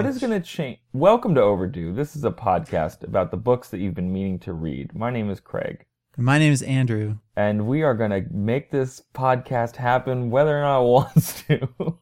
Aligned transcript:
What 0.00 0.08
is 0.08 0.18
going 0.18 0.30
to 0.32 0.40
change? 0.40 0.78
Welcome 0.94 1.34
to 1.34 1.42
Overdue. 1.42 1.92
This 1.92 2.16
is 2.16 2.24
a 2.24 2.30
podcast 2.30 3.04
about 3.04 3.30
the 3.30 3.36
books 3.36 3.68
that 3.68 3.80
you've 3.80 3.92
been 3.92 4.10
meaning 4.10 4.38
to 4.38 4.54
read. 4.54 4.94
My 4.94 5.10
name 5.10 5.28
is 5.28 5.40
Craig, 5.40 5.84
My 6.16 6.38
name 6.38 6.54
is 6.54 6.62
Andrew. 6.62 7.18
and 7.36 7.66
we 7.66 7.82
are 7.82 7.92
going 7.92 8.10
to 8.10 8.24
make 8.32 8.70
this 8.70 9.02
podcast 9.12 9.76
happen 9.76 10.30
whether 10.30 10.58
or 10.58 10.62
not 10.62 10.80
it 10.80 10.84
wants 10.88 11.42
to. 11.42 11.98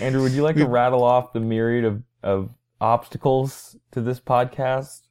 Andrew, 0.00 0.22
would 0.22 0.32
you 0.32 0.42
like 0.42 0.56
to 0.56 0.66
rattle 0.66 1.04
off 1.04 1.34
the 1.34 1.40
myriad 1.40 1.84
of, 1.84 2.02
of 2.22 2.48
obstacles 2.80 3.76
to 3.90 4.00
this 4.00 4.20
podcast? 4.20 5.08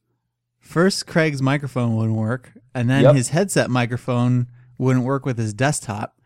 First, 0.58 1.06
Craig's 1.06 1.40
microphone 1.40 1.94
wouldn't 1.94 2.18
work, 2.18 2.54
and 2.74 2.90
then 2.90 3.04
Yep. 3.04 3.14
his 3.14 3.28
headset 3.28 3.70
microphone 3.70 4.48
wouldn't 4.78 5.04
work 5.04 5.24
with 5.24 5.38
his 5.38 5.54
desktop, 5.54 6.20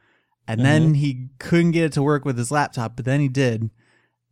and 0.48 0.62
then 0.64 0.82
mm-hmm. 0.84 0.94
he 0.94 1.28
couldn't 1.38 1.72
get 1.72 1.84
it 1.84 1.92
to 1.92 2.02
work 2.02 2.24
with 2.24 2.38
his 2.38 2.50
laptop, 2.50 2.96
but 2.96 3.04
then 3.04 3.20
he 3.20 3.28
did, 3.28 3.68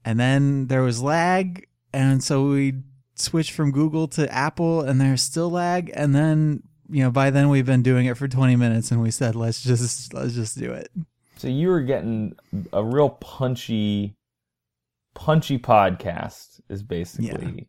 and 0.04 0.18
then 0.18 0.66
there 0.66 0.82
was 0.82 1.02
lag, 1.02 1.66
and 1.92 2.22
so 2.22 2.48
we 2.48 2.74
switched 3.14 3.52
from 3.52 3.70
Google 3.72 4.08
to 4.08 4.32
Apple, 4.32 4.82
and 4.82 5.00
there's 5.00 5.22
still 5.22 5.50
lag, 5.50 5.90
and 5.94 6.14
then 6.14 6.62
you 6.88 7.02
know 7.02 7.10
by 7.10 7.30
then 7.30 7.48
we've 7.48 7.66
been 7.66 7.82
doing 7.82 8.06
it 8.06 8.16
for 8.16 8.28
20 8.28 8.56
minutes, 8.56 8.90
and 8.90 9.02
we 9.02 9.10
said 9.10 9.34
let's 9.36 9.62
just 9.62 10.12
let's 10.14 10.34
just 10.34 10.58
do 10.58 10.72
it. 10.72 10.90
So 11.36 11.48
you 11.48 11.68
were 11.68 11.80
getting 11.80 12.36
a 12.72 12.84
real 12.84 13.10
punchy, 13.10 14.16
punchy 15.14 15.58
podcast. 15.58 16.60
Is 16.68 16.82
basically. 16.82 17.68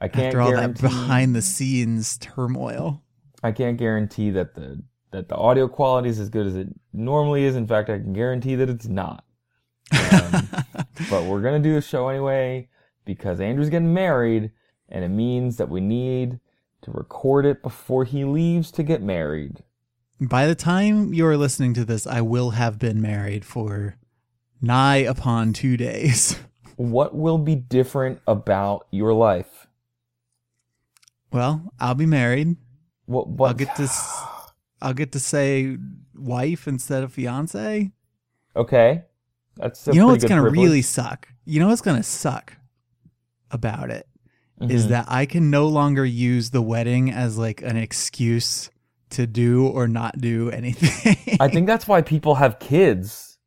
I 0.00 0.08
can't 0.08 0.26
After 0.28 0.40
all 0.40 0.52
that 0.52 0.80
behind 0.80 1.34
the 1.36 1.42
scenes 1.42 2.16
turmoil. 2.18 3.02
I 3.42 3.52
can't 3.52 3.76
guarantee 3.76 4.30
that 4.30 4.54
the 4.54 4.82
that 5.12 5.28
the 5.28 5.36
audio 5.36 5.68
quality 5.68 6.08
is 6.08 6.18
as 6.18 6.30
good 6.30 6.46
as 6.46 6.56
it 6.56 6.68
normally 6.92 7.44
is. 7.44 7.56
In 7.56 7.66
fact, 7.66 7.90
I 7.90 7.98
can 7.98 8.12
guarantee 8.12 8.54
that 8.56 8.68
it's 8.68 8.86
not. 8.86 9.24
Um, 10.12 10.48
but 11.08 11.24
we're 11.24 11.40
gonna 11.40 11.60
do 11.60 11.74
the 11.74 11.80
show 11.80 12.08
anyway 12.08 12.68
because 13.04 13.40
Andrew's 13.40 13.70
getting 13.70 13.94
married, 13.94 14.50
and 14.88 15.04
it 15.04 15.08
means 15.08 15.56
that 15.56 15.68
we 15.68 15.80
need 15.80 16.40
to 16.82 16.90
record 16.90 17.46
it 17.46 17.62
before 17.62 18.04
he 18.04 18.24
leaves 18.24 18.70
to 18.72 18.82
get 18.82 19.02
married. 19.02 19.62
By 20.20 20.46
the 20.46 20.54
time 20.54 21.14
you're 21.14 21.36
listening 21.36 21.74
to 21.74 21.84
this, 21.84 22.06
I 22.06 22.20
will 22.20 22.50
have 22.50 22.78
been 22.78 23.00
married 23.00 23.44
for 23.44 23.96
nigh 24.60 24.96
upon 24.96 25.52
two 25.52 25.76
days. 25.76 26.38
What 26.76 27.14
will 27.14 27.36
be 27.36 27.56
different 27.56 28.22
about 28.26 28.86
your 28.90 29.12
life? 29.12 29.66
Well, 31.30 31.74
I'll 31.78 31.94
be 31.94 32.06
married. 32.06 32.56
What? 33.04 33.28
what 33.28 33.48
I'll 33.48 33.54
get 33.54 33.76
to 33.76 33.88
I'll 34.80 34.94
get 34.94 35.12
to 35.12 35.20
say 35.20 35.76
wife 36.14 36.66
instead 36.66 37.02
of 37.02 37.12
fiance. 37.12 37.92
Okay, 38.56 39.02
that's 39.56 39.86
you 39.86 39.94
know 39.94 40.08
what's 40.08 40.24
gonna 40.24 40.42
privilege. 40.42 40.60
really 40.64 40.82
suck? 40.82 41.28
You 41.44 41.60
know 41.60 41.68
what's 41.68 41.80
gonna 41.80 42.02
suck 42.02 42.56
about 43.50 43.90
it 43.90 44.06
is 44.60 44.86
Mhm. 44.86 44.88
that 44.90 45.04
I 45.08 45.26
can 45.26 45.50
no 45.50 45.66
longer 45.68 46.04
use 46.04 46.50
the 46.50 46.62
wedding 46.62 47.10
as 47.10 47.36
like 47.38 47.62
an 47.62 47.76
excuse 47.76 48.70
to 49.10 49.26
do 49.26 49.66
or 49.66 49.88
not 49.88 50.20
do 50.20 50.50
anything. 50.50 51.16
I 51.40 51.48
think 51.48 51.66
that's 51.66 51.88
why 51.88 52.02
people 52.02 52.36
have 52.36 52.58
kids. 52.60 53.38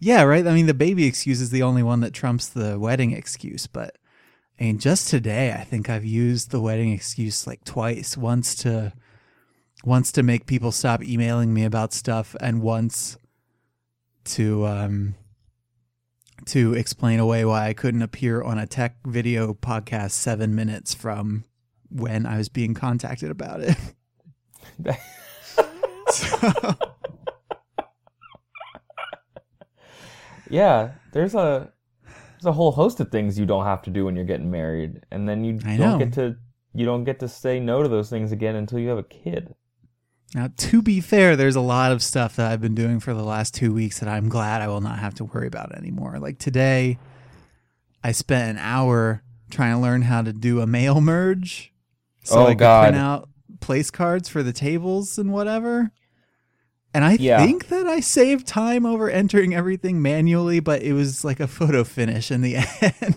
Yeah, 0.00 0.22
right. 0.24 0.46
I 0.46 0.52
mean, 0.54 0.66
the 0.66 0.74
baby 0.74 1.04
excuse 1.06 1.40
is 1.40 1.50
the 1.50 1.62
only 1.62 1.82
one 1.82 2.00
that 2.00 2.12
trumps 2.12 2.48
the 2.48 2.78
wedding 2.78 3.12
excuse. 3.12 3.66
But 3.66 3.96
I 4.58 4.64
mean, 4.64 4.78
just 4.78 5.08
today, 5.08 5.52
I 5.52 5.62
think 5.64 5.88
I've 5.88 6.04
used 6.04 6.50
the 6.50 6.60
wedding 6.60 6.90
excuse 6.92 7.46
like 7.46 7.62
twice. 7.64 8.16
Once 8.16 8.54
to, 8.56 8.92
once 9.84 10.10
to 10.12 10.22
make 10.22 10.46
people 10.46 10.72
stop 10.72 11.04
emailing 11.04 11.52
me 11.54 11.64
about 11.64 11.92
stuff, 11.92 12.34
and 12.40 12.62
once 12.62 13.16
to 14.24 14.66
um 14.66 15.14
to 16.46 16.74
explain 16.74 17.18
away 17.18 17.44
why 17.44 17.66
I 17.66 17.72
couldn't 17.72 18.02
appear 18.02 18.42
on 18.42 18.58
a 18.58 18.66
tech 18.66 18.96
video 19.06 19.54
podcast 19.54 20.12
seven 20.12 20.54
minutes 20.54 20.94
from 20.94 21.44
when 21.90 22.26
I 22.26 22.36
was 22.38 22.48
being 22.48 22.74
contacted 22.74 23.30
about 23.30 23.60
it. 23.60 23.76
so, 26.10 26.74
Yeah, 30.50 30.92
there's 31.12 31.34
a 31.34 31.72
there's 32.04 32.46
a 32.46 32.52
whole 32.52 32.72
host 32.72 33.00
of 33.00 33.10
things 33.10 33.38
you 33.38 33.46
don't 33.46 33.64
have 33.64 33.82
to 33.82 33.90
do 33.90 34.04
when 34.04 34.14
you're 34.14 34.24
getting 34.24 34.50
married, 34.50 35.04
and 35.10 35.28
then 35.28 35.44
you 35.44 35.58
I 35.64 35.76
don't 35.76 35.98
know. 35.98 35.98
get 35.98 36.12
to 36.14 36.36
you 36.74 36.84
don't 36.84 37.04
get 37.04 37.18
to 37.20 37.28
say 37.28 37.58
no 37.58 37.82
to 37.82 37.88
those 37.88 38.10
things 38.10 38.32
again 38.32 38.54
until 38.54 38.78
you 38.78 38.88
have 38.90 38.98
a 38.98 39.02
kid. 39.02 39.54
Now, 40.34 40.48
to 40.56 40.82
be 40.82 41.00
fair, 41.00 41.36
there's 41.36 41.56
a 41.56 41.60
lot 41.60 41.92
of 41.92 42.02
stuff 42.02 42.36
that 42.36 42.50
I've 42.50 42.60
been 42.60 42.74
doing 42.74 43.00
for 43.00 43.14
the 43.14 43.22
last 43.22 43.54
two 43.54 43.72
weeks 43.72 44.00
that 44.00 44.08
I'm 44.08 44.28
glad 44.28 44.60
I 44.60 44.68
will 44.68 44.80
not 44.80 44.98
have 44.98 45.14
to 45.14 45.24
worry 45.24 45.46
about 45.46 45.74
anymore. 45.74 46.18
Like 46.18 46.38
today, 46.38 46.98
I 48.02 48.12
spent 48.12 48.50
an 48.50 48.58
hour 48.58 49.22
trying 49.50 49.74
to 49.74 49.80
learn 49.80 50.02
how 50.02 50.22
to 50.22 50.32
do 50.32 50.60
a 50.60 50.66
mail 50.66 51.00
merge 51.00 51.72
so 52.24 52.40
Oh, 52.40 52.46
I 52.46 52.50
could 52.50 52.58
God. 52.58 52.80
print 52.82 52.96
out 52.96 53.28
place 53.60 53.90
cards 53.90 54.28
for 54.28 54.42
the 54.42 54.52
tables 54.52 55.16
and 55.16 55.32
whatever. 55.32 55.92
And 56.92 57.04
I 57.04 57.16
Yeah. 57.16 57.44
think 57.44 57.68
that 57.68 57.86
I 57.86 58.00
saved 58.00 58.46
time 58.46 58.84
over 58.84 59.08
entering 59.08 59.54
everything 59.54 60.02
manually, 60.02 60.60
but 60.60 60.82
it 60.82 60.92
was 60.92 61.24
like 61.24 61.40
a 61.40 61.46
photo 61.46 61.84
finish 61.84 62.30
in 62.30 62.40
the 62.42 62.56
end. 62.80 63.16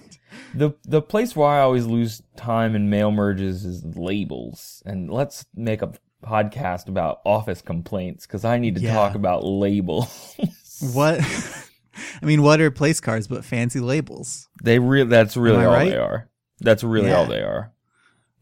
The 0.53 0.71
the 0.83 1.01
place 1.01 1.35
where 1.35 1.47
I 1.49 1.61
always 1.61 1.85
lose 1.85 2.21
time 2.35 2.75
in 2.75 2.89
mail 2.89 3.11
merges 3.11 3.65
is 3.65 3.83
labels, 3.83 4.81
and 4.85 5.11
let's 5.11 5.45
make 5.55 5.81
a 5.81 5.93
podcast 6.23 6.87
about 6.87 7.21
office 7.25 7.61
complaints 7.61 8.25
because 8.25 8.43
I 8.45 8.57
need 8.59 8.75
to 8.75 8.81
Yeah. 8.81 8.93
talk 8.93 9.15
about 9.15 9.43
labels. 9.43 10.35
what? 10.93 11.19
I 12.21 12.25
mean, 12.25 12.41
what 12.43 12.61
are 12.61 12.71
place 12.71 12.99
cards 12.99 13.27
but 13.27 13.43
fancy 13.45 13.79
labels? 13.79 14.47
they 14.63 14.79
re- 14.79 15.03
that's 15.03 15.35
really 15.37 15.63
all 15.65 15.71
right? 15.73 15.89
they 15.89 15.97
are. 15.97 16.29
That's 16.61 16.83
really 16.83 17.11
all 17.11 17.25
they 17.25 17.41
are. 17.41 17.71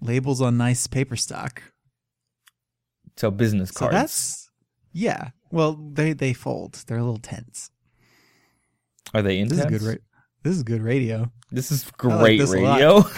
Labels 0.01 0.41
on 0.41 0.57
nice 0.57 0.87
paper 0.87 1.15
stock. 1.15 1.61
So 3.15 3.31
business 3.31 3.69
So 3.69 3.79
cards. 3.81 3.93
that's 3.93 4.49
yeah. 4.91 5.29
Well, 5.51 5.73
they 5.73 6.13
they 6.13 6.33
fold. 6.33 6.73
They're 6.87 6.97
a 6.97 7.03
little 7.03 7.19
tense. 7.19 7.71
are 9.13 9.21
they 9.21 9.43
This 9.43 9.59
is 9.59 9.65
good. 9.65 9.81
Ra- 9.81 9.93
this 10.43 10.55
is 10.55 10.63
good 10.63 10.81
radio. 10.81 11.31
This 11.51 11.71
is 11.71 11.85
I 12.01 12.07
like 12.07 12.19
great 12.19 12.37
this 12.39 12.51
radio. 12.51 13.03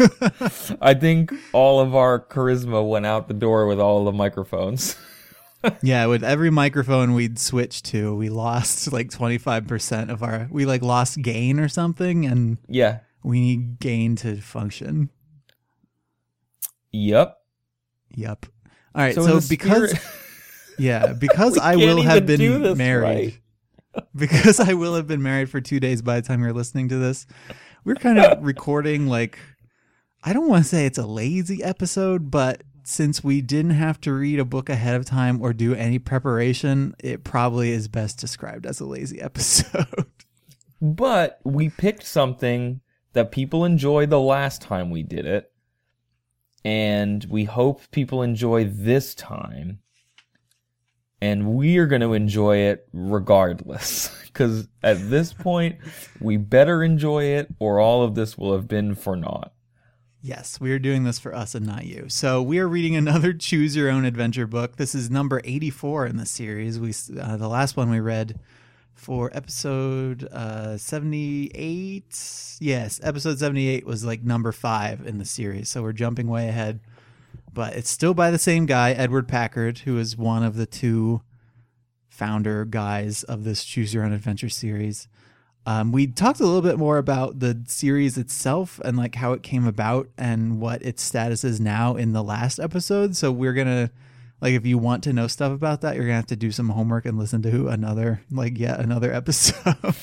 I 0.80 0.94
think 0.94 1.32
all 1.52 1.80
of 1.80 1.94
our 1.94 2.20
charisma 2.20 2.86
went 2.86 3.06
out 3.06 3.28
the 3.28 3.34
door 3.34 3.66
with 3.66 3.80
all 3.80 4.04
the 4.04 4.12
microphones. 4.12 4.96
yeah, 5.82 6.06
with 6.06 6.24
every 6.24 6.50
microphone 6.50 7.14
we'd 7.14 7.38
switch 7.38 7.82
to, 7.84 8.14
we 8.14 8.28
lost 8.28 8.92
like 8.92 9.10
twenty 9.10 9.38
five 9.38 9.66
percent 9.66 10.10
of 10.10 10.22
our. 10.22 10.48
We 10.50 10.66
like 10.66 10.82
lost 10.82 11.20
gain 11.20 11.60
or 11.60 11.68
something, 11.68 12.26
and 12.26 12.58
yeah. 12.68 13.00
we 13.22 13.40
need 13.40 13.78
gain 13.78 14.16
to 14.16 14.40
function. 14.40 15.10
Yep. 16.92 17.36
Yep. 18.14 18.46
All 18.94 19.02
right. 19.02 19.14
So 19.14 19.40
So, 19.40 19.48
because 19.48 19.90
spirit- 19.90 20.06
yeah, 20.78 21.12
because 21.12 21.58
I 21.58 21.76
will 21.76 22.02
have 22.02 22.26
been 22.26 22.76
married. 22.76 23.38
because 24.16 24.58
I 24.60 24.74
will 24.74 24.94
have 24.94 25.06
been 25.06 25.22
married 25.22 25.50
for 25.50 25.60
two 25.60 25.80
days 25.80 26.02
by 26.02 26.20
the 26.20 26.26
time 26.26 26.42
you're 26.42 26.52
listening 26.52 26.88
to 26.90 26.98
this. 26.98 27.26
We're 27.84 27.94
kind 27.96 28.18
of 28.18 28.42
recording 28.44 29.06
like 29.06 29.38
I 30.24 30.32
don't 30.32 30.48
want 30.48 30.64
to 30.64 30.68
say 30.68 30.86
it's 30.86 30.98
a 30.98 31.06
lazy 31.06 31.62
episode, 31.64 32.30
but 32.30 32.62
since 32.84 33.24
we 33.24 33.40
didn't 33.40 33.72
have 33.72 34.00
to 34.02 34.12
read 34.12 34.38
a 34.38 34.44
book 34.44 34.68
ahead 34.68 34.94
of 34.94 35.04
time 35.04 35.40
or 35.40 35.52
do 35.52 35.74
any 35.74 35.98
preparation, 35.98 36.94
it 37.00 37.24
probably 37.24 37.70
is 37.70 37.88
best 37.88 38.18
described 38.18 38.66
as 38.66 38.80
a 38.80 38.84
lazy 38.84 39.20
episode. 39.20 40.06
But 40.80 41.40
we 41.44 41.68
picked 41.70 42.04
something 42.04 42.80
that 43.12 43.32
people 43.32 43.64
enjoyed 43.64 44.10
the 44.10 44.20
last 44.20 44.62
time 44.62 44.90
we 44.90 45.02
did 45.02 45.26
it. 45.26 45.50
And 46.64 47.24
we 47.24 47.44
hope 47.44 47.90
people 47.90 48.22
enjoy 48.22 48.64
this 48.64 49.14
time. 49.14 49.80
And 51.20 51.54
we 51.54 51.78
are 51.78 51.86
going 51.86 52.02
to 52.02 52.14
enjoy 52.14 52.58
it 52.58 52.86
regardless. 52.92 54.16
Because 54.32 54.66
at 54.82 55.10
this 55.10 55.34
point, 55.34 55.76
we 56.18 56.38
better 56.38 56.82
enjoy 56.82 57.24
it 57.24 57.48
or 57.58 57.80
all 57.80 58.02
of 58.02 58.14
this 58.14 58.38
will 58.38 58.54
have 58.54 58.66
been 58.66 58.94
for 58.94 59.14
naught. 59.14 59.52
Yes, 60.24 60.60
we 60.60 60.70
are 60.70 60.78
doing 60.78 61.02
this 61.02 61.18
for 61.18 61.34
us 61.34 61.56
and 61.56 61.66
not 61.66 61.84
you. 61.84 62.04
So 62.08 62.40
we 62.40 62.60
are 62.60 62.68
reading 62.68 62.94
another 62.94 63.32
choose 63.38 63.74
your 63.74 63.90
own 63.90 64.04
adventure 64.04 64.46
book. 64.46 64.76
This 64.76 64.94
is 64.94 65.10
number 65.10 65.40
84 65.44 66.06
in 66.06 66.16
the 66.16 66.26
series. 66.26 66.78
We 66.78 66.94
uh, 67.20 67.36
the 67.36 67.48
last 67.48 67.76
one 67.76 67.90
we 67.90 67.98
read 67.98 68.38
for 68.94 69.32
episode 69.34 70.28
uh, 70.30 70.78
78. 70.78 72.56
Yes, 72.60 73.00
episode 73.02 73.40
78 73.40 73.84
was 73.84 74.04
like 74.04 74.22
number 74.22 74.52
5 74.52 75.04
in 75.04 75.18
the 75.18 75.24
series. 75.24 75.68
So 75.68 75.82
we're 75.82 75.92
jumping 75.92 76.28
way 76.28 76.48
ahead. 76.48 76.78
But 77.52 77.74
it's 77.74 77.90
still 77.90 78.14
by 78.14 78.30
the 78.30 78.38
same 78.38 78.64
guy, 78.64 78.92
Edward 78.92 79.26
Packard, 79.26 79.78
who 79.78 79.98
is 79.98 80.16
one 80.16 80.44
of 80.44 80.54
the 80.54 80.66
two 80.66 81.22
founder 82.08 82.64
guys 82.64 83.24
of 83.24 83.42
this 83.42 83.64
choose 83.64 83.92
your 83.92 84.04
own 84.04 84.12
adventure 84.12 84.48
series. 84.48 85.08
Um, 85.64 85.92
we 85.92 86.08
talked 86.08 86.40
a 86.40 86.44
little 86.44 86.62
bit 86.62 86.76
more 86.76 86.98
about 86.98 87.38
the 87.38 87.62
series 87.68 88.18
itself 88.18 88.80
and 88.84 88.96
like 88.96 89.14
how 89.14 89.32
it 89.32 89.42
came 89.42 89.66
about 89.66 90.08
and 90.18 90.60
what 90.60 90.82
its 90.82 91.02
status 91.02 91.44
is 91.44 91.60
now 91.60 91.94
in 91.94 92.12
the 92.12 92.22
last 92.22 92.58
episode. 92.58 93.14
So 93.14 93.30
we're 93.30 93.52
gonna 93.52 93.90
like 94.40 94.54
if 94.54 94.66
you 94.66 94.76
want 94.76 95.04
to 95.04 95.12
know 95.12 95.28
stuff 95.28 95.52
about 95.52 95.82
that, 95.82 95.94
you're 95.94 96.04
gonna 96.04 96.16
have 96.16 96.26
to 96.26 96.36
do 96.36 96.50
some 96.50 96.70
homework 96.70 97.06
and 97.06 97.16
listen 97.16 97.42
to 97.42 97.68
another 97.68 98.22
like 98.30 98.58
yet 98.58 98.80
another 98.80 99.12
episode. 99.14 99.94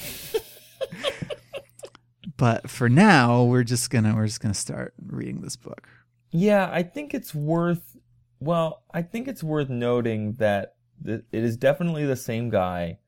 but 2.38 2.69
for 2.69 2.88
now, 2.88 3.44
we're 3.44 3.63
just 3.63 3.89
gonna 3.89 4.15
we're 4.15 4.27
just 4.27 4.39
gonna 4.39 4.53
start 4.53 4.94
reading 5.05 5.41
this 5.41 5.57
book. 5.57 5.89
Yeah, 6.31 6.69
I 6.71 6.83
think 6.83 7.13
it's 7.13 7.35
worth. 7.35 7.97
Well, 8.39 8.83
I 8.94 9.01
think 9.01 9.27
it's 9.27 9.44
worth 9.44 9.67
noting 9.67 10.33
that 10.33 10.75
it 11.05 11.25
is 11.31 11.57
definitely 11.57 12.05
the 12.05 12.15
same 12.15 12.50
guy 12.50 13.00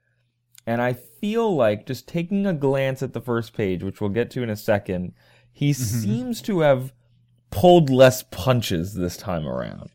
and 0.68 0.82
I 0.82 0.94
feel 1.22 1.56
like 1.56 1.86
just 1.86 2.08
taking 2.08 2.46
a 2.46 2.54
glance 2.54 3.02
at 3.02 3.14
the 3.14 3.22
first 3.22 3.54
page, 3.54 3.84
which 3.84 4.02
we'll 4.02 4.10
get 4.10 4.32
to 4.32 4.44
in 4.44 4.50
a 4.50 4.56
second, 4.56 5.14
he 5.52 5.72
mm-hmm. 5.72 5.84
seems 5.84 6.42
to 6.42 6.62
have 6.62 6.92
pulled 7.52 7.90
less 7.90 8.24
punches 8.24 8.96
this 8.96 9.16
time 9.16 9.48
around. 9.48 9.92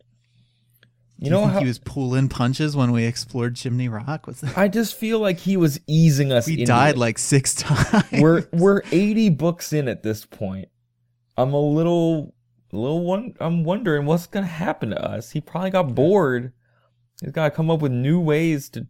You, 1.19 1.25
you 1.25 1.31
know 1.31 1.47
how 1.47 1.61
he 1.61 1.67
was 1.67 1.79
pulling 1.79 2.29
punches 2.29 2.77
when 2.77 2.93
we 2.93 3.05
explored 3.05 3.57
Chimney 3.57 3.89
Rock? 3.89 4.27
Was 4.27 4.43
that? 4.43 4.57
I 4.57 4.69
just 4.69 4.95
feel 4.95 5.19
like 5.19 5.39
he 5.39 5.57
was 5.57 5.81
easing 5.87 6.31
us. 6.31 6.47
We 6.47 6.65
died 6.65 6.97
it. 6.97 6.99
like 6.99 7.19
six 7.19 7.55
times. 7.55 8.05
We're 8.13 8.47
we're 8.53 8.83
eighty 8.93 9.31
books 9.31 9.73
in 9.73 9.89
at 9.89 10.03
this 10.03 10.27
point. 10.27 10.69
I'm 11.39 11.55
a 11.55 11.61
little, 11.61 12.35
a 12.71 12.77
little 12.77 13.03
one. 13.03 13.35
I'm 13.41 13.65
wondering 13.65 14.05
what's 14.05 14.27
gonna 14.27 14.47
happen 14.47 14.91
to 14.91 15.03
us. 15.03 15.31
He 15.31 15.41
probably 15.41 15.71
got 15.71 15.95
bored. 15.95 16.53
He's 17.23 17.33
got 17.33 17.45
to 17.45 17.51
come 17.51 17.71
up 17.71 17.81
with 17.81 17.93
new 17.93 18.21
ways 18.21 18.69
to 18.71 18.87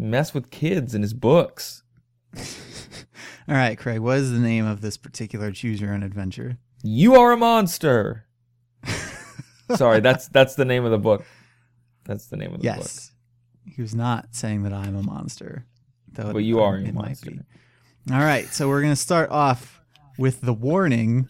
mess 0.00 0.34
with 0.34 0.50
kids 0.50 0.94
in 0.94 1.02
his 1.02 1.14
books. 1.14 1.82
All 2.36 3.54
right, 3.54 3.76
Craig, 3.76 4.00
what 4.00 4.18
is 4.18 4.30
the 4.30 4.38
name 4.38 4.66
of 4.66 4.80
this 4.80 4.96
particular 4.96 5.50
choose 5.50 5.80
your 5.80 5.92
own 5.92 6.02
adventure? 6.02 6.58
You 6.82 7.16
are 7.16 7.32
a 7.32 7.36
monster. 7.36 8.26
Sorry, 9.74 10.00
that's 10.00 10.28
that's 10.28 10.54
the 10.54 10.64
name 10.64 10.84
of 10.84 10.90
the 10.90 10.98
book. 10.98 11.24
That's 12.04 12.26
the 12.26 12.36
name 12.36 12.54
of 12.54 12.60
the 12.60 12.64
yes. 12.64 12.76
book. 12.76 12.86
Yes. 12.86 13.12
He 13.76 13.82
was 13.82 13.94
not 13.94 14.34
saying 14.34 14.62
that 14.64 14.72
I'm 14.72 14.96
a 14.96 15.02
monster. 15.02 15.66
Though 16.12 16.32
but 16.32 16.38
you 16.38 16.60
are 16.60 16.76
a 16.76 16.92
monster. 16.92 17.32
All 18.10 18.18
right, 18.18 18.46
so 18.46 18.68
we're 18.68 18.80
going 18.80 18.92
to 18.92 18.96
start 18.96 19.30
off 19.30 19.80
with 20.18 20.40
the 20.40 20.52
warning 20.52 21.28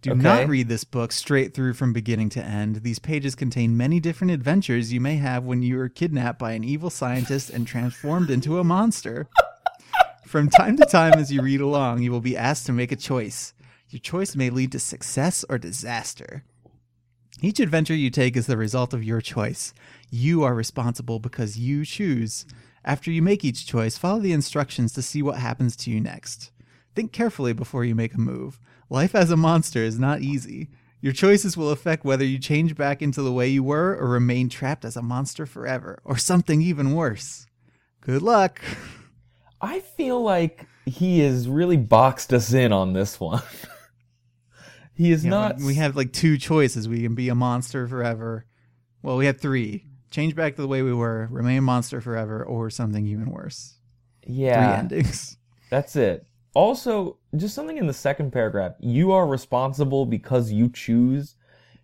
do 0.00 0.12
okay. 0.12 0.22
not 0.22 0.48
read 0.48 0.68
this 0.68 0.84
book 0.84 1.10
straight 1.10 1.54
through 1.54 1.74
from 1.74 1.92
beginning 1.92 2.28
to 2.30 2.44
end. 2.44 2.76
These 2.76 3.00
pages 3.00 3.34
contain 3.34 3.76
many 3.76 3.98
different 3.98 4.32
adventures 4.32 4.92
you 4.92 5.00
may 5.00 5.16
have 5.16 5.44
when 5.44 5.62
you 5.62 5.78
are 5.80 5.88
kidnapped 5.88 6.38
by 6.38 6.52
an 6.52 6.62
evil 6.62 6.88
scientist 6.88 7.50
and 7.50 7.66
transformed 7.66 8.30
into 8.30 8.58
a 8.58 8.64
monster. 8.64 9.28
From 10.26 10.50
time 10.50 10.76
to 10.76 10.84
time, 10.84 11.14
as 11.14 11.32
you 11.32 11.40
read 11.40 11.62
along, 11.62 12.02
you 12.02 12.12
will 12.12 12.20
be 12.20 12.36
asked 12.36 12.66
to 12.66 12.72
make 12.72 12.92
a 12.92 12.96
choice. 12.96 13.54
Your 13.88 13.98
choice 13.98 14.36
may 14.36 14.50
lead 14.50 14.72
to 14.72 14.78
success 14.78 15.44
or 15.48 15.56
disaster. 15.56 16.44
Each 17.40 17.58
adventure 17.58 17.94
you 17.94 18.10
take 18.10 18.36
is 18.36 18.46
the 18.46 18.56
result 18.56 18.92
of 18.92 19.02
your 19.02 19.22
choice. 19.22 19.72
You 20.10 20.42
are 20.42 20.54
responsible 20.54 21.18
because 21.18 21.58
you 21.58 21.84
choose. 21.84 22.44
After 22.84 23.10
you 23.10 23.22
make 23.22 23.44
each 23.44 23.66
choice, 23.66 23.96
follow 23.96 24.20
the 24.20 24.32
instructions 24.32 24.92
to 24.92 25.02
see 25.02 25.22
what 25.22 25.38
happens 25.38 25.74
to 25.76 25.90
you 25.90 26.00
next. 26.00 26.50
Think 26.94 27.10
carefully 27.10 27.52
before 27.52 27.84
you 27.84 27.94
make 27.94 28.14
a 28.14 28.20
move. 28.20 28.60
Life 28.90 29.14
as 29.14 29.30
a 29.30 29.36
monster 29.36 29.80
is 29.82 29.98
not 29.98 30.22
easy. 30.22 30.68
Your 31.00 31.12
choices 31.12 31.56
will 31.56 31.70
affect 31.70 32.04
whether 32.04 32.24
you 32.24 32.38
change 32.38 32.74
back 32.74 33.02
into 33.02 33.22
the 33.22 33.32
way 33.32 33.48
you 33.48 33.62
were 33.62 33.96
or 33.96 34.08
remain 34.08 34.48
trapped 34.48 34.84
as 34.84 34.96
a 34.96 35.02
monster 35.02 35.46
forever, 35.46 36.00
or 36.04 36.16
something 36.16 36.60
even 36.60 36.94
worse. 36.94 37.46
Good 38.00 38.22
luck. 38.22 38.60
I 39.60 39.80
feel 39.80 40.22
like 40.22 40.66
he 40.86 41.20
has 41.20 41.48
really 41.48 41.76
boxed 41.76 42.32
us 42.32 42.52
in 42.52 42.72
on 42.72 42.94
this 42.94 43.20
one. 43.20 43.42
he 44.94 45.12
is 45.12 45.24
yeah, 45.24 45.30
not. 45.30 45.58
We 45.58 45.74
have 45.74 45.94
like 45.94 46.12
two 46.12 46.38
choices. 46.38 46.88
We 46.88 47.02
can 47.02 47.14
be 47.14 47.28
a 47.28 47.34
monster 47.34 47.86
forever. 47.86 48.46
Well, 49.02 49.16
we 49.16 49.26
have 49.26 49.40
three. 49.40 49.84
Change 50.10 50.34
back 50.34 50.56
to 50.56 50.62
the 50.62 50.68
way 50.68 50.82
we 50.82 50.94
were, 50.94 51.28
remain 51.30 51.58
a 51.58 51.62
monster 51.62 52.00
forever, 52.00 52.42
or 52.42 52.70
something 52.70 53.06
even 53.06 53.30
worse. 53.30 53.74
Yeah. 54.26 54.54
Three 54.66 54.78
endings. 54.78 55.36
That's 55.70 55.94
it. 55.96 56.26
Also, 56.58 57.16
just 57.36 57.54
something 57.54 57.78
in 57.78 57.86
the 57.86 57.92
second 57.92 58.32
paragraph, 58.32 58.72
you 58.80 59.12
are 59.12 59.28
responsible 59.28 60.04
because 60.04 60.50
you 60.50 60.68
choose, 60.68 61.36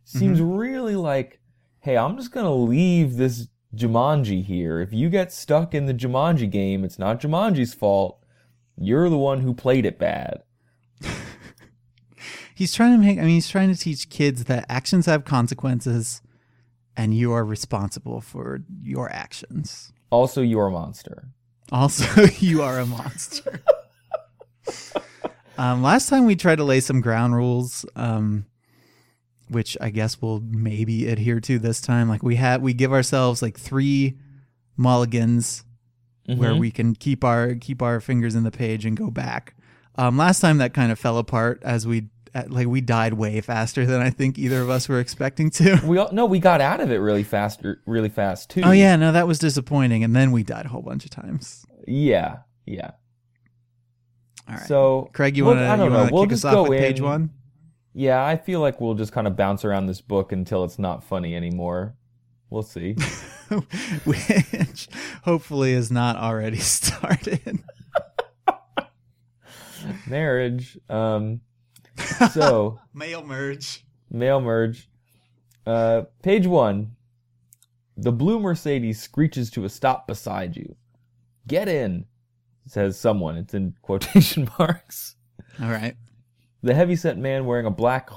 seems 0.02 0.40
mm-hmm. 0.40 0.56
really 0.56 0.96
like, 0.96 1.38
hey, 1.78 1.96
I'm 1.96 2.16
just 2.16 2.32
going 2.32 2.44
to 2.44 2.50
leave 2.50 3.16
this 3.16 3.46
Jumanji 3.76 4.44
here. 4.44 4.80
If 4.80 4.92
you 4.92 5.10
get 5.10 5.32
stuck 5.32 5.74
in 5.74 5.86
the 5.86 5.94
Jumanji 5.94 6.50
game, 6.50 6.82
it's 6.82 6.98
not 6.98 7.20
Jumanji's 7.20 7.72
fault. 7.72 8.18
You're 8.76 9.08
the 9.08 9.16
one 9.16 9.42
who 9.42 9.54
played 9.54 9.86
it 9.86 9.96
bad. 9.96 10.42
he's 12.56 12.74
trying 12.74 12.94
to 12.94 12.98
make, 12.98 13.18
I 13.18 13.20
mean, 13.20 13.30
he's 13.30 13.48
trying 13.48 13.72
to 13.72 13.78
teach 13.78 14.10
kids 14.10 14.42
that 14.46 14.66
actions 14.68 15.06
have 15.06 15.24
consequences 15.24 16.20
and 16.96 17.14
you 17.14 17.30
are 17.30 17.44
responsible 17.44 18.20
for 18.20 18.64
your 18.82 19.08
actions. 19.12 19.92
Also, 20.10 20.42
you're 20.42 20.66
a 20.66 20.72
monster. 20.72 21.28
Also, 21.70 22.24
you 22.40 22.60
are 22.60 22.80
a 22.80 22.86
monster. 22.86 23.62
um, 25.58 25.82
last 25.82 26.08
time 26.08 26.26
we 26.26 26.36
tried 26.36 26.56
to 26.56 26.64
lay 26.64 26.80
some 26.80 27.00
ground 27.00 27.34
rules, 27.34 27.84
um, 27.96 28.46
which 29.48 29.76
I 29.80 29.90
guess 29.90 30.20
we'll 30.20 30.40
maybe 30.40 31.06
adhere 31.08 31.40
to 31.40 31.58
this 31.58 31.80
time. 31.80 32.08
Like 32.08 32.22
we 32.22 32.36
have, 32.36 32.62
we 32.62 32.74
give 32.74 32.92
ourselves 32.92 33.42
like 33.42 33.58
three 33.58 34.18
mulligans 34.76 35.64
mm-hmm. 36.28 36.40
where 36.40 36.54
we 36.54 36.70
can 36.70 36.94
keep 36.94 37.24
our 37.24 37.54
keep 37.54 37.82
our 37.82 38.00
fingers 38.00 38.34
in 38.34 38.44
the 38.44 38.50
page 38.50 38.84
and 38.84 38.96
go 38.96 39.10
back. 39.10 39.54
Um, 39.96 40.16
last 40.16 40.40
time 40.40 40.58
that 40.58 40.74
kind 40.74 40.90
of 40.90 40.98
fell 40.98 41.18
apart 41.18 41.62
as 41.64 41.86
we 41.86 42.08
like 42.48 42.66
we 42.66 42.80
died 42.80 43.14
way 43.14 43.40
faster 43.40 43.86
than 43.86 44.00
I 44.00 44.10
think 44.10 44.38
either 44.38 44.60
of 44.60 44.70
us 44.70 44.88
were 44.88 44.98
expecting 44.98 45.50
to. 45.50 45.80
We 45.84 45.98
all, 45.98 46.10
no, 46.12 46.26
we 46.26 46.40
got 46.40 46.60
out 46.60 46.80
of 46.80 46.90
it 46.90 46.96
really 46.96 47.22
fast, 47.22 47.60
really 47.86 48.08
fast 48.08 48.50
too. 48.50 48.62
Oh 48.64 48.72
yeah, 48.72 48.96
no, 48.96 49.12
that 49.12 49.26
was 49.26 49.38
disappointing, 49.38 50.02
and 50.02 50.16
then 50.16 50.32
we 50.32 50.42
died 50.42 50.66
a 50.66 50.68
whole 50.68 50.82
bunch 50.82 51.04
of 51.04 51.10
times. 51.10 51.64
Yeah, 51.86 52.38
yeah. 52.66 52.92
All 54.48 54.54
right. 54.56 54.66
So, 54.66 55.10
Craig, 55.12 55.36
you 55.36 55.44
want 55.44 55.58
to? 55.58 55.66
I 55.66 55.76
don't 55.76 55.92
know. 55.92 56.08
We'll 56.12 56.26
just 56.26 56.42
go 56.42 56.66
in. 56.66 56.78
Page 56.78 57.00
one. 57.00 57.30
Yeah, 57.94 58.24
I 58.24 58.36
feel 58.36 58.60
like 58.60 58.80
we'll 58.80 58.94
just 58.94 59.12
kind 59.12 59.26
of 59.26 59.36
bounce 59.36 59.64
around 59.64 59.86
this 59.86 60.00
book 60.00 60.32
until 60.32 60.64
it's 60.64 60.78
not 60.78 61.04
funny 61.04 61.34
anymore. 61.34 61.94
We'll 62.50 62.62
see. 62.62 62.92
Which 64.04 64.88
hopefully 65.22 65.72
is 65.72 65.90
not 65.90 66.16
already 66.16 66.58
started. 66.60 67.62
Marriage. 70.06 70.78
Um. 70.88 71.40
So 72.32 72.80
mail 72.92 73.24
merge. 73.24 73.84
Mail 74.10 74.40
merge. 74.40 74.88
Uh, 75.66 76.02
page 76.22 76.46
one. 76.46 76.96
The 77.96 78.12
blue 78.12 78.40
Mercedes 78.40 79.00
screeches 79.00 79.50
to 79.52 79.64
a 79.64 79.68
stop 79.68 80.08
beside 80.08 80.56
you. 80.56 80.74
Get 81.46 81.68
in 81.68 82.06
says 82.66 82.98
someone. 82.98 83.36
It's 83.36 83.54
in 83.54 83.74
quotation 83.82 84.48
marks. 84.58 85.16
All 85.60 85.70
right. 85.70 85.96
The 86.62 86.74
heavyset 86.74 87.18
man 87.18 87.44
wearing 87.44 87.66
a 87.66 87.70
black 87.70 88.10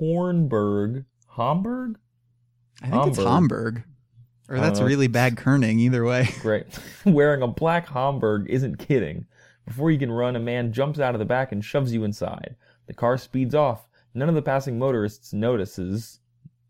Hornburg. 0.00 1.04
Homburg? 1.26 1.98
I 2.80 2.86
think 2.86 2.94
Homburg. 2.94 3.14
it's 3.14 3.24
Homburg. 3.24 3.84
Or 4.48 4.58
that's 4.58 4.80
really 4.80 5.08
bad 5.08 5.36
kerning, 5.36 5.78
either 5.78 6.04
way. 6.04 6.28
Great. 6.40 6.66
wearing 7.04 7.42
a 7.42 7.46
black 7.46 7.86
Homburg 7.86 8.48
isn't 8.48 8.78
kidding. 8.78 9.26
Before 9.66 9.90
you 9.90 9.98
can 9.98 10.10
run, 10.10 10.36
a 10.36 10.40
man 10.40 10.72
jumps 10.72 10.98
out 10.98 11.14
of 11.14 11.18
the 11.18 11.26
back 11.26 11.52
and 11.52 11.62
shoves 11.62 11.92
you 11.92 12.04
inside. 12.04 12.56
The 12.86 12.94
car 12.94 13.18
speeds 13.18 13.54
off. 13.54 13.86
None 14.14 14.30
of 14.30 14.34
the 14.34 14.42
passing 14.42 14.78
motorists 14.78 15.34
notices. 15.34 16.20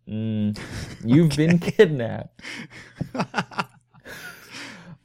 Mm, 0.08 0.58
you've 1.04 1.32
okay. 1.32 1.46
been 1.46 1.58
kidnapped. 1.60 2.42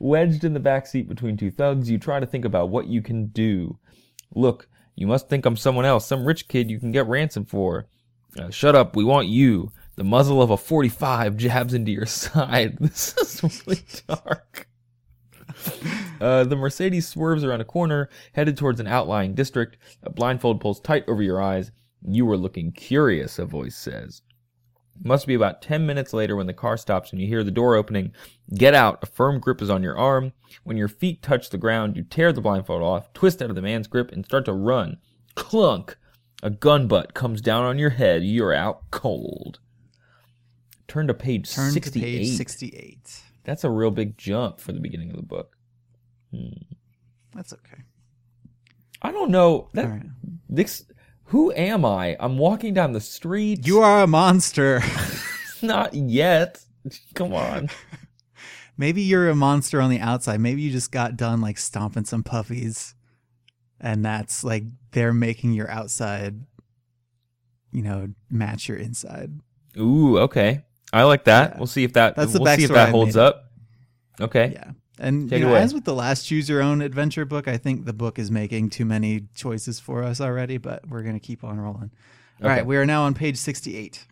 Wedged 0.03 0.43
in 0.43 0.53
the 0.53 0.59
back 0.59 0.85
seat 0.85 1.07
between 1.07 1.37
two 1.37 1.49
thugs, 1.49 1.89
you 1.89 1.97
try 1.97 2.19
to 2.19 2.25
think 2.25 2.43
about 2.43 2.67
what 2.67 2.87
you 2.87 3.01
can 3.01 3.27
do. 3.27 3.79
Look, 4.35 4.67
you 4.95 5.07
must 5.07 5.29
think 5.29 5.45
I'm 5.45 5.55
someone 5.55 5.85
else, 5.85 6.05
some 6.05 6.25
rich 6.25 6.49
kid 6.49 6.69
you 6.69 6.77
can 6.77 6.91
get 6.91 7.07
ransom 7.07 7.45
for. 7.45 7.87
Uh, 8.37 8.49
shut 8.49 8.75
up, 8.75 8.97
we 8.97 9.05
want 9.05 9.29
you. 9.29 9.71
The 9.95 10.03
muzzle 10.03 10.41
of 10.41 10.49
a 10.49 10.57
45 10.57 11.37
jabs 11.37 11.73
into 11.73 11.93
your 11.93 12.05
side. 12.05 12.79
This 12.81 13.15
is 13.15 13.63
really 13.65 13.81
dark. 14.05 14.67
Uh, 16.19 16.43
the 16.43 16.57
Mercedes 16.57 17.07
swerves 17.07 17.45
around 17.45 17.61
a 17.61 17.65
corner, 17.65 18.09
headed 18.33 18.57
towards 18.57 18.81
an 18.81 18.87
outlying 18.87 19.35
district. 19.35 19.77
A 20.03 20.09
blindfold 20.09 20.59
pulls 20.59 20.81
tight 20.81 21.05
over 21.07 21.23
your 21.23 21.41
eyes. 21.41 21.71
You 22.05 22.25
were 22.25 22.35
looking 22.35 22.73
curious, 22.73 23.39
a 23.39 23.45
voice 23.45 23.77
says. 23.77 24.21
It 24.99 25.05
must 25.05 25.27
be 25.27 25.33
about 25.33 25.61
10 25.61 25.85
minutes 25.85 26.13
later 26.13 26.35
when 26.35 26.47
the 26.47 26.53
car 26.53 26.77
stops 26.77 27.11
and 27.11 27.21
you 27.21 27.27
hear 27.27 27.43
the 27.43 27.51
door 27.51 27.75
opening. 27.75 28.13
Get 28.53 28.73
out. 28.73 28.99
A 29.01 29.05
firm 29.05 29.39
grip 29.39 29.61
is 29.61 29.69
on 29.69 29.83
your 29.83 29.97
arm. 29.97 30.33
When 30.63 30.77
your 30.77 30.87
feet 30.87 31.21
touch 31.21 31.49
the 31.49 31.57
ground, 31.57 31.97
you 31.97 32.03
tear 32.03 32.31
the 32.31 32.41
blindfold 32.41 32.81
off, 32.83 33.11
twist 33.13 33.41
out 33.41 33.49
of 33.49 33.55
the 33.55 33.61
man's 33.61 33.87
grip, 33.87 34.11
and 34.11 34.23
start 34.23 34.45
to 34.45 34.53
run. 34.53 34.97
Clunk! 35.35 35.97
A 36.43 36.49
gun 36.49 36.87
butt 36.87 37.13
comes 37.13 37.41
down 37.41 37.63
on 37.63 37.79
your 37.79 37.91
head. 37.91 38.23
You're 38.23 38.53
out 38.53 38.91
cold. 38.91 39.59
Turn 40.87 41.07
to 41.07 41.13
page 41.13 41.51
Turn 41.51 41.71
68. 41.71 42.01
to 42.01 42.05
page 42.05 42.37
68. 42.37 43.21
That's 43.45 43.63
a 43.63 43.69
real 43.69 43.91
big 43.91 44.17
jump 44.17 44.59
for 44.59 44.73
the 44.73 44.79
beginning 44.79 45.09
of 45.09 45.15
the 45.15 45.23
book. 45.23 45.57
Hmm. 46.31 46.49
That's 47.33 47.53
okay. 47.53 47.83
I 49.01 49.11
don't 49.11 49.31
know. 49.31 49.69
That, 49.73 49.89
right. 49.89 50.03
this, 50.49 50.85
who 51.25 51.51
am 51.53 51.85
I? 51.85 52.15
I'm 52.19 52.37
walking 52.37 52.73
down 52.73 52.93
the 52.93 53.01
street. 53.01 53.65
You 53.65 53.81
are 53.81 54.03
a 54.03 54.07
monster. 54.07 54.81
not 55.63 55.93
yet. 55.93 56.63
Come 57.15 57.33
on. 57.33 57.69
Maybe 58.77 59.01
you're 59.01 59.29
a 59.29 59.35
monster 59.35 59.81
on 59.81 59.89
the 59.89 59.99
outside. 59.99 60.39
Maybe 60.39 60.61
you 60.61 60.71
just 60.71 60.91
got 60.91 61.15
done 61.15 61.41
like 61.41 61.57
stomping 61.57 62.05
some 62.05 62.23
puppies, 62.23 62.95
and 63.79 64.03
that's 64.03 64.43
like 64.43 64.63
they're 64.91 65.13
making 65.13 65.53
your 65.53 65.69
outside, 65.69 66.41
you 67.71 67.83
know, 67.83 68.09
match 68.31 68.67
your 68.67 68.77
inside. 68.77 69.39
Ooh, 69.77 70.17
okay. 70.19 70.63
I 70.91 71.03
like 71.03 71.25
that. 71.25 71.51
Yeah. 71.51 71.57
We'll 71.59 71.67
see 71.67 71.83
if 71.83 71.93
that. 71.93 72.15
That's 72.15 72.33
the 72.33 72.41
we'll 72.41 72.55
see 72.55 72.63
if 72.63 72.71
that 72.71 72.89
holds 72.89 73.15
up. 73.15 73.51
Okay. 74.19 74.53
Yeah. 74.53 74.71
And 75.03 75.29
Take 75.29 75.41
you 75.41 75.47
know, 75.47 75.55
as 75.55 75.73
with 75.73 75.83
the 75.83 75.93
last 75.93 76.25
choose 76.25 76.47
your 76.49 76.61
own 76.61 76.81
adventure 76.81 77.25
book, 77.25 77.47
I 77.47 77.57
think 77.57 77.85
the 77.85 77.93
book 77.93 78.17
is 78.17 78.31
making 78.31 78.69
too 78.69 78.85
many 78.85 79.27
choices 79.35 79.79
for 79.79 80.01
us 80.03 80.21
already, 80.21 80.57
but 80.57 80.87
we're 80.87 81.01
going 81.03 81.19
to 81.19 81.19
keep 81.19 81.43
on 81.43 81.59
rolling. 81.59 81.91
All 82.41 82.47
right, 82.49 82.59
Okay. 82.59 82.67
we 82.67 82.77
are 82.77 82.85
now 82.85 83.03
on 83.03 83.13
page 83.13 83.37
68. 83.37 84.07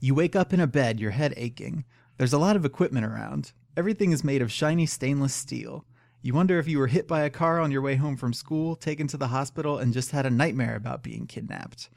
You 0.00 0.14
wake 0.14 0.34
up 0.36 0.52
in 0.52 0.60
a 0.60 0.66
bed, 0.66 1.00
your 1.00 1.12
head 1.12 1.34
aching. 1.36 1.84
There's 2.18 2.32
a 2.32 2.38
lot 2.38 2.56
of 2.56 2.64
equipment 2.64 3.06
around. 3.06 3.52
Everything 3.76 4.12
is 4.12 4.24
made 4.24 4.42
of 4.42 4.50
shiny 4.52 4.86
stainless 4.86 5.34
steel. 5.34 5.84
You 6.22 6.34
wonder 6.34 6.58
if 6.58 6.66
you 6.66 6.78
were 6.78 6.86
hit 6.88 7.06
by 7.06 7.22
a 7.22 7.30
car 7.30 7.60
on 7.60 7.70
your 7.70 7.82
way 7.82 7.96
home 7.96 8.16
from 8.16 8.32
school, 8.32 8.74
taken 8.74 9.06
to 9.08 9.16
the 9.16 9.28
hospital, 9.28 9.78
and 9.78 9.92
just 9.92 10.10
had 10.10 10.26
a 10.26 10.30
nightmare 10.30 10.74
about 10.74 11.02
being 11.02 11.26
kidnapped. 11.26 11.88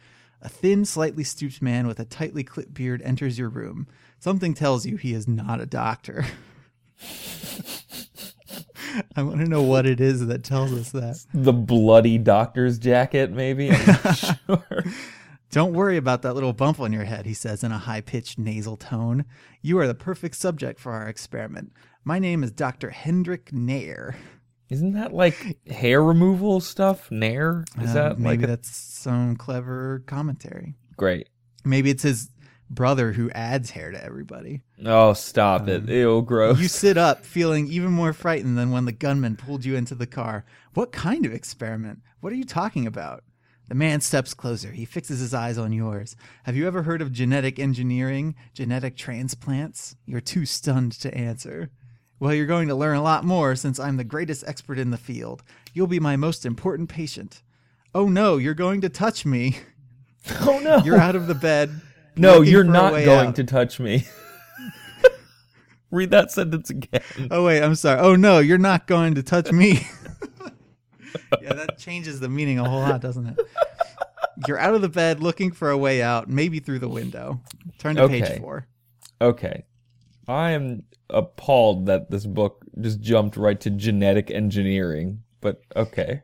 A 0.41 0.49
thin, 0.49 0.85
slightly 0.85 1.23
stooped 1.23 1.61
man 1.61 1.87
with 1.87 1.99
a 1.99 2.05
tightly 2.05 2.43
clipped 2.43 2.73
beard 2.73 3.01
enters 3.01 3.37
your 3.39 3.49
room. 3.49 3.87
Something 4.19 4.53
tells 4.53 4.85
you 4.85 4.97
he 4.97 5.13
is 5.13 5.27
not 5.27 5.59
a 5.61 5.65
doctor. 5.65 6.25
I 9.15 9.23
want 9.23 9.39
to 9.39 9.45
know 9.47 9.61
what 9.61 9.85
it 9.85 10.01
is 10.01 10.25
that 10.27 10.43
tells 10.43 10.73
us 10.73 10.91
that. 10.91 11.23
The 11.33 11.53
bloody 11.53 12.17
doctor's 12.17 12.79
jacket, 12.79 13.31
maybe. 13.31 13.71
I'm 13.71 13.85
not 14.03 14.17
sure. 14.47 14.83
Don't 15.51 15.73
worry 15.73 15.97
about 15.97 16.21
that 16.23 16.33
little 16.33 16.53
bump 16.53 16.79
on 16.79 16.93
your 16.93 17.05
head, 17.05 17.25
he 17.25 17.33
says 17.33 17.63
in 17.63 17.71
a 17.71 17.77
high 17.77 18.01
pitched 18.01 18.37
nasal 18.37 18.77
tone. 18.77 19.25
You 19.61 19.79
are 19.79 19.87
the 19.87 19.95
perfect 19.95 20.35
subject 20.35 20.79
for 20.79 20.91
our 20.91 21.07
experiment. 21.07 21.71
My 22.03 22.19
name 22.19 22.43
is 22.43 22.51
Dr. 22.51 22.89
Hendrik 22.91 23.51
Nair. 23.53 24.15
Isn't 24.69 24.93
that 24.93 25.13
like 25.13 25.57
hair 25.67 26.03
removal 26.03 26.59
stuff? 26.59 27.09
Nair? 27.09 27.65
Is 27.81 27.91
Uh, 27.91 27.93
that 27.93 28.19
maybe 28.19 28.37
like 28.37 28.43
a- 28.43 28.47
that's 28.47 28.69
some 28.69 29.35
clever 29.35 30.03
commentary? 30.05 30.75
great? 30.97 31.29
Maybe 31.65 31.89
it's 31.89 32.03
his 32.03 32.29
brother 32.69 33.13
who 33.13 33.29
adds 33.31 33.71
hair 33.71 33.91
to 33.91 34.03
everybody. 34.03 34.61
Oh, 34.85 35.13
stop 35.13 35.67
it! 35.67 35.87
Ew, 35.89 36.21
gross. 36.21 36.57
Um, 36.57 36.61
You 36.61 36.67
sit 36.67 36.97
up, 36.97 37.25
feeling 37.25 37.67
even 37.67 37.91
more 37.91 38.13
frightened 38.13 38.57
than 38.57 38.71
when 38.71 38.85
the 38.85 38.91
gunman 38.91 39.35
pulled 39.35 39.65
you 39.65 39.75
into 39.75 39.95
the 39.95 40.07
car. 40.07 40.45
What 40.73 40.91
kind 40.91 41.25
of 41.25 41.33
experiment? 41.33 41.99
What 42.21 42.31
are 42.33 42.37
you 42.37 42.43
talking 42.45 42.85
about? 42.85 43.23
The 43.67 43.75
man 43.75 44.01
steps 44.01 44.33
closer. 44.33 44.71
He 44.71 44.85
fixes 44.85 45.19
his 45.19 45.33
eyes 45.33 45.57
on 45.57 45.71
yours. 45.71 46.15
Have 46.43 46.55
you 46.55 46.65
ever 46.65 46.83
heard 46.83 47.01
of 47.03 47.11
genetic 47.11 47.59
engineering, 47.59 48.35
genetic 48.53 48.97
transplants? 48.97 49.95
You're 50.07 50.21
too 50.21 50.45
stunned 50.47 50.93
to 50.93 51.13
answer. 51.13 51.69
Well, 52.19 52.33
you're 52.33 52.47
going 52.47 52.67
to 52.67 52.75
learn 52.75 52.97
a 52.97 53.03
lot 53.03 53.23
more 53.23 53.55
since 53.55 53.79
I'm 53.79 53.97
the 53.97 54.03
greatest 54.03 54.43
expert 54.47 54.79
in 54.79 54.89
the 54.89 54.97
field. 54.97 55.43
You'll 55.73 55.87
be 55.87 55.99
my 55.99 56.17
most 56.17 56.45
important 56.45 56.89
patient. 56.89 57.43
Oh 57.93 58.09
no, 58.09 58.37
you're 58.37 58.53
going 58.55 58.81
to 58.81 58.89
touch 58.89 59.25
me. 59.25 59.57
oh 60.41 60.59
no! 60.59 60.77
You're 60.83 60.97
out 60.97 61.15
of 61.15 61.27
the 61.27 61.35
bed. 61.35 61.79
No, 62.19 62.41
you're 62.41 62.63
not 62.63 62.91
going 62.93 63.29
out. 63.29 63.35
to 63.35 63.43
touch 63.43 63.79
me. 63.79 64.05
Read 65.91 66.11
that 66.11 66.31
sentence 66.31 66.69
again. 66.69 67.01
Oh 67.31 67.45
wait, 67.45 67.63
I'm 67.63 67.75
sorry. 67.75 67.99
Oh 67.99 68.15
no, 68.15 68.39
you're 68.39 68.57
not 68.59 68.85
going 68.85 69.15
to 69.15 69.23
touch 69.23 69.51
me. 69.51 69.87
yeah, 71.41 71.53
that 71.53 71.79
changes 71.79 72.19
the 72.19 72.29
meaning 72.29 72.59
a 72.59 72.69
whole 72.69 72.81
lot, 72.81 73.01
doesn't 73.01 73.25
it? 73.25 73.39
You're 74.47 74.59
out 74.59 74.75
of 74.75 74.81
the 74.81 74.89
bed 74.89 75.19
looking 75.21 75.51
for 75.51 75.69
a 75.71 75.77
way 75.77 76.01
out, 76.01 76.29
maybe 76.29 76.59
through 76.59 76.79
the 76.79 76.87
window. 76.87 77.41
Turn 77.79 77.95
to 77.95 78.03
Okay. 78.03 78.21
page 78.21 78.39
four. 78.39 78.67
Okay. 79.19 79.65
I 80.27 80.51
am 80.51 80.83
appalled 81.09 81.87
that 81.87 82.11
this 82.11 82.25
book 82.25 82.63
just 82.79 83.01
jumped 83.01 83.35
right 83.35 83.59
to 83.61 83.69
genetic 83.71 84.29
engineering. 84.29 85.23
But 85.41 85.61
okay. 85.75 86.21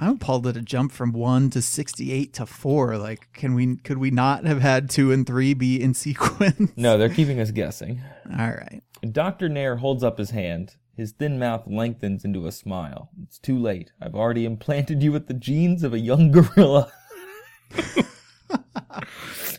I'm 0.00 0.16
appalled 0.16 0.44
that 0.44 0.56
a 0.56 0.62
jump 0.62 0.90
from 0.92 1.12
one 1.12 1.50
to 1.50 1.62
sixty-eight 1.62 2.32
to 2.34 2.46
four. 2.46 2.96
Like, 2.98 3.32
can 3.32 3.54
we? 3.54 3.76
Could 3.76 3.98
we 3.98 4.10
not 4.10 4.44
have 4.44 4.60
had 4.60 4.90
two 4.90 5.12
and 5.12 5.26
three 5.26 5.54
be 5.54 5.80
in 5.80 5.94
sequence? 5.94 6.72
No, 6.76 6.98
they're 6.98 7.08
keeping 7.08 7.38
us 7.40 7.50
guessing. 7.52 8.02
All 8.30 8.48
right. 8.48 8.82
Dr. 9.10 9.48
Nair 9.48 9.76
holds 9.76 10.02
up 10.02 10.18
his 10.18 10.30
hand. 10.30 10.76
His 10.96 11.12
thin 11.12 11.38
mouth 11.38 11.64
lengthens 11.66 12.24
into 12.24 12.46
a 12.46 12.52
smile. 12.52 13.10
It's 13.22 13.38
too 13.38 13.58
late. 13.58 13.92
I've 14.00 14.14
already 14.14 14.44
implanted 14.44 15.02
you 15.02 15.12
with 15.12 15.26
the 15.26 15.34
genes 15.34 15.82
of 15.82 15.92
a 15.92 15.98
young 15.98 16.30
gorilla. 16.30 16.92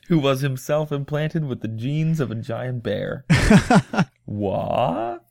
Who 0.07 0.19
was 0.19 0.41
himself 0.41 0.91
implanted 0.91 1.45
with 1.45 1.61
the 1.61 1.67
genes 1.67 2.19
of 2.19 2.31
a 2.31 2.35
giant 2.35 2.83
bear. 2.83 3.25
what? 4.25 5.25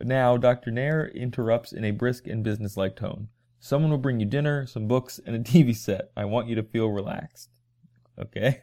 Now, 0.00 0.36
Dr. 0.36 0.70
Nair 0.70 1.08
interrupts 1.08 1.72
in 1.72 1.84
a 1.84 1.92
brisk 1.92 2.26
and 2.26 2.42
businesslike 2.42 2.96
tone. 2.96 3.28
Someone 3.64 3.90
will 3.90 3.96
bring 3.96 4.20
you 4.20 4.26
dinner, 4.26 4.66
some 4.66 4.86
books, 4.86 5.18
and 5.24 5.34
a 5.34 5.38
TV 5.52 5.74
set. 5.74 6.10
I 6.14 6.26
want 6.26 6.48
you 6.48 6.54
to 6.54 6.62
feel 6.62 6.88
relaxed. 6.88 7.48
Okay? 8.20 8.60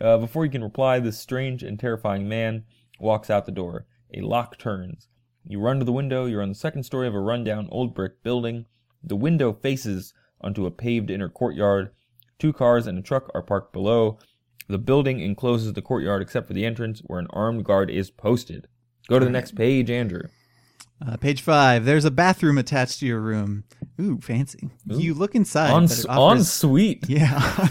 Uh, 0.00 0.16
before 0.18 0.44
you 0.44 0.50
can 0.52 0.62
reply, 0.62 1.00
this 1.00 1.18
strange 1.18 1.64
and 1.64 1.76
terrifying 1.76 2.28
man 2.28 2.62
walks 3.00 3.30
out 3.30 3.46
the 3.46 3.50
door. 3.50 3.86
A 4.14 4.20
lock 4.20 4.58
turns. 4.58 5.08
You 5.44 5.58
run 5.58 5.80
to 5.80 5.84
the 5.84 5.90
window. 5.90 6.26
You're 6.26 6.40
on 6.40 6.50
the 6.50 6.54
second 6.54 6.84
story 6.84 7.08
of 7.08 7.16
a 7.16 7.20
rundown 7.20 7.68
old 7.72 7.96
brick 7.96 8.22
building. 8.22 8.66
The 9.02 9.16
window 9.16 9.52
faces 9.52 10.14
onto 10.40 10.66
a 10.66 10.70
paved 10.70 11.10
inner 11.10 11.28
courtyard. 11.28 11.90
Two 12.38 12.52
cars 12.52 12.86
and 12.86 12.96
a 12.96 13.02
truck 13.02 13.28
are 13.34 13.42
parked 13.42 13.72
below. 13.72 14.20
The 14.68 14.78
building 14.78 15.18
encloses 15.18 15.72
the 15.72 15.82
courtyard 15.82 16.22
except 16.22 16.46
for 16.46 16.52
the 16.52 16.64
entrance 16.64 17.00
where 17.06 17.18
an 17.18 17.26
armed 17.30 17.64
guard 17.64 17.90
is 17.90 18.12
posted. 18.12 18.68
Go 19.08 19.18
to 19.18 19.24
the 19.24 19.32
next 19.32 19.56
page, 19.56 19.90
Andrew. 19.90 20.28
Uh, 21.04 21.16
page 21.16 21.42
five. 21.42 21.84
There's 21.84 22.04
a 22.04 22.10
bathroom 22.12 22.56
attached 22.56 23.00
to 23.00 23.06
your 23.06 23.20
room. 23.20 23.64
Ooh, 24.00 24.18
fancy. 24.20 24.70
You 24.86 25.14
look 25.14 25.34
inside. 25.34 25.70
On, 25.70 25.86
but 25.86 25.98
it 25.98 26.06
on 26.08 26.18
offers- 26.18 26.50
suite. 26.50 27.04
Yeah. 27.08 27.68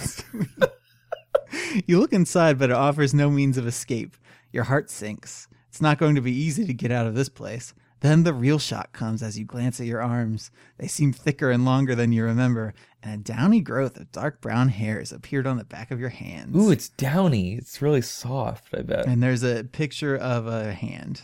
you 1.85 1.99
look 1.99 2.13
inside, 2.13 2.57
but 2.59 2.69
it 2.69 2.75
offers 2.75 3.13
no 3.13 3.29
means 3.29 3.57
of 3.57 3.67
escape. 3.67 4.15
Your 4.51 4.65
heart 4.65 4.89
sinks. 4.89 5.47
It's 5.69 5.81
not 5.81 5.97
going 5.97 6.15
to 6.15 6.21
be 6.21 6.33
easy 6.33 6.65
to 6.65 6.73
get 6.73 6.91
out 6.91 7.07
of 7.07 7.15
this 7.15 7.29
place. 7.29 7.73
Then 8.01 8.23
the 8.23 8.33
real 8.33 8.57
shock 8.57 8.93
comes 8.93 9.21
as 9.21 9.37
you 9.37 9.45
glance 9.45 9.79
at 9.79 9.85
your 9.85 10.01
arms. 10.01 10.49
They 10.77 10.87
seem 10.87 11.13
thicker 11.13 11.51
and 11.51 11.63
longer 11.65 11.93
than 11.93 12.11
you 12.11 12.23
remember, 12.23 12.73
and 13.03 13.21
a 13.21 13.23
downy 13.23 13.61
growth 13.61 13.95
of 13.97 14.11
dark 14.11 14.41
brown 14.41 14.69
hairs 14.69 15.11
appeared 15.11 15.45
on 15.45 15.57
the 15.57 15.63
back 15.63 15.91
of 15.91 15.99
your 15.99 16.09
hands. 16.09 16.55
Ooh, 16.57 16.71
it's 16.71 16.89
downy. 16.89 17.53
It's 17.55 17.79
really 17.81 18.01
soft, 18.01 18.73
I 18.73 18.81
bet. 18.81 19.05
and 19.05 19.21
there's 19.21 19.43
a 19.43 19.63
picture 19.63 20.17
of 20.17 20.47
a 20.47 20.73
hand. 20.73 21.21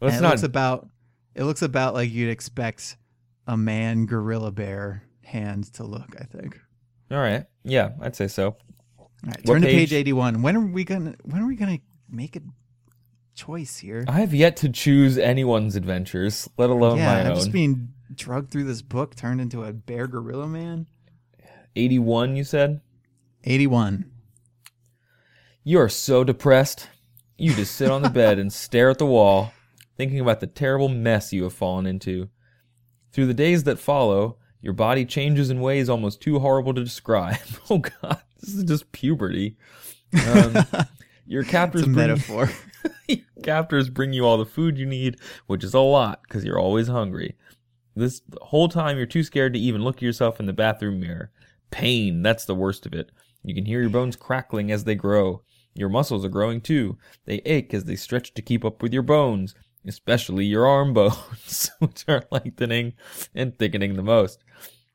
Well, 0.00 0.08
it's 0.08 0.16
and 0.18 0.24
it 0.24 0.28
not 0.28 0.32
looks 0.34 0.42
about 0.42 0.88
it 1.34 1.44
looks 1.44 1.62
about 1.62 1.94
like 1.94 2.10
you'd 2.10 2.30
expect 2.30 2.96
a 3.46 3.56
man 3.56 4.06
gorilla 4.06 4.50
bear 4.52 5.02
hand 5.24 5.72
to 5.74 5.84
look, 5.84 6.14
I 6.20 6.24
think. 6.24 6.60
all 7.10 7.18
right. 7.18 7.44
Yeah, 7.64 7.90
I'd 8.00 8.16
say 8.16 8.28
so. 8.28 8.56
All 8.98 9.10
right, 9.26 9.36
What 9.44 9.54
turn 9.54 9.62
to 9.62 9.68
page? 9.68 9.90
page 9.90 9.92
81. 9.92 10.42
When 10.42 10.56
are 10.56 10.60
we 10.66 10.84
gonna 10.84 11.14
when 11.22 11.42
are 11.42 11.46
we 11.46 11.56
gonna 11.56 11.78
make 12.10 12.36
a 12.36 12.40
choice 13.34 13.78
here? 13.78 14.04
I 14.08 14.20
have 14.20 14.34
yet 14.34 14.56
to 14.58 14.68
choose 14.68 15.16
anyone's 15.18 15.76
adventures, 15.76 16.48
let 16.58 16.70
alone 16.70 16.98
yeah, 16.98 17.06
my 17.06 17.20
I'm 17.22 17.26
own. 17.28 17.34
just 17.36 17.52
being 17.52 17.88
drugged 18.14 18.50
through 18.50 18.64
this 18.64 18.82
book, 18.82 19.14
turned 19.14 19.40
into 19.40 19.62
a 19.64 19.72
bear 19.72 20.06
gorilla 20.06 20.46
man. 20.48 20.86
81, 21.76 22.36
you 22.36 22.44
said? 22.44 22.80
81. 23.44 24.10
You 25.64 25.80
are 25.80 25.88
so 25.88 26.24
depressed. 26.24 26.88
You 27.38 27.54
just 27.54 27.74
sit 27.74 27.90
on 27.90 28.02
the 28.02 28.10
bed 28.10 28.38
and 28.38 28.52
stare 28.52 28.90
at 28.90 28.98
the 28.98 29.06
wall, 29.06 29.52
thinking 29.96 30.20
about 30.20 30.40
the 30.40 30.46
terrible 30.46 30.88
mess 30.88 31.32
you 31.32 31.44
have 31.44 31.54
fallen 31.54 31.86
into. 31.86 32.28
Through 33.12 33.26
the 33.26 33.34
days 33.34 33.64
that 33.64 33.78
follow, 33.78 34.38
your 34.60 34.72
body 34.72 35.04
changes 35.04 35.50
in 35.50 35.60
ways 35.60 35.88
almost 35.88 36.20
too 36.20 36.38
horrible 36.38 36.74
to 36.74 36.84
describe. 36.84 37.36
Oh 37.70 37.78
God, 37.78 38.20
this 38.40 38.54
is 38.54 38.64
just 38.64 38.90
puberty. 38.92 39.56
Um, 40.26 40.56
your 41.26 41.44
captors 41.44 41.82
It's 41.82 41.90
a 41.90 41.92
bring, 41.92 42.08
metaphor. 42.08 42.50
your 43.08 43.18
captors 43.42 43.88
bring 43.88 44.12
you 44.12 44.26
all 44.26 44.36
the 44.36 44.44
food 44.44 44.76
you 44.76 44.84
need, 44.84 45.18
which 45.46 45.64
is 45.64 45.74
a 45.74 45.80
lot 45.80 46.22
because 46.22 46.44
you're 46.44 46.58
always 46.58 46.88
hungry. 46.88 47.36
This 47.94 48.20
the 48.28 48.38
whole 48.42 48.68
time 48.68 48.96
you're 48.96 49.06
too 49.06 49.22
scared 49.22 49.54
to 49.54 49.58
even 49.58 49.84
look 49.84 49.96
at 49.96 50.02
yourself 50.02 50.40
in 50.40 50.46
the 50.46 50.52
bathroom 50.52 51.00
mirror. 51.00 51.30
Pain, 51.70 52.22
that's 52.22 52.44
the 52.44 52.54
worst 52.54 52.84
of 52.84 52.92
it. 52.92 53.10
You 53.44 53.54
can 53.54 53.64
hear 53.64 53.80
your 53.80 53.90
bones 53.90 54.16
crackling 54.16 54.70
as 54.70 54.84
they 54.84 54.94
grow. 54.94 55.42
Your 55.74 55.88
muscles 55.88 56.24
are 56.24 56.30
growing 56.30 56.60
too. 56.60 56.98
They 57.24 57.36
ache 57.44 57.72
as 57.72 57.84
they 57.84 57.96
stretch 57.96 58.34
to 58.34 58.42
keep 58.42 58.64
up 58.64 58.82
with 58.82 58.92
your 58.92 59.02
bones, 59.02 59.54
especially 59.86 60.44
your 60.44 60.66
arm 60.66 60.94
bones, 60.94 61.70
which 61.78 62.04
are 62.08 62.24
lengthening 62.30 62.94
and 63.34 63.56
thickening 63.58 63.94
the 63.94 64.02
most. 64.02 64.42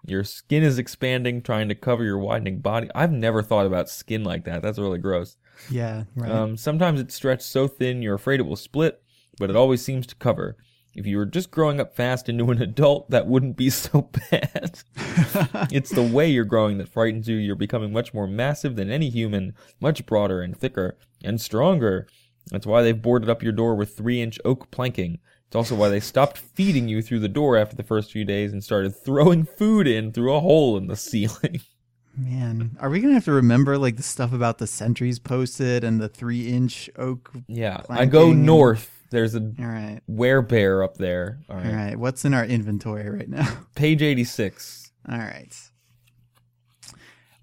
Your 0.05 0.23
skin 0.23 0.63
is 0.63 0.79
expanding, 0.79 1.41
trying 1.41 1.69
to 1.69 1.75
cover 1.75 2.03
your 2.03 2.19
widening 2.19 2.59
body. 2.59 2.89
I've 2.95 3.11
never 3.11 3.41
thought 3.41 3.65
about 3.65 3.89
skin 3.89 4.23
like 4.23 4.45
that. 4.45 4.61
That's 4.61 4.79
really 4.79 4.99
gross. 4.99 5.35
Yeah, 5.69 6.03
right. 6.15 6.31
Um, 6.31 6.55
sometimes 6.57 6.99
it's 7.01 7.15
stretched 7.15 7.41
so 7.43 7.67
thin 7.67 8.01
you're 8.01 8.15
afraid 8.15 8.39
it 8.39 8.45
will 8.45 8.55
split, 8.55 9.01
but 9.37 9.49
it 9.49 9.55
always 9.55 9.81
seems 9.81 10.07
to 10.07 10.15
cover. 10.15 10.55
If 10.97 11.05
you 11.05 11.17
were 11.17 11.27
just 11.27 11.51
growing 11.51 11.79
up 11.79 11.95
fast 11.95 12.27
into 12.27 12.49
an 12.49 12.59
adult, 12.59 13.11
that 13.11 13.27
wouldn't 13.27 13.55
be 13.55 13.69
so 13.69 14.09
bad. 14.31 14.79
it's 15.71 15.91
the 15.91 16.01
way 16.01 16.27
you're 16.27 16.43
growing 16.43 16.79
that 16.79 16.89
frightens 16.89 17.27
you. 17.27 17.35
You're 17.35 17.55
becoming 17.55 17.93
much 17.93 18.13
more 18.13 18.27
massive 18.27 18.75
than 18.75 18.89
any 18.89 19.09
human, 19.09 19.53
much 19.79 20.05
broader 20.05 20.41
and 20.41 20.57
thicker 20.57 20.97
and 21.23 21.39
stronger. 21.39 22.07
That's 22.51 22.65
why 22.65 22.81
they've 22.81 23.01
boarded 23.01 23.29
up 23.29 23.43
your 23.43 23.51
door 23.51 23.75
with 23.75 23.95
three 23.95 24.21
inch 24.21 24.39
oak 24.45 24.71
planking. 24.71 25.19
It's 25.47 25.55
also 25.55 25.75
why 25.75 25.89
they 25.89 26.01
stopped 26.01 26.37
feeding 26.37 26.89
you 26.89 27.01
through 27.01 27.19
the 27.19 27.29
door 27.29 27.55
after 27.55 27.75
the 27.75 27.83
first 27.83 28.11
few 28.11 28.25
days 28.25 28.51
and 28.51 28.63
started 28.63 28.95
throwing 28.95 29.45
food 29.57 29.87
in 29.87 30.11
through 30.11 30.33
a 30.33 30.39
hole 30.39 30.77
in 30.77 30.87
the 30.87 30.95
ceiling. 30.95 31.61
Man, 32.17 32.75
are 32.79 32.89
we 32.89 32.99
gonna 32.99 33.13
have 33.13 33.25
to 33.25 33.31
remember 33.31 33.77
like 33.77 33.95
the 33.95 34.03
stuff 34.03 34.33
about 34.33 34.57
the 34.57 34.65
sentries 34.65 35.19
posted 35.19 35.83
and 35.83 36.01
the 36.01 36.09
three 36.09 36.47
inch 36.47 36.89
oak? 36.97 37.31
Yeah, 37.47 37.83
I 37.89 38.05
go 38.05 38.33
north. 38.33 38.91
There's 39.11 39.35
a 39.35 39.39
All 39.39 39.65
right, 39.65 40.01
werebear 40.09 40.83
up 40.83 40.97
there. 40.97 41.39
All 41.47 41.55
all 41.55 41.61
right. 41.61 41.73
right. 41.73 41.99
What's 41.99 42.25
in 42.25 42.33
our 42.33 42.43
inventory 42.43 43.07
right 43.09 43.29
now? 43.29 43.47
Page 43.75 44.01
86. 44.01 44.91
All 45.07 45.17
right. 45.17 45.55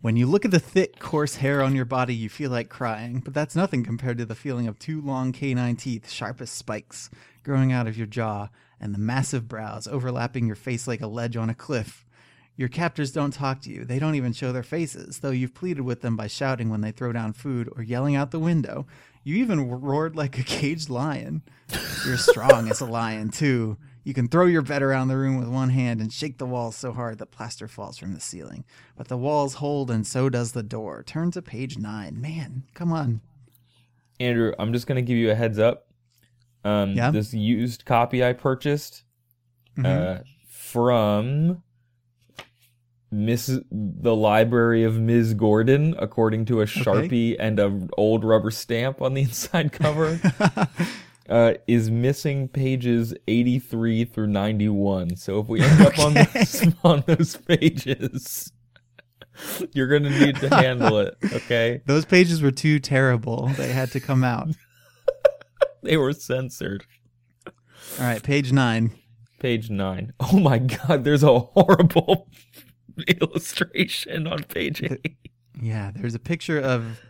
When 0.05 0.17
you 0.19 0.27
look 0.27 0.45
at 0.45 0.51
the 0.51 0.61
thick, 0.61 0.99
coarse 0.99 1.37
hair 1.37 1.63
on 1.63 1.75
your 1.75 1.87
body, 1.87 2.15
you 2.15 2.29
feel 2.29 2.51
like 2.51 2.69
crying, 2.69 3.21
but 3.21 3.33
that's 3.33 3.57
nothing 3.57 3.83
compared 3.83 4.19
to 4.19 4.27
the 4.27 4.35
feeling 4.35 4.69
of 4.69 4.79
two 4.79 5.01
long 5.01 5.33
canine 5.33 5.77
teeth, 5.77 6.11
sharp 6.11 6.43
as 6.43 6.51
spikes, 6.51 7.09
growing 7.43 7.73
out 7.73 7.87
of 7.87 7.97
your 7.97 8.07
jaw, 8.07 8.51
and 8.79 8.93
the 8.93 8.99
massive 8.99 9.49
brows 9.49 9.87
overlapping 9.87 10.47
your 10.47 10.57
face 10.57 10.87
like 10.87 11.01
a 11.01 11.07
ledge 11.07 11.39
on 11.39 11.49
a 11.49 11.55
cliff. 11.55 12.05
Your 12.55 12.69
captors 12.69 13.13
don't 13.13 13.33
talk 13.33 13.63
to 13.63 13.71
you. 13.71 13.87
They 13.87 13.99
don't 13.99 14.15
even 14.15 14.35
show 14.35 14.53
their 14.53 14.63
faces, 14.63 15.21
though 15.21 15.31
you've 15.31 15.55
pleaded 15.55 15.81
with 15.81 16.03
them 16.03 16.19
by 16.19 16.27
shouting 16.27 16.69
when 16.69 16.83
they 16.83 16.93
throw 16.93 17.11
down 17.15 17.33
food 17.33 17.73
or 17.75 17.83
yelling 17.83 18.15
out 18.15 18.31
the 18.31 18.39
window. 18.39 18.87
You 19.23 19.37
even 19.37 19.71
roared 19.71 20.17
like 20.17 20.39
a 20.39 20.43
caged 20.43 20.91
lion. 20.91 21.41
You're 22.05 22.19
strong 22.19 22.69
as 22.71 22.83
a 22.83 22.85
lion, 22.85 23.31
too. 23.31 23.79
You 24.05 24.13
can 24.15 24.29
throw 24.29 24.45
your 24.47 24.63
bed 24.63 24.83
around 24.83 25.09
the 25.09 25.17
room 25.17 25.39
with 25.39 25.49
one 25.49 25.71
hand 25.71 26.01
and 26.01 26.13
shake 26.13 26.37
the 26.39 26.45
walls 26.47 26.77
so 26.77 26.93
hard 26.93 27.19
that 27.19 27.31
plaster 27.31 27.67
falls 27.67 27.97
from 27.97 28.13
the 28.13 28.21
ceiling. 28.21 28.65
But 28.97 29.09
the 29.09 29.17
walls 29.17 29.55
hold, 29.55 29.91
and 29.91 30.07
so 30.07 30.29
does 30.29 30.53
the 30.53 30.63
door. 30.63 31.03
Turn 31.03 31.31
to 31.33 31.41
page 31.43 31.79
nine. 31.79 32.21
Man, 32.21 32.65
come 32.75 32.93
on. 32.93 33.23
Andrew, 34.21 34.53
I'm 34.59 34.73
just 34.75 34.87
going 34.87 34.97
to 34.97 35.03
give 35.03 35.17
you 35.17 35.31
a 35.31 35.35
heads 35.35 35.59
up. 35.59 35.89
Um, 36.65 36.93
Yeah? 36.93 37.11
This 37.11 37.33
used 37.35 37.85
copy 37.87 38.23
I 38.25 38.33
purchased 38.35 39.05
Mhm. 39.79 39.87
uh, 39.87 40.23
from 40.49 41.63
Miss 43.11 43.59
the 43.71 44.15
Library 44.15 44.85
of 44.85 44.99
Ms. 45.01 45.35
Gordon, 45.35 45.95
according 45.99 46.45
to 46.47 46.61
a 46.61 46.67
Sharpie 46.67 47.37
and 47.39 47.59
a 47.59 47.89
old 47.97 48.25
rubber 48.25 48.51
stamp 48.51 49.01
on 49.01 49.15
the 49.15 49.23
inside 49.29 49.73
cover, 49.73 50.21
uh, 51.29 51.55
is 51.67 51.91
missing 51.91 52.49
pages 52.49 53.15
83 53.27 54.05
through 54.05 54.27
91. 54.29 55.17
So 55.17 55.41
if 55.41 55.49
we 55.49 55.61
end 55.63 55.81
up 55.81 55.99
on, 55.99 56.15
those, 56.15 56.75
on 56.85 57.05
those 57.07 57.37
pages, 57.37 58.53
you're 59.73 59.89
going 59.89 60.05
to 60.05 60.11
need 60.11 60.37
to 60.37 60.49
handle 60.55 60.99
it, 60.99 61.17
okay? 61.33 61.83
Those 61.87 62.05
pages 62.05 62.41
were 62.43 62.51
too 62.51 62.79
terrible. 62.79 63.49
They 63.57 63.73
had 63.73 63.91
to 63.93 64.01
come 64.01 64.25
out. 64.25 64.49
They 65.83 65.99
were 65.99 66.15
censored. 66.15 66.87
All 67.47 67.53
right, 68.07 68.23
page 68.23 68.53
nine. 68.53 68.93
Page 69.39 69.69
nine. 69.69 70.15
Oh 70.19 70.41
my 70.41 70.57
god, 70.59 71.05
there's 71.05 71.23
a 71.23 71.39
horrible 71.39 72.31
illustration 73.07 74.27
on 74.27 74.45
page 74.45 74.83
eight. 74.83 75.19
Yeah, 75.61 75.91
there's 75.95 76.15
a 76.15 76.19
picture 76.19 76.59
of 76.59 77.01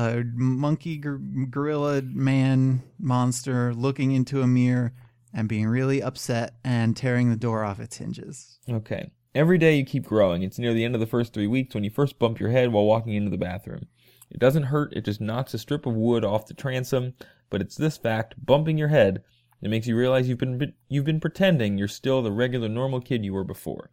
a 0.00 0.24
monkey 0.34 0.96
gor- 0.96 1.20
gorilla 1.50 2.00
man 2.02 2.82
monster 2.98 3.74
looking 3.74 4.12
into 4.12 4.40
a 4.40 4.46
mirror 4.46 4.94
and 5.34 5.48
being 5.48 5.66
really 5.66 6.02
upset 6.02 6.54
and 6.64 6.96
tearing 6.96 7.30
the 7.30 7.36
door 7.36 7.64
off 7.64 7.80
its 7.80 7.98
hinges. 7.98 8.58
Okay. 8.68 9.10
Every 9.34 9.58
day 9.58 9.76
you 9.76 9.84
keep 9.84 10.06
growing. 10.06 10.42
It's 10.42 10.58
near 10.58 10.74
the 10.74 10.84
end 10.84 10.94
of 10.94 11.00
the 11.00 11.06
first 11.06 11.32
three 11.32 11.46
weeks 11.46 11.74
when 11.74 11.84
you 11.84 11.90
first 11.90 12.18
bump 12.18 12.40
your 12.40 12.50
head 12.50 12.72
while 12.72 12.84
walking 12.84 13.14
into 13.14 13.30
the 13.30 13.36
bathroom. 13.36 13.86
It 14.30 14.40
doesn't 14.40 14.64
hurt, 14.64 14.92
it 14.94 15.04
just 15.04 15.20
knocks 15.20 15.54
a 15.54 15.58
strip 15.58 15.86
of 15.86 15.94
wood 15.94 16.24
off 16.24 16.46
the 16.46 16.54
transom, 16.54 17.14
but 17.50 17.60
it's 17.60 17.76
this 17.76 17.96
fact, 17.96 18.34
bumping 18.44 18.78
your 18.78 18.88
head, 18.88 19.22
that 19.60 19.68
makes 19.68 19.86
you 19.86 19.96
realize 19.96 20.28
you've 20.28 20.38
been 20.38 20.72
you've 20.88 21.04
been 21.04 21.20
pretending 21.20 21.76
you're 21.76 21.88
still 21.88 22.22
the 22.22 22.32
regular 22.32 22.68
normal 22.68 23.00
kid 23.00 23.24
you 23.24 23.34
were 23.34 23.44
before. 23.44 23.90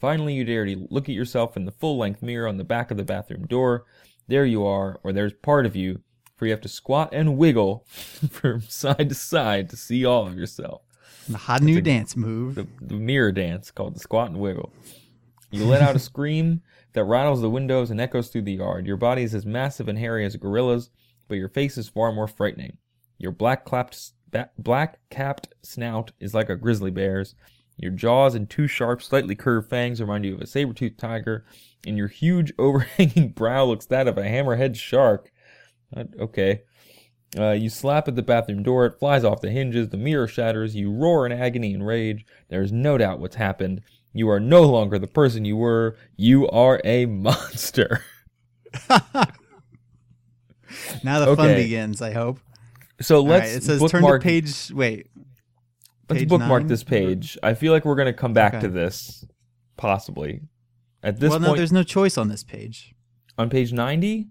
Finally, 0.00 0.34
you 0.34 0.44
dare 0.44 0.66
to 0.66 0.86
look 0.90 1.08
at 1.08 1.14
yourself 1.14 1.56
in 1.56 1.64
the 1.64 1.72
full-length 1.72 2.22
mirror 2.22 2.46
on 2.46 2.56
the 2.56 2.64
back 2.64 2.90
of 2.90 2.96
the 2.96 3.04
bathroom 3.04 3.46
door. 3.46 3.84
There 4.28 4.44
you 4.44 4.64
are, 4.64 5.00
or 5.02 5.12
there's 5.12 5.32
part 5.32 5.66
of 5.66 5.74
you, 5.74 6.02
for 6.36 6.46
you 6.46 6.52
have 6.52 6.60
to 6.60 6.68
squat 6.68 7.10
and 7.12 7.36
wiggle 7.36 7.84
from 8.30 8.60
side 8.62 9.08
to 9.08 9.14
side 9.14 9.68
to 9.70 9.76
see 9.76 10.04
all 10.04 10.26
of 10.26 10.36
yourself. 10.36 10.82
The 11.28 11.38
hot 11.38 11.62
new 11.62 11.78
a- 11.78 11.82
dance 11.82 12.16
move. 12.16 12.54
the, 12.54 12.66
the 12.80 12.94
mirror 12.94 13.32
dance 13.32 13.70
called 13.70 13.94
the 13.94 14.00
squat 14.00 14.30
and 14.30 14.38
wiggle. 14.38 14.72
You 15.50 15.64
let 15.64 15.82
out 15.82 15.96
a 15.96 15.98
scream 15.98 16.62
that 16.92 17.04
rattles 17.04 17.40
the 17.40 17.50
windows 17.50 17.90
and 17.90 18.00
echoes 18.00 18.28
through 18.28 18.42
the 18.42 18.54
yard. 18.54 18.86
Your 18.86 18.96
body 18.96 19.22
is 19.22 19.34
as 19.34 19.46
massive 19.46 19.88
and 19.88 19.98
hairy 19.98 20.24
as 20.24 20.34
a 20.34 20.38
gorilla's, 20.38 20.90
but 21.26 21.36
your 21.36 21.48
face 21.48 21.76
is 21.78 21.88
far 21.88 22.12
more 22.12 22.28
frightening. 22.28 22.76
Your 23.18 23.32
black 23.32 23.64
clapped, 23.64 24.12
black 24.58 24.98
capped 25.10 25.48
snout 25.62 26.12
is 26.20 26.34
like 26.34 26.50
a 26.50 26.56
grizzly 26.56 26.90
bear's. 26.90 27.34
Your 27.76 27.92
jaws 27.92 28.34
and 28.34 28.48
two 28.48 28.66
sharp, 28.66 29.02
slightly 29.02 29.34
curved 29.34 29.70
fangs 29.70 30.00
remind 30.00 30.24
you 30.24 30.34
of 30.34 30.40
a 30.40 30.46
saber-toothed 30.46 30.98
tiger, 30.98 31.44
and 31.86 31.96
your 31.96 32.08
huge, 32.08 32.52
overhanging 32.58 33.30
brow 33.30 33.64
looks 33.64 33.86
that 33.86 34.08
of 34.08 34.18
a 34.18 34.22
hammerhead 34.22 34.76
shark. 34.76 35.30
Uh, 35.96 36.04
okay. 36.18 36.62
Uh, 37.38 37.50
you 37.50 37.68
slap 37.68 38.08
at 38.08 38.16
the 38.16 38.22
bathroom 38.22 38.62
door, 38.62 38.86
it 38.86 38.98
flies 38.98 39.22
off 39.22 39.42
the 39.42 39.50
hinges, 39.50 39.90
the 39.90 39.98
mirror 39.98 40.26
shatters, 40.26 40.74
you 40.74 40.90
roar 40.90 41.26
in 41.26 41.32
agony 41.32 41.74
and 41.74 41.86
rage. 41.86 42.24
There 42.48 42.62
is 42.62 42.72
no 42.72 42.96
doubt 42.96 43.20
what's 43.20 43.36
happened. 43.36 43.82
You 44.14 44.30
are 44.30 44.40
no 44.40 44.62
longer 44.62 44.98
the 44.98 45.06
person 45.06 45.44
you 45.44 45.56
were. 45.56 45.96
You 46.16 46.48
are 46.48 46.80
a 46.84 47.06
monster. 47.06 48.02
Now 51.02 51.24
the 51.24 51.36
fun 51.36 51.54
begins, 51.54 52.02
I 52.02 52.12
hope. 52.12 52.40
So 53.00 53.20
let's 53.20 53.48
right, 53.48 53.56
it 53.56 53.62
says 53.62 53.90
turn 53.90 54.02
to 54.02 54.18
page. 54.18 54.70
Wait. 54.72 55.08
let's 56.08 56.24
bookmark 56.24 56.62
nine? 56.62 56.68
this 56.68 56.84
page. 56.84 57.38
I 57.42 57.54
feel 57.54 57.72
like 57.72 57.84
we're 57.84 57.94
going 57.94 58.06
to 58.06 58.12
come 58.12 58.32
back 58.32 58.54
Okay. 58.54 58.62
to 58.62 58.68
this, 58.68 59.24
possibly. 59.76 60.40
At 61.02 61.20
this 61.20 61.30
well, 61.30 61.40
no, 61.40 61.46
point, 61.48 61.58
there's 61.58 61.72
no 61.72 61.82
choice 61.82 62.18
on 62.18 62.28
this 62.28 62.42
page. 62.42 62.94
on 63.36 63.50
page 63.50 63.72
90? 63.72 64.28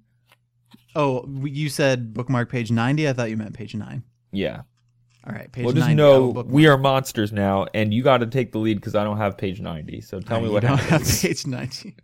Oh, 0.95 1.27
you 1.43 1.69
said 1.69 2.13
bookmark 2.13 2.49
page 2.49 2.71
90? 2.71 3.07
I 3.07 3.13
thought 3.13 3.29
you 3.29 3.37
meant 3.37 3.53
page 3.53 3.75
9. 3.75 4.03
Yeah. 4.31 4.61
All 5.25 5.33
right, 5.33 5.51
page 5.51 5.65
well, 5.65 5.73
just 5.73 5.87
90. 5.87 5.95
know 5.95 6.29
we 6.47 6.67
are 6.67 6.77
monsters 6.77 7.33
now, 7.33 7.67
and 7.73 7.93
you 7.93 8.01
got 8.01 8.19
to 8.19 8.27
take 8.27 8.53
the 8.53 8.59
lead 8.59 8.75
because 8.75 8.95
I 8.95 9.03
don't 9.03 9.17
have 9.17 9.37
page 9.37 9.59
90. 9.59 9.99
So 10.01 10.19
tell 10.21 10.39
me 10.39 10.47
what 10.49 10.61
don't 10.61 10.77
happens. 10.77 11.21
have 11.21 11.21
page 11.29 11.45
90. 11.45 11.95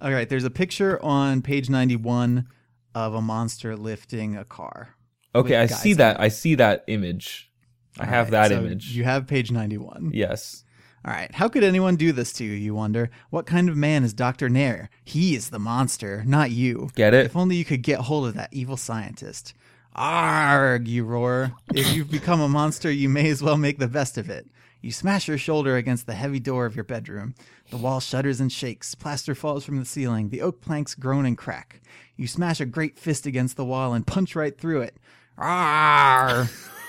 All 0.00 0.12
right, 0.12 0.28
there's 0.28 0.44
a 0.44 0.50
picture 0.50 1.02
on 1.02 1.42
page 1.42 1.68
91 1.70 2.46
of 2.94 3.14
a 3.14 3.22
monster 3.22 3.76
lifting 3.76 4.36
a 4.36 4.44
car. 4.44 4.96
Okay, 5.34 5.56
I 5.56 5.66
see 5.66 5.94
that. 5.94 6.20
I 6.20 6.28
see 6.28 6.54
that 6.56 6.84
image. 6.86 7.50
I 7.98 8.04
All 8.04 8.08
have 8.10 8.26
right, 8.26 8.30
that 8.30 8.48
so 8.50 8.58
image. 8.58 8.96
You 8.96 9.04
have 9.04 9.26
page 9.26 9.50
91. 9.50 10.10
yes. 10.14 10.64
All 11.04 11.12
right, 11.12 11.34
how 11.34 11.48
could 11.48 11.64
anyone 11.64 11.96
do 11.96 12.12
this 12.12 12.32
to 12.34 12.44
you, 12.44 12.52
you 12.52 12.74
wonder? 12.74 13.10
What 13.30 13.44
kind 13.44 13.68
of 13.68 13.76
man 13.76 14.04
is 14.04 14.14
Dr. 14.14 14.48
Nair? 14.48 14.88
He 15.04 15.34
is 15.34 15.50
the 15.50 15.58
monster, 15.58 16.22
not 16.24 16.52
you. 16.52 16.90
Get 16.94 17.12
it? 17.12 17.26
If 17.26 17.36
only 17.36 17.56
you 17.56 17.64
could 17.64 17.82
get 17.82 18.00
hold 18.00 18.28
of 18.28 18.34
that 18.34 18.52
evil 18.52 18.76
scientist. 18.76 19.52
Arg, 19.96 20.86
you 20.86 21.04
roar. 21.04 21.54
If 21.74 21.92
you've 21.92 22.10
become 22.10 22.40
a 22.40 22.48
monster, 22.48 22.90
you 22.90 23.08
may 23.08 23.28
as 23.30 23.42
well 23.42 23.56
make 23.56 23.78
the 23.78 23.88
best 23.88 24.16
of 24.16 24.30
it. 24.30 24.46
You 24.80 24.92
smash 24.92 25.26
your 25.26 25.38
shoulder 25.38 25.76
against 25.76 26.06
the 26.06 26.14
heavy 26.14 26.40
door 26.40 26.66
of 26.66 26.76
your 26.76 26.84
bedroom. 26.84 27.34
The 27.70 27.76
wall 27.76 27.98
shudders 28.00 28.40
and 28.40 28.50
shakes. 28.50 28.94
Plaster 28.94 29.34
falls 29.34 29.64
from 29.64 29.78
the 29.78 29.84
ceiling. 29.84 30.28
The 30.28 30.40
oak 30.40 30.60
planks 30.60 30.94
groan 30.94 31.26
and 31.26 31.36
crack. 31.36 31.80
You 32.16 32.28
smash 32.28 32.60
a 32.60 32.66
great 32.66 32.98
fist 32.98 33.26
against 33.26 33.56
the 33.56 33.64
wall 33.64 33.92
and 33.92 34.06
punch 34.06 34.36
right 34.36 34.56
through 34.56 34.82
it. 34.82 34.96
Arr! 35.36 36.48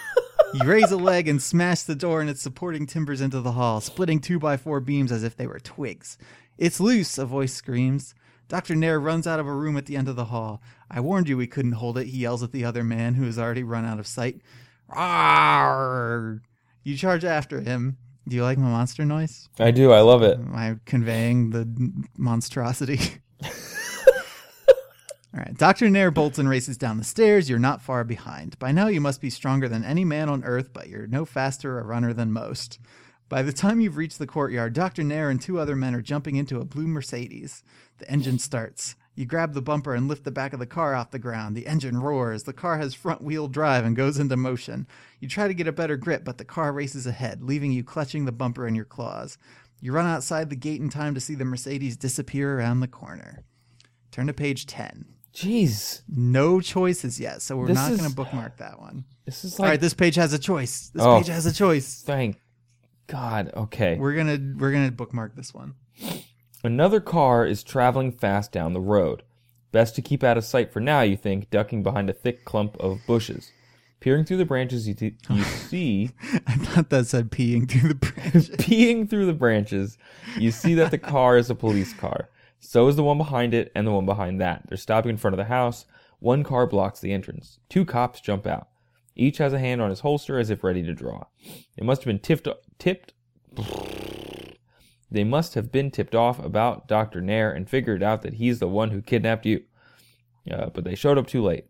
You 0.53 0.65
raise 0.65 0.91
a 0.91 0.97
leg 0.97 1.27
and 1.27 1.41
smash 1.41 1.81
the 1.81 1.95
door 1.95 2.21
and 2.21 2.29
its 2.29 2.41
supporting 2.41 2.85
timbers 2.85 3.21
into 3.21 3.41
the 3.41 3.53
hall, 3.53 3.81
splitting 3.81 4.19
two 4.19 4.37
by 4.37 4.55
four 4.55 4.79
beams 4.79 5.11
as 5.11 5.23
if 5.23 5.35
they 5.35 5.47
were 5.47 5.59
twigs. 5.59 6.15
It's 6.59 6.79
loose, 6.79 7.17
a 7.17 7.25
voice 7.25 7.53
screams. 7.53 8.13
Dr. 8.49 8.75
Nair 8.75 8.99
runs 8.99 9.25
out 9.25 9.39
of 9.39 9.47
a 9.47 9.53
room 9.53 9.77
at 9.77 9.87
the 9.87 9.97
end 9.97 10.07
of 10.07 10.15
the 10.15 10.25
hall. 10.25 10.61
I 10.91 10.99
warned 10.99 11.27
you 11.27 11.37
we 11.37 11.47
couldn't 11.47 11.71
hold 11.71 11.97
it, 11.97 12.05
he 12.05 12.19
yells 12.19 12.43
at 12.43 12.51
the 12.51 12.65
other 12.65 12.83
man 12.83 13.15
who 13.15 13.25
has 13.25 13.39
already 13.39 13.63
run 13.63 13.83
out 13.83 13.97
of 13.97 14.05
sight. 14.05 14.41
Arr! 14.89 16.43
You 16.83 16.97
charge 16.97 17.25
after 17.25 17.61
him. 17.61 17.97
Do 18.27 18.35
you 18.35 18.43
like 18.43 18.59
my 18.59 18.69
monster 18.69 19.03
noise? 19.05 19.49
I 19.59 19.71
do. 19.71 19.91
I 19.91 20.01
love 20.01 20.21
it. 20.21 20.37
Am 20.37 20.53
I 20.53 20.77
conveying 20.85 21.49
the 21.49 21.67
monstrosity? 22.15 22.99
All 25.35 25.39
right. 25.39 25.57
Dr. 25.57 25.89
Nair 25.89 26.11
Bolton 26.11 26.47
races 26.47 26.77
down 26.77 26.97
the 26.97 27.03
stairs. 27.03 27.49
You're 27.49 27.57
not 27.57 27.81
far 27.81 28.03
behind. 28.03 28.59
By 28.59 28.71
now, 28.71 28.87
you 28.87 29.01
must 29.01 29.19
be 29.19 29.31
stronger 29.31 29.67
than 29.67 29.83
any 29.83 30.05
man 30.05 30.29
on 30.29 30.43
earth, 30.43 30.69
but 30.73 30.89
you're 30.89 31.07
no 31.07 31.25
faster 31.25 31.79
a 31.79 31.83
runner 31.83 32.13
than 32.13 32.31
most. 32.31 32.79
By 33.29 33.41
the 33.41 33.51
time 33.53 33.81
you've 33.81 33.97
reached 33.97 34.19
the 34.19 34.27
courtyard, 34.27 34.73
Dr. 34.73 35.03
Nair 35.03 35.31
and 35.31 35.41
two 35.41 35.57
other 35.57 35.75
men 35.75 35.95
are 35.95 36.03
jumping 36.03 36.35
into 36.35 36.59
a 36.59 36.65
blue 36.65 36.87
Mercedes. 36.87 37.63
The 37.97 38.09
engine 38.11 38.37
starts. 38.37 38.95
You 39.15 39.25
grab 39.25 39.53
the 39.53 39.61
bumper 39.61 39.95
and 39.95 40.07
lift 40.07 40.23
the 40.23 40.29
back 40.29 40.53
of 40.53 40.59
the 40.59 40.67
car 40.67 40.93
off 40.93 41.09
the 41.09 41.17
ground. 41.17 41.55
The 41.55 41.65
engine 41.65 41.97
roars. 41.97 42.43
The 42.43 42.53
car 42.53 42.77
has 42.77 42.93
front 42.93 43.23
wheel 43.23 43.47
drive 43.47 43.85
and 43.85 43.95
goes 43.95 44.19
into 44.19 44.37
motion. 44.37 44.85
You 45.19 45.27
try 45.27 45.47
to 45.47 45.53
get 45.55 45.67
a 45.67 45.71
better 45.71 45.97
grip, 45.97 46.23
but 46.23 46.37
the 46.37 46.45
car 46.45 46.71
races 46.71 47.07
ahead, 47.07 47.41
leaving 47.41 47.71
you 47.71 47.83
clutching 47.83 48.25
the 48.25 48.31
bumper 48.31 48.67
in 48.67 48.75
your 48.75 48.85
claws. 48.85 49.39
You 49.81 49.93
run 49.93 50.05
outside 50.05 50.51
the 50.51 50.55
gate 50.55 50.81
in 50.81 50.89
time 50.89 51.15
to 51.15 51.19
see 51.19 51.33
the 51.33 51.43
Mercedes 51.43 51.97
disappear 51.97 52.59
around 52.59 52.81
the 52.81 52.87
corner. 52.87 53.43
Turn 54.11 54.27
to 54.27 54.33
page 54.33 54.67
10. 54.67 55.12
Jeez, 55.33 56.01
No 56.07 56.61
choices 56.61 57.19
yet, 57.19 57.41
so 57.41 57.57
we're 57.57 57.67
This 57.67 57.75
not 57.75 57.91
is- 57.91 57.97
going 57.97 58.09
to 58.09 58.15
bookmark 58.15 58.57
that 58.57 58.79
one. 58.79 59.05
this 59.25 59.43
is 59.43 59.59
All 59.59 59.63
like 59.65 59.71
right, 59.71 59.81
this 59.81 59.93
page 59.93 60.15
has 60.15 60.31
a 60.33 60.39
choice. 60.39 60.89
This 60.93 61.03
Oh. 61.03 61.17
page 61.17 61.27
has 61.27 61.45
a 61.45 61.53
choice. 61.53 62.01
thank 62.05 62.37
God. 63.07 63.51
Okay. 63.55 63.97
We're 63.97 64.15
gonna 64.15 64.37
we're 64.57 64.71
gonna 64.71 64.91
bookmark 64.91 65.35
this 65.35 65.53
one. 65.53 65.73
Another 66.63 66.99
car 67.01 67.45
is 67.45 67.63
traveling 67.63 68.11
fast 68.11 68.51
down 68.51 68.73
the 68.73 68.79
road. 68.81 69.23
Best 69.71 69.95
to 69.95 70.01
keep 70.01 70.23
out 70.23 70.37
of 70.37 70.45
sight 70.45 70.71
for 70.71 70.79
now, 70.79 71.01
you 71.01 71.17
think, 71.17 71.49
ducking 71.49 71.83
behind 71.83 72.09
a 72.09 72.13
thick 72.13 72.45
clump 72.45 72.77
of 72.79 72.99
bushes. 73.07 73.51
Peering 73.99 74.23
through 74.25 74.37
the 74.37 74.45
branches, 74.45 74.87
you, 74.87 74.93
t- 74.93 75.15
you 75.29 75.43
see, 75.69 76.11
I 76.47 76.55
thought 76.55 76.89
that 76.89 77.07
said 77.07 77.31
peeing 77.31 77.69
through 77.69 77.89
the 77.89 77.95
branch. 77.95 78.49
peeing 78.59 79.09
through 79.09 79.25
the 79.25 79.33
branches, 79.33 79.97
you 80.37 80.51
see 80.51 80.73
that 80.75 80.91
the 80.91 80.97
car 80.97 81.37
is 81.37 81.49
a 81.49 81.55
police 81.55 81.93
car. 81.93 82.29
So 82.65 82.87
is 82.87 82.95
the 82.95 83.03
one 83.03 83.17
behind 83.17 83.53
it 83.53 83.71
and 83.75 83.85
the 83.85 83.91
one 83.91 84.05
behind 84.05 84.39
that. 84.39 84.63
They're 84.67 84.77
stopping 84.77 85.09
in 85.09 85.17
front 85.17 85.33
of 85.33 85.37
the 85.37 85.45
house. 85.45 85.85
One 86.19 86.43
car 86.43 86.65
blocks 86.65 87.01
the 87.01 87.11
entrance. 87.11 87.59
Two 87.67 87.83
cops 87.83 88.21
jump 88.21 88.47
out. 88.47 88.69
Each 89.15 89.37
has 89.39 89.51
a 89.51 89.59
hand 89.59 89.81
on 89.81 89.89
his 89.89 89.99
holster 89.99 90.39
as 90.39 90.49
if 90.49 90.63
ready 90.63 90.81
to 90.83 90.93
draw. 90.93 91.25
It 91.75 91.83
must 91.83 92.01
have 92.01 92.07
been 92.07 92.19
tipped, 92.19 92.47
tipped. 92.79 93.13
They 95.11 95.25
must 95.25 95.55
have 95.55 95.73
been 95.73 95.91
tipped 95.91 96.15
off 96.15 96.43
about 96.43 96.87
Dr. 96.87 97.21
Nair 97.21 97.51
and 97.51 97.69
figured 97.69 98.01
out 98.01 98.21
that 98.21 98.35
he's 98.35 98.59
the 98.59 98.67
one 98.67 98.91
who 98.91 99.01
kidnapped 99.01 99.45
you. 99.45 99.63
Uh, 100.49 100.69
but 100.69 100.85
they 100.85 100.95
showed 100.95 101.17
up 101.17 101.27
too 101.27 101.43
late. 101.43 101.65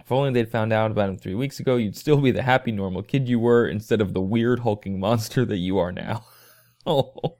If 0.00 0.10
only 0.10 0.32
they'd 0.32 0.50
found 0.50 0.72
out 0.72 0.90
about 0.90 1.10
him 1.10 1.18
three 1.18 1.34
weeks 1.34 1.60
ago, 1.60 1.76
you'd 1.76 1.96
still 1.96 2.20
be 2.20 2.30
the 2.30 2.42
happy, 2.42 2.72
normal 2.72 3.02
kid 3.02 3.28
you 3.28 3.38
were 3.38 3.68
instead 3.68 4.00
of 4.00 4.14
the 4.14 4.22
weird, 4.22 4.60
hulking 4.60 4.98
monster 4.98 5.44
that 5.44 5.58
you 5.58 5.78
are 5.78 5.92
now. 5.92 6.24
oh. 6.86 7.36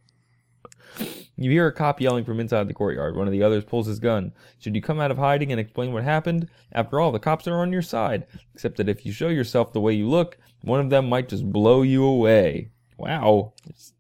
You 1.45 1.51
hear 1.51 1.67
a 1.67 1.73
cop 1.73 2.01
yelling 2.01 2.25
from 2.25 2.41
inside 2.41 2.69
the 2.69 2.73
courtyard. 2.73 3.17
One 3.17 3.27
of 3.27 3.33
the 3.33 3.43
others 3.43 3.65
pulls 3.65 3.87
his 3.87 3.99
gun. 3.99 4.33
Should 4.61 4.75
you 4.75 4.81
come 4.81 4.99
out 4.99 5.11
of 5.11 5.19
hiding 5.19 5.53
and 5.53 5.61
explain 5.61 5.93
what 5.93 6.03
happened? 6.03 6.49
After 6.73 6.99
all, 6.99 7.13
the 7.13 7.19
cops 7.19 7.47
are 7.47 7.59
on 7.59 7.71
your 7.71 7.83
side. 7.83 8.27
Except 8.55 8.79
that 8.79 8.89
if 8.89 9.05
you 9.05 9.13
show 9.13 9.29
yourself 9.29 9.71
the 9.71 9.81
way 9.83 9.93
you 9.93 10.09
look, 10.09 10.39
one 10.63 10.81
of 10.81 10.89
them 10.89 11.07
might 11.07 11.29
just 11.29 11.45
blow 11.53 11.83
you 11.83 12.03
away. 12.03 12.71
Wow. 12.97 13.53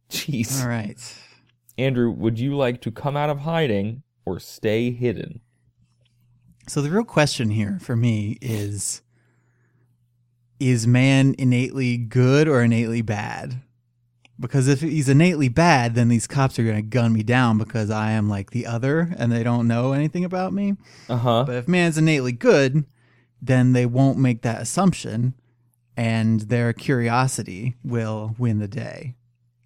Jeez. 0.08 0.62
All 0.62 0.68
right. 0.68 0.98
Andrew, 1.76 2.10
would 2.10 2.38
you 2.38 2.56
like 2.56 2.80
to 2.80 2.90
come 2.90 3.14
out 3.14 3.28
of 3.28 3.40
hiding 3.40 4.04
or 4.24 4.40
stay 4.40 4.90
hidden? 4.90 5.42
So 6.66 6.80
the 6.80 6.88
real 6.88 7.04
question 7.04 7.50
here 7.50 7.78
for 7.78 7.94
me 7.94 8.38
is 8.40 9.02
is 10.58 10.86
man 10.86 11.34
innately 11.36 11.98
good 11.98 12.48
or 12.48 12.62
innately 12.62 13.02
bad? 13.02 13.60
Because 14.38 14.66
if 14.66 14.80
he's 14.80 15.08
innately 15.08 15.48
bad, 15.48 15.94
then 15.94 16.08
these 16.08 16.26
cops 16.26 16.58
are 16.58 16.64
going 16.64 16.76
to 16.76 16.82
gun 16.82 17.12
me 17.12 17.22
down 17.22 17.56
because 17.56 17.90
I 17.90 18.10
am 18.10 18.28
like 18.28 18.50
the 18.50 18.66
other 18.66 19.14
and 19.16 19.30
they 19.30 19.44
don't 19.44 19.68
know 19.68 19.92
anything 19.92 20.24
about 20.24 20.52
me. 20.52 20.74
Uh 21.08 21.16
huh. 21.16 21.44
But 21.46 21.56
if 21.56 21.68
man's 21.68 21.98
innately 21.98 22.32
good, 22.32 22.84
then 23.40 23.74
they 23.74 23.86
won't 23.86 24.18
make 24.18 24.42
that 24.42 24.60
assumption 24.60 25.34
and 25.96 26.40
their 26.42 26.72
curiosity 26.72 27.76
will 27.84 28.34
win 28.38 28.58
the 28.58 28.66
day 28.66 29.14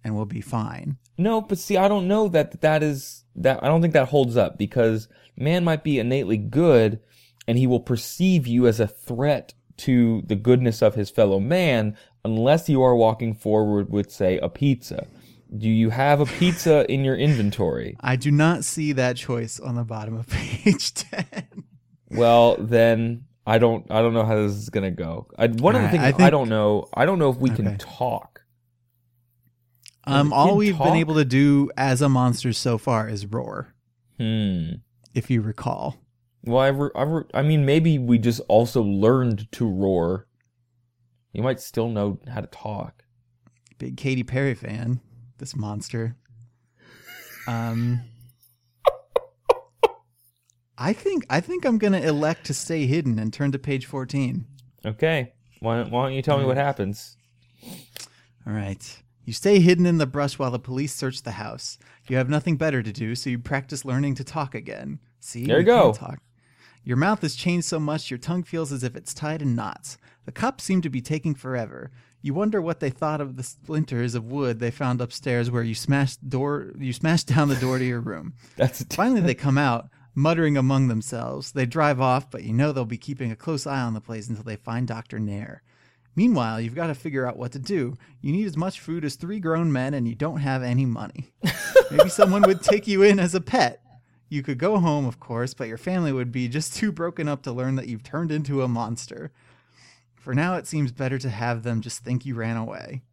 and 0.03 0.15
we'll 0.15 0.25
be 0.25 0.41
fine. 0.41 0.97
No, 1.17 1.41
but 1.41 1.57
see, 1.57 1.75
I 1.75 1.87
don't 1.87 2.07
know 2.07 2.27
that 2.29 2.61
that 2.61 2.81
is 2.81 3.25
that. 3.35 3.61
I 3.61 3.67
don't 3.67 3.81
think 3.81 3.93
that 3.93 4.07
holds 4.07 4.37
up 4.37 4.57
because 4.57 5.09
man 5.35 5.65
might 5.65 5.83
be 5.83 5.99
innately 5.99 6.37
good, 6.37 7.01
and 7.45 7.57
he 7.57 7.67
will 7.67 7.81
perceive 7.81 8.47
you 8.47 8.67
as 8.67 8.79
a 8.79 8.87
threat 8.87 9.53
to 9.77 10.23
the 10.25 10.35
goodness 10.35 10.81
of 10.81 10.95
his 10.95 11.09
fellow 11.09 11.39
man, 11.39 11.97
unless 12.25 12.69
you 12.69 12.81
are 12.81 12.95
walking 12.95 13.33
forward 13.33 13.89
with, 13.89 14.11
say, 14.11 14.37
a 14.39 14.49
pizza. 14.49 15.07
Do 15.57 15.67
you 15.69 15.89
have 15.89 16.19
a 16.19 16.25
pizza 16.25 16.85
in 16.91 17.03
your 17.03 17.15
inventory? 17.15 17.95
I 18.01 18.15
do 18.15 18.29
not 18.31 18.63
see 18.63 18.91
that 18.93 19.15
choice 19.17 19.59
on 19.59 19.75
the 19.75 19.83
bottom 19.83 20.15
of 20.15 20.27
page 20.29 20.93
10. 20.93 21.25
Well, 22.11 22.57
then 22.59 23.25
I 23.47 23.57
don't. 23.57 23.89
I 23.89 24.01
don't 24.01 24.13
know 24.13 24.25
how 24.25 24.35
this 24.35 24.53
is 24.53 24.69
gonna 24.69 24.91
go. 24.91 25.27
I, 25.37 25.47
one 25.47 25.75
of 25.75 25.81
the 25.81 25.89
things 25.89 26.03
I 26.03 26.25
I, 26.27 26.29
don't 26.29 26.49
know. 26.49 26.87
I 26.93 27.05
don't 27.05 27.17
know 27.19 27.29
if 27.29 27.37
we 27.37 27.49
Okay. 27.51 27.63
can 27.63 27.77
talk. 27.77 28.41
Um, 30.05 30.33
all 30.33 30.55
we've 30.55 30.75
talk? 30.75 30.87
been 30.87 30.95
able 30.95 31.15
to 31.15 31.25
do 31.25 31.69
as 31.77 32.01
a 32.01 32.09
monster 32.09 32.51
so 32.53 32.77
far 32.77 33.07
is 33.09 33.25
roar, 33.25 33.73
Hmm. 34.17 34.69
if 35.13 35.29
you 35.29 35.41
recall. 35.41 35.97
Well, 36.43 36.59
I, 36.59 36.67
re- 36.69 36.89
I, 36.95 37.03
re- 37.03 37.23
I 37.33 37.41
mean, 37.43 37.65
maybe 37.65 37.99
we 37.99 38.17
just 38.17 38.39
also 38.47 38.81
learned 38.81 39.51
to 39.53 39.67
roar. 39.69 40.25
You 41.33 41.43
might 41.43 41.59
still 41.59 41.89
know 41.89 42.19
how 42.27 42.41
to 42.41 42.47
talk. 42.47 43.03
Big 43.77 43.97
Katy 43.97 44.23
Perry 44.23 44.55
fan, 44.55 44.99
this 45.37 45.55
monster. 45.55 46.15
Um, 47.47 48.01
I 50.77 50.93
think 50.93 51.25
I 51.29 51.39
think 51.41 51.65
I'm 51.65 51.77
gonna 51.77 51.99
elect 51.99 52.45
to 52.47 52.53
stay 52.53 52.85
hidden 52.85 53.19
and 53.19 53.31
turn 53.33 53.51
to 53.51 53.59
page 53.59 53.85
14. 53.85 54.45
Okay. 54.85 55.33
Why 55.59 55.77
don't, 55.77 55.91
why 55.91 56.03
don't 56.05 56.13
you 56.13 56.21
tell 56.21 56.37
me 56.37 56.45
what 56.45 56.57
happens? 56.57 57.17
All 58.47 58.53
right. 58.53 59.03
You 59.25 59.33
stay 59.33 59.59
hidden 59.59 59.85
in 59.85 59.97
the 59.97 60.07
brush 60.07 60.39
while 60.39 60.51
the 60.51 60.57
police 60.57 60.95
search 60.95 61.21
the 61.21 61.31
house. 61.31 61.77
You 62.07 62.17
have 62.17 62.29
nothing 62.29 62.57
better 62.57 62.81
to 62.81 62.91
do, 62.91 63.13
so 63.13 63.29
you 63.29 63.37
practice 63.37 63.85
learning 63.85 64.15
to 64.15 64.23
talk 64.23 64.55
again. 64.55 64.99
See, 65.19 65.45
There 65.45 65.59
you 65.59 65.65
can 65.65 65.75
go. 65.75 65.93
Talk. 65.93 66.19
Your 66.83 66.97
mouth 66.97 67.21
has 67.21 67.35
changed 67.35 67.67
so 67.67 67.79
much, 67.79 68.09
your 68.09 68.17
tongue 68.17 68.41
feels 68.43 68.71
as 68.71 68.83
if 68.83 68.95
it's 68.95 69.13
tied 69.13 69.41
in 69.41 69.53
knots. 69.53 69.97
The 70.29 70.33
cops 70.33 70.63
seem 70.63 70.83
to 70.83 70.91
be 70.91 71.01
taking 71.01 71.33
forever. 71.33 71.89
You 72.21 72.35
wonder 72.35 72.61
what 72.61 72.81
they 72.81 72.91
thought 72.91 73.19
of 73.19 73.35
the 73.35 73.41
splinters 73.41 74.13
of 74.13 74.31
wood 74.31 74.59
they 74.59 74.69
found 74.69 75.01
upstairs 75.01 75.49
where 75.49 75.63
you 75.63 75.73
smashed 75.73 76.29
door. 76.29 76.71
You 76.77 76.93
smashed 76.93 77.25
down 77.25 77.49
the 77.49 77.55
door 77.55 77.79
to 77.79 77.83
your 77.83 77.99
room. 77.99 78.35
That's 78.55 78.83
Finally, 78.91 79.21
they 79.21 79.33
come 79.33 79.57
out, 79.57 79.89
muttering 80.13 80.55
among 80.55 80.87
themselves. 80.87 81.53
They 81.53 81.65
drive 81.65 81.99
off, 81.99 82.29
but 82.29 82.43
you 82.43 82.53
know 82.53 82.71
they'll 82.71 82.85
be 82.85 82.95
keeping 82.95 83.31
a 83.31 83.35
close 83.35 83.65
eye 83.65 83.81
on 83.81 83.95
the 83.95 84.01
place 84.01 84.29
until 84.29 84.43
they 84.43 84.55
find 84.55 84.87
Dr. 84.87 85.17
Nair. 85.17 85.63
Meanwhile, 86.15 86.61
you've 86.61 86.75
got 86.75 86.87
to 86.87 86.93
figure 86.93 87.25
out 87.25 87.37
what 87.37 87.51
to 87.53 87.59
do. 87.59 87.97
You 88.21 88.31
need 88.31 88.45
as 88.45 88.55
much 88.55 88.79
food 88.79 89.03
as 89.03 89.15
three 89.15 89.39
grown 89.39 89.71
men, 89.71 89.95
and 89.95 90.07
you 90.07 90.13
don't 90.13 90.41
have 90.41 90.61
any 90.61 90.85
money. 90.85 91.33
Maybe 91.89 92.09
someone 92.09 92.43
would 92.43 92.61
take 92.61 92.85
you 92.85 93.01
in 93.01 93.17
as 93.17 93.33
a 93.33 93.41
pet. 93.41 93.81
You 94.29 94.43
could 94.43 94.59
go 94.59 94.77
home, 94.77 95.07
of 95.07 95.19
course, 95.19 95.55
but 95.55 95.67
your 95.67 95.79
family 95.79 96.13
would 96.13 96.31
be 96.31 96.47
just 96.47 96.75
too 96.75 96.91
broken 96.91 97.27
up 97.27 97.41
to 97.41 97.51
learn 97.51 97.77
that 97.77 97.87
you've 97.87 98.03
turned 98.03 98.31
into 98.31 98.61
a 98.61 98.67
monster. 98.67 99.31
For 100.19 100.33
now, 100.35 100.55
it 100.55 100.67
seems 100.67 100.91
better 100.91 101.17
to 101.17 101.29
have 101.29 101.63
them 101.63 101.81
just 101.81 102.03
think 102.03 102.25
you 102.25 102.35
ran 102.35 102.57
away. 102.57 103.03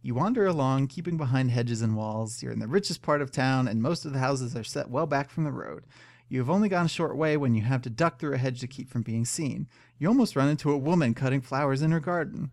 You 0.00 0.14
wander 0.14 0.46
along, 0.46 0.88
keeping 0.88 1.16
behind 1.16 1.50
hedges 1.50 1.82
and 1.82 1.96
walls. 1.96 2.42
You're 2.42 2.52
in 2.52 2.58
the 2.60 2.66
richest 2.68 3.02
part 3.02 3.20
of 3.20 3.30
town, 3.30 3.68
and 3.68 3.82
most 3.82 4.04
of 4.04 4.12
the 4.12 4.18
houses 4.18 4.56
are 4.56 4.64
set 4.64 4.88
well 4.90 5.06
back 5.06 5.30
from 5.30 5.44
the 5.44 5.52
road. 5.52 5.84
You 6.28 6.38
have 6.38 6.50
only 6.50 6.68
gone 6.68 6.86
a 6.86 6.88
short 6.88 7.16
way 7.16 7.36
when 7.36 7.54
you 7.54 7.62
have 7.62 7.82
to 7.82 7.90
duck 7.90 8.18
through 8.18 8.34
a 8.34 8.38
hedge 8.38 8.60
to 8.60 8.66
keep 8.66 8.88
from 8.88 9.02
being 9.02 9.24
seen. 9.24 9.68
You 9.98 10.08
almost 10.08 10.34
run 10.34 10.48
into 10.48 10.72
a 10.72 10.78
woman 10.78 11.14
cutting 11.14 11.40
flowers 11.40 11.82
in 11.82 11.90
her 11.90 12.00
garden. 12.00 12.50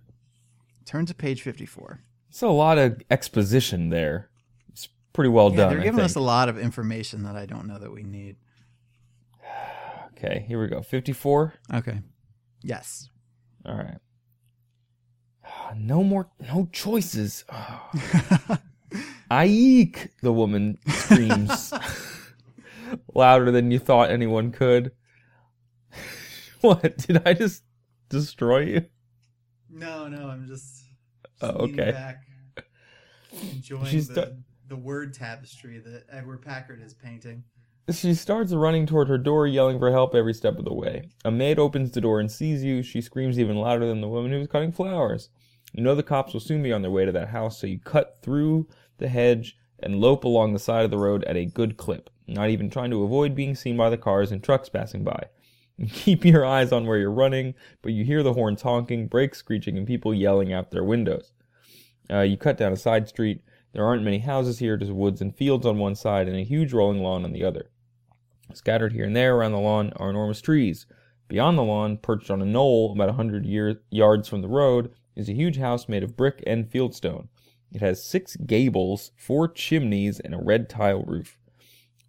Turn 0.85 1.05
to 1.05 1.13
page 1.15 1.41
54. 1.41 2.01
It's 2.29 2.41
a 2.41 2.47
lot 2.47 2.77
of 2.77 3.01
exposition 3.09 3.89
there. 3.89 4.29
It's 4.69 4.89
pretty 5.13 5.29
well 5.29 5.49
Yeah, 5.51 5.57
done. 5.57 5.69
they're 5.75 5.83
giving 5.83 6.01
us 6.01 6.15
a 6.15 6.19
lot 6.19 6.49
of 6.49 6.57
information 6.59 7.23
that 7.23 7.35
I 7.35 7.45
don't 7.45 7.67
know 7.67 7.79
that 7.79 7.91
we 7.91 8.03
need. 8.03 8.35
Okay, 10.21 10.43
here 10.49 10.61
we 10.61 10.67
go. 10.67 10.81
54. 10.81 11.53
Okay. 11.75 12.01
Yes. 12.61 13.09
All 13.69 13.75
right. 13.77 13.97
No 15.75 16.03
more, 16.03 16.29
no 16.39 16.67
choices. 16.71 17.45
Aik, 19.31 20.09
the 20.23 20.33
woman 20.33 20.79
screams 20.87 21.71
louder 23.13 23.51
than 23.51 23.69
you 23.69 23.77
thought 23.79 24.09
anyone 24.09 24.51
could. 24.51 24.91
What? 26.61 26.97
Did 26.97 27.21
I 27.25 27.33
just 27.35 27.63
destroy 28.09 28.59
you? 28.65 28.85
No, 29.69 30.09
no, 30.09 30.27
I'm 30.27 30.45
just, 30.45 30.83
Oh, 31.41 31.63
leaning 31.63 31.79
okay. 31.79 31.91
back, 31.91 32.17
enjoying 33.31 33.85
She's 33.85 34.09
the- 34.09 34.37
the 34.67 34.75
word 34.75 35.13
tapestry 35.13 35.79
that 35.79 36.03
Edward 36.11 36.41
Packard 36.41 36.81
is 36.81 36.93
painting. 36.93 37.43
She 37.91 38.13
starts 38.13 38.53
running 38.53 38.85
toward 38.85 39.07
her 39.07 39.17
door, 39.17 39.47
yelling 39.47 39.79
for 39.79 39.91
help 39.91 40.13
every 40.13 40.33
step 40.33 40.59
of 40.59 40.65
the 40.65 40.73
way. 40.73 41.09
A 41.25 41.31
maid 41.31 41.57
opens 41.57 41.91
the 41.91 42.01
door 42.01 42.19
and 42.19 42.31
sees 42.31 42.63
you. 42.63 42.83
She 42.83 43.01
screams 43.01 43.39
even 43.39 43.57
louder 43.57 43.87
than 43.87 44.01
the 44.01 44.07
woman 44.07 44.31
who 44.31 44.37
was 44.37 44.47
cutting 44.47 44.71
flowers. 44.71 45.29
You 45.73 45.83
know 45.83 45.95
the 45.95 46.03
cops 46.03 46.33
will 46.33 46.39
soon 46.39 46.61
be 46.63 46.71
on 46.71 46.81
their 46.81 46.91
way 46.91 47.05
to 47.05 47.11
that 47.11 47.29
house, 47.29 47.59
so 47.59 47.67
you 47.67 47.79
cut 47.79 48.19
through 48.21 48.67
the 48.97 49.07
hedge 49.07 49.57
and 49.79 50.01
lope 50.01 50.23
along 50.23 50.53
the 50.53 50.59
side 50.59 50.85
of 50.85 50.91
the 50.91 50.97
road 50.97 51.23
at 51.23 51.37
a 51.37 51.45
good 51.45 51.77
clip, 51.77 52.09
not 52.27 52.49
even 52.49 52.69
trying 52.69 52.91
to 52.91 53.03
avoid 53.03 53.35
being 53.35 53.55
seen 53.55 53.77
by 53.77 53.89
the 53.89 53.97
cars 53.97 54.31
and 54.31 54.43
trucks 54.43 54.69
passing 54.69 55.03
by. 55.03 55.27
Keep 55.93 56.25
your 56.25 56.45
eyes 56.45 56.71
on 56.71 56.85
where 56.85 56.97
you're 56.97 57.11
running, 57.11 57.53
but 57.81 57.93
you 57.93 58.03
hear 58.03 58.23
the 58.23 58.33
horns 58.33 58.61
honking, 58.61 59.07
brakes 59.07 59.37
screeching, 59.37 59.77
and 59.77 59.87
people 59.87 60.13
yelling 60.13 60.51
out 60.51 60.71
their 60.71 60.83
windows. 60.83 61.31
Uh, 62.11 62.21
you 62.21 62.37
cut 62.37 62.57
down 62.57 62.73
a 62.73 62.77
side 62.77 63.07
street. 63.07 63.41
There 63.73 63.85
aren't 63.85 64.03
many 64.03 64.19
houses 64.19 64.59
here, 64.59 64.77
just 64.77 64.91
woods 64.91 65.21
and 65.21 65.35
fields 65.35 65.65
on 65.65 65.77
one 65.77 65.95
side 65.95 66.27
and 66.27 66.37
a 66.37 66.43
huge 66.43 66.73
rolling 66.73 67.01
lawn 67.01 67.23
on 67.23 67.33
the 67.33 67.43
other. 67.43 67.69
Scattered 68.53 68.93
here 68.93 69.05
and 69.05 69.15
there 69.15 69.35
around 69.35 69.51
the 69.51 69.59
lawn 69.59 69.93
are 69.97 70.09
enormous 70.09 70.41
trees. 70.41 70.85
Beyond 71.27 71.57
the 71.57 71.63
lawn, 71.63 71.97
perched 71.97 72.31
on 72.31 72.41
a 72.41 72.45
knoll 72.45 72.91
about 72.91 73.09
a 73.09 73.13
hundred 73.13 73.45
yards 73.45 74.27
from 74.27 74.41
the 74.41 74.47
road, 74.47 74.91
is 75.15 75.29
a 75.29 75.33
huge 75.33 75.57
house 75.57 75.87
made 75.87 76.01
of 76.01 76.17
brick 76.17 76.43
and 76.47 76.69
fieldstone. 76.69 77.27
It 77.71 77.81
has 77.81 78.03
six 78.03 78.35
gables, 78.35 79.11
four 79.15 79.47
chimneys, 79.47 80.19
and 80.19 80.33
a 80.33 80.39
red 80.39 80.69
tile 80.69 81.03
roof. 81.03 81.37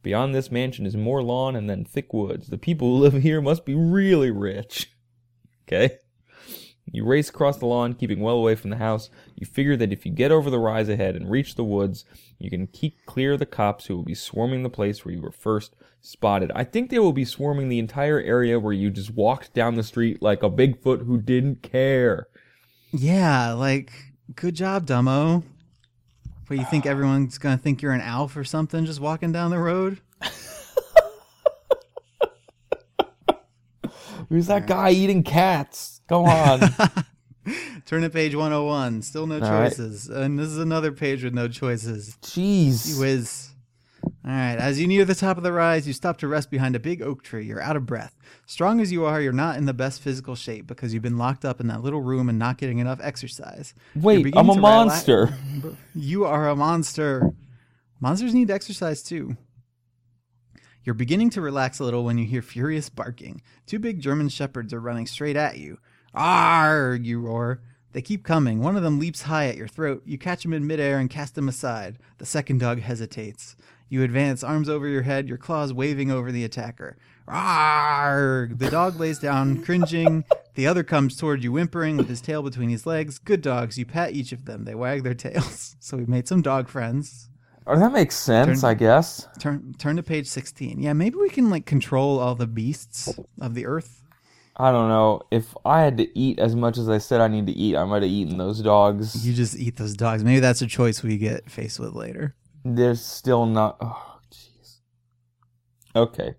Beyond 0.02 0.34
this 0.34 0.50
mansion 0.50 0.86
is 0.86 0.96
more 0.96 1.22
lawn 1.22 1.54
and 1.54 1.68
then 1.68 1.84
thick 1.84 2.14
woods. 2.14 2.48
The 2.48 2.56
people 2.56 2.88
who 2.88 3.02
live 3.02 3.22
here 3.22 3.42
must 3.42 3.66
be 3.66 3.74
really 3.74 4.30
rich. 4.30 4.90
Okay? 5.72 5.98
You 6.92 7.04
race 7.04 7.28
across 7.28 7.58
the 7.58 7.66
lawn, 7.66 7.94
keeping 7.94 8.20
well 8.20 8.36
away 8.36 8.54
from 8.56 8.70
the 8.70 8.76
house. 8.76 9.10
You 9.36 9.46
figure 9.46 9.76
that 9.76 9.92
if 9.92 10.04
you 10.04 10.12
get 10.12 10.32
over 10.32 10.50
the 10.50 10.58
rise 10.58 10.88
ahead 10.88 11.14
and 11.14 11.30
reach 11.30 11.54
the 11.54 11.64
woods, 11.64 12.04
you 12.38 12.50
can 12.50 12.66
keep 12.66 13.04
clear 13.06 13.34
of 13.34 13.38
the 13.38 13.46
cops 13.46 13.86
who 13.86 13.96
will 13.96 14.02
be 14.02 14.14
swarming 14.14 14.62
the 14.62 14.70
place 14.70 15.04
where 15.04 15.14
you 15.14 15.20
were 15.20 15.30
first 15.30 15.76
spotted. 16.00 16.50
I 16.54 16.64
think 16.64 16.90
they 16.90 16.98
will 16.98 17.12
be 17.12 17.24
swarming 17.24 17.68
the 17.68 17.78
entire 17.78 18.20
area 18.20 18.58
where 18.58 18.72
you 18.72 18.90
just 18.90 19.14
walked 19.14 19.54
down 19.54 19.76
the 19.76 19.82
street 19.82 20.20
like 20.20 20.42
a 20.42 20.50
Bigfoot 20.50 21.06
who 21.06 21.20
didn't 21.20 21.62
care. 21.62 22.26
Yeah, 22.92 23.52
like 23.52 23.92
good 24.34 24.54
job, 24.54 24.86
Dumbo. 24.86 25.44
But 26.48 26.58
you 26.58 26.64
think 26.64 26.86
everyone's 26.86 27.38
gonna 27.38 27.58
think 27.58 27.80
you're 27.82 27.92
an 27.92 28.00
elf 28.00 28.36
or 28.36 28.42
something 28.42 28.84
just 28.84 28.98
walking 28.98 29.30
down 29.30 29.52
the 29.52 29.58
road? 29.58 30.00
Who's 34.28 34.48
that 34.48 34.66
guy 34.66 34.90
eating 34.90 35.22
cats? 35.22 35.99
Go 36.10 36.26
on. 36.26 36.60
Turn 37.86 38.02
to 38.02 38.10
page 38.10 38.34
101. 38.34 39.02
Still 39.02 39.28
no 39.28 39.36
All 39.36 39.40
right. 39.40 39.68
choices. 39.70 40.08
And 40.08 40.36
this 40.36 40.48
is 40.48 40.58
another 40.58 40.90
page 40.90 41.22
with 41.22 41.32
no 41.32 41.46
choices. 41.46 42.18
Jeez. 42.20 42.98
Whiz. 42.98 43.50
All 44.04 44.10
right. 44.24 44.56
As 44.56 44.80
you 44.80 44.88
near 44.88 45.04
the 45.04 45.14
top 45.14 45.36
of 45.36 45.44
the 45.44 45.52
rise, 45.52 45.86
you 45.86 45.92
stop 45.92 46.18
to 46.18 46.26
rest 46.26 46.50
behind 46.50 46.74
a 46.74 46.80
big 46.80 47.00
oak 47.00 47.22
tree. 47.22 47.46
You're 47.46 47.62
out 47.62 47.76
of 47.76 47.86
breath. 47.86 48.18
Strong 48.44 48.80
as 48.80 48.90
you 48.90 49.04
are, 49.04 49.20
you're 49.20 49.32
not 49.32 49.56
in 49.56 49.66
the 49.66 49.72
best 49.72 50.02
physical 50.02 50.34
shape 50.34 50.66
because 50.66 50.92
you've 50.92 51.02
been 51.02 51.16
locked 51.16 51.44
up 51.44 51.60
in 51.60 51.68
that 51.68 51.82
little 51.82 52.00
room 52.00 52.28
and 52.28 52.40
not 52.40 52.58
getting 52.58 52.78
enough 52.80 52.98
exercise. 53.00 53.72
Wait, 53.94 54.34
I'm 54.36 54.50
a 54.50 54.56
monster. 54.56 55.32
You 55.94 56.24
are 56.24 56.48
a 56.48 56.56
monster. 56.56 57.30
Monsters 58.00 58.34
need 58.34 58.50
exercise 58.50 59.02
too. 59.04 59.36
You're 60.82 60.94
beginning 60.94 61.30
to 61.30 61.40
relax 61.40 61.78
a 61.78 61.84
little 61.84 62.04
when 62.04 62.18
you 62.18 62.24
hear 62.24 62.42
furious 62.42 62.88
barking. 62.88 63.42
Two 63.66 63.78
big 63.78 64.00
German 64.00 64.28
shepherds 64.28 64.72
are 64.72 64.80
running 64.80 65.06
straight 65.06 65.36
at 65.36 65.58
you. 65.58 65.78
Arg, 66.14 67.06
you 67.06 67.20
roar. 67.20 67.60
They 67.92 68.02
keep 68.02 68.22
coming. 68.24 68.60
One 68.60 68.76
of 68.76 68.82
them 68.82 68.98
leaps 69.00 69.22
high 69.22 69.46
at 69.48 69.56
your 69.56 69.66
throat. 69.68 70.02
You 70.04 70.16
catch 70.18 70.44
him 70.44 70.52
in 70.52 70.66
midair 70.66 70.98
and 70.98 71.10
cast 71.10 71.36
him 71.36 71.48
aside. 71.48 71.98
The 72.18 72.26
second 72.26 72.58
dog 72.58 72.80
hesitates. 72.80 73.56
You 73.88 74.04
advance, 74.04 74.44
arms 74.44 74.68
over 74.68 74.86
your 74.86 75.02
head, 75.02 75.28
your 75.28 75.38
claws 75.38 75.72
waving 75.72 76.10
over 76.12 76.30
the 76.30 76.44
attacker. 76.44 76.96
Arg! 77.26 78.58
The 78.58 78.70
dog 78.70 79.00
lays 79.00 79.18
down, 79.18 79.62
cringing. 79.64 80.24
The 80.54 80.66
other 80.68 80.84
comes 80.84 81.16
toward 81.16 81.42
you, 81.42 81.50
whimpering 81.52 81.96
with 81.96 82.08
his 82.08 82.20
tail 82.20 82.42
between 82.42 82.68
his 82.68 82.86
legs. 82.86 83.18
Good 83.18 83.40
dogs. 83.42 83.76
You 83.78 83.86
pat 83.86 84.12
each 84.12 84.30
of 84.30 84.44
them. 84.44 84.64
They 84.64 84.74
wag 84.74 85.02
their 85.02 85.14
tails. 85.14 85.76
So 85.82 85.96
we've 85.96 86.08
made 86.08 86.28
some 86.28 86.42
dog 86.42 86.68
friends. 86.68 87.30
Oh, 87.66 87.76
that 87.78 87.92
makes 87.92 88.14
sense, 88.14 88.60
Turn- 88.60 88.70
I 88.70 88.74
guess. 88.74 89.26
Turn 89.40 89.74
turn 89.78 89.96
to 89.96 90.02
page 90.02 90.26
16. 90.28 90.78
Yeah, 90.80 90.92
maybe 90.92 91.16
we 91.16 91.30
can 91.30 91.50
like 91.50 91.66
control 91.66 92.18
all 92.20 92.34
the 92.34 92.46
beasts 92.46 93.08
of 93.40 93.54
the 93.54 93.66
earth. 93.66 93.99
I 94.60 94.72
don't 94.72 94.90
know. 94.90 95.22
If 95.30 95.54
I 95.64 95.80
had 95.80 95.96
to 95.96 96.18
eat 96.18 96.38
as 96.38 96.54
much 96.54 96.76
as 96.76 96.90
I 96.90 96.98
said 96.98 97.22
I 97.22 97.28
need 97.28 97.46
to 97.46 97.52
eat, 97.52 97.76
I 97.76 97.84
might 97.84 98.02
have 98.02 98.10
eaten 98.10 98.36
those 98.36 98.60
dogs. 98.60 99.26
You 99.26 99.32
just 99.32 99.58
eat 99.58 99.76
those 99.76 99.94
dogs. 99.94 100.22
Maybe 100.22 100.40
that's 100.40 100.60
a 100.60 100.66
choice 100.66 101.02
we 101.02 101.16
get 101.16 101.50
faced 101.50 101.80
with 101.80 101.94
later. 101.94 102.36
They're 102.62 102.94
still 102.94 103.46
not. 103.46 103.78
Oh, 103.80 104.18
jeez. 104.30 104.80
Okay. 105.96 106.34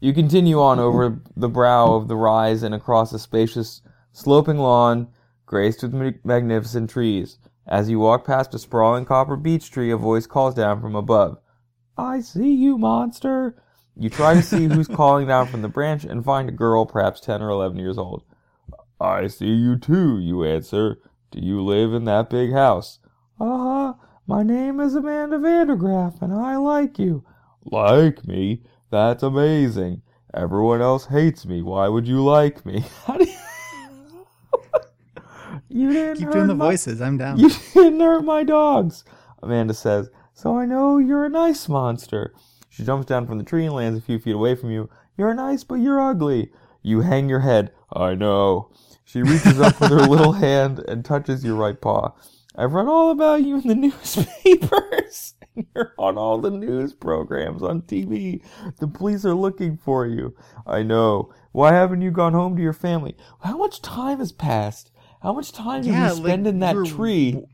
You 0.00 0.12
continue 0.12 0.60
on 0.60 0.78
over 0.78 1.22
the 1.34 1.48
brow 1.48 1.94
of 1.94 2.08
the 2.08 2.16
rise 2.16 2.62
and 2.62 2.74
across 2.74 3.14
a 3.14 3.18
spacious, 3.18 3.80
sloping 4.12 4.58
lawn 4.58 5.08
graced 5.46 5.82
with 5.82 5.94
magnificent 6.24 6.90
trees. 6.90 7.38
As 7.66 7.88
you 7.88 8.00
walk 8.00 8.26
past 8.26 8.54
a 8.54 8.58
sprawling 8.58 9.06
copper 9.06 9.36
beech 9.36 9.70
tree, 9.70 9.90
a 9.90 9.96
voice 9.96 10.26
calls 10.26 10.54
down 10.54 10.82
from 10.82 10.94
above. 10.94 11.38
I 11.96 12.20
see 12.20 12.52
you, 12.52 12.76
monster. 12.76 13.62
You 14.00 14.08
try 14.08 14.32
to 14.32 14.42
see 14.42 14.64
who's 14.64 14.88
calling 14.88 15.26
down 15.26 15.46
from 15.48 15.60
the 15.60 15.68
branch 15.68 16.04
and 16.04 16.24
find 16.24 16.48
a 16.48 16.52
girl, 16.52 16.86
perhaps 16.86 17.20
10 17.20 17.42
or 17.42 17.50
11 17.50 17.76
years 17.78 17.98
old. 17.98 18.22
I 18.98 19.26
see 19.26 19.52
you 19.52 19.76
too, 19.76 20.18
you 20.18 20.42
answer. 20.42 20.96
Do 21.30 21.38
you 21.38 21.62
live 21.62 21.92
in 21.92 22.06
that 22.06 22.30
big 22.30 22.50
house? 22.54 22.98
Uh-huh. 23.38 23.92
My 24.26 24.42
name 24.42 24.80
is 24.80 24.94
Amanda 24.94 25.36
Vandergraff, 25.36 26.22
and 26.22 26.32
I 26.32 26.56
like 26.56 26.98
you. 26.98 27.26
Like 27.62 28.26
me? 28.26 28.62
That's 28.90 29.22
amazing. 29.22 30.00
Everyone 30.32 30.80
else 30.80 31.04
hates 31.04 31.44
me. 31.44 31.60
Why 31.60 31.86
would 31.88 32.08
you 32.08 32.24
like 32.24 32.64
me? 32.64 32.82
How 33.06 33.18
do 33.18 33.26
you... 35.68 35.92
didn't 35.92 36.16
Keep 36.16 36.24
hurt 36.24 36.32
doing 36.32 36.46
the 36.46 36.54
my- 36.54 36.70
voices. 36.70 37.02
I'm 37.02 37.18
down. 37.18 37.38
You 37.38 37.50
didn't 37.74 38.00
hurt 38.00 38.24
my 38.24 38.44
dogs. 38.44 39.04
Amanda 39.42 39.74
says, 39.74 40.08
So 40.32 40.56
I 40.56 40.64
know 40.64 40.96
you're 40.96 41.26
a 41.26 41.28
nice 41.28 41.68
monster. 41.68 42.32
She 42.80 42.86
jumps 42.86 43.04
down 43.04 43.26
from 43.26 43.36
the 43.36 43.44
tree 43.44 43.66
and 43.66 43.74
lands 43.74 43.98
a 43.98 44.00
few 44.00 44.18
feet 44.18 44.34
away 44.34 44.54
from 44.54 44.70
you. 44.70 44.88
You're 45.18 45.34
nice, 45.34 45.64
but 45.64 45.74
you're 45.74 46.00
ugly. 46.00 46.50
You 46.82 47.02
hang 47.02 47.28
your 47.28 47.40
head. 47.40 47.72
I 47.92 48.14
know. 48.14 48.70
She 49.04 49.20
reaches 49.22 49.60
up 49.60 49.78
with 49.78 49.90
her 49.90 50.00
little 50.00 50.32
hand 50.48 50.78
and 50.88 51.04
touches 51.04 51.44
your 51.44 51.56
right 51.56 51.78
paw. 51.78 52.14
I've 52.56 52.72
read 52.72 52.86
all 52.86 53.10
about 53.10 53.42
you 53.42 53.56
in 53.60 53.68
the 53.68 53.74
newspapers. 54.54 55.34
You're 55.74 55.92
on 55.98 56.16
all 56.16 56.38
the 56.38 56.50
news 56.50 56.94
programs 56.94 57.62
on 57.62 57.82
TV. 57.82 58.42
The 58.78 58.88
police 58.88 59.26
are 59.26 59.34
looking 59.34 59.76
for 59.76 60.06
you. 60.06 60.34
I 60.66 60.82
know. 60.82 61.34
Why 61.52 61.74
haven't 61.74 62.00
you 62.00 62.10
gone 62.10 62.32
home 62.32 62.56
to 62.56 62.62
your 62.62 62.72
family? 62.72 63.14
How 63.42 63.58
much 63.58 63.82
time 63.82 64.20
has 64.20 64.32
passed? 64.32 64.90
How 65.22 65.34
much 65.34 65.52
time 65.52 65.82
Yeah, 65.82 66.08
did 66.08 66.14
like, 66.14 66.24
spend 66.24 66.46
in 66.46 66.60
that 66.60 66.86
tree? 66.86 67.44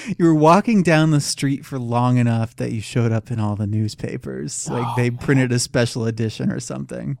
You 0.18 0.24
were 0.26 0.34
walking 0.34 0.82
down 0.82 1.10
the 1.10 1.20
street 1.20 1.64
for 1.64 1.78
long 1.78 2.16
enough 2.16 2.56
that 2.56 2.72
you 2.72 2.80
showed 2.80 3.12
up 3.12 3.30
in 3.30 3.38
all 3.38 3.56
the 3.56 3.66
newspapers. 3.66 4.68
Like 4.68 4.86
Oh, 4.86 4.94
they 4.96 5.10
printed 5.10 5.52
a 5.52 5.58
special 5.58 6.06
edition 6.06 6.50
or 6.50 6.60
something. 6.60 7.18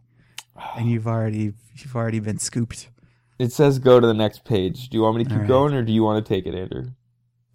And 0.76 0.90
you've 0.90 1.06
already 1.06 1.52
you've 1.74 1.96
already 1.96 2.20
been 2.20 2.38
scooped. 2.38 2.88
It 3.38 3.52
says 3.52 3.78
go 3.78 4.00
to 4.00 4.06
the 4.06 4.14
next 4.14 4.44
page. 4.44 4.88
Do 4.88 4.96
you 4.96 5.02
want 5.02 5.16
me 5.18 5.24
to 5.24 5.28
keep 5.28 5.36
All 5.36 5.42
right. 5.42 5.48
going 5.48 5.74
or 5.74 5.82
do 5.82 5.92
you 5.92 6.02
want 6.02 6.24
to 6.24 6.28
take 6.28 6.46
it, 6.46 6.54
Andrew? 6.54 6.90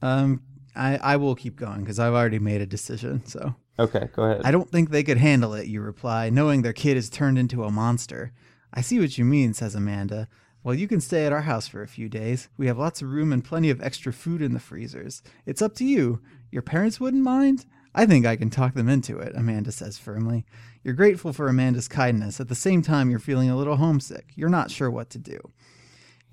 Um 0.01 0.41
I, 0.75 0.97
I 0.97 1.15
will 1.17 1.33
keep 1.35 1.55
going 1.55 1.79
because 1.81 1.97
I've 1.99 2.13
already 2.13 2.39
made 2.39 2.61
a 2.61 2.65
decision. 2.67 3.25
So 3.25 3.55
Okay, 3.79 4.09
go 4.15 4.23
ahead. 4.23 4.41
I 4.43 4.51
don't 4.51 4.69
think 4.71 4.89
they 4.89 5.03
could 5.03 5.17
handle 5.17 5.53
it, 5.53 5.67
you 5.67 5.81
reply, 5.81 6.29
knowing 6.29 6.61
their 6.61 6.73
kid 6.73 6.97
is 6.97 7.09
turned 7.09 7.37
into 7.37 7.63
a 7.63 7.71
monster. 7.71 8.31
I 8.73 8.81
see 8.81 8.99
what 8.99 9.17
you 9.17 9.25
mean, 9.25 9.53
says 9.53 9.75
Amanda. 9.75 10.27
Well, 10.67 10.75
you 10.75 10.89
can 10.89 10.99
stay 10.99 11.25
at 11.25 11.31
our 11.31 11.43
house 11.43 11.65
for 11.65 11.81
a 11.81 11.87
few 11.87 12.09
days. 12.09 12.49
We 12.57 12.67
have 12.67 12.77
lots 12.77 13.01
of 13.01 13.09
room 13.09 13.31
and 13.31 13.41
plenty 13.41 13.69
of 13.69 13.81
extra 13.81 14.11
food 14.11 14.41
in 14.41 14.51
the 14.51 14.59
freezers. 14.59 15.23
It's 15.45 15.61
up 15.61 15.75
to 15.75 15.85
you. 15.85 16.19
Your 16.51 16.61
parents 16.61 16.99
wouldn't 16.99 17.23
mind? 17.23 17.65
I 17.95 18.05
think 18.05 18.25
I 18.25 18.35
can 18.35 18.49
talk 18.49 18.73
them 18.73 18.89
into 18.89 19.17
it, 19.17 19.31
Amanda 19.33 19.71
says 19.71 19.97
firmly. 19.97 20.45
You're 20.83 20.93
grateful 20.93 21.31
for 21.31 21.47
Amanda's 21.47 21.87
kindness. 21.87 22.41
At 22.41 22.49
the 22.49 22.53
same 22.53 22.81
time, 22.81 23.09
you're 23.09 23.17
feeling 23.17 23.49
a 23.49 23.55
little 23.55 23.77
homesick. 23.77 24.33
You're 24.35 24.49
not 24.49 24.69
sure 24.69 24.91
what 24.91 25.09
to 25.11 25.17
do. 25.17 25.39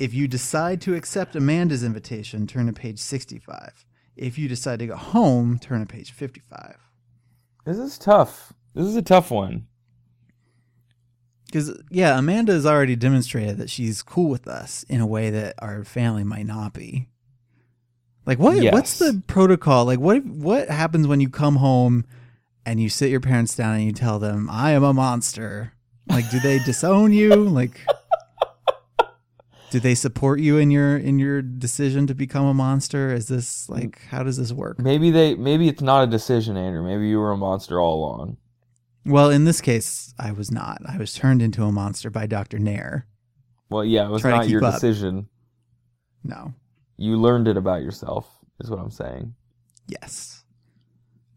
If 0.01 0.12
you 0.12 0.27
decide 0.27 0.81
to 0.81 0.97
accept 0.97 1.37
Amanda's 1.37 1.85
invitation, 1.85 2.49
turn 2.49 2.66
to 2.66 2.73
page 2.73 2.99
65. 2.99 3.87
If 4.16 4.37
you 4.37 4.49
decide 4.49 4.81
to 4.81 4.88
go 4.88 4.97
home, 4.97 5.61
turn 5.61 5.79
to 5.79 5.87
page 5.87 6.11
55. 6.11 6.77
This 7.64 7.79
is 7.79 7.97
tough. 7.99 8.53
This 8.75 8.87
is 8.87 8.97
a 8.97 9.03
tough 9.03 9.31
one. 9.31 9.68
Because 11.54 11.80
yeah, 11.88 12.18
Amanda 12.18 12.52
has 12.52 12.66
already 12.66 12.96
demonstrated 12.96 13.58
that 13.58 13.70
she's 13.70 14.02
cool 14.02 14.28
with 14.28 14.48
us 14.48 14.84
in 14.88 15.00
a 15.00 15.06
way 15.06 15.30
that 15.30 15.54
our 15.60 15.84
family 15.84 16.24
might 16.24 16.46
not 16.46 16.72
be. 16.72 17.06
Like 18.26 18.40
what? 18.40 18.60
What's 18.72 18.98
the 18.98 19.22
protocol? 19.28 19.84
Like 19.84 20.00
what? 20.00 20.24
What 20.24 20.68
happens 20.68 21.06
when 21.06 21.20
you 21.20 21.28
come 21.28 21.54
home 21.54 22.06
and 22.66 22.80
you 22.80 22.88
sit 22.88 23.08
your 23.08 23.20
parents 23.20 23.54
down 23.54 23.76
and 23.76 23.84
you 23.84 23.92
tell 23.92 24.18
them, 24.18 24.48
"I 24.50 24.72
am 24.72 24.82
a 24.82 24.92
monster"? 24.92 25.74
Like, 26.08 26.28
do 26.28 26.40
they 26.40 26.58
disown 26.58 27.12
you? 27.12 27.32
Like, 27.36 27.80
do 29.70 29.78
they 29.78 29.94
support 29.94 30.40
you 30.40 30.58
in 30.58 30.72
your 30.72 30.96
in 30.96 31.20
your 31.20 31.40
decision 31.40 32.08
to 32.08 32.16
become 32.16 32.46
a 32.46 32.54
monster? 32.54 33.12
Is 33.12 33.28
this 33.28 33.68
like 33.68 34.02
how 34.06 34.24
does 34.24 34.38
this 34.38 34.50
work? 34.50 34.80
Maybe 34.80 35.12
they 35.12 35.36
maybe 35.36 35.68
it's 35.68 35.82
not 35.82 36.02
a 36.02 36.08
decision, 36.08 36.56
Andrew. 36.56 36.82
Maybe 36.82 37.06
you 37.06 37.20
were 37.20 37.30
a 37.30 37.36
monster 37.36 37.80
all 37.80 38.00
along. 38.00 38.38
Well, 39.06 39.30
in 39.30 39.44
this 39.44 39.60
case, 39.60 40.14
I 40.18 40.32
was 40.32 40.50
not. 40.50 40.78
I 40.88 40.96
was 40.96 41.12
turned 41.14 41.42
into 41.42 41.64
a 41.64 41.72
monster 41.72 42.10
by 42.10 42.26
Doctor 42.26 42.58
Nair. 42.58 43.06
Well, 43.70 43.84
yeah, 43.84 44.06
it 44.06 44.10
was 44.10 44.22
Try 44.22 44.30
to 44.30 44.36
not 44.38 44.42
keep 44.44 44.52
your 44.52 44.64
up. 44.64 44.74
decision. 44.74 45.28
No. 46.22 46.54
You 46.96 47.16
learned 47.16 47.48
it 47.48 47.56
about 47.56 47.82
yourself, 47.82 48.26
is 48.60 48.70
what 48.70 48.78
I'm 48.78 48.90
saying. 48.90 49.34
Yes. 49.88 50.44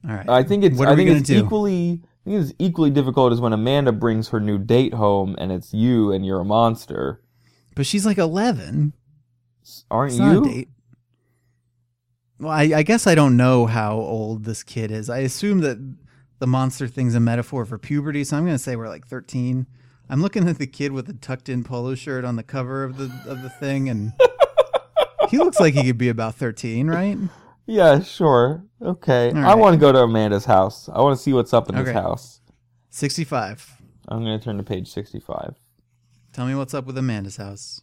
All 0.07 0.15
right. 0.15 0.29
I 0.29 0.43
think 0.43 0.63
it's 0.63 0.77
What 0.77 0.87
are 0.87 0.91
I 0.91 0.93
we 0.93 0.97
think 0.99 1.09
gonna 1.09 1.19
it's 1.19 1.27
do? 1.29 1.43
equally 1.43 2.01
think 2.23 2.41
it's 2.41 2.53
equally 2.59 2.89
difficult 2.91 3.33
is 3.33 3.41
when 3.41 3.53
Amanda 3.53 3.91
brings 3.91 4.27
her 4.29 4.39
new 4.39 4.57
date 4.57 4.93
home 4.93 5.35
and 5.39 5.51
it's 5.51 5.73
you 5.73 6.11
and 6.11 6.25
you're 6.25 6.39
a 6.41 6.45
monster. 6.45 7.21
But 7.75 7.85
she's 7.85 8.05
like 8.05 8.17
11. 8.17 8.93
Aren't 9.91 10.11
It's 10.11 10.19
not 10.19 10.31
you? 10.33 10.41
a 10.43 10.47
date. 10.47 10.69
Well, 12.39 12.51
I, 12.51 12.61
I 12.75 12.83
guess 12.83 13.07
I 13.07 13.15
don't 13.15 13.35
know 13.35 13.65
how 13.65 13.95
old 13.97 14.43
this 14.45 14.63
kid 14.63 14.91
is. 14.91 15.09
I 15.09 15.19
assume 15.19 15.59
that 15.61 15.77
the 16.39 16.47
monster 16.47 16.87
thing's 16.87 17.15
a 17.15 17.19
metaphor 17.19 17.65
for 17.65 17.77
puberty, 17.77 18.23
so 18.23 18.37
I'm 18.37 18.43
going 18.43 18.55
to 18.55 18.59
say 18.59 18.75
we're 18.75 18.89
like 18.89 19.07
13. 19.07 19.67
I'm 20.09 20.21
looking 20.21 20.47
at 20.47 20.57
the 20.57 20.67
kid 20.67 20.91
with 20.91 21.07
the 21.07 21.13
tucked-in 21.13 21.63
polo 21.63 21.95
shirt 21.95 22.23
on 22.23 22.35
the 22.35 22.43
cover 22.43 22.83
of 22.83 22.97
the 22.97 23.11
of 23.27 23.41
the 23.41 23.49
thing, 23.49 23.89
and 23.89 24.13
he 25.29 25.37
looks 25.37 25.59
like 25.59 25.73
he 25.73 25.83
could 25.83 25.97
be 25.97 26.09
about 26.09 26.35
13, 26.35 26.87
right? 26.87 27.17
Yeah, 27.65 27.99
sure. 27.99 28.63
Okay. 28.81 29.31
All 29.31 29.45
I 29.45 29.55
want 29.55 29.73
to 29.73 29.79
go 29.79 29.91
to 29.91 29.99
Amanda's 29.99 30.45
house. 30.45 30.87
I 30.87 31.01
want 31.01 31.17
to 31.17 31.21
see 31.21 31.33
what's 31.33 31.53
up 31.53 31.69
in 31.69 31.75
this 31.75 31.93
house. 31.93 32.39
65. 32.91 33.73
I'm 34.07 34.23
going 34.23 34.39
to 34.39 34.43
turn 34.43 34.57
to 34.57 34.63
page 34.63 34.87
65. 34.89 35.55
Tell 36.31 36.45
me 36.45 36.55
what's 36.55 36.73
up 36.73 36.85
with 36.85 36.97
Amanda's 36.97 37.35
house. 37.35 37.81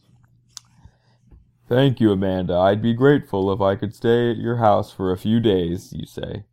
Thank 1.67 1.99
you, 1.99 2.11
Amanda. 2.11 2.55
I'd 2.55 2.81
be 2.81 2.93
grateful 2.93 3.51
if 3.51 3.61
I 3.61 3.75
could 3.75 3.93
stay 3.93 4.31
at 4.31 4.37
your 4.37 4.57
house 4.57 4.91
for 4.91 5.11
a 5.11 5.17
few 5.17 5.39
days, 5.39 5.93
you 5.93 6.07
say. 6.07 6.45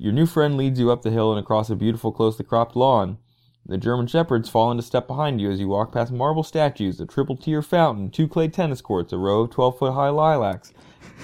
Your 0.00 0.14
new 0.14 0.24
friend 0.24 0.56
leads 0.56 0.80
you 0.80 0.90
up 0.90 1.02
the 1.02 1.10
hill 1.10 1.30
and 1.30 1.38
across 1.38 1.68
a 1.68 1.76
beautiful, 1.76 2.10
closely 2.10 2.42
cropped 2.42 2.74
lawn. 2.74 3.18
The 3.66 3.76
German 3.76 4.06
shepherds 4.06 4.48
fall 4.48 4.70
into 4.70 4.82
step 4.82 5.06
behind 5.06 5.42
you 5.42 5.50
as 5.50 5.60
you 5.60 5.68
walk 5.68 5.92
past 5.92 6.10
marble 6.10 6.42
statues, 6.42 6.98
a 7.00 7.06
triple 7.06 7.36
tier 7.36 7.60
fountain, 7.60 8.10
two 8.10 8.26
clay 8.26 8.48
tennis 8.48 8.80
courts, 8.80 9.12
a 9.12 9.18
row 9.18 9.42
of 9.42 9.50
12 9.50 9.78
foot 9.78 9.92
high 9.92 10.08
lilacs. 10.08 10.72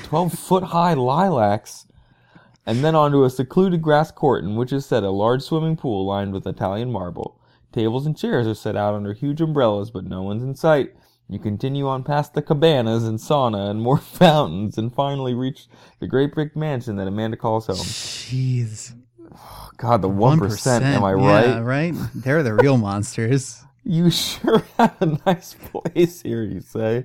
12 0.02 0.34
foot 0.34 0.62
high 0.64 0.92
lilacs? 0.92 1.86
And 2.66 2.84
then 2.84 2.94
onto 2.94 3.24
a 3.24 3.30
secluded 3.30 3.80
grass 3.80 4.10
court 4.10 4.44
in 4.44 4.56
which 4.56 4.74
is 4.74 4.84
set 4.84 5.04
a 5.04 5.10
large 5.10 5.40
swimming 5.40 5.78
pool 5.78 6.04
lined 6.04 6.34
with 6.34 6.46
Italian 6.46 6.92
marble. 6.92 7.40
Tables 7.72 8.04
and 8.04 8.14
chairs 8.14 8.46
are 8.46 8.54
set 8.54 8.76
out 8.76 8.92
under 8.92 9.14
huge 9.14 9.40
umbrellas, 9.40 9.90
but 9.90 10.04
no 10.04 10.22
one's 10.22 10.42
in 10.42 10.54
sight. 10.54 10.92
You 11.28 11.38
continue 11.40 11.88
on 11.88 12.04
past 12.04 12.34
the 12.34 12.42
cabanas 12.42 13.04
and 13.04 13.18
sauna 13.18 13.68
and 13.70 13.80
more 13.82 13.98
fountains 14.20 14.78
and 14.78 14.94
finally 14.94 15.34
reach 15.34 15.66
the 15.98 16.06
great 16.06 16.32
brick 16.34 16.54
mansion 16.56 16.96
that 16.96 17.08
Amanda 17.08 17.36
calls 17.36 17.66
home. 17.66 17.76
Jeez. 17.76 18.94
God, 19.76 20.02
the 20.02 20.08
1%, 20.08 20.82
am 20.82 21.04
I 21.04 21.12
right? 21.12 21.46
Yeah, 21.46 21.58
right? 21.60 21.94
They're 22.14 22.42
the 22.42 22.54
real 22.54 22.76
monsters. 22.78 23.62
You 23.88 24.10
sure 24.10 24.64
have 24.78 24.96
a 25.00 25.16
nice 25.24 25.54
place 25.54 26.20
here, 26.22 26.42
you 26.42 26.60
say. 26.60 27.04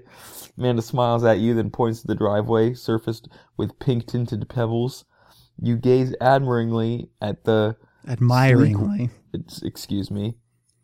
Amanda 0.58 0.82
smiles 0.82 1.24
at 1.24 1.38
you, 1.38 1.54
then 1.54 1.70
points 1.70 2.02
to 2.02 2.08
the 2.08 2.16
driveway, 2.16 2.74
surfaced 2.74 3.28
with 3.56 3.78
pink 3.78 4.08
tinted 4.08 4.50
pebbles. 4.50 5.06
You 5.62 5.78
gaze 5.78 6.16
admiringly 6.20 7.12
at 7.22 7.44
the 7.44 7.76
Admiringly. 8.08 9.12
it's- 9.32 9.62
excuse 9.62 10.10
me. 10.10 10.38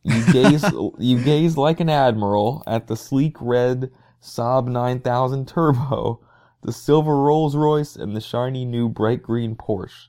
You 0.08 0.32
gaze 0.32 0.66
you 1.00 1.22
gaze 1.22 1.58
like 1.58 1.82
an 1.82 1.90
admiral 1.90 2.64
at 2.66 2.88
the 2.88 2.96
sleek 2.96 3.36
red 3.42 3.92
Saab 4.22 4.66
9000 4.68 5.46
Turbo, 5.48 6.22
the 6.64 6.72
silver 6.72 7.18
Rolls 7.18 7.58
Royce, 7.58 7.98
and 7.98 8.16
the 8.16 8.22
shiny 8.22 8.64
new 8.64 8.88
bright 8.88 9.22
green 9.22 9.56
Porsche. 9.56 10.08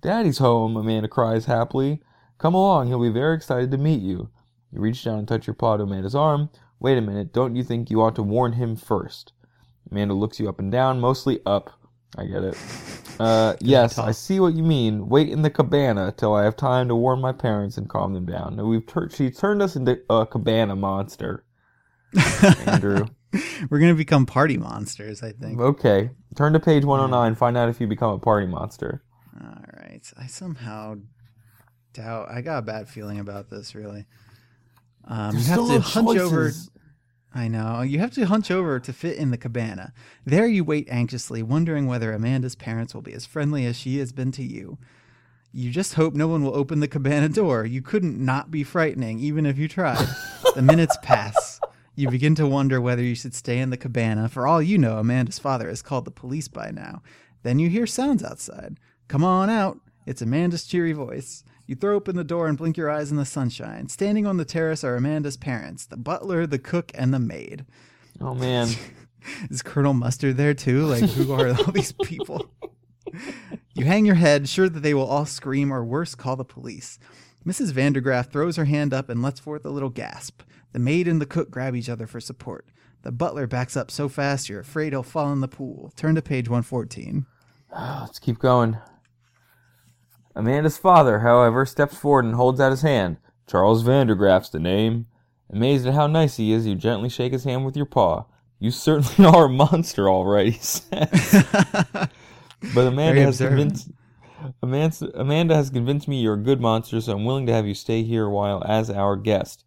Daddy's 0.00 0.38
home, 0.38 0.76
Amanda 0.76 1.06
cries 1.06 1.44
happily. 1.44 2.02
Come 2.38 2.54
along, 2.54 2.88
he'll 2.88 3.00
be 3.00 3.08
very 3.08 3.36
excited 3.36 3.70
to 3.70 3.78
meet 3.78 4.02
you. 4.02 4.30
You 4.72 4.80
reach 4.80 5.04
down 5.04 5.20
and 5.20 5.28
touch 5.28 5.46
your 5.46 5.54
paw 5.54 5.76
to 5.76 5.84
Amanda's 5.84 6.16
arm. 6.16 6.50
Wait 6.80 6.98
a 6.98 7.00
minute, 7.00 7.32
don't 7.32 7.54
you 7.54 7.62
think 7.62 7.90
you 7.90 8.02
ought 8.02 8.16
to 8.16 8.22
warn 8.22 8.54
him 8.54 8.74
first? 8.74 9.32
Amanda 9.90 10.14
looks 10.14 10.40
you 10.40 10.48
up 10.48 10.58
and 10.58 10.72
down, 10.72 10.98
mostly 10.98 11.38
up. 11.46 11.70
I 12.16 12.24
get 12.24 12.42
it. 12.44 12.56
Uh, 13.20 13.54
yes, 13.60 13.96
I 13.96 14.10
see 14.10 14.40
what 14.40 14.54
you 14.54 14.64
mean. 14.64 15.08
Wait 15.08 15.28
in 15.28 15.42
the 15.42 15.50
cabana 15.50 16.12
till 16.16 16.34
I 16.34 16.42
have 16.42 16.56
time 16.56 16.88
to 16.88 16.96
warn 16.96 17.20
my 17.20 17.30
parents 17.30 17.78
and 17.78 17.88
calm 17.88 18.12
them 18.12 18.26
down. 18.26 18.56
We've 18.66 18.84
tur- 18.84 19.08
she 19.08 19.30
turned 19.30 19.62
us 19.62 19.76
into 19.76 20.00
a 20.10 20.26
cabana 20.26 20.74
monster, 20.74 21.44
Andrew. 22.66 23.06
We're 23.70 23.78
going 23.78 23.92
to 23.92 23.96
become 23.96 24.26
party 24.26 24.56
monsters, 24.56 25.22
I 25.22 25.30
think. 25.30 25.60
Okay, 25.60 26.10
turn 26.34 26.54
to 26.54 26.58
page 26.58 26.84
109. 26.84 27.34
Find 27.36 27.56
out 27.56 27.68
if 27.68 27.80
you 27.80 27.86
become 27.86 28.14
a 28.14 28.18
party 28.18 28.46
monster. 28.46 29.04
All 29.40 29.64
right. 29.80 30.02
I 30.18 30.26
somehow 30.26 30.96
doubt. 31.92 32.30
I 32.30 32.40
got 32.40 32.58
a 32.58 32.62
bad 32.62 32.88
feeling 32.88 33.20
about 33.20 33.48
this, 33.50 33.74
really. 33.74 34.06
Um, 35.04 35.36
you 35.36 35.44
have 35.44 35.68
to 35.68 35.80
hunch 35.80 36.18
over. 36.18 36.50
I 37.34 37.48
know. 37.48 37.82
You 37.82 37.98
have 37.98 38.12
to 38.12 38.26
hunch 38.26 38.50
over 38.52 38.78
to 38.78 38.92
fit 38.92 39.16
in 39.16 39.32
the 39.32 39.36
cabana. 39.36 39.92
There 40.24 40.46
you 40.46 40.62
wait 40.62 40.86
anxiously, 40.88 41.42
wondering 41.42 41.86
whether 41.88 42.12
Amanda's 42.12 42.54
parents 42.54 42.94
will 42.94 43.02
be 43.02 43.12
as 43.12 43.26
friendly 43.26 43.66
as 43.66 43.76
she 43.76 43.98
has 43.98 44.12
been 44.12 44.30
to 44.32 44.44
you. 44.44 44.78
You 45.52 45.70
just 45.70 45.94
hope 45.94 46.14
no 46.14 46.28
one 46.28 46.44
will 46.44 46.56
open 46.56 46.78
the 46.78 46.88
cabana 46.88 47.28
door. 47.28 47.64
You 47.64 47.82
couldn't 47.82 48.24
not 48.24 48.52
be 48.52 48.62
frightening, 48.62 49.18
even 49.18 49.46
if 49.46 49.58
you 49.58 49.66
tried. 49.66 50.06
the 50.54 50.62
minutes 50.62 50.96
pass. 51.02 51.60
You 51.96 52.08
begin 52.08 52.36
to 52.36 52.46
wonder 52.46 52.80
whether 52.80 53.02
you 53.02 53.14
should 53.16 53.34
stay 53.34 53.58
in 53.58 53.70
the 53.70 53.76
cabana. 53.76 54.28
For 54.28 54.46
all 54.46 54.62
you 54.62 54.78
know, 54.78 54.98
Amanda's 54.98 55.38
father 55.38 55.68
has 55.68 55.82
called 55.82 56.04
the 56.04 56.10
police 56.12 56.48
by 56.48 56.70
now. 56.70 57.02
Then 57.42 57.58
you 57.58 57.68
hear 57.68 57.86
sounds 57.86 58.22
outside. 58.24 58.78
Come 59.08 59.24
on 59.24 59.50
out. 59.50 59.78
It's 60.06 60.22
Amanda's 60.22 60.66
cheery 60.66 60.92
voice. 60.92 61.44
You 61.66 61.74
throw 61.74 61.96
open 61.96 62.16
the 62.16 62.24
door 62.24 62.46
and 62.46 62.58
blink 62.58 62.76
your 62.76 62.90
eyes 62.90 63.10
in 63.10 63.16
the 63.16 63.24
sunshine. 63.24 63.88
Standing 63.88 64.26
on 64.26 64.36
the 64.36 64.44
terrace 64.44 64.84
are 64.84 64.96
Amanda's 64.96 65.36
parents 65.36 65.86
the 65.86 65.96
butler, 65.96 66.46
the 66.46 66.58
cook, 66.58 66.92
and 66.94 67.12
the 67.12 67.18
maid. 67.18 67.64
Oh 68.20 68.34
man, 68.34 68.68
Is 69.50 69.62
Colonel 69.62 69.94
Mustard 69.94 70.36
there 70.36 70.54
too? 70.54 70.84
Like, 70.86 71.04
who 71.04 71.32
are 71.32 71.48
all 71.48 71.72
these 71.72 71.92
people? 71.92 72.50
You 73.74 73.84
hang 73.84 74.06
your 74.06 74.16
head, 74.16 74.48
sure 74.48 74.68
that 74.68 74.80
they 74.80 74.94
will 74.94 75.06
all 75.06 75.26
scream 75.26 75.72
or 75.72 75.84
worse, 75.84 76.14
call 76.16 76.34
the 76.34 76.44
police. 76.44 76.98
Mrs. 77.46 77.72
Vandergraff 77.72 78.30
throws 78.30 78.56
her 78.56 78.64
hand 78.64 78.92
up 78.94 79.08
and 79.08 79.22
lets 79.22 79.38
forth 79.38 79.64
a 79.64 79.70
little 79.70 79.90
gasp. 79.90 80.42
The 80.72 80.78
maid 80.80 81.06
and 81.06 81.20
the 81.20 81.26
cook 81.26 81.50
grab 81.50 81.76
each 81.76 81.88
other 81.88 82.06
for 82.08 82.18
support. 82.18 82.66
The 83.02 83.12
butler 83.12 83.46
backs 83.46 83.76
up 83.76 83.90
so 83.90 84.08
fast 84.08 84.48
you're 84.48 84.60
afraid 84.60 84.92
he'll 84.92 85.02
fall 85.04 85.32
in 85.32 85.40
the 85.40 85.48
pool. 85.48 85.92
Turn 85.96 86.14
to 86.16 86.22
page 86.22 86.48
114. 86.48 87.26
let's 87.72 88.18
keep 88.18 88.38
going. 88.38 88.78
Amanda's 90.36 90.78
father, 90.78 91.20
however, 91.20 91.64
steps 91.64 91.96
forward 91.96 92.24
and 92.24 92.34
holds 92.34 92.60
out 92.60 92.70
his 92.70 92.82
hand. 92.82 93.18
Charles 93.46 93.84
Vandergraff's 93.84 94.50
the 94.50 94.58
name. 94.58 95.06
Amazed 95.50 95.86
at 95.86 95.94
how 95.94 96.06
nice 96.06 96.36
he 96.36 96.52
is, 96.52 96.66
you 96.66 96.74
gently 96.74 97.08
shake 97.08 97.32
his 97.32 97.44
hand 97.44 97.64
with 97.64 97.76
your 97.76 97.86
paw. 97.86 98.24
You 98.58 98.70
certainly 98.70 99.30
are 99.36 99.44
a 99.46 99.48
monster, 99.48 100.08
all 100.08 100.24
right, 100.24 100.52
he 100.52 100.58
says. 100.58 101.44
But 102.72 102.86
Amanda 102.86 103.20
has 103.22 103.38
convinced 103.38 103.90
Amanda, 104.62 105.10
Amanda 105.14 105.54
has 105.54 105.70
convinced 105.70 106.08
me 106.08 106.20
you're 106.20 106.34
a 106.34 106.38
good 106.42 106.60
monster, 106.60 107.00
so 107.00 107.12
I'm 107.12 107.24
willing 107.24 107.46
to 107.46 107.52
have 107.52 107.66
you 107.66 107.74
stay 107.74 108.02
here 108.02 108.26
a 108.26 108.30
while 108.30 108.62
as 108.66 108.90
our 108.90 109.16
guest. 109.16 109.64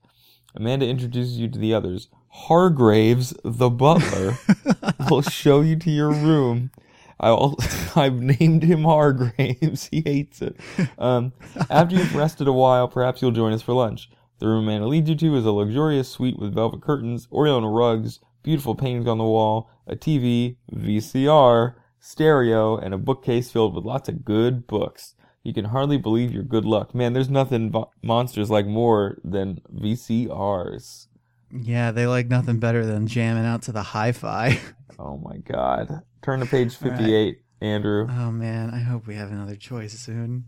Amanda 0.56 0.88
introduces 0.88 1.38
you 1.38 1.48
to 1.48 1.60
the 1.60 1.74
others. 1.74 2.10
Hargraves, 2.30 3.34
the 3.44 3.70
butler, 3.70 4.38
will 5.10 5.22
show 5.22 5.62
you 5.62 5.76
to 5.78 5.92
your 5.92 6.12
room. 6.12 6.72
I 7.20 7.30
I've 7.96 8.22
named 8.22 8.64
him 8.64 8.84
Hargraves. 8.84 9.88
he 9.92 10.02
hates 10.06 10.42
it. 10.42 10.58
Um, 10.98 11.34
after 11.70 11.96
you've 11.96 12.16
rested 12.16 12.48
a 12.48 12.54
while, 12.54 12.88
perhaps 12.88 13.22
you'll 13.22 13.32
join 13.32 13.54
us 13.54 13.62
for 13.62 13.74
lunch. 13.74 14.10
The 14.40 14.48
room 14.48 14.66
Amanda 14.66 14.88
leads 14.88 15.10
you 15.10 15.16
to 15.16 15.36
is 15.36 15.46
a 15.46 15.52
luxurious 15.52 16.10
suite 16.10 16.38
with 16.38 16.54
velvet 16.54 16.82
curtains, 16.82 17.28
Oriental 17.32 17.72
rugs, 17.72 18.20
beautiful 18.44 18.76
paintings 18.76 19.08
on 19.08 19.18
the 19.18 19.24
wall, 19.24 19.70
a 19.88 19.96
TV, 19.96 20.58
VCR, 20.72 21.74
stereo, 22.00 22.78
and 22.78 22.94
a 22.94 22.98
bookcase 23.00 23.50
filled 23.50 23.74
with 23.74 23.84
lots 23.84 24.10
of 24.10 24.24
good 24.24 24.68
books. 24.68 25.16
You 25.44 25.54
can 25.54 25.66
hardly 25.66 25.98
believe 25.98 26.32
your 26.32 26.44
good 26.44 26.66
luck. 26.66 26.94
Man, 26.94 27.14
there's 27.14 27.30
nothing 27.30 27.72
vo- 27.72 27.90
monsters 28.04 28.52
like 28.52 28.68
more 28.68 29.18
than 29.24 29.62
VCRs. 29.74 31.07
Yeah, 31.52 31.92
they 31.92 32.08
like 32.08 32.28
nothing 32.28 32.60
better 32.60 32.86
than 32.86 33.08
jamming 33.08 33.46
out 33.46 33.64
to 33.64 33.72
the 33.72 33.84
hi 33.84 34.12
fi. 34.12 34.60
Oh 35.00 35.16
my 35.18 35.38
god. 35.38 36.02
Turn 36.24 36.40
to 36.40 36.48
page 36.48 36.76
58, 36.76 37.40
Andrew. 37.62 38.08
Oh 38.10 38.32
man, 38.32 38.72
I 38.72 38.80
hope 38.80 39.06
we 39.06 39.14
have 39.14 39.32
another 39.32 39.56
choice 39.56 39.94
soon. 39.94 40.46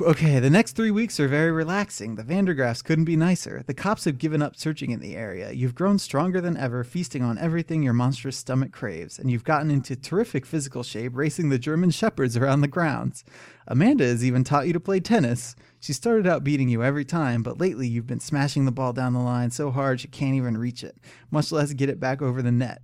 Okay, 0.00 0.38
the 0.40 0.50
next 0.50 0.72
three 0.72 0.90
weeks 0.90 1.20
are 1.20 1.28
very 1.28 1.50
relaxing. 1.50 2.14
The 2.16 2.22
Vandergraffs 2.22 2.84
couldn't 2.84 3.04
be 3.04 3.16
nicer. 3.16 3.62
The 3.66 3.74
cops 3.74 4.04
have 4.04 4.18
given 4.18 4.42
up 4.42 4.56
searching 4.56 4.90
in 4.90 5.00
the 5.00 5.16
area. 5.16 5.52
You've 5.52 5.74
grown 5.74 5.98
stronger 5.98 6.40
than 6.40 6.56
ever, 6.56 6.82
feasting 6.84 7.22
on 7.22 7.38
everything 7.38 7.82
your 7.82 7.92
monstrous 7.92 8.36
stomach 8.36 8.72
craves, 8.72 9.18
and 9.18 9.30
you've 9.30 9.44
gotten 9.44 9.70
into 9.70 9.94
terrific 9.96 10.44
physical 10.44 10.82
shape 10.82 11.12
racing 11.14 11.48
the 11.48 11.58
German 11.58 11.90
shepherds 11.90 12.36
around 12.36 12.60
the 12.60 12.68
grounds. 12.68 13.24
Amanda 13.66 14.04
has 14.04 14.24
even 14.24 14.44
taught 14.44 14.66
you 14.66 14.72
to 14.72 14.80
play 14.80 15.00
tennis. 15.00 15.56
She 15.86 15.92
started 15.92 16.26
out 16.26 16.44
beating 16.44 16.68
you 16.68 16.82
every 16.82 17.04
time, 17.04 17.42
but 17.42 17.60
lately 17.60 17.86
you've 17.86 18.06
been 18.06 18.20
smashing 18.20 18.64
the 18.64 18.72
ball 18.72 18.92
down 18.92 19.12
the 19.12 19.20
line 19.20 19.50
so 19.50 19.70
hard 19.70 20.00
she 20.00 20.08
can't 20.08 20.34
even 20.34 20.58
reach 20.58 20.82
it, 20.82 20.96
much 21.30 21.52
less 21.52 21.72
get 21.72 21.88
it 21.88 22.00
back 22.00 22.20
over 22.20 22.42
the 22.42 22.52
net 22.52 22.82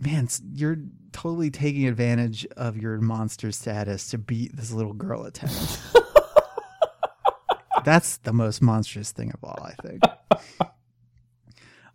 man, 0.00 0.28
you're 0.54 0.78
totally 1.12 1.50
taking 1.50 1.86
advantage 1.86 2.46
of 2.56 2.76
your 2.76 3.00
monster 3.00 3.52
status 3.52 4.08
to 4.10 4.18
beat 4.18 4.56
this 4.56 4.72
little 4.72 4.92
girl 4.92 5.26
at 5.26 5.34
tennis. 5.34 5.78
That's 7.84 8.16
the 8.18 8.32
most 8.32 8.62
monstrous 8.62 9.12
thing 9.12 9.32
of 9.32 9.44
all, 9.44 9.58
I 9.62 9.72
think. 9.82 10.02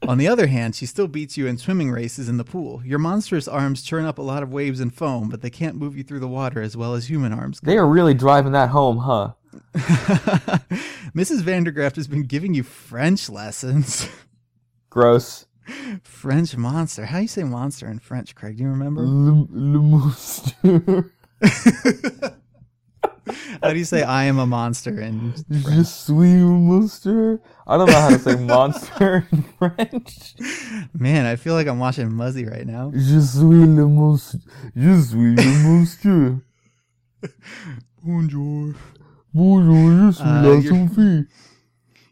On 0.07 0.17
the 0.17 0.27
other 0.27 0.47
hand, 0.47 0.75
she 0.75 0.85
still 0.85 1.07
beats 1.07 1.35
you 1.35 1.45
in 1.45 1.57
swimming 1.57 1.91
races 1.91 2.29
in 2.29 2.37
the 2.37 2.45
pool. 2.45 2.81
Your 2.85 2.99
monstrous 2.99 3.47
arms 3.47 3.81
churn 3.81 4.05
up 4.05 4.17
a 4.17 4.21
lot 4.21 4.43
of 4.43 4.51
waves 4.51 4.79
and 4.79 4.93
foam, 4.93 5.29
but 5.29 5.41
they 5.41 5.49
can't 5.49 5.75
move 5.75 5.97
you 5.97 6.03
through 6.03 6.21
the 6.21 6.27
water 6.27 6.61
as 6.61 6.77
well 6.77 6.93
as 6.93 7.09
human 7.09 7.33
arms. 7.33 7.59
They 7.61 7.77
are 7.77 7.87
really 7.87 8.13
driving 8.13 8.53
that 8.53 8.69
home, 8.69 8.99
huh? 8.99 9.33
Mrs. 11.15 11.41
Vandergraff 11.41 11.95
has 11.95 12.07
been 12.07 12.23
giving 12.23 12.53
you 12.53 12.63
French 12.63 13.29
lessons. 13.29 14.09
Gross. 14.89 15.45
French 16.03 16.57
monster. 16.57 17.05
How 17.05 17.17
do 17.17 17.23
you 17.23 17.27
say 17.27 17.43
monster 17.43 17.87
in 17.87 17.99
French, 17.99 18.35
Craig? 18.35 18.57
Do 18.57 18.63
you 18.63 18.69
remember? 18.69 19.01
Le, 19.01 19.47
le 19.51 19.79
monster. 19.79 21.11
How 23.61 23.71
do 23.71 23.77
you 23.77 23.85
say 23.85 24.01
I 24.01 24.23
am 24.23 24.39
a 24.39 24.45
monster 24.45 24.99
in 24.99 25.33
French? 25.33 25.65
Je 25.75 25.83
suis 25.83 26.41
un 26.41 26.67
monster. 26.67 27.39
I 27.67 27.77
don't 27.77 27.87
know 27.87 27.99
how 27.99 28.09
to 28.09 28.19
say 28.19 28.35
monster 28.35 29.27
in 29.31 29.43
French. 29.59 30.35
Man, 30.93 31.25
I 31.25 31.35
feel 31.35 31.53
like 31.53 31.67
I'm 31.67 31.77
watching 31.77 32.09
Muzzy 32.11 32.45
right 32.49 32.65
now. 32.65 32.91
Je 32.93 33.19
suis 33.19 33.43
le 33.43 33.87
monstre. 33.87 34.39
Je 34.75 35.01
suis 35.01 35.35
le 35.35 35.63
monstre. 35.63 36.41
Bonjour. 38.03 38.73
Bonjour, 39.33 40.11
je 40.11 40.11
suis 40.17 40.23
Uh, 40.23 40.41
la 40.43 40.53
you're- 40.55 40.87
Sophie. 40.87 41.25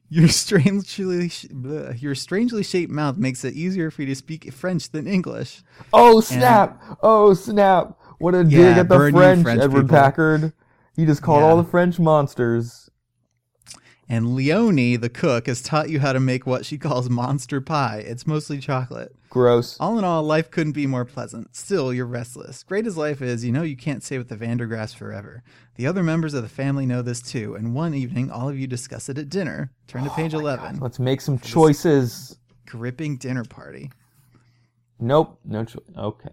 Your 0.10 0.28
strangely 0.30 1.28
bleh, 1.28 2.02
your 2.02 2.16
strangely 2.16 2.64
shaped 2.64 2.92
mouth 2.92 3.18
makes 3.18 3.44
it 3.44 3.54
easier 3.56 3.92
for 3.92 4.04
you 4.04 4.08
to 4.08 4.16
speak 4.16 4.50
French 4.54 4.90
than 4.90 5.06
English. 5.06 5.64
Oh 5.92 6.22
snap! 6.22 6.82
Oh 7.04 7.34
snap! 7.34 7.98
What 8.20 8.34
a 8.34 8.46
dig 8.46 8.78
at 8.78 8.88
the 8.88 8.96
French, 8.98 9.44
French 9.44 9.62
Edward 9.62 9.82
people. 9.84 9.98
Packard. 9.98 10.54
He 10.96 11.06
just 11.06 11.22
called 11.22 11.42
Yeah. 11.42 11.48
all 11.50 11.58
the 11.58 11.66
French 11.70 12.00
monsters. 12.00 12.90
And 14.10 14.36
Leonie, 14.36 14.96
the 14.96 15.10
cook, 15.10 15.48
has 15.48 15.62
taught 15.62 15.90
you 15.90 16.00
how 16.00 16.14
to 16.14 16.20
make 16.20 16.46
what 16.46 16.66
she 16.66 16.78
calls 16.78 17.10
monster 17.10 17.60
pie. 17.60 18.04
It's 18.06 18.26
mostly 18.26 18.60
chocolate. 18.60 19.14
Gross. 19.30 19.76
All 19.80 20.00
in 20.00 20.06
all, 20.06 20.24
life 20.24 20.50
couldn't 20.50 20.72
be 20.72 20.88
more 20.88 21.04
pleasant. 21.04 21.54
Still, 21.54 21.94
you're 21.94 22.06
restless. 22.06 22.64
Great 22.64 22.88
as 22.88 22.96
life 22.96 23.22
is, 23.22 23.44
you 23.44 23.52
know 23.52 23.64
you 23.64 23.76
can't 23.76 24.02
stay 24.02 24.18
with 24.18 24.30
the 24.30 24.38
Vandergraffs 24.38 24.96
forever. 24.96 25.44
The 25.76 25.86
other 25.86 26.04
members 26.04 26.34
of 26.34 26.42
the 26.42 26.50
family 26.50 26.86
know 26.86 27.02
this 27.02 27.22
too, 27.22 27.56
and 27.56 27.76
one 27.76 27.94
evening, 27.94 28.32
all 28.32 28.48
of 28.48 28.58
you 28.58 28.66
discuss 28.66 29.10
it 29.10 29.18
at 29.18 29.30
dinner. 29.30 29.72
Turn 29.88 30.06
to 30.06 30.10
oh 30.10 30.14
page 30.14 30.34
11. 30.34 30.80
Let's 30.80 31.00
make 31.00 31.20
some 31.20 31.38
choices. 31.38 32.38
Gripping 32.66 33.18
dinner 33.18 33.44
party. 33.44 33.92
Nope, 35.00 35.40
no 35.46 35.66
choice. 35.66 35.84
Okay. 35.98 36.30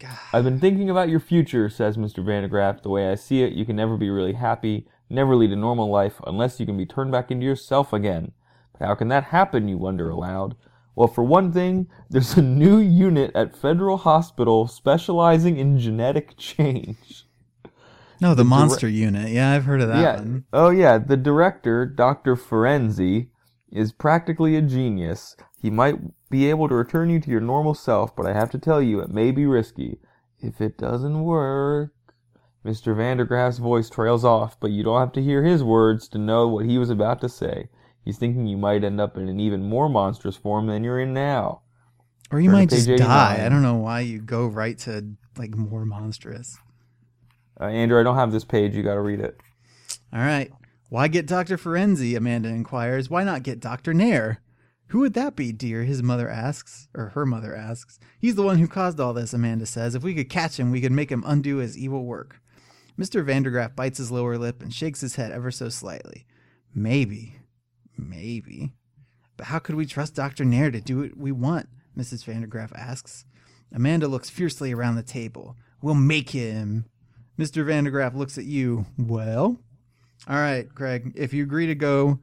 God. 0.00 0.18
I've 0.32 0.44
been 0.44 0.58
thinking 0.58 0.90
about 0.90 1.08
your 1.08 1.20
future, 1.20 1.70
says 1.70 1.96
Mr. 1.96 2.24
Vandergraff. 2.24 2.82
The 2.82 2.90
way 2.90 3.08
I 3.08 3.14
see 3.14 3.42
it, 3.42 3.52
you 3.52 3.64
can 3.64 3.76
never 3.76 3.96
be 3.96 4.10
really 4.10 4.32
happy, 4.32 4.88
never 5.12 5.36
lead 5.36 5.52
a 5.52 5.56
normal 5.56 5.90
life, 5.90 6.20
unless 6.26 6.58
you 6.58 6.66
can 6.66 6.76
be 6.76 6.86
turned 6.86 7.12
back 7.12 7.30
into 7.30 7.46
yourself 7.46 7.92
again. 7.92 8.32
But 8.78 8.86
how 8.86 8.94
can 8.94 9.08
that 9.08 9.24
happen, 9.24 9.68
you 9.68 9.78
wonder 9.78 10.08
aloud? 10.10 10.56
Well, 10.94 11.08
for 11.08 11.24
one 11.24 11.52
thing, 11.52 11.88
there's 12.10 12.36
a 12.36 12.42
new 12.42 12.78
unit 12.78 13.30
at 13.34 13.56
Federal 13.56 13.98
Hospital 13.98 14.66
specializing 14.68 15.56
in 15.56 15.78
genetic 15.78 16.36
change. 16.38 17.26
No, 18.20 18.30
the, 18.30 18.36
The 18.36 18.42
dire- 18.42 18.50
monster 18.50 18.88
unit. 18.88 19.30
Yeah, 19.30 19.52
I've 19.52 19.64
heard 19.64 19.80
of 19.80 19.88
that 19.88 20.00
yeah. 20.00 20.16
one. 20.16 20.44
Oh, 20.52 20.70
yeah. 20.70 20.98
The 20.98 21.16
director, 21.16 21.86
Dr. 21.86 22.36
Ferenzi, 22.36 23.28
is 23.72 23.92
practically 23.92 24.54
a 24.56 24.62
genius. 24.62 25.34
He 25.60 25.70
might 25.70 25.96
be 26.30 26.48
able 26.50 26.68
to 26.68 26.74
return 26.74 27.10
you 27.10 27.20
to 27.20 27.30
your 27.30 27.40
normal 27.40 27.74
self, 27.74 28.14
but 28.14 28.26
I 28.26 28.32
have 28.32 28.50
to 28.50 28.58
tell 28.58 28.82
you, 28.82 29.00
it 29.00 29.10
may 29.10 29.30
be 29.30 29.46
risky. 29.46 29.98
If 30.40 30.60
it 30.60 30.76
doesn't 30.76 31.22
work. 31.22 31.92
Mr. 32.64 32.94
Vandergraff's 32.96 33.58
voice 33.58 33.90
trails 33.90 34.24
off, 34.24 34.58
but 34.60 34.70
you 34.70 34.84
don't 34.84 35.00
have 35.00 35.12
to 35.12 35.22
hear 35.22 35.42
his 35.42 35.64
words 35.64 36.06
to 36.08 36.18
know 36.18 36.46
what 36.46 36.64
he 36.64 36.78
was 36.78 36.90
about 36.90 37.20
to 37.20 37.28
say. 37.28 37.68
He's 38.04 38.18
thinking 38.18 38.46
you 38.46 38.56
might 38.56 38.84
end 38.84 39.00
up 39.00 39.16
in 39.16 39.28
an 39.28 39.40
even 39.40 39.68
more 39.68 39.88
monstrous 39.88 40.36
form 40.36 40.66
than 40.66 40.84
you're 40.84 41.00
in 41.00 41.12
now. 41.12 41.62
Or 42.30 42.40
you 42.40 42.48
Turn 42.48 42.58
might 42.58 42.70
just 42.70 42.88
die. 42.88 43.44
I 43.44 43.48
don't 43.48 43.62
know 43.62 43.76
why 43.76 44.00
you 44.00 44.20
go 44.20 44.46
right 44.46 44.78
to 44.78 45.14
like 45.36 45.56
more 45.56 45.84
monstrous. 45.84 46.56
Uh, 47.60 47.64
Andrew, 47.64 48.00
I 48.00 48.02
don't 48.02 48.16
have 48.16 48.32
this 48.32 48.44
page. 48.44 48.74
You 48.74 48.82
got 48.82 48.94
to 48.94 49.00
read 49.00 49.20
it. 49.20 49.38
All 50.12 50.20
right. 50.20 50.50
Why 50.88 51.08
get 51.08 51.26
Dr. 51.26 51.56
Ferenzi? 51.56 52.16
Amanda 52.16 52.48
inquires. 52.48 53.10
Why 53.10 53.24
not 53.24 53.42
get 53.42 53.60
Dr. 53.60 53.94
Nair? 53.94 54.40
Who 54.88 55.00
would 55.00 55.14
that 55.14 55.36
be, 55.36 55.52
dear? 55.52 55.84
His 55.84 56.02
mother 56.02 56.28
asks, 56.28 56.88
or 56.94 57.10
her 57.10 57.24
mother 57.24 57.56
asks. 57.56 57.98
He's 58.18 58.34
the 58.34 58.42
one 58.42 58.58
who 58.58 58.68
caused 58.68 59.00
all 59.00 59.14
this, 59.14 59.32
Amanda 59.32 59.64
says. 59.64 59.94
If 59.94 60.02
we 60.02 60.14
could 60.14 60.28
catch 60.28 60.60
him, 60.60 60.70
we 60.70 60.82
could 60.82 60.92
make 60.92 61.10
him 61.10 61.24
undo 61.26 61.56
his 61.56 61.78
evil 61.78 62.04
work. 62.04 62.40
Mr. 62.98 63.24
Vandergraff 63.24 63.74
bites 63.74 63.98
his 63.98 64.10
lower 64.10 64.38
lip 64.38 64.62
and 64.62 64.72
shakes 64.72 65.00
his 65.00 65.16
head 65.16 65.32
ever 65.32 65.50
so 65.50 65.68
slightly. 65.68 66.26
Maybe. 66.74 67.36
Maybe. 67.96 68.72
But 69.36 69.46
how 69.46 69.58
could 69.58 69.74
we 69.74 69.86
trust 69.86 70.14
Dr. 70.14 70.44
Nair 70.44 70.70
to 70.70 70.80
do 70.80 71.00
what 71.00 71.16
we 71.16 71.32
want? 71.32 71.68
Mrs. 71.96 72.24
Vandergraff 72.24 72.72
asks. 72.76 73.24
Amanda 73.74 74.08
looks 74.08 74.30
fiercely 74.30 74.72
around 74.72 74.96
the 74.96 75.02
table. 75.02 75.56
We'll 75.80 75.94
make 75.94 76.30
him. 76.30 76.86
Mr. 77.38 77.64
Vandergraff 77.64 78.14
looks 78.14 78.38
at 78.38 78.44
you. 78.44 78.86
Well? 78.98 79.58
All 80.28 80.36
right, 80.36 80.72
Craig. 80.74 81.12
If 81.16 81.32
you 81.32 81.42
agree 81.42 81.66
to 81.66 81.74
go 81.74 82.20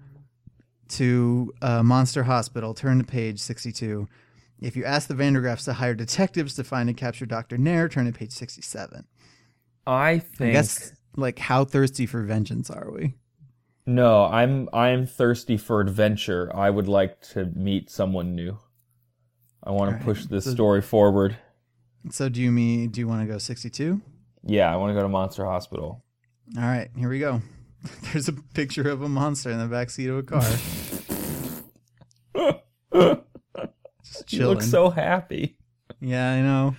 to 0.90 1.54
uh, 1.62 1.84
Monster 1.84 2.24
Hospital, 2.24 2.74
turn 2.74 3.00
to 3.00 3.04
page 3.04 3.40
62. 3.40 4.08
If 4.62 4.76
you 4.76 4.86
ask 4.86 5.08
the 5.08 5.14
Vandergraffs 5.14 5.66
to 5.66 5.74
hire 5.74 5.94
detectives 5.94 6.56
to 6.56 6.64
find 6.64 6.90
and 6.90 6.98
capture 6.98 7.26
Dr. 7.26 7.58
Nair, 7.58 7.90
turn 7.90 8.06
to 8.06 8.12
page 8.12 8.32
67. 8.32 9.06
I 9.90 10.10
I 10.12 10.20
think. 10.20 10.54
guess, 10.54 10.94
like, 11.16 11.40
how 11.40 11.66
thirsty 11.66 12.06
for 12.06 12.22
vengeance 12.24 12.70
are 12.70 12.92
we? 12.92 13.16
No, 13.86 14.26
I'm 14.26 14.70
I'm 14.74 15.06
thirsty 15.08 15.58
for 15.58 15.82
adventure. 15.82 16.52
I 16.56 16.70
would 16.70 16.88
like 16.88 17.22
to 17.34 17.46
meet 17.56 17.90
someone 17.90 18.36
new. 18.36 18.58
I 19.64 19.72
want 19.72 19.90
to 19.90 19.94
Alright, 19.96 20.06
push 20.06 20.26
this 20.26 20.46
so- 20.46 20.52
story 20.52 20.82
forward. 20.82 21.38
So, 22.12 22.30
do 22.30 22.42
you 22.42 22.52
mean 22.52 22.90
do 22.92 23.02
you 23.02 23.08
want 23.08 23.22
to 23.28 23.28
go 23.32 23.38
62? 23.40 24.00
Yeah, 24.46 24.72
I 24.72 24.78
want 24.78 24.92
to 24.92 24.94
go 24.94 25.02
to 25.02 25.10
Monster 25.10 25.44
Hospital. 25.46 26.04
All 26.58 26.64
right, 26.64 26.90
here 26.98 27.10
we 27.10 27.20
go. 27.20 27.42
There's 28.14 28.28
a 28.30 28.34
picture 28.34 28.88
of 28.90 29.02
a 29.02 29.10
monster 29.10 29.50
in 29.52 29.58
the 29.60 29.66
back 29.68 29.90
seat 29.90 30.08
of 30.08 30.18
a 30.18 30.24
car. 30.24 30.42
Just 34.04 34.32
You 34.34 34.48
look 34.48 34.60
chilling. 34.60 34.62
so 34.62 34.90
happy. 34.90 35.58
yeah, 36.00 36.32
I 36.34 36.42
know. 36.42 36.76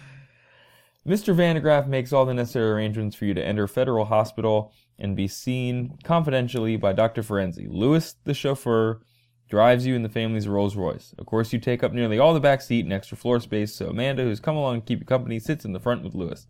Mr. 1.11 1.34
Vandergraff 1.34 1.88
makes 1.88 2.12
all 2.12 2.24
the 2.24 2.32
necessary 2.32 2.70
arrangements 2.70 3.16
for 3.16 3.24
you 3.24 3.34
to 3.34 3.44
enter 3.44 3.66
Federal 3.66 4.04
Hospital 4.04 4.72
and 4.96 5.16
be 5.16 5.26
seen 5.26 5.98
confidentially 6.04 6.76
by 6.76 6.92
Dr. 6.92 7.24
Ferenzi. 7.24 7.66
Lewis, 7.68 8.14
the 8.22 8.32
chauffeur, 8.32 9.00
drives 9.48 9.84
you 9.84 9.96
in 9.96 10.04
the 10.04 10.08
family's 10.08 10.46
Rolls 10.46 10.76
Royce. 10.76 11.12
Of 11.18 11.26
course, 11.26 11.52
you 11.52 11.58
take 11.58 11.82
up 11.82 11.92
nearly 11.92 12.20
all 12.20 12.32
the 12.32 12.38
back 12.38 12.62
seat 12.62 12.84
and 12.84 12.92
extra 12.92 13.16
floor 13.16 13.40
space, 13.40 13.74
so 13.74 13.88
Amanda, 13.88 14.22
who's 14.22 14.38
come 14.38 14.54
along 14.54 14.82
to 14.82 14.86
keep 14.86 15.00
you 15.00 15.04
company, 15.04 15.40
sits 15.40 15.64
in 15.64 15.72
the 15.72 15.80
front 15.80 16.04
with 16.04 16.14
Lewis. 16.14 16.46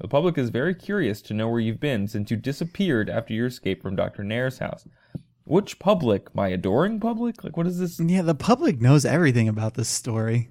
The 0.00 0.08
public 0.08 0.36
is 0.36 0.50
very 0.50 0.74
curious 0.74 1.22
to 1.22 1.34
know 1.34 1.48
where 1.48 1.60
you've 1.60 1.78
been 1.78 2.08
since 2.08 2.32
you 2.32 2.36
disappeared 2.36 3.08
after 3.08 3.32
your 3.32 3.46
escape 3.46 3.80
from 3.80 3.94
Dr. 3.94 4.24
Nair's 4.24 4.58
house. 4.58 4.88
Which 5.44 5.78
public? 5.78 6.34
My 6.34 6.48
adoring 6.48 6.98
public? 6.98 7.44
Like, 7.44 7.56
what 7.56 7.68
is 7.68 7.78
this? 7.78 8.00
Yeah, 8.00 8.22
the 8.22 8.34
public 8.34 8.80
knows 8.80 9.04
everything 9.04 9.48
about 9.48 9.74
this 9.74 9.88
story. 9.88 10.50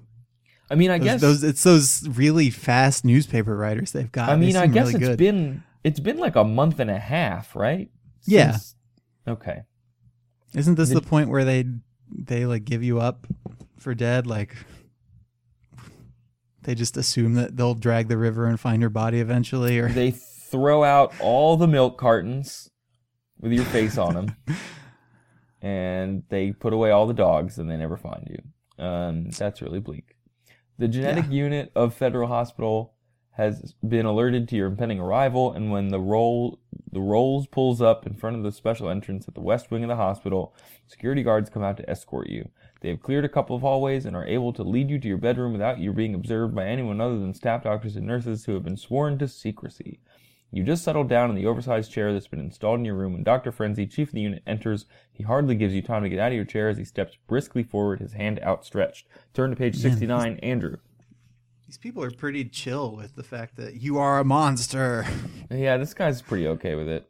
I 0.70 0.76
mean, 0.76 0.90
I 0.90 0.98
Those, 0.98 1.04
guess. 1.04 1.20
those 1.20 1.42
it's 1.42 1.62
those 1.64 2.08
really 2.08 2.48
fast 2.50 3.04
newspaper 3.04 3.56
writers 3.56 3.90
they've 3.92 4.10
got. 4.12 4.28
I 4.28 4.36
mean, 4.36 4.56
I 4.56 4.66
guess 4.68 4.86
really 4.86 5.00
it's 5.00 5.08
good. 5.08 5.18
been 5.18 5.62
it's 5.82 5.98
been 6.00 6.18
like 6.18 6.36
a 6.36 6.44
month 6.44 6.78
and 6.78 6.90
a 6.90 6.98
half, 6.98 7.56
right? 7.56 7.90
Yeah. 8.26 8.58
Okay. 9.26 9.62
Isn't 10.54 10.76
this 10.76 10.90
the 10.90 11.00
point 11.00 11.28
where 11.28 11.44
they 11.44 11.64
they 12.12 12.46
like 12.46 12.64
give 12.64 12.82
you 12.84 13.00
up 13.00 13.26
for 13.78 13.94
dead? 13.94 14.26
Like 14.26 14.56
they 16.62 16.74
just 16.74 16.96
assume 16.96 17.34
that 17.34 17.56
they'll 17.56 17.74
drag 17.74 18.08
the 18.08 18.18
river 18.18 18.46
and 18.46 18.58
find 18.60 18.80
your 18.80 18.90
body 18.90 19.20
eventually, 19.20 19.78
or 19.78 19.88
They 19.88 20.10
throw 20.12 20.84
out 20.84 21.12
all 21.20 21.56
the 21.56 21.66
milk 21.68 21.98
cartons 21.98 22.70
with 23.40 23.52
your 23.52 23.64
face 23.66 23.96
on 23.96 24.14
them, 24.14 24.36
and 25.62 26.22
they 26.28 26.52
put 26.52 26.72
away 26.72 26.90
all 26.90 27.06
the 27.06 27.14
dogs, 27.14 27.58
and 27.58 27.70
they 27.70 27.76
never 27.76 27.96
find 27.96 28.28
you. 28.30 28.84
Um, 28.84 29.30
that's 29.30 29.62
really 29.62 29.80
bleak. 29.80 30.16
The 30.80 30.88
genetic 30.88 31.30
unit 31.30 31.70
of 31.76 31.92
Federal 31.92 32.28
Hospital 32.28 32.94
has 33.32 33.74
been 33.86 34.06
alerted 34.06 34.48
to 34.48 34.56
your 34.56 34.68
impending 34.68 34.98
arrival, 34.98 35.52
and 35.52 35.70
when 35.70 35.88
the 35.88 36.00
roll 36.00 36.58
the 36.90 37.02
rolls 37.02 37.46
pulls 37.46 37.82
up 37.82 38.06
in 38.06 38.14
front 38.14 38.36
of 38.36 38.44
the 38.44 38.50
special 38.50 38.88
entrance 38.88 39.28
at 39.28 39.34
the 39.34 39.42
west 39.42 39.70
wing 39.70 39.84
of 39.84 39.88
the 39.88 39.96
hospital, 39.96 40.54
security 40.86 41.22
guards 41.22 41.50
come 41.50 41.62
out 41.62 41.76
to 41.76 41.90
escort 41.90 42.30
you. 42.30 42.48
They 42.80 42.88
have 42.88 43.02
cleared 43.02 43.26
a 43.26 43.28
couple 43.28 43.54
of 43.54 43.60
hallways 43.60 44.06
and 44.06 44.16
are 44.16 44.26
able 44.26 44.54
to 44.54 44.62
lead 44.62 44.88
you 44.88 44.98
to 44.98 45.06
your 45.06 45.18
bedroom 45.18 45.52
without 45.52 45.80
you 45.80 45.92
being 45.92 46.14
observed 46.14 46.54
by 46.54 46.64
anyone 46.64 46.98
other 46.98 47.18
than 47.18 47.34
staff 47.34 47.64
doctors 47.64 47.94
and 47.94 48.06
nurses 48.06 48.46
who 48.46 48.54
have 48.54 48.64
been 48.64 48.78
sworn 48.78 49.18
to 49.18 49.28
secrecy. 49.28 50.00
You 50.52 50.64
just 50.64 50.82
settled 50.82 51.08
down 51.08 51.30
in 51.30 51.36
the 51.36 51.46
oversized 51.46 51.92
chair 51.92 52.12
that's 52.12 52.26
been 52.26 52.40
installed 52.40 52.80
in 52.80 52.84
your 52.84 52.96
room 52.96 53.12
when 53.12 53.22
Dr. 53.22 53.52
Ferenzi, 53.52 53.88
chief 53.88 54.08
of 54.08 54.14
the 54.14 54.20
unit, 54.20 54.42
enters. 54.46 54.86
He 55.12 55.22
hardly 55.22 55.54
gives 55.54 55.74
you 55.74 55.80
time 55.82 56.02
to 56.02 56.08
get 56.08 56.18
out 56.18 56.32
of 56.32 56.36
your 56.36 56.44
chair 56.44 56.68
as 56.68 56.76
he 56.78 56.84
steps 56.84 57.16
briskly 57.28 57.62
forward, 57.62 58.00
his 58.00 58.14
hand 58.14 58.40
outstretched. 58.42 59.06
Turn 59.32 59.50
to 59.50 59.56
page 59.56 59.76
69, 59.76 60.38
Andrew. 60.42 60.76
these 61.66 61.78
people 61.78 62.02
are 62.02 62.10
pretty 62.10 62.44
chill 62.44 62.96
with 62.96 63.14
the 63.14 63.22
fact 63.22 63.56
that 63.56 63.74
you 63.80 63.98
are 63.98 64.18
a 64.18 64.24
monster. 64.24 65.06
Yeah, 65.52 65.78
this 65.78 65.94
guy's 65.94 66.22
pretty 66.22 66.46
okay 66.46 66.76
with 66.76 66.88
it. 66.88 67.08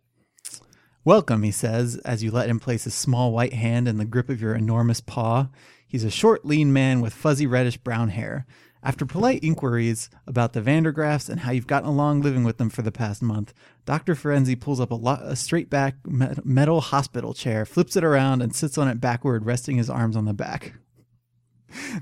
Welcome, 1.04 1.42
he 1.42 1.50
says, 1.50 1.96
as 2.04 2.22
you 2.22 2.30
let 2.30 2.48
him 2.48 2.58
place 2.60 2.84
his 2.84 2.94
small 2.94 3.32
white 3.32 3.52
hand 3.54 3.86
in 3.88 3.96
the 3.98 4.04
grip 4.06 4.28
of 4.30 4.40
your 4.40 4.54
enormous 4.54 5.00
paw. 5.00 5.48
He's 5.86 6.04
a 6.04 6.10
short, 6.10 6.44
lean 6.46 6.72
man 6.72 7.00
with 7.00 7.12
fuzzy 7.14 7.46
reddish 7.46 7.78
brown 7.78 8.10
hair. 8.10 8.46
After 8.82 9.04
polite 9.04 9.44
inquiries 9.44 10.08
about 10.26 10.54
the 10.54 10.62
Vandergraffs 10.62 11.28
and 11.28 11.40
how 11.40 11.52
you've 11.52 11.66
gotten 11.66 11.88
along 11.88 12.22
living 12.22 12.44
with 12.44 12.56
them 12.56 12.70
for 12.70 12.80
the 12.80 12.90
past 12.92 13.20
month, 13.20 13.52
Dr. 13.84 14.14
Ferenzi 14.14 14.58
pulls 14.58 14.80
up 14.80 14.90
a, 14.90 14.94
lo- 14.94 15.20
a 15.22 15.36
straight 15.36 15.68
back 15.68 15.96
metal 16.06 16.80
hospital 16.80 17.34
chair, 17.34 17.66
flips 17.66 17.94
it 17.96 18.04
around, 18.04 18.40
and 18.40 18.54
sits 18.54 18.78
on 18.78 18.88
it 18.88 18.98
backward, 19.00 19.44
resting 19.44 19.76
his 19.76 19.90
arms 19.90 20.16
on 20.16 20.24
the 20.24 20.32
back. 20.32 20.72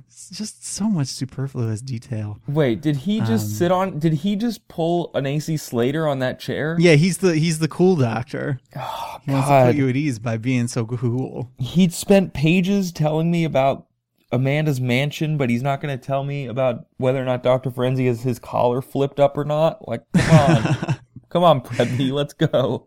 It's 0.06 0.30
just 0.30 0.64
so 0.64 0.88
much 0.88 1.08
superfluous 1.08 1.82
detail. 1.82 2.38
Wait, 2.48 2.80
did 2.80 2.96
he 2.96 3.18
just 3.20 3.30
Um, 3.46 3.50
sit 3.50 3.72
on? 3.72 3.98
Did 3.98 4.14
he 4.14 4.34
just 4.34 4.66
pull 4.68 5.10
an 5.14 5.26
AC 5.26 5.58
Slater 5.58 6.08
on 6.08 6.20
that 6.20 6.40
chair? 6.40 6.74
Yeah, 6.78 6.94
he's 6.94 7.18
the 7.18 7.34
he's 7.36 7.58
the 7.58 7.68
cool 7.68 7.94
doctor. 7.96 8.60
Oh, 8.76 9.18
He 9.26 9.30
wants 9.32 9.48
to 9.48 9.64
put 9.66 9.74
you 9.76 9.88
at 9.90 9.96
ease 9.96 10.18
by 10.18 10.38
being 10.38 10.68
so 10.68 10.86
cool. 10.86 11.50
He'd 11.58 11.92
spent 11.92 12.32
pages 12.32 12.92
telling 12.92 13.30
me 13.30 13.44
about 13.44 13.87
Amanda's 14.30 14.80
mansion, 14.80 15.36
but 15.38 15.50
he's 15.50 15.62
not 15.62 15.80
going 15.80 15.96
to 15.96 16.04
tell 16.04 16.22
me 16.22 16.46
about 16.46 16.86
whether 16.98 17.20
or 17.20 17.24
not 17.24 17.42
Dr. 17.42 17.70
Ferenzi 17.70 18.06
has 18.06 18.22
his 18.22 18.38
collar 18.38 18.82
flipped 18.82 19.18
up 19.18 19.36
or 19.38 19.44
not. 19.44 19.88
Like, 19.88 20.02
come 20.14 20.40
on. 20.40 20.96
come 21.30 21.44
on, 21.44 21.60
Predney, 21.62 22.12
let's 22.12 22.34
go. 22.34 22.86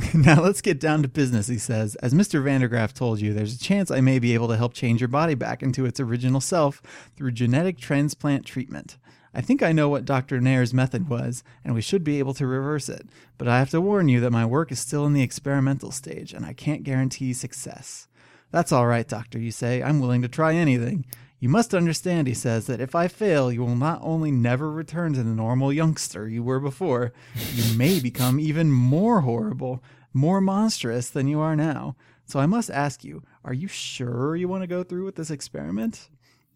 now 0.14 0.40
let's 0.40 0.62
get 0.62 0.80
down 0.80 1.02
to 1.02 1.08
business, 1.08 1.48
he 1.48 1.58
says. 1.58 1.96
As 1.96 2.14
Mr. 2.14 2.42
Vandergraff 2.42 2.94
told 2.94 3.20
you, 3.20 3.34
there's 3.34 3.54
a 3.54 3.58
chance 3.58 3.90
I 3.90 4.00
may 4.00 4.18
be 4.18 4.34
able 4.34 4.48
to 4.48 4.56
help 4.56 4.72
change 4.72 5.00
your 5.00 5.08
body 5.08 5.34
back 5.34 5.62
into 5.62 5.84
its 5.84 6.00
original 6.00 6.40
self 6.40 6.80
through 7.16 7.32
genetic 7.32 7.78
transplant 7.78 8.46
treatment. 8.46 8.96
I 9.34 9.40
think 9.40 9.62
I 9.62 9.72
know 9.72 9.88
what 9.88 10.04
Dr. 10.04 10.40
Nair's 10.40 10.74
method 10.74 11.08
was, 11.08 11.42
and 11.64 11.74
we 11.74 11.80
should 11.80 12.04
be 12.04 12.18
able 12.18 12.34
to 12.34 12.46
reverse 12.46 12.88
it. 12.88 13.08
But 13.38 13.48
I 13.48 13.58
have 13.58 13.70
to 13.70 13.80
warn 13.80 14.08
you 14.08 14.20
that 14.20 14.30
my 14.30 14.44
work 14.44 14.70
is 14.70 14.78
still 14.78 15.06
in 15.06 15.14
the 15.14 15.22
experimental 15.22 15.90
stage, 15.90 16.32
and 16.32 16.44
I 16.44 16.52
can't 16.52 16.82
guarantee 16.82 17.32
success. 17.32 18.08
That's 18.52 18.70
all 18.70 18.86
right, 18.86 19.08
Doctor, 19.08 19.38
you 19.38 19.50
say. 19.50 19.82
I'm 19.82 19.98
willing 19.98 20.22
to 20.22 20.28
try 20.28 20.54
anything. 20.54 21.04
You 21.40 21.48
must 21.48 21.74
understand, 21.74 22.28
he 22.28 22.34
says, 22.34 22.66
that 22.66 22.80
if 22.80 22.94
I 22.94 23.08
fail, 23.08 23.50
you 23.50 23.62
will 23.62 23.74
not 23.74 23.98
only 24.02 24.30
never 24.30 24.70
return 24.70 25.14
to 25.14 25.24
the 25.24 25.30
normal 25.30 25.72
youngster 25.72 26.28
you 26.28 26.44
were 26.44 26.60
before, 26.60 27.12
you 27.52 27.76
may 27.76 27.98
become 27.98 28.38
even 28.38 28.70
more 28.70 29.22
horrible, 29.22 29.82
more 30.12 30.40
monstrous 30.40 31.10
than 31.10 31.26
you 31.26 31.40
are 31.40 31.56
now. 31.56 31.96
So 32.26 32.38
I 32.38 32.46
must 32.46 32.70
ask 32.70 33.02
you, 33.02 33.24
are 33.44 33.54
you 33.54 33.66
sure 33.66 34.36
you 34.36 34.46
want 34.46 34.62
to 34.62 34.68
go 34.68 34.84
through 34.84 35.06
with 35.06 35.16
this 35.16 35.30
experiment? 35.30 36.10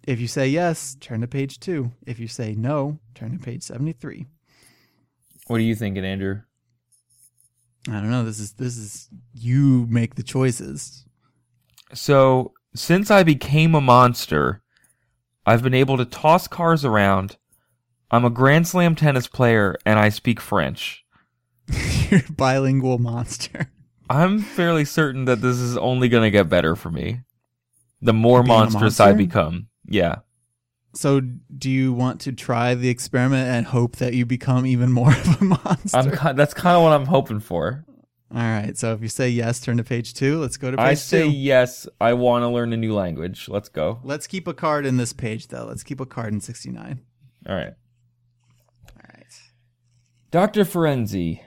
If 0.07 0.21
you 0.21 0.29
say 0.29 0.47
yes, 0.47 0.97
turn 1.01 1.23
to 1.23 1.27
page 1.27 1.59
two. 1.59 1.91
If 2.07 2.21
you 2.21 2.29
say 2.29 2.55
no, 2.55 3.01
turn 3.15 3.37
to 3.37 3.43
page 3.43 3.65
73. 3.65 4.27
What 5.49 5.57
are 5.57 5.65
you 5.65 5.75
thinking, 5.75 6.05
Andrew? 6.05 6.43
I 7.89 7.93
don't 7.93 8.11
know. 8.11 8.25
This 8.25 8.39
is 8.39 8.53
this 8.53 8.77
is 8.77 9.09
you 9.33 9.87
make 9.89 10.15
the 10.15 10.23
choices. 10.23 11.06
So, 11.93 12.53
since 12.74 13.11
I 13.11 13.22
became 13.22 13.74
a 13.74 13.80
monster, 13.80 14.62
I've 15.45 15.62
been 15.62 15.74
able 15.74 15.97
to 15.97 16.05
toss 16.05 16.49
cars 16.49 16.84
around. 16.84 17.37
I'm 18.11 18.24
a 18.24 18.30
Grand 18.30 18.66
Slam 18.68 18.95
tennis 18.95 19.28
player 19.28 19.76
and 19.84 19.99
I 19.99 20.09
speak 20.09 20.41
French. 20.41 21.05
You're 22.11 22.22
a 22.28 22.32
bilingual 22.32 22.99
monster. 22.99 23.70
I'm 24.09 24.41
fairly 24.41 24.84
certain 24.84 25.24
that 25.24 25.41
this 25.41 25.57
is 25.57 25.76
only 25.76 26.09
going 26.09 26.22
to 26.22 26.30
get 26.30 26.49
better 26.49 26.76
for 26.76 26.91
me. 26.91 27.22
The 28.01 28.12
more 28.12 28.43
Being 28.43 28.57
monstrous 28.57 29.01
I 29.01 29.12
become. 29.12 29.68
Yeah. 29.89 30.16
So, 30.95 31.20
do 31.20 31.70
you 31.70 31.93
want 31.93 32.20
to 32.22 32.32
try 32.32 32.74
the 32.74 32.89
experiment 32.89 33.49
and 33.49 33.66
hope 33.66 33.97
that 33.97 34.14
you 34.14 34.24
become 34.24 34.64
even 34.66 34.93
more 34.93 35.11
of 35.11 35.43
a 35.43 35.45
monster? 35.45 35.99
I'm 35.99 36.37
that's 36.37 36.55
kind 36.55 36.76
of 36.76 36.82
what 36.82 36.93
I'm 36.93 37.07
hoping 37.07 37.41
for. 37.41 37.84
All 38.35 38.41
right. 38.41 38.77
So, 38.77 38.93
if 38.93 39.03
you 39.03 39.09
say 39.09 39.29
yes, 39.29 39.61
turn 39.61 39.77
to 39.77 39.85
page 39.85 40.14
two. 40.14 40.41
Let's 40.41 40.57
go 40.57 40.70
to 40.70 40.77
page 40.77 40.85
I 40.87 40.95
say 40.95 41.22
two. 41.24 41.31
yes, 41.31 41.87
I 42.01 42.14
want 42.14 42.43
to 42.43 42.49
learn 42.49 42.72
a 42.72 42.77
new 42.77 42.95
language. 42.95 43.49
Let's 43.49 43.68
go. 43.68 44.01
Let's 44.03 44.27
keep 44.27 44.49
a 44.49 44.55
card 44.55 44.85
in 44.85 44.97
this 44.97 45.12
page, 45.12 45.49
though. 45.49 45.66
Let's 45.66 45.85
keep 45.85 46.01
a 46.01 46.07
card 46.07 46.33
in 46.33 46.41
69. 46.41 47.01
All 47.49 47.55
right. 47.55 47.74
All 48.97 49.11
right. 49.14 49.27
Dr. 50.33 50.64
Ferenzi 50.64 51.41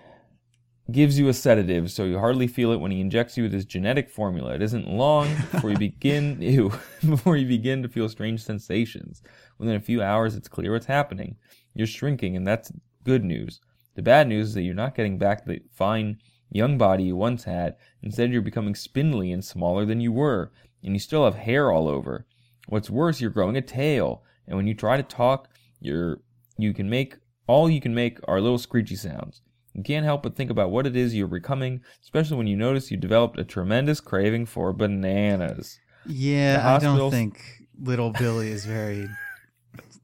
gives 0.89 1.19
you 1.19 1.27
a 1.27 1.33
sedative, 1.33 1.91
so 1.91 2.05
you 2.05 2.17
hardly 2.17 2.47
feel 2.47 2.71
it 2.71 2.77
when 2.79 2.91
he 2.91 3.01
injects 3.01 3.37
you 3.37 3.43
with 3.43 3.53
his 3.53 3.65
genetic 3.65 4.09
formula. 4.09 4.55
It 4.55 4.61
isn't 4.61 4.87
long 4.87 5.27
before 5.51 5.71
you 5.71 5.77
begin 5.79 6.41
ew, 6.41 6.71
before 7.07 7.35
you 7.35 7.45
begin 7.45 7.83
to 7.83 7.89
feel 7.89 8.07
strange 8.09 8.41
sensations. 8.41 9.21
Within 9.57 9.75
a 9.75 9.81
few 9.81 10.01
hours, 10.01 10.35
it's 10.35 10.47
clear 10.47 10.71
what's 10.71 10.85
happening. 10.85 11.35
You're 11.75 11.87
shrinking, 11.87 12.35
and 12.35 12.47
that's 12.47 12.71
good 13.03 13.23
news. 13.23 13.59
The 13.95 14.01
bad 14.01 14.27
news 14.27 14.49
is 14.49 14.53
that 14.53 14.61
you're 14.61 14.73
not 14.73 14.95
getting 14.95 15.17
back 15.17 15.45
the 15.45 15.59
fine 15.73 16.19
young 16.51 16.77
body 16.77 17.03
you 17.03 17.15
once 17.15 17.43
had. 17.43 17.75
Instead, 18.01 18.31
you're 18.31 18.41
becoming 18.41 18.75
spindly 18.75 19.31
and 19.31 19.43
smaller 19.43 19.85
than 19.85 20.01
you 20.01 20.11
were, 20.11 20.51
and 20.83 20.93
you 20.93 20.99
still 20.99 21.25
have 21.25 21.35
hair 21.35 21.71
all 21.71 21.87
over. 21.87 22.25
What's 22.67 22.89
worse, 22.89 23.21
you're 23.21 23.29
growing 23.29 23.57
a 23.57 23.61
tail, 23.61 24.23
and 24.47 24.57
when 24.57 24.67
you 24.67 24.73
try 24.73 24.97
to 24.97 25.03
talk, 25.03 25.49
you're 25.79 26.19
you 26.57 26.73
can 26.73 26.89
make 26.89 27.15
all 27.47 27.69
you 27.69 27.81
can 27.81 27.95
make 27.95 28.19
are 28.27 28.41
little 28.41 28.57
screechy 28.57 28.95
sounds. 28.95 29.41
You 29.73 29.83
can't 29.83 30.05
help 30.05 30.23
but 30.23 30.35
think 30.35 30.49
about 30.49 30.71
what 30.71 30.85
it 30.85 30.95
is 30.95 31.15
you're 31.15 31.27
becoming, 31.27 31.81
especially 32.03 32.37
when 32.37 32.47
you 32.47 32.57
notice 32.57 32.91
you 32.91 32.97
developed 32.97 33.39
a 33.39 33.43
tremendous 33.43 34.01
craving 34.01 34.45
for 34.47 34.73
bananas. 34.73 35.79
Yeah, 36.05 36.61
I 36.65 36.79
don't 36.79 37.11
think 37.11 37.41
little 37.81 38.11
Billy 38.11 38.51
is 38.51 38.65
very 38.65 39.07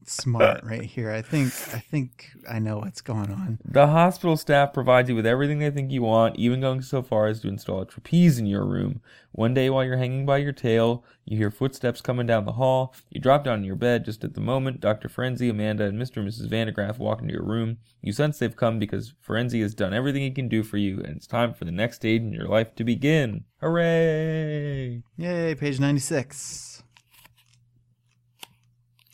smart 0.08 0.60
right 0.64 0.82
here. 0.82 1.10
I 1.10 1.22
think 1.22 1.52
I 1.74 1.78
think 1.78 2.30
I 2.48 2.58
know 2.58 2.78
what's 2.78 3.00
going 3.00 3.30
on. 3.30 3.58
The 3.64 3.88
hospital 3.88 4.36
staff 4.36 4.72
provides 4.72 5.08
you 5.08 5.14
with 5.14 5.26
everything 5.26 5.58
they 5.58 5.70
think 5.70 5.90
you 5.90 6.02
want, 6.02 6.36
even 6.36 6.60
going 6.60 6.82
so 6.82 7.02
far 7.02 7.26
as 7.26 7.40
to 7.40 7.48
install 7.48 7.82
a 7.82 7.86
trapeze 7.86 8.38
in 8.38 8.46
your 8.46 8.64
room. 8.64 9.00
One 9.32 9.52
day 9.52 9.68
while 9.68 9.84
you're 9.84 9.98
hanging 9.98 10.24
by 10.24 10.38
your 10.38 10.52
tail, 10.52 11.04
you 11.26 11.36
hear 11.36 11.50
footsteps 11.50 12.00
coming 12.00 12.26
down 12.26 12.46
the 12.46 12.52
hall. 12.52 12.94
You 13.10 13.20
drop 13.20 13.44
down 13.44 13.58
in 13.58 13.64
your 13.64 13.76
bed 13.76 14.04
just 14.04 14.24
at 14.24 14.32
the 14.32 14.40
moment. 14.40 14.80
Dr. 14.80 15.08
Ferenzi, 15.08 15.50
Amanda, 15.50 15.84
and 15.84 16.00
Mr. 16.00 16.18
and 16.18 16.28
Mrs. 16.28 16.48
Vandergraff 16.48 16.98
walk 16.98 17.20
into 17.20 17.34
your 17.34 17.44
room. 17.44 17.76
You 18.00 18.12
sense 18.12 18.38
they've 18.38 18.56
come 18.56 18.78
because 18.78 19.12
Ferenzi 19.26 19.60
has 19.60 19.74
done 19.74 19.92
everything 19.92 20.22
he 20.22 20.30
can 20.30 20.48
do 20.48 20.62
for 20.62 20.78
you, 20.78 21.00
and 21.00 21.16
it's 21.16 21.26
time 21.26 21.52
for 21.52 21.66
the 21.66 21.72
next 21.72 21.96
stage 21.96 22.22
in 22.22 22.32
your 22.32 22.48
life 22.48 22.74
to 22.76 22.84
begin. 22.84 23.44
Hooray! 23.60 25.02
Yay, 25.18 25.54
page 25.54 25.80
96. 25.80 26.75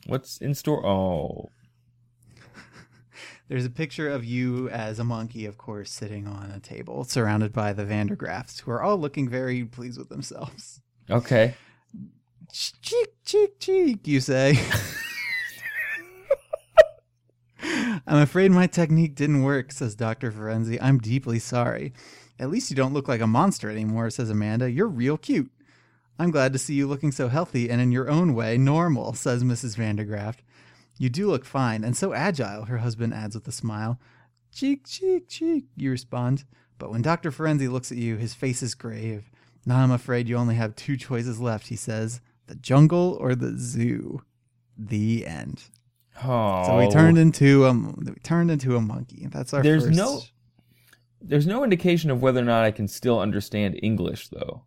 What's 0.06 0.38
in 0.38 0.54
store? 0.54 0.84
Oh, 0.84 1.50
There's 3.48 3.64
a 3.64 3.70
picture 3.70 4.08
of 4.08 4.24
you 4.24 4.68
as 4.70 4.98
a 4.98 5.04
monkey, 5.04 5.46
of 5.46 5.58
course, 5.58 5.90
sitting 5.90 6.26
on 6.26 6.50
a 6.50 6.60
table 6.60 7.04
surrounded 7.04 7.52
by 7.52 7.72
the 7.72 7.84
Vandergraffs, 7.84 8.60
who 8.62 8.70
are 8.70 8.82
all 8.82 8.98
looking 8.98 9.28
very 9.28 9.64
pleased 9.64 9.98
with 9.98 10.08
themselves. 10.08 10.80
okay. 11.10 11.54
Cheek, 12.52 13.14
cheek, 13.24 13.58
cheek, 13.58 14.06
you 14.06 14.20
say. 14.20 14.58
I'm 18.06 18.18
afraid 18.18 18.50
my 18.50 18.66
technique 18.66 19.14
didn't 19.14 19.42
work, 19.42 19.72
says 19.72 19.94
Dr. 19.94 20.32
Ferenzi. 20.32 20.78
I'm 20.80 20.98
deeply 20.98 21.38
sorry. 21.38 21.92
At 22.38 22.50
least 22.50 22.70
you 22.70 22.76
don't 22.76 22.92
look 22.92 23.08
like 23.08 23.20
a 23.20 23.26
monster 23.26 23.70
anymore, 23.70 24.10
says 24.10 24.28
Amanda. 24.28 24.70
You're 24.70 24.88
real 24.88 25.16
cute. 25.16 25.50
I'm 26.22 26.30
glad 26.30 26.52
to 26.52 26.58
see 26.60 26.74
you 26.74 26.86
looking 26.86 27.10
so 27.10 27.26
healthy 27.26 27.68
and 27.68 27.80
in 27.80 27.90
your 27.90 28.08
own 28.08 28.36
way 28.36 28.56
normal, 28.56 29.12
says 29.12 29.42
Mrs. 29.42 29.76
Vandergraff. 29.76 30.36
You 30.96 31.10
do 31.10 31.26
look 31.26 31.44
fine 31.44 31.82
and 31.82 31.96
so 31.96 32.12
agile, 32.12 32.66
her 32.66 32.78
husband 32.78 33.12
adds 33.12 33.34
with 33.34 33.48
a 33.48 33.52
smile. 33.52 33.98
Cheek, 34.52 34.86
cheek, 34.86 35.26
cheek, 35.26 35.64
you 35.74 35.90
respond. 35.90 36.44
But 36.78 36.92
when 36.92 37.02
Dr. 37.02 37.32
Ferenzi 37.32 37.68
looks 37.68 37.90
at 37.90 37.98
you, 37.98 38.18
his 38.18 38.34
face 38.34 38.62
is 38.62 38.76
grave. 38.76 39.32
Now 39.66 39.78
I'm 39.78 39.90
afraid 39.90 40.28
you 40.28 40.36
only 40.36 40.54
have 40.54 40.76
two 40.76 40.96
choices 40.96 41.40
left, 41.40 41.66
he 41.66 41.76
says 41.76 42.20
the 42.46 42.54
jungle 42.54 43.18
or 43.20 43.34
the 43.34 43.58
zoo. 43.58 44.22
The 44.78 45.26
end. 45.26 45.64
Oh. 46.22 46.66
So 46.66 46.78
we 46.78 46.88
turned 46.88 47.18
oh. 47.18 47.22
into 47.22 47.64
a 47.64 47.72
we 47.72 48.14
turned 48.22 48.52
into 48.52 48.76
a 48.76 48.80
monkey. 48.80 49.26
That's 49.28 49.52
our 49.52 49.62
There's 49.64 49.86
first. 49.86 49.96
no- 49.96 50.20
There's 51.20 51.48
no 51.48 51.64
indication 51.64 52.12
of 52.12 52.22
whether 52.22 52.40
or 52.40 52.44
not 52.44 52.62
I 52.62 52.70
can 52.70 52.86
still 52.86 53.18
understand 53.18 53.80
English, 53.82 54.28
though. 54.28 54.62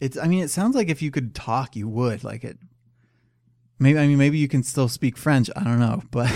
It's. 0.00 0.16
I 0.16 0.26
mean, 0.28 0.42
it 0.44 0.50
sounds 0.50 0.74
like 0.76 0.88
if 0.88 1.02
you 1.02 1.10
could 1.10 1.34
talk, 1.34 1.74
you 1.76 1.88
would 1.88 2.24
like 2.24 2.44
it. 2.44 2.58
Maybe. 3.78 3.98
I 3.98 4.06
mean, 4.06 4.18
maybe 4.18 4.38
you 4.38 4.48
can 4.48 4.62
still 4.62 4.88
speak 4.88 5.16
French. 5.16 5.50
I 5.56 5.64
don't 5.64 5.80
know, 5.80 6.02
but 6.10 6.30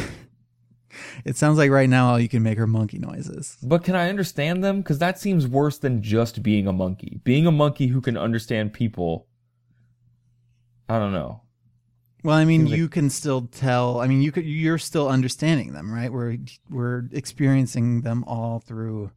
it 1.24 1.36
sounds 1.36 1.58
like 1.58 1.70
right 1.70 1.88
now 1.88 2.10
all 2.10 2.20
you 2.20 2.28
can 2.28 2.42
make 2.42 2.58
are 2.58 2.66
monkey 2.66 2.98
noises. 2.98 3.56
But 3.62 3.84
can 3.84 3.94
I 3.94 4.08
understand 4.08 4.62
them? 4.64 4.80
Because 4.80 4.98
that 4.98 5.18
seems 5.18 5.46
worse 5.46 5.78
than 5.78 6.02
just 6.02 6.42
being 6.42 6.66
a 6.66 6.72
monkey. 6.72 7.20
Being 7.24 7.46
a 7.46 7.52
monkey 7.52 7.86
who 7.88 8.00
can 8.00 8.16
understand 8.16 8.72
people. 8.72 9.26
I 10.88 10.98
don't 10.98 11.12
know. 11.12 11.42
Well, 12.24 12.36
I 12.36 12.44
mean, 12.44 12.60
Seems 12.62 12.70
like- 12.70 12.78
you 12.78 12.88
can 12.88 13.10
still 13.10 13.42
tell. 13.50 14.00
I 14.00 14.06
mean, 14.06 14.22
you 14.22 14.30
could. 14.30 14.44
You're 14.44 14.78
still 14.78 15.08
understanding 15.08 15.72
them, 15.72 15.92
right? 15.92 16.12
We're 16.12 16.38
we're 16.70 17.04
experiencing 17.12 18.02
them 18.02 18.24
all 18.24 18.60
through 18.60 19.10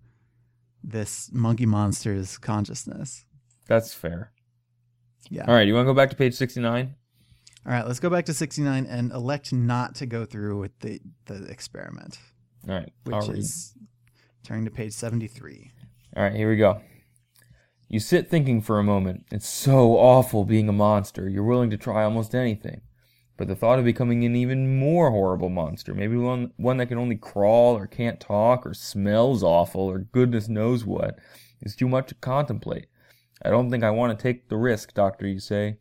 this 0.83 1.29
monkey 1.33 1.65
monster's 1.65 2.37
consciousness. 2.37 3.25
That's 3.67 3.93
fair. 3.93 4.31
Yeah. 5.29 5.45
All 5.47 5.53
right, 5.53 5.67
you 5.67 5.73
want 5.73 5.85
to 5.85 5.91
go 5.91 5.95
back 5.95 6.09
to 6.11 6.15
page 6.15 6.33
69? 6.35 6.95
All 7.65 7.71
right, 7.71 7.85
let's 7.87 7.99
go 7.99 8.09
back 8.09 8.25
to 8.25 8.33
69 8.33 8.85
and 8.85 9.11
elect 9.11 9.51
not 9.51 9.95
to 9.95 10.05
go 10.05 10.25
through 10.25 10.59
with 10.59 10.77
the, 10.79 10.99
the 11.25 11.45
experiment, 11.45 12.19
All 12.69 12.75
right. 12.75 12.91
which 13.05 13.15
I'll 13.15 13.27
read. 13.27 13.39
is 13.39 13.73
turning 14.43 14.65
to 14.65 14.71
page 14.71 14.93
73. 14.93 15.71
All 16.15 16.23
right, 16.23 16.33
here 16.33 16.49
we 16.49 16.57
go. 16.57 16.81
You 17.87 17.99
sit 17.99 18.29
thinking 18.29 18.61
for 18.61 18.79
a 18.79 18.83
moment. 18.83 19.25
It's 19.31 19.47
so 19.47 19.97
awful 19.97 20.45
being 20.45 20.69
a 20.69 20.73
monster. 20.73 21.27
You're 21.27 21.43
willing 21.43 21.69
to 21.71 21.77
try 21.77 22.03
almost 22.03 22.35
anything. 22.35 22.81
But 23.37 23.47
the 23.47 23.55
thought 23.55 23.79
of 23.79 23.85
becoming 23.85 24.23
an 24.23 24.35
even 24.35 24.79
more 24.79 25.11
horrible 25.11 25.49
monster, 25.49 25.93
maybe 25.93 26.15
one, 26.15 26.51
one 26.55 26.77
that 26.77 26.87
can 26.87 26.97
only 26.97 27.17
crawl 27.17 27.75
or 27.75 27.85
can't 27.85 28.19
talk 28.19 28.65
or 28.65 28.73
smells 28.73 29.43
awful 29.43 29.81
or 29.81 29.99
goodness 29.99 30.47
knows 30.47 30.85
what, 30.85 31.19
is 31.61 31.75
too 31.75 31.87
much 31.89 32.07
to 32.07 32.15
contemplate. 32.15 32.87
I 33.43 33.49
don't 33.49 33.69
think 33.69 33.83
I 33.83 33.91
want 33.91 34.17
to 34.17 34.21
take 34.21 34.49
the 34.49 34.57
risk, 34.57 34.93
Doctor, 34.93 35.27
you 35.27 35.39
say. 35.39 35.77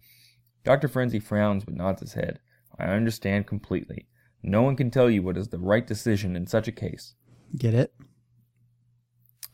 Dr. 0.64 0.88
Ferenzi 0.88 1.22
frowns 1.22 1.64
but 1.64 1.74
nods 1.74 2.00
his 2.00 2.14
head. 2.14 2.40
I 2.78 2.86
understand 2.86 3.46
completely. 3.46 4.08
No 4.42 4.62
one 4.62 4.76
can 4.76 4.90
tell 4.90 5.08
you 5.08 5.22
what 5.22 5.36
is 5.36 5.48
the 5.48 5.58
right 5.58 5.86
decision 5.86 6.36
in 6.36 6.46
such 6.46 6.68
a 6.68 6.72
case. 6.72 7.14
Get 7.56 7.74
it? 7.74 7.94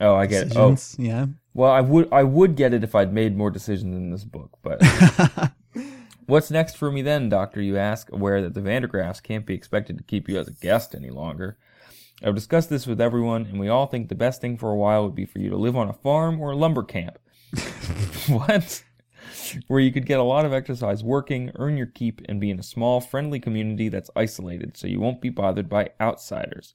Oh, 0.01 0.14
I 0.14 0.26
get 0.26 0.48
Decisions, 0.48 0.94
it. 0.94 1.03
Oh, 1.03 1.05
yeah. 1.05 1.26
well, 1.53 1.70
I 1.70 1.82
would 1.82 2.09
I 2.11 2.22
would 2.22 2.57
get 2.57 2.72
it 2.72 2.82
if 2.82 2.94
I'd 2.94 3.12
made 3.12 3.36
more 3.36 3.51
decisions 3.51 3.94
in 3.94 4.11
this 4.11 4.24
book, 4.24 4.59
but 4.62 4.82
what's 6.26 6.51
next 6.51 6.76
for 6.78 6.90
me 6.90 7.03
then, 7.03 7.28
Doctor? 7.28 7.61
You 7.61 7.76
ask, 7.76 8.11
aware 8.11 8.40
that 8.40 8.55
the 8.55 8.62
Vandergraffs 8.62 9.22
can't 9.22 9.44
be 9.44 9.53
expected 9.55 9.98
to 9.98 10.05
keep 10.05 10.26
you 10.26 10.38
as 10.38 10.48
a 10.48 10.53
guest 10.53 10.94
any 10.94 11.11
longer. 11.11 11.59
I've 12.22 12.34
discussed 12.34 12.70
this 12.70 12.86
with 12.86 13.01
everyone, 13.01 13.46
and 13.46 13.61
we 13.61 13.68
all 13.68 13.86
think 13.86 14.09
the 14.09 14.14
best 14.14 14.40
thing 14.40 14.57
for 14.57 14.70
a 14.70 14.76
while 14.76 15.05
would 15.05 15.14
be 15.14 15.26
for 15.26 15.38
you 15.38 15.51
to 15.51 15.57
live 15.57 15.76
on 15.76 15.88
a 15.88 15.94
farm 15.94 16.40
or 16.40 16.53
a 16.53 16.57
lumber 16.57 16.82
camp. 16.82 17.18
what? 18.28 18.84
Where 19.66 19.80
you 19.80 19.92
could 19.92 20.07
get 20.07 20.20
a 20.20 20.24
lot 20.24 20.44
of 20.44 20.53
exercise 20.53 21.03
working, 21.03 21.51
earn 21.57 21.76
your 21.76 21.86
keep, 21.86 22.20
and 22.28 22.40
be 22.40 22.51
in 22.51 22.59
a 22.59 22.64
small, 22.64 23.01
friendly 23.01 23.40
community 23.40 23.88
that's 23.88 24.11
isolated 24.14 24.76
so 24.76 24.86
you 24.86 25.01
won't 25.01 25.20
be 25.20 25.30
bothered 25.30 25.68
by 25.68 25.90
outsiders. 26.01 26.74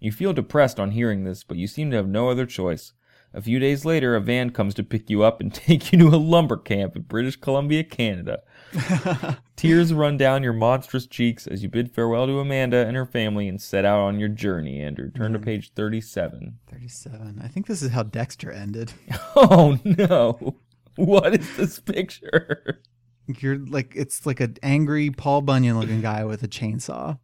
You 0.00 0.12
feel 0.12 0.32
depressed 0.32 0.78
on 0.78 0.92
hearing 0.92 1.24
this, 1.24 1.44
but 1.44 1.56
you 1.56 1.66
seem 1.66 1.90
to 1.90 1.96
have 1.96 2.08
no 2.08 2.28
other 2.28 2.46
choice. 2.46 2.92
A 3.34 3.42
few 3.42 3.58
days 3.58 3.84
later, 3.84 4.14
a 4.14 4.20
van 4.20 4.50
comes 4.50 4.74
to 4.74 4.84
pick 4.84 5.10
you 5.10 5.24
up 5.24 5.40
and 5.40 5.52
take 5.54 5.92
you 5.92 5.98
to 5.98 6.06
a 6.06 6.16
lumber 6.16 6.56
camp 6.56 6.94
in 6.94 7.02
British 7.02 7.34
Columbia, 7.34 7.82
Canada. 7.82 8.42
Tears 9.56 9.92
run 9.92 10.16
down 10.16 10.44
your 10.44 10.52
monstrous 10.52 11.06
cheeks 11.06 11.48
as 11.48 11.60
you 11.60 11.68
bid 11.68 11.92
farewell 11.92 12.26
to 12.26 12.38
Amanda 12.38 12.86
and 12.86 12.96
her 12.96 13.04
family 13.04 13.48
and 13.48 13.60
set 13.60 13.84
out 13.84 13.98
on 13.98 14.20
your 14.20 14.28
journey, 14.28 14.80
Andrew. 14.80 15.10
Turn 15.10 15.32
to 15.32 15.40
page 15.40 15.72
37. 15.74 16.58
37. 16.70 17.40
I 17.42 17.48
think 17.48 17.66
this 17.66 17.82
is 17.82 17.90
how 17.90 18.04
Dexter 18.04 18.52
ended. 18.52 18.92
Oh 19.36 19.80
no! 19.84 20.54
What 20.94 21.34
is 21.34 21.56
this 21.56 21.80
picture? 21.80 22.80
You're 23.26 23.58
like 23.58 23.94
it's 23.96 24.24
like 24.24 24.38
an 24.38 24.56
angry 24.62 25.10
Paul 25.10 25.40
Bunyan 25.40 25.78
looking 25.78 26.00
guy 26.00 26.24
with 26.24 26.44
a 26.44 26.48
chainsaw. 26.48 27.18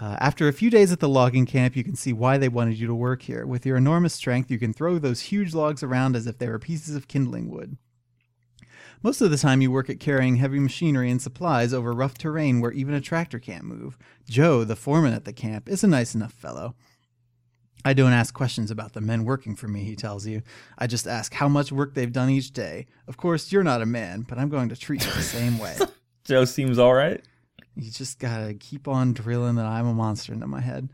Uh, 0.00 0.16
after 0.18 0.48
a 0.48 0.52
few 0.52 0.70
days 0.70 0.92
at 0.92 1.00
the 1.00 1.08
logging 1.08 1.44
camp, 1.44 1.76
you 1.76 1.84
can 1.84 1.94
see 1.94 2.12
why 2.12 2.38
they 2.38 2.48
wanted 2.48 2.78
you 2.78 2.86
to 2.86 2.94
work 2.94 3.22
here. 3.22 3.44
With 3.44 3.66
your 3.66 3.76
enormous 3.76 4.14
strength, 4.14 4.50
you 4.50 4.58
can 4.58 4.72
throw 4.72 4.98
those 4.98 5.20
huge 5.20 5.52
logs 5.52 5.82
around 5.82 6.16
as 6.16 6.26
if 6.26 6.38
they 6.38 6.48
were 6.48 6.58
pieces 6.58 6.96
of 6.96 7.06
kindling 7.06 7.50
wood. 7.50 7.76
Most 9.02 9.20
of 9.20 9.30
the 9.30 9.36
time, 9.36 9.60
you 9.60 9.70
work 9.70 9.90
at 9.90 10.00
carrying 10.00 10.36
heavy 10.36 10.58
machinery 10.58 11.10
and 11.10 11.20
supplies 11.20 11.74
over 11.74 11.92
rough 11.92 12.16
terrain 12.16 12.60
where 12.60 12.72
even 12.72 12.94
a 12.94 13.00
tractor 13.00 13.38
can't 13.38 13.64
move. 13.64 13.98
Joe, 14.28 14.64
the 14.64 14.76
foreman 14.76 15.12
at 15.12 15.24
the 15.26 15.32
camp, 15.32 15.68
is 15.68 15.84
a 15.84 15.88
nice 15.88 16.14
enough 16.14 16.32
fellow. 16.32 16.74
I 17.82 17.94
don't 17.94 18.12
ask 18.12 18.34
questions 18.34 18.70
about 18.70 18.92
the 18.92 19.00
men 19.00 19.24
working 19.24 19.56
for 19.56 19.68
me, 19.68 19.84
he 19.84 19.96
tells 19.96 20.26
you. 20.26 20.42
I 20.78 20.86
just 20.86 21.06
ask 21.06 21.32
how 21.32 21.48
much 21.48 21.72
work 21.72 21.94
they've 21.94 22.12
done 22.12 22.28
each 22.28 22.52
day. 22.52 22.86
Of 23.06 23.16
course, 23.16 23.52
you're 23.52 23.62
not 23.62 23.80
a 23.80 23.86
man, 23.86 24.26
but 24.28 24.38
I'm 24.38 24.50
going 24.50 24.68
to 24.68 24.76
treat 24.76 25.04
you 25.04 25.12
the 25.12 25.22
same 25.22 25.58
way. 25.58 25.76
Joe 26.24 26.44
seems 26.44 26.78
all 26.78 26.92
right. 26.92 27.22
You 27.76 27.90
just 27.90 28.18
gotta 28.18 28.54
keep 28.54 28.88
on 28.88 29.12
drilling 29.12 29.56
that 29.56 29.66
I'm 29.66 29.86
a 29.86 29.94
monster 29.94 30.32
into 30.32 30.46
my 30.46 30.60
head. 30.60 30.88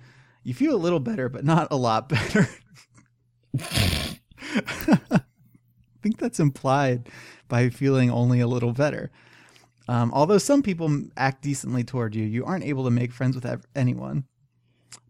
You 0.44 0.54
feel 0.54 0.74
a 0.74 0.78
little 0.78 1.00
better, 1.00 1.28
but 1.28 1.44
not 1.44 1.68
a 1.70 1.76
lot 1.76 2.08
better. 2.08 2.48
I 3.60 5.20
think 6.02 6.18
that's 6.18 6.40
implied 6.40 7.08
by 7.48 7.68
feeling 7.70 8.10
only 8.10 8.40
a 8.40 8.46
little 8.46 8.72
better. 8.72 9.10
Um, 9.88 10.10
although 10.12 10.38
some 10.38 10.62
people 10.62 11.04
act 11.16 11.42
decently 11.42 11.84
toward 11.84 12.14
you, 12.14 12.24
you 12.24 12.44
aren't 12.44 12.64
able 12.64 12.84
to 12.84 12.90
make 12.90 13.12
friends 13.12 13.34
with 13.36 13.46
ev- 13.46 13.64
anyone. 13.74 14.24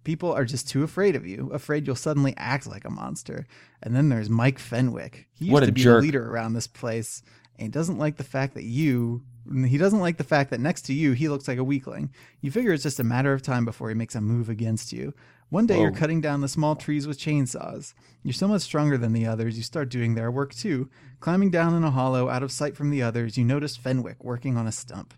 People 0.04 0.32
are 0.32 0.44
just 0.44 0.68
too 0.68 0.82
afraid 0.84 1.16
of 1.16 1.26
you, 1.26 1.50
afraid 1.52 1.86
you'll 1.86 1.96
suddenly 1.96 2.34
act 2.36 2.66
like 2.66 2.84
a 2.84 2.90
monster. 2.90 3.46
And 3.82 3.94
then 3.96 4.08
there's 4.08 4.30
Mike 4.30 4.58
Fenwick. 4.58 5.28
He 5.34 5.46
used 5.46 5.52
What 5.52 5.62
a 5.62 5.66
to 5.66 5.72
be 5.72 5.82
jerk. 5.82 6.00
the 6.00 6.06
leader 6.06 6.30
around 6.30 6.52
this 6.52 6.66
place, 6.68 7.22
and 7.58 7.72
doesn't 7.72 7.98
like 7.98 8.16
the 8.16 8.24
fact 8.24 8.54
that 8.54 8.64
you. 8.64 9.22
He 9.66 9.78
doesn't 9.78 10.00
like 10.00 10.16
the 10.16 10.24
fact 10.24 10.50
that 10.50 10.60
next 10.60 10.82
to 10.82 10.94
you 10.94 11.12
he 11.12 11.28
looks 11.28 11.46
like 11.48 11.58
a 11.58 11.64
weakling. 11.64 12.10
You 12.40 12.50
figure 12.50 12.72
it's 12.72 12.82
just 12.82 13.00
a 13.00 13.04
matter 13.04 13.32
of 13.32 13.42
time 13.42 13.64
before 13.64 13.88
he 13.88 13.94
makes 13.94 14.14
a 14.14 14.20
move 14.20 14.48
against 14.48 14.92
you. 14.92 15.14
One 15.48 15.66
day 15.66 15.80
you're 15.80 15.92
cutting 15.92 16.20
down 16.20 16.40
the 16.40 16.48
small 16.48 16.74
trees 16.74 17.06
with 17.06 17.20
chainsaws. 17.20 17.94
You're 18.24 18.32
so 18.32 18.48
much 18.48 18.62
stronger 18.62 18.98
than 18.98 19.12
the 19.12 19.26
others, 19.26 19.56
you 19.56 19.62
start 19.62 19.88
doing 19.88 20.14
their 20.14 20.30
work 20.30 20.54
too. 20.54 20.90
Climbing 21.20 21.50
down 21.50 21.74
in 21.74 21.84
a 21.84 21.90
hollow, 21.90 22.28
out 22.28 22.42
of 22.42 22.50
sight 22.50 22.76
from 22.76 22.90
the 22.90 23.02
others, 23.02 23.38
you 23.38 23.44
notice 23.44 23.76
Fenwick 23.76 24.24
working 24.24 24.56
on 24.56 24.66
a 24.66 24.72
stump. 24.72 25.14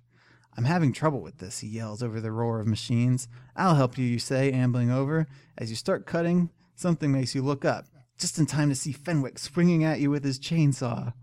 I'm 0.57 0.65
having 0.65 0.93
trouble 0.93 1.21
with 1.21 1.39
this, 1.39 1.61
he 1.61 1.69
yells 1.69 2.03
over 2.03 2.21
the 2.21 2.33
roar 2.33 2.61
of 2.61 2.67
machines. 2.67 3.29
I'll 3.57 3.77
help 3.77 3.97
you, 3.97 4.05
you 4.05 4.19
say, 4.19 4.53
ambling 4.53 4.91
over. 4.91 5.27
As 5.57 5.71
you 5.71 5.77
start 5.77 6.05
cutting, 6.05 6.51
something 6.75 7.11
makes 7.11 7.35
you 7.35 7.43
look 7.43 7.65
up, 7.65 7.87
just 8.19 8.39
in 8.39 8.47
time 8.47 8.69
to 8.69 8.75
see 8.75 8.93
Fenwick 8.93 9.39
swinging 9.39 9.85
at 9.85 10.01
you 10.01 10.11
with 10.11 10.25
his 10.25 10.39
chainsaw. 10.39 11.15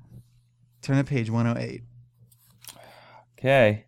Turn 0.81 0.97
to 0.97 1.03
page 1.03 1.29
108. 1.29 1.81
Okay. 3.45 3.85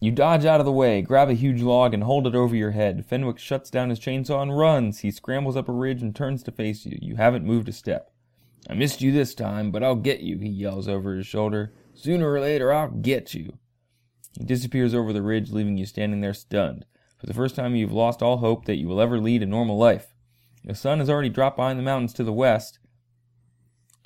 You 0.00 0.10
dodge 0.10 0.44
out 0.44 0.58
of 0.58 0.66
the 0.66 0.72
way, 0.72 1.02
grab 1.02 1.28
a 1.28 1.34
huge 1.34 1.62
log, 1.62 1.94
and 1.94 2.02
hold 2.02 2.26
it 2.26 2.34
over 2.34 2.56
your 2.56 2.72
head. 2.72 3.06
Fenwick 3.06 3.38
shuts 3.38 3.70
down 3.70 3.90
his 3.90 4.00
chainsaw 4.00 4.42
and 4.42 4.58
runs. 4.58 5.00
He 5.00 5.12
scrambles 5.12 5.56
up 5.56 5.68
a 5.68 5.72
ridge 5.72 6.02
and 6.02 6.14
turns 6.14 6.42
to 6.42 6.50
face 6.50 6.84
you. 6.84 6.98
You 7.00 7.14
haven't 7.14 7.44
moved 7.44 7.68
a 7.68 7.72
step. 7.72 8.10
I 8.68 8.74
missed 8.74 9.02
you 9.02 9.12
this 9.12 9.36
time, 9.36 9.70
but 9.70 9.84
I'll 9.84 9.94
get 9.94 10.18
you, 10.18 10.38
he 10.38 10.48
yells 10.48 10.88
over 10.88 11.14
his 11.14 11.28
shoulder. 11.28 11.74
Sooner 11.94 12.28
or 12.28 12.40
later, 12.40 12.72
I'll 12.72 12.90
get 12.90 13.34
you. 13.34 13.56
He 14.36 14.44
disappears 14.44 14.92
over 14.92 15.12
the 15.12 15.22
ridge, 15.22 15.52
leaving 15.52 15.78
you 15.78 15.86
standing 15.86 16.22
there 16.22 16.34
stunned. 16.34 16.86
For 17.18 17.26
the 17.26 17.34
first 17.34 17.54
time, 17.54 17.76
you've 17.76 17.92
lost 17.92 18.20
all 18.20 18.38
hope 18.38 18.64
that 18.64 18.78
you 18.78 18.88
will 18.88 19.00
ever 19.00 19.20
lead 19.20 19.44
a 19.44 19.46
normal 19.46 19.78
life. 19.78 20.12
The 20.64 20.74
sun 20.74 20.98
has 20.98 21.08
already 21.08 21.28
dropped 21.28 21.56
behind 21.56 21.78
the 21.78 21.84
mountains 21.84 22.12
to 22.14 22.24
the 22.24 22.32
west. 22.32 22.80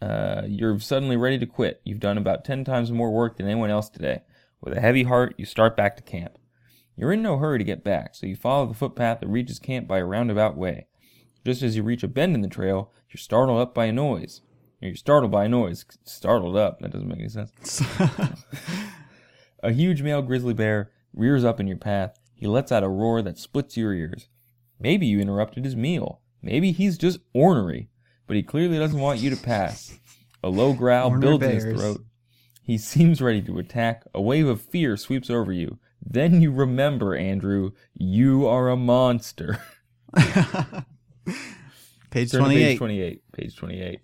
Uh, 0.00 0.42
you're 0.46 0.78
suddenly 0.80 1.16
ready 1.16 1.38
to 1.38 1.46
quit. 1.46 1.80
You've 1.84 2.00
done 2.00 2.18
about 2.18 2.44
ten 2.44 2.64
times 2.64 2.90
more 2.90 3.10
work 3.10 3.36
than 3.36 3.46
anyone 3.46 3.70
else 3.70 3.88
today. 3.88 4.22
With 4.60 4.76
a 4.76 4.80
heavy 4.80 5.04
heart, 5.04 5.34
you 5.38 5.44
start 5.44 5.76
back 5.76 5.96
to 5.96 6.02
camp. 6.02 6.38
You're 6.96 7.12
in 7.12 7.22
no 7.22 7.38
hurry 7.38 7.58
to 7.58 7.64
get 7.64 7.84
back, 7.84 8.14
so 8.14 8.26
you 8.26 8.36
follow 8.36 8.66
the 8.66 8.74
footpath 8.74 9.20
that 9.20 9.28
reaches 9.28 9.58
camp 9.58 9.88
by 9.88 9.98
a 9.98 10.04
roundabout 10.04 10.56
way. 10.56 10.86
Just 11.44 11.62
as 11.62 11.76
you 11.76 11.82
reach 11.82 12.02
a 12.02 12.08
bend 12.08 12.34
in 12.34 12.42
the 12.42 12.48
trail, 12.48 12.92
you're 13.08 13.18
startled 13.18 13.60
up 13.60 13.74
by 13.74 13.86
a 13.86 13.92
noise. 13.92 14.42
You're 14.80 14.94
startled 14.94 15.32
by 15.32 15.44
a 15.44 15.48
noise. 15.48 15.84
Startled 16.04 16.56
up. 16.56 16.80
That 16.80 16.92
doesn't 16.92 17.08
make 17.08 17.20
any 17.20 17.28
sense. 17.28 17.82
A 19.62 19.72
huge 19.72 20.02
male 20.02 20.22
grizzly 20.22 20.54
bear 20.54 20.90
rears 21.12 21.44
up 21.44 21.60
in 21.60 21.66
your 21.66 21.76
path. 21.76 22.18
He 22.34 22.46
lets 22.46 22.72
out 22.72 22.82
a 22.82 22.88
roar 22.88 23.20
that 23.22 23.38
splits 23.38 23.76
your 23.76 23.92
ears. 23.92 24.28
Maybe 24.78 25.06
you 25.06 25.20
interrupted 25.20 25.66
his 25.66 25.76
meal. 25.76 26.22
Maybe 26.40 26.72
he's 26.72 26.96
just 26.96 27.20
ornery, 27.34 27.90
but 28.30 28.36
he 28.36 28.44
clearly 28.44 28.78
doesn't 28.78 29.00
want 29.00 29.18
you 29.18 29.28
to 29.30 29.36
pass. 29.36 29.98
A 30.44 30.48
low 30.48 30.72
growl 30.72 31.08
Ornery 31.10 31.20
builds 31.20 31.44
in 31.44 31.50
his 31.50 31.64
throat. 31.64 32.04
He 32.62 32.78
seems 32.78 33.20
ready 33.20 33.42
to 33.42 33.58
attack. 33.58 34.04
A 34.14 34.22
wave 34.22 34.46
of 34.46 34.60
fear 34.60 34.96
sweeps 34.96 35.30
over 35.30 35.50
you. 35.50 35.80
Then 36.00 36.40
you 36.40 36.52
remember, 36.52 37.16
Andrew, 37.16 37.72
you 37.92 38.46
are 38.46 38.68
a 38.68 38.76
monster. 38.76 39.58
Page 42.10 42.30
Turn 42.30 42.42
28. 42.42 42.66
page 42.68 42.78
28. 42.78 43.22
Page 43.32 43.56
28. 43.56 44.00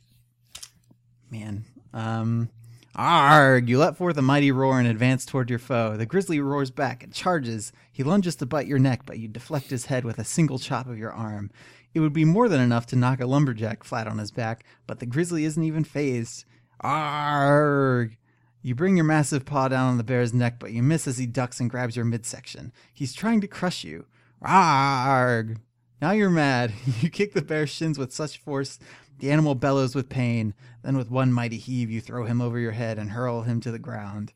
Man. 1.31 1.64
Um, 1.95 2.51
arg! 2.97 3.68
You 3.68 3.79
let 3.79 3.97
forth 3.97 4.16
a 4.16 4.22
mighty 4.22 4.51
roar 4.51 4.81
and 4.81 4.89
advance 4.89 5.24
toward 5.24 5.51
your 5.51 5.61
foe. 5.61 5.97
The 5.97 6.05
grizzly 6.05 6.41
roars 6.41 6.72
back 6.72 7.05
and 7.05 7.14
charges. 7.14 7.72
He 7.93 8.03
lunges 8.03 8.35
to 8.37 8.47
bite 8.47 8.66
your 8.66 8.81
neck, 8.81 9.03
but 9.07 9.20
you 9.20 9.29
deflect 9.29 9.70
his 9.70 9.87
head 9.87 10.05
with 10.05 10.18
a 10.18 10.24
single 10.24 10.59
chop 10.59 10.89
of 10.89 10.99
your 10.99 11.12
arm. 11.12 11.53
It 11.97 12.01
would 12.01 12.13
be 12.13 12.27
more 12.27 12.47
than 12.47 12.61
enough 12.61 12.85
to 12.89 12.97
knock 12.97 13.23
a 13.23 13.27
lumberjack 13.27 13.83
flat 13.83 14.07
on 14.07 14.19
his 14.19 14.31
back, 14.31 14.67
but 14.87 14.99
the 14.99 15.07
grizzly 15.07 15.47
isn't 15.47 15.65
even 15.65 15.83
fazed. 15.83 16.45
Arg! 16.81 18.19
You 18.61 18.75
bring 18.75 18.97
your 18.97 19.07
massive 19.07 19.47
paw 19.47 19.69
down 19.69 19.89
on 19.89 19.97
the 19.97 20.05
bear's 20.05 20.35
neck, 20.35 20.59
but 20.59 20.73
you 20.73 20.83
miss 20.83 21.09
as 21.09 21.17
he 21.17 21.25
ducks 21.25 21.59
and 21.59 21.71
grabs 21.71 21.97
your 21.97 22.05
midsection. 22.05 22.71
He's 22.93 23.15
trying 23.15 23.41
to 23.41 23.49
crush 23.49 23.83
you. 23.83 24.05
Arg! 24.43 25.59
Now 26.03 26.11
you're 26.11 26.29
mad. 26.29 26.75
You 27.01 27.09
kick 27.09 27.33
the 27.33 27.41
bear's 27.41 27.71
shins 27.71 27.99
with 27.99 28.13
such 28.13 28.37
force, 28.41 28.79
the 29.19 29.31
animal 29.31 29.55
bellows 29.55 29.95
with 29.95 30.11
pain. 30.11 30.53
Then, 30.83 30.99
with 30.99 31.11
one 31.11 31.33
mighty 31.33 31.57
heave, 31.57 31.91
you 31.91 32.03
throw 32.03 32.27
him 32.27 32.43
over 32.43 32.59
your 32.59 32.73
head 32.73 32.99
and 32.99 33.13
hurl 33.13 33.41
him 33.41 33.59
to 33.63 33.71
the 33.71 33.79
ground. 33.79 34.35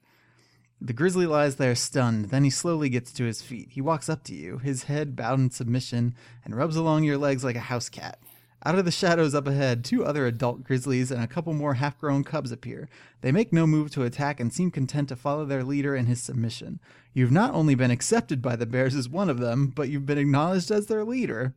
The 0.80 0.92
grizzly 0.92 1.26
lies 1.26 1.56
there 1.56 1.74
stunned. 1.74 2.26
Then 2.26 2.44
he 2.44 2.50
slowly 2.50 2.88
gets 2.88 3.12
to 3.12 3.24
his 3.24 3.42
feet. 3.42 3.68
He 3.70 3.80
walks 3.80 4.08
up 4.08 4.24
to 4.24 4.34
you, 4.34 4.58
his 4.58 4.84
head 4.84 5.14
bowed 5.14 5.38
in 5.38 5.50
submission, 5.50 6.14
and 6.44 6.56
rubs 6.56 6.76
along 6.76 7.04
your 7.04 7.18
legs 7.18 7.44
like 7.44 7.56
a 7.56 7.60
house 7.60 7.88
cat. 7.88 8.18
Out 8.64 8.78
of 8.78 8.84
the 8.84 8.90
shadows 8.90 9.34
up 9.34 9.46
ahead, 9.46 9.84
two 9.84 10.04
other 10.04 10.26
adult 10.26 10.64
grizzlies 10.64 11.10
and 11.10 11.22
a 11.22 11.26
couple 11.26 11.54
more 11.54 11.74
half 11.74 11.98
grown 11.98 12.24
cubs 12.24 12.52
appear. 12.52 12.90
They 13.22 13.32
make 13.32 13.52
no 13.52 13.66
move 13.66 13.90
to 13.92 14.04
attack 14.04 14.38
and 14.38 14.52
seem 14.52 14.70
content 14.70 15.08
to 15.08 15.16
follow 15.16 15.46
their 15.46 15.64
leader 15.64 15.96
in 15.96 16.06
his 16.06 16.22
submission. 16.22 16.78
You've 17.14 17.32
not 17.32 17.54
only 17.54 17.74
been 17.74 17.90
accepted 17.90 18.42
by 18.42 18.56
the 18.56 18.66
bears 18.66 18.94
as 18.94 19.08
one 19.08 19.30
of 19.30 19.38
them, 19.38 19.68
but 19.68 19.88
you've 19.88 20.04
been 20.04 20.18
acknowledged 20.18 20.70
as 20.70 20.86
their 20.86 21.04
leader. 21.04 21.54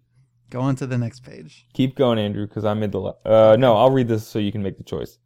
Go 0.49 0.61
on 0.61 0.75
to 0.77 0.87
the 0.87 0.97
next 0.97 1.23
page. 1.23 1.65
Keep 1.73 1.95
going, 1.95 2.19
Andrew, 2.19 2.47
because 2.47 2.63
I 2.63 2.73
made 2.73 2.91
the. 2.91 2.99
La- 2.99 3.15
uh, 3.25 3.57
no, 3.57 3.75
I'll 3.75 3.91
read 3.91 4.07
this 4.07 4.25
so 4.25 4.39
you 4.39 4.51
can 4.51 4.63
make 4.63 4.77
the 4.77 4.83
choice. 4.83 5.17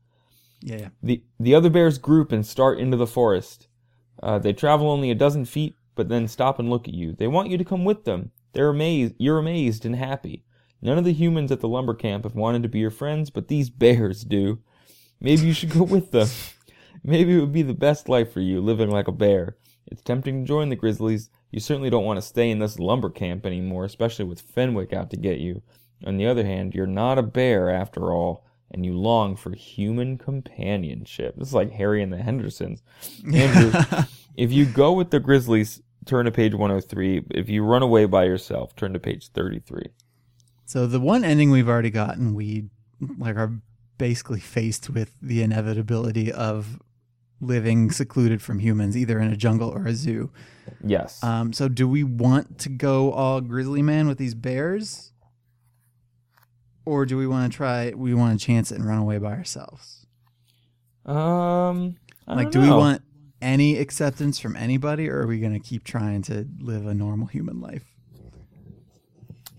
Yeah, 0.61 0.77
yeah. 0.77 0.89
The 1.03 1.23
the 1.39 1.53
other 1.53 1.69
bears 1.69 1.97
group 1.97 2.31
and 2.31 2.45
start 2.45 2.79
into 2.79 2.97
the 2.97 3.05
forest. 3.05 3.66
Uh, 4.21 4.39
they 4.39 4.53
travel 4.53 4.89
only 4.89 5.11
a 5.11 5.15
dozen 5.15 5.45
feet, 5.45 5.75
but 5.95 6.09
then 6.09 6.27
stop 6.27 6.59
and 6.59 6.69
look 6.69 6.87
at 6.87 6.93
you. 6.93 7.13
They 7.13 7.27
want 7.27 7.49
you 7.49 7.57
to 7.57 7.65
come 7.65 7.85
with 7.85 8.05
them. 8.05 8.31
They're 8.53 8.69
amazed. 8.69 9.15
You're 9.17 9.39
amazed 9.39 9.85
and 9.85 9.95
happy. 9.95 10.43
None 10.81 10.97
of 10.97 11.03
the 11.03 11.13
humans 11.13 11.51
at 11.51 11.59
the 11.59 11.67
lumber 11.67 11.93
camp 11.93 12.23
have 12.23 12.35
wanted 12.35 12.63
to 12.63 12.69
be 12.69 12.79
your 12.79 12.91
friends, 12.91 13.29
but 13.29 13.47
these 13.47 13.69
bears 13.69 14.23
do. 14.23 14.59
Maybe 15.19 15.47
you 15.47 15.53
should 15.53 15.71
go 15.71 15.83
with 15.83 16.11
them. 16.11 16.27
Maybe 17.03 17.35
it 17.35 17.39
would 17.39 17.53
be 17.53 17.63
the 17.63 17.73
best 17.73 18.09
life 18.09 18.31
for 18.31 18.41
you, 18.41 18.61
living 18.61 18.89
like 18.89 19.07
a 19.07 19.11
bear. 19.11 19.57
It's 19.87 20.01
tempting 20.01 20.41
to 20.41 20.47
join 20.47 20.69
the 20.69 20.75
grizzlies. 20.75 21.29
You 21.51 21.59
certainly 21.59 21.89
don't 21.89 22.05
want 22.05 22.17
to 22.17 22.21
stay 22.21 22.51
in 22.51 22.59
this 22.59 22.79
lumber 22.79 23.09
camp 23.09 23.45
anymore, 23.45 23.85
especially 23.85 24.25
with 24.25 24.41
Fenwick 24.41 24.93
out 24.93 25.09
to 25.11 25.17
get 25.17 25.39
you. 25.39 25.61
On 26.05 26.17
the 26.17 26.27
other 26.27 26.45
hand, 26.45 26.75
you're 26.75 26.85
not 26.85 27.17
a 27.17 27.23
bear 27.23 27.69
after 27.69 28.11
all, 28.11 28.45
and 28.71 28.85
you 28.85 28.93
long 28.93 29.35
for 29.35 29.51
human 29.51 30.17
companionship. 30.17 31.35
This 31.37 31.49
is 31.49 31.53
like 31.53 31.71
Harry 31.71 32.01
and 32.01 32.11
the 32.11 32.21
Hendersons. 32.21 32.81
Andrew, 33.33 33.71
if 34.35 34.51
you 34.51 34.65
go 34.65 34.93
with 34.93 35.11
the 35.11 35.19
grizzlies, 35.19 35.81
turn 36.05 36.25
to 36.25 36.31
page 36.31 36.53
103. 36.53 37.25
If 37.31 37.49
you 37.49 37.63
run 37.63 37.81
away 37.81 38.05
by 38.05 38.25
yourself, 38.25 38.75
turn 38.75 38.93
to 38.93 38.99
page 38.99 39.29
33. 39.29 39.87
So 40.65 40.85
the 40.85 40.99
one 40.99 41.23
ending 41.23 41.49
we've 41.49 41.69
already 41.69 41.89
gotten, 41.89 42.33
we 42.33 42.65
like 43.17 43.37
are 43.37 43.61
basically 43.97 44.39
faced 44.39 44.89
with 44.89 45.15
the 45.21 45.41
inevitability 45.41 46.31
of 46.31 46.79
living 47.39 47.91
secluded 47.91 48.41
from 48.41 48.59
humans, 48.59 48.97
either 48.97 49.19
in 49.19 49.31
a 49.31 49.37
jungle 49.37 49.69
or 49.69 49.85
a 49.87 49.93
zoo. 49.93 50.31
Yes. 50.83 51.23
Um, 51.23 51.53
so 51.53 51.67
do 51.67 51.87
we 51.87 52.03
want 52.03 52.59
to 52.59 52.69
go 52.69 53.11
all 53.11 53.41
grizzly 53.41 53.81
man 53.81 54.07
with 54.07 54.17
these 54.17 54.33
bears? 54.33 55.13
Or 56.87 57.05
do 57.05 57.17
we 57.17 57.27
want 57.27 57.51
to 57.51 57.55
try 57.55 57.91
we 57.93 58.13
want 58.13 58.39
to 58.39 58.45
chance 58.45 58.71
it 58.71 58.75
and 58.75 58.87
run 58.87 58.97
away 58.97 59.17
by 59.17 59.33
ourselves? 59.33 60.05
um, 61.05 61.97
like 62.25 62.49
do 62.51 62.61
we 62.61 62.69
want 62.69 63.01
any 63.41 63.77
acceptance 63.77 64.39
from 64.39 64.55
anybody 64.55 65.09
or 65.09 65.21
are 65.21 65.27
we 65.27 65.39
going 65.39 65.53
to 65.53 65.59
keep 65.59 65.83
trying 65.83 66.21
to 66.21 66.47
live 66.59 66.87
a 66.87 66.93
normal 66.93 67.27
human 67.27 67.59
life? 67.59 67.83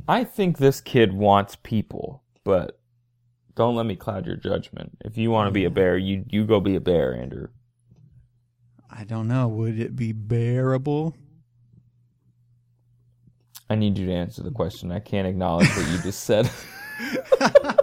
I 0.09 0.25
think 0.25 0.57
this 0.57 0.81
kid 0.81 1.13
wants 1.13 1.57
people, 1.63 2.23
but 2.45 2.81
don't 3.55 3.77
let 3.77 3.85
me 3.85 3.95
cloud 3.95 4.27
your 4.27 4.37
judgment. 4.37 4.97
If 5.05 5.19
you 5.19 5.31
want 5.31 5.49
to 5.49 5.53
be 5.53 5.67
a 5.67 5.71
bear, 5.71 5.99
you 5.99 6.25
you 6.31 6.47
go 6.47 6.61
be 6.61 6.77
a 6.77 6.81
bear, 6.81 7.15
Andrew. 7.15 7.49
I 8.91 9.05
don't 9.05 9.29
know. 9.29 9.49
Would 9.49 9.79
it 9.79 9.95
be 9.95 10.13
bearable? 10.13 11.15
I 13.69 13.75
need 13.75 13.99
you 13.99 14.07
to 14.07 14.15
answer 14.15 14.43
the 14.43 14.51
question. 14.51 14.91
I 14.91 15.01
can't 15.01 15.29
acknowledge 15.29 15.69
what 15.77 15.89
you 15.89 15.99
just 15.99 16.25
said. 16.25 16.51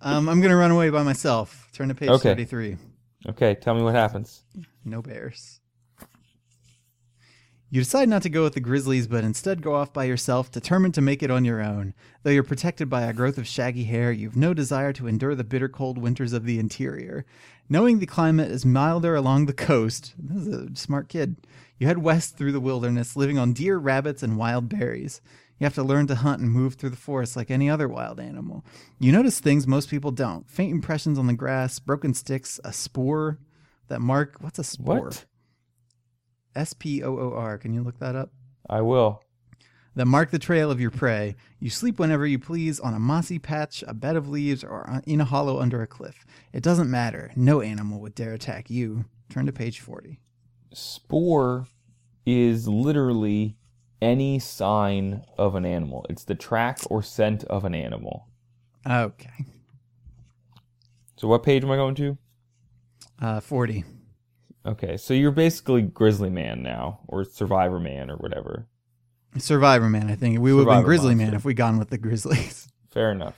Um, 0.00 0.28
I'm 0.28 0.40
going 0.40 0.50
to 0.50 0.56
run 0.56 0.70
away 0.70 0.90
by 0.90 1.02
myself. 1.02 1.66
Turn 1.72 1.88
to 1.88 1.94
page 1.94 2.10
Okay. 2.10 2.28
33. 2.28 2.76
okay, 3.30 3.54
tell 3.54 3.74
me 3.74 3.82
what 3.82 3.94
happens. 3.94 4.42
No 4.84 5.00
bears. 5.00 5.60
You 7.70 7.80
decide 7.80 8.10
not 8.10 8.20
to 8.22 8.28
go 8.28 8.42
with 8.42 8.52
the 8.52 8.60
grizzlies, 8.60 9.06
but 9.06 9.24
instead 9.24 9.62
go 9.62 9.74
off 9.74 9.94
by 9.94 10.04
yourself, 10.04 10.50
determined 10.50 10.92
to 10.94 11.00
make 11.00 11.22
it 11.22 11.30
on 11.30 11.46
your 11.46 11.62
own. 11.62 11.94
Though 12.22 12.30
you're 12.32 12.42
protected 12.42 12.90
by 12.90 13.02
a 13.02 13.14
growth 13.14 13.38
of 13.38 13.48
shaggy 13.48 13.84
hair, 13.84 14.12
you've 14.12 14.36
no 14.36 14.52
desire 14.52 14.92
to 14.92 15.06
endure 15.08 15.34
the 15.34 15.42
bitter 15.42 15.70
cold 15.70 15.96
winters 15.96 16.34
of 16.34 16.44
the 16.44 16.58
interior. 16.58 17.24
Knowing 17.70 17.98
the 17.98 18.06
climate 18.06 18.50
is 18.50 18.66
milder 18.66 19.16
along 19.16 19.46
the 19.46 19.54
coast, 19.54 20.12
this 20.18 20.46
is 20.46 20.48
a 20.54 20.76
smart 20.76 21.08
kid, 21.08 21.36
you 21.78 21.86
head 21.86 21.98
west 21.98 22.36
through 22.36 22.52
the 22.52 22.60
wilderness, 22.60 23.16
living 23.16 23.38
on 23.38 23.54
deer, 23.54 23.78
rabbits, 23.78 24.22
and 24.22 24.36
wild 24.36 24.68
berries. 24.68 25.22
You 25.58 25.64
have 25.64 25.74
to 25.74 25.84
learn 25.84 26.06
to 26.08 26.16
hunt 26.16 26.40
and 26.40 26.50
move 26.50 26.74
through 26.74 26.90
the 26.90 26.96
forest 26.96 27.36
like 27.36 27.50
any 27.50 27.70
other 27.70 27.88
wild 27.88 28.18
animal. 28.18 28.64
You 28.98 29.12
notice 29.12 29.38
things 29.38 29.66
most 29.66 29.88
people 29.88 30.10
don't 30.10 30.48
faint 30.50 30.72
impressions 30.72 31.18
on 31.18 31.26
the 31.26 31.32
grass, 31.32 31.78
broken 31.78 32.12
sticks, 32.12 32.58
a 32.64 32.72
spoor 32.72 33.38
that 33.88 34.00
mark. 34.00 34.36
What's 34.40 34.58
a 34.58 34.64
spoor? 34.64 35.12
S 36.56 36.72
P 36.72 37.02
O 37.02 37.18
O 37.18 37.32
R. 37.34 37.58
Can 37.58 37.72
you 37.72 37.82
look 37.82 37.98
that 37.98 38.16
up? 38.16 38.30
I 38.68 38.80
will. 38.80 39.22
That 39.96 40.06
mark 40.06 40.32
the 40.32 40.40
trail 40.40 40.72
of 40.72 40.80
your 40.80 40.90
prey. 40.90 41.36
You 41.60 41.70
sleep 41.70 42.00
whenever 42.00 42.26
you 42.26 42.38
please 42.38 42.80
on 42.80 42.94
a 42.94 42.98
mossy 42.98 43.38
patch, 43.38 43.84
a 43.86 43.94
bed 43.94 44.16
of 44.16 44.28
leaves, 44.28 44.64
or 44.64 45.02
in 45.06 45.20
a 45.20 45.24
hollow 45.24 45.60
under 45.60 45.82
a 45.82 45.86
cliff. 45.86 46.26
It 46.52 46.64
doesn't 46.64 46.90
matter. 46.90 47.30
No 47.36 47.60
animal 47.60 48.00
would 48.00 48.16
dare 48.16 48.34
attack 48.34 48.70
you. 48.70 49.04
Turn 49.30 49.46
to 49.46 49.52
page 49.52 49.80
40. 49.80 50.18
Spoor 50.72 51.68
is 52.26 52.66
literally 52.66 53.56
any 54.04 54.38
sign 54.38 55.24
of 55.38 55.54
an 55.54 55.64
animal. 55.64 56.04
It's 56.10 56.24
the 56.24 56.34
track 56.34 56.78
or 56.90 57.02
scent 57.02 57.42
of 57.44 57.64
an 57.64 57.74
animal. 57.74 58.28
Okay. 58.88 59.46
So 61.16 61.26
what 61.26 61.42
page 61.42 61.64
am 61.64 61.70
I 61.70 61.76
going 61.76 61.94
to? 61.96 62.18
Uh, 63.20 63.40
40. 63.40 63.84
Okay, 64.66 64.96
so 64.98 65.14
you're 65.14 65.30
basically 65.30 65.82
Grizzly 65.82 66.30
Man 66.30 66.62
now, 66.62 67.00
or 67.08 67.24
Survivor 67.24 67.80
Man, 67.80 68.10
or 68.10 68.16
whatever. 68.16 68.66
Survivor 69.38 69.88
Man, 69.88 70.10
I 70.10 70.16
think. 70.16 70.38
We 70.38 70.52
would 70.52 70.66
have 70.66 70.76
been 70.76 70.84
Grizzly 70.84 71.14
Man 71.14 71.34
if 71.34 71.44
we 71.44 71.54
gone 71.54 71.78
with 71.78 71.90
the 71.90 71.98
Grizzlies. 71.98 72.68
Fair 72.90 73.10
enough. 73.10 73.36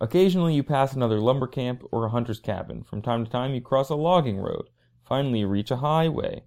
Occasionally, 0.00 0.54
you 0.54 0.62
pass 0.62 0.94
another 0.94 1.20
lumber 1.20 1.46
camp 1.46 1.84
or 1.92 2.06
a 2.06 2.10
hunter's 2.10 2.40
cabin. 2.40 2.82
From 2.82 3.02
time 3.02 3.24
to 3.24 3.30
time, 3.30 3.54
you 3.54 3.60
cross 3.60 3.90
a 3.90 3.94
logging 3.94 4.38
road. 4.38 4.68
Finally, 5.04 5.40
you 5.40 5.48
reach 5.48 5.70
a 5.70 5.76
highway. 5.76 6.44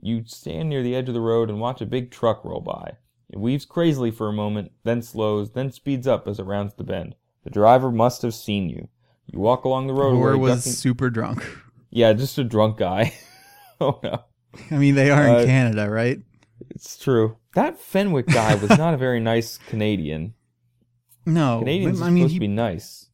You 0.00 0.22
stand 0.26 0.68
near 0.68 0.82
the 0.82 0.94
edge 0.94 1.08
of 1.08 1.14
the 1.14 1.20
road 1.20 1.48
and 1.50 1.60
watch 1.60 1.80
a 1.80 1.86
big 1.86 2.10
truck 2.10 2.44
roll 2.44 2.60
by. 2.60 2.92
It 3.30 3.38
weaves 3.38 3.64
crazily 3.66 4.10
for 4.10 4.28
a 4.28 4.32
moment, 4.32 4.72
then 4.84 5.02
slows, 5.02 5.52
then 5.52 5.70
speeds 5.70 6.06
up 6.06 6.26
as 6.28 6.38
it 6.38 6.44
rounds 6.44 6.74
the 6.74 6.84
bend. 6.84 7.14
The 7.44 7.50
driver 7.50 7.90
must 7.90 8.22
have 8.22 8.34
seen 8.34 8.68
you. 8.68 8.88
You 9.26 9.38
walk 9.40 9.64
along 9.64 9.86
the 9.86 9.92
road. 9.94 10.14
or 10.16 10.38
was 10.38 10.60
ducking- 10.64 10.72
super 10.72 11.10
drunk. 11.10 11.46
Yeah, 11.90 12.12
just 12.12 12.38
a 12.38 12.44
drunk 12.44 12.78
guy. 12.78 13.14
oh 13.80 13.98
no. 14.02 14.24
I 14.70 14.74
mean, 14.76 14.94
they 14.94 15.10
are 15.10 15.28
Uh, 15.28 15.40
in 15.40 15.46
Canada, 15.46 15.88
right? 15.90 16.18
It's 16.70 16.96
true. 16.98 17.36
That 17.54 17.78
Fenwick 17.78 18.26
guy 18.26 18.54
was 18.56 18.70
not 18.76 18.94
a 18.94 18.96
very 18.98 19.20
nice 19.20 19.58
Canadian. 19.68 20.34
No. 21.26 21.58
Canadians 21.60 22.00
I 22.00 22.08
are 22.08 22.10
mean, 22.10 22.22
supposed 22.24 22.32
he, 22.32 22.36
to 22.38 22.40
be 22.40 22.48
nice. 22.48 23.08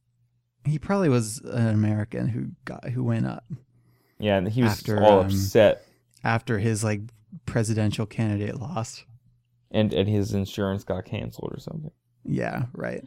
he 0.65 0.79
probably 0.79 1.09
was 1.09 1.41
an 1.41 1.69
American 1.69 2.29
who 2.29 2.49
got 2.65 2.89
who 2.91 3.03
went 3.05 3.27
up 3.27 3.45
Yeah, 4.19 4.37
and 4.39 4.49
he 4.49 4.63
was 4.63 4.73
After, 4.73 5.03
all 5.03 5.21
um, 5.21 5.27
upset, 5.27 5.85
after 6.25 6.59
his 6.59 6.83
like 6.83 7.03
presidential 7.47 8.07
candidate 8.07 8.59
lost. 8.61 9.05
and 9.71 9.93
and 9.93 10.09
his 10.09 10.33
insurance 10.33 10.83
got 10.85 11.05
canceled 11.05 11.53
or 11.53 11.61
something. 11.61 11.91
Yeah, 12.25 12.65
right. 12.73 13.05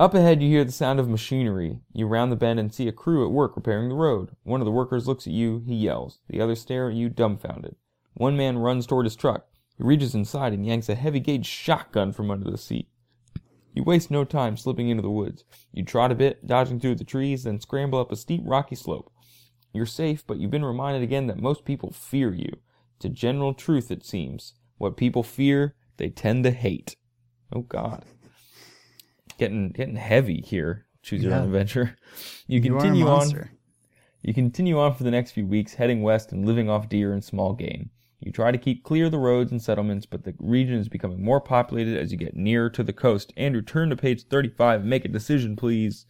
Up 0.00 0.14
ahead, 0.14 0.42
you 0.42 0.48
hear 0.48 0.64
the 0.64 0.72
sound 0.72 0.98
of 0.98 1.08
machinery. 1.08 1.78
You 1.92 2.06
round 2.06 2.32
the 2.32 2.36
bend 2.36 2.58
and 2.58 2.74
see 2.74 2.88
a 2.88 2.92
crew 2.92 3.24
at 3.24 3.30
work 3.30 3.54
repairing 3.54 3.88
the 3.88 3.94
road. 3.94 4.30
One 4.42 4.60
of 4.60 4.64
the 4.64 4.72
workers 4.72 5.06
looks 5.06 5.26
at 5.26 5.32
you. 5.32 5.62
He 5.66 5.74
yells. 5.76 6.18
The 6.28 6.40
others 6.40 6.60
stare 6.60 6.88
at 6.88 6.96
you, 6.96 7.08
dumbfounded. 7.08 7.76
One 8.14 8.36
man 8.36 8.58
runs 8.58 8.86
toward 8.86 9.06
his 9.06 9.14
truck. 9.14 9.46
He 9.76 9.84
reaches 9.84 10.14
inside 10.14 10.52
and 10.54 10.66
yanks 10.66 10.88
a 10.88 10.94
heavy 10.96 11.20
gauge 11.20 11.46
shotgun 11.46 12.12
from 12.12 12.30
under 12.30 12.50
the 12.50 12.58
seat. 12.58 12.88
You 13.74 13.84
waste 13.84 14.10
no 14.10 14.24
time 14.24 14.56
slipping 14.56 14.88
into 14.88 15.02
the 15.02 15.10
woods. 15.10 15.44
You 15.72 15.84
trot 15.84 16.10
a 16.10 16.14
bit, 16.16 16.46
dodging 16.46 16.80
through 16.80 16.96
the 16.96 17.04
trees, 17.04 17.44
then 17.44 17.60
scramble 17.60 18.00
up 18.00 18.10
a 18.12 18.16
steep, 18.16 18.42
rocky 18.44 18.74
slope. 18.74 19.10
You're 19.72 19.86
safe, 19.86 20.26
but 20.26 20.38
you've 20.38 20.50
been 20.50 20.64
reminded 20.64 21.02
again 21.02 21.26
that 21.28 21.40
most 21.40 21.64
people 21.64 21.90
fear 21.90 22.32
you. 22.34 22.58
It's 22.96 23.04
a 23.06 23.08
general 23.08 23.54
truth, 23.54 23.90
it 23.90 24.04
seems. 24.04 24.54
What 24.78 24.96
people 24.96 25.22
fear, 25.22 25.74
they 25.96 26.08
tend 26.10 26.44
to 26.44 26.50
hate. 26.50 26.96
Oh, 27.52 27.62
God. 27.62 28.04
Getting 29.38 29.70
getting 29.70 29.96
heavy 29.96 30.40
here. 30.40 30.86
Choose 31.02 31.22
your 31.22 31.32
Yeah. 31.32 31.38
own 31.40 31.44
adventure. 31.46 31.96
You 32.46 32.60
You 32.60 32.70
continue 32.70 33.08
on. 33.08 33.48
You 34.20 34.34
continue 34.34 34.78
on 34.78 34.94
for 34.94 35.02
the 35.04 35.10
next 35.10 35.32
few 35.32 35.46
weeks, 35.46 35.74
heading 35.74 36.02
west 36.02 36.32
and 36.32 36.46
living 36.46 36.68
off 36.68 36.88
deer 36.88 37.12
and 37.12 37.24
small 37.24 37.54
game. 37.54 37.90
You 38.20 38.30
try 38.30 38.52
to 38.52 38.58
keep 38.58 38.84
clear 38.84 39.06
of 39.06 39.10
the 39.10 39.18
roads 39.18 39.50
and 39.50 39.60
settlements, 39.60 40.06
but 40.06 40.22
the 40.22 40.34
region 40.38 40.76
is 40.78 40.88
becoming 40.88 41.24
more 41.24 41.40
populated 41.40 41.98
as 41.98 42.12
you 42.12 42.18
get 42.18 42.36
nearer 42.36 42.70
to 42.70 42.84
the 42.84 42.92
coast. 42.92 43.32
Andrew, 43.36 43.62
turn 43.62 43.90
to 43.90 43.96
page 43.96 44.24
35 44.24 44.82
and 44.82 44.90
make 44.90 45.04
a 45.04 45.08
decision, 45.08 45.56
please. 45.56 46.06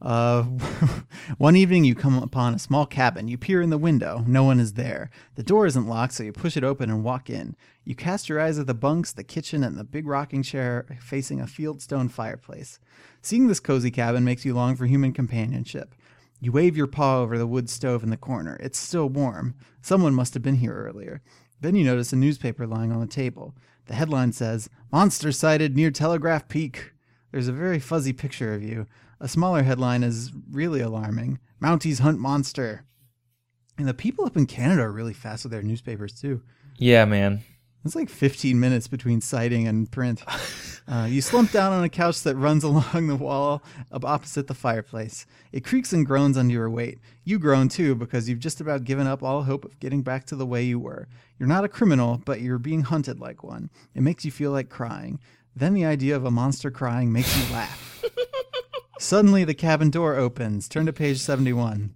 Uh, 0.00 0.42
one 1.38 1.56
evening, 1.56 1.84
you 1.84 1.94
come 1.94 2.22
upon 2.22 2.54
a 2.54 2.58
small 2.58 2.86
cabin. 2.86 3.28
You 3.28 3.36
peer 3.36 3.60
in 3.60 3.70
the 3.70 3.78
window. 3.78 4.24
No 4.26 4.44
one 4.44 4.60
is 4.60 4.74
there. 4.74 5.10
The 5.34 5.42
door 5.42 5.66
isn't 5.66 5.88
locked, 5.88 6.12
so 6.12 6.22
you 6.22 6.32
push 6.32 6.56
it 6.56 6.64
open 6.64 6.90
and 6.90 7.02
walk 7.02 7.28
in. 7.28 7.56
You 7.84 7.94
cast 7.94 8.28
your 8.28 8.40
eyes 8.40 8.58
at 8.58 8.66
the 8.66 8.74
bunks, 8.74 9.12
the 9.12 9.24
kitchen, 9.24 9.64
and 9.64 9.76
the 9.76 9.84
big 9.84 10.06
rocking 10.06 10.42
chair 10.42 10.86
facing 11.00 11.40
a 11.40 11.46
fieldstone 11.46 12.10
fireplace. 12.10 12.78
Seeing 13.22 13.48
this 13.48 13.60
cozy 13.60 13.90
cabin 13.90 14.24
makes 14.24 14.44
you 14.44 14.54
long 14.54 14.76
for 14.76 14.86
human 14.86 15.12
companionship. 15.12 15.94
You 16.40 16.52
wave 16.52 16.76
your 16.76 16.86
paw 16.86 17.20
over 17.20 17.36
the 17.36 17.46
wood 17.46 17.68
stove 17.68 18.04
in 18.04 18.10
the 18.10 18.16
corner. 18.16 18.56
It's 18.60 18.78
still 18.78 19.08
warm. 19.08 19.56
Someone 19.82 20.14
must 20.14 20.34
have 20.34 20.42
been 20.42 20.56
here 20.56 20.74
earlier. 20.74 21.20
Then 21.60 21.74
you 21.74 21.84
notice 21.84 22.12
a 22.12 22.16
newspaper 22.16 22.66
lying 22.66 22.92
on 22.92 23.00
the 23.00 23.06
table. 23.06 23.56
The 23.86 23.94
headline 23.94 24.32
says, 24.32 24.70
Monster 24.92 25.32
sighted 25.32 25.74
near 25.74 25.90
Telegraph 25.90 26.46
Peak. 26.48 26.92
There's 27.32 27.48
a 27.48 27.52
very 27.52 27.80
fuzzy 27.80 28.12
picture 28.12 28.54
of 28.54 28.62
you. 28.62 28.86
A 29.20 29.28
smaller 29.28 29.62
headline 29.62 30.02
is 30.02 30.32
really 30.50 30.80
alarming 30.80 31.38
Mounties 31.60 32.00
hunt 32.00 32.20
monster. 32.20 32.84
And 33.76 33.88
the 33.88 33.94
people 33.94 34.24
up 34.24 34.36
in 34.36 34.46
Canada 34.46 34.82
are 34.82 34.92
really 34.92 35.12
fast 35.12 35.44
with 35.44 35.52
their 35.52 35.62
newspapers, 35.62 36.12
too. 36.12 36.42
Yeah, 36.76 37.04
man. 37.04 37.42
It's 37.84 37.96
like 37.96 38.08
15 38.08 38.58
minutes 38.58 38.86
between 38.86 39.20
sighting 39.20 39.66
and 39.66 39.90
print. 39.90 40.22
Uh, 40.90 41.04
you 41.04 41.20
slump 41.20 41.52
down 41.52 41.70
on 41.70 41.84
a 41.84 41.88
couch 41.90 42.22
that 42.22 42.34
runs 42.34 42.64
along 42.64 43.08
the 43.08 43.14
wall 43.14 43.62
up 43.92 44.06
opposite 44.06 44.46
the 44.46 44.54
fireplace. 44.54 45.26
It 45.52 45.62
creaks 45.62 45.92
and 45.92 46.06
groans 46.06 46.38
under 46.38 46.54
your 46.54 46.70
weight. 46.70 46.98
You 47.24 47.38
groan 47.38 47.68
too 47.68 47.94
because 47.94 48.26
you've 48.26 48.38
just 48.38 48.58
about 48.62 48.84
given 48.84 49.06
up 49.06 49.22
all 49.22 49.42
hope 49.42 49.66
of 49.66 49.78
getting 49.80 50.00
back 50.00 50.24
to 50.28 50.34
the 50.34 50.46
way 50.46 50.62
you 50.62 50.78
were. 50.78 51.06
You're 51.38 51.46
not 51.46 51.64
a 51.64 51.68
criminal, 51.68 52.22
but 52.24 52.40
you're 52.40 52.58
being 52.58 52.84
hunted 52.84 53.20
like 53.20 53.44
one. 53.44 53.68
It 53.94 54.00
makes 54.00 54.24
you 54.24 54.30
feel 54.30 54.50
like 54.50 54.70
crying. 54.70 55.20
Then 55.54 55.74
the 55.74 55.84
idea 55.84 56.16
of 56.16 56.24
a 56.24 56.30
monster 56.30 56.70
crying 56.70 57.12
makes 57.12 57.36
you 57.36 57.52
laugh. 57.52 57.87
Suddenly, 58.98 59.44
the 59.44 59.54
cabin 59.54 59.90
door 59.90 60.16
opens. 60.16 60.68
Turn 60.68 60.86
to 60.86 60.92
page 60.92 61.18
71. 61.18 61.94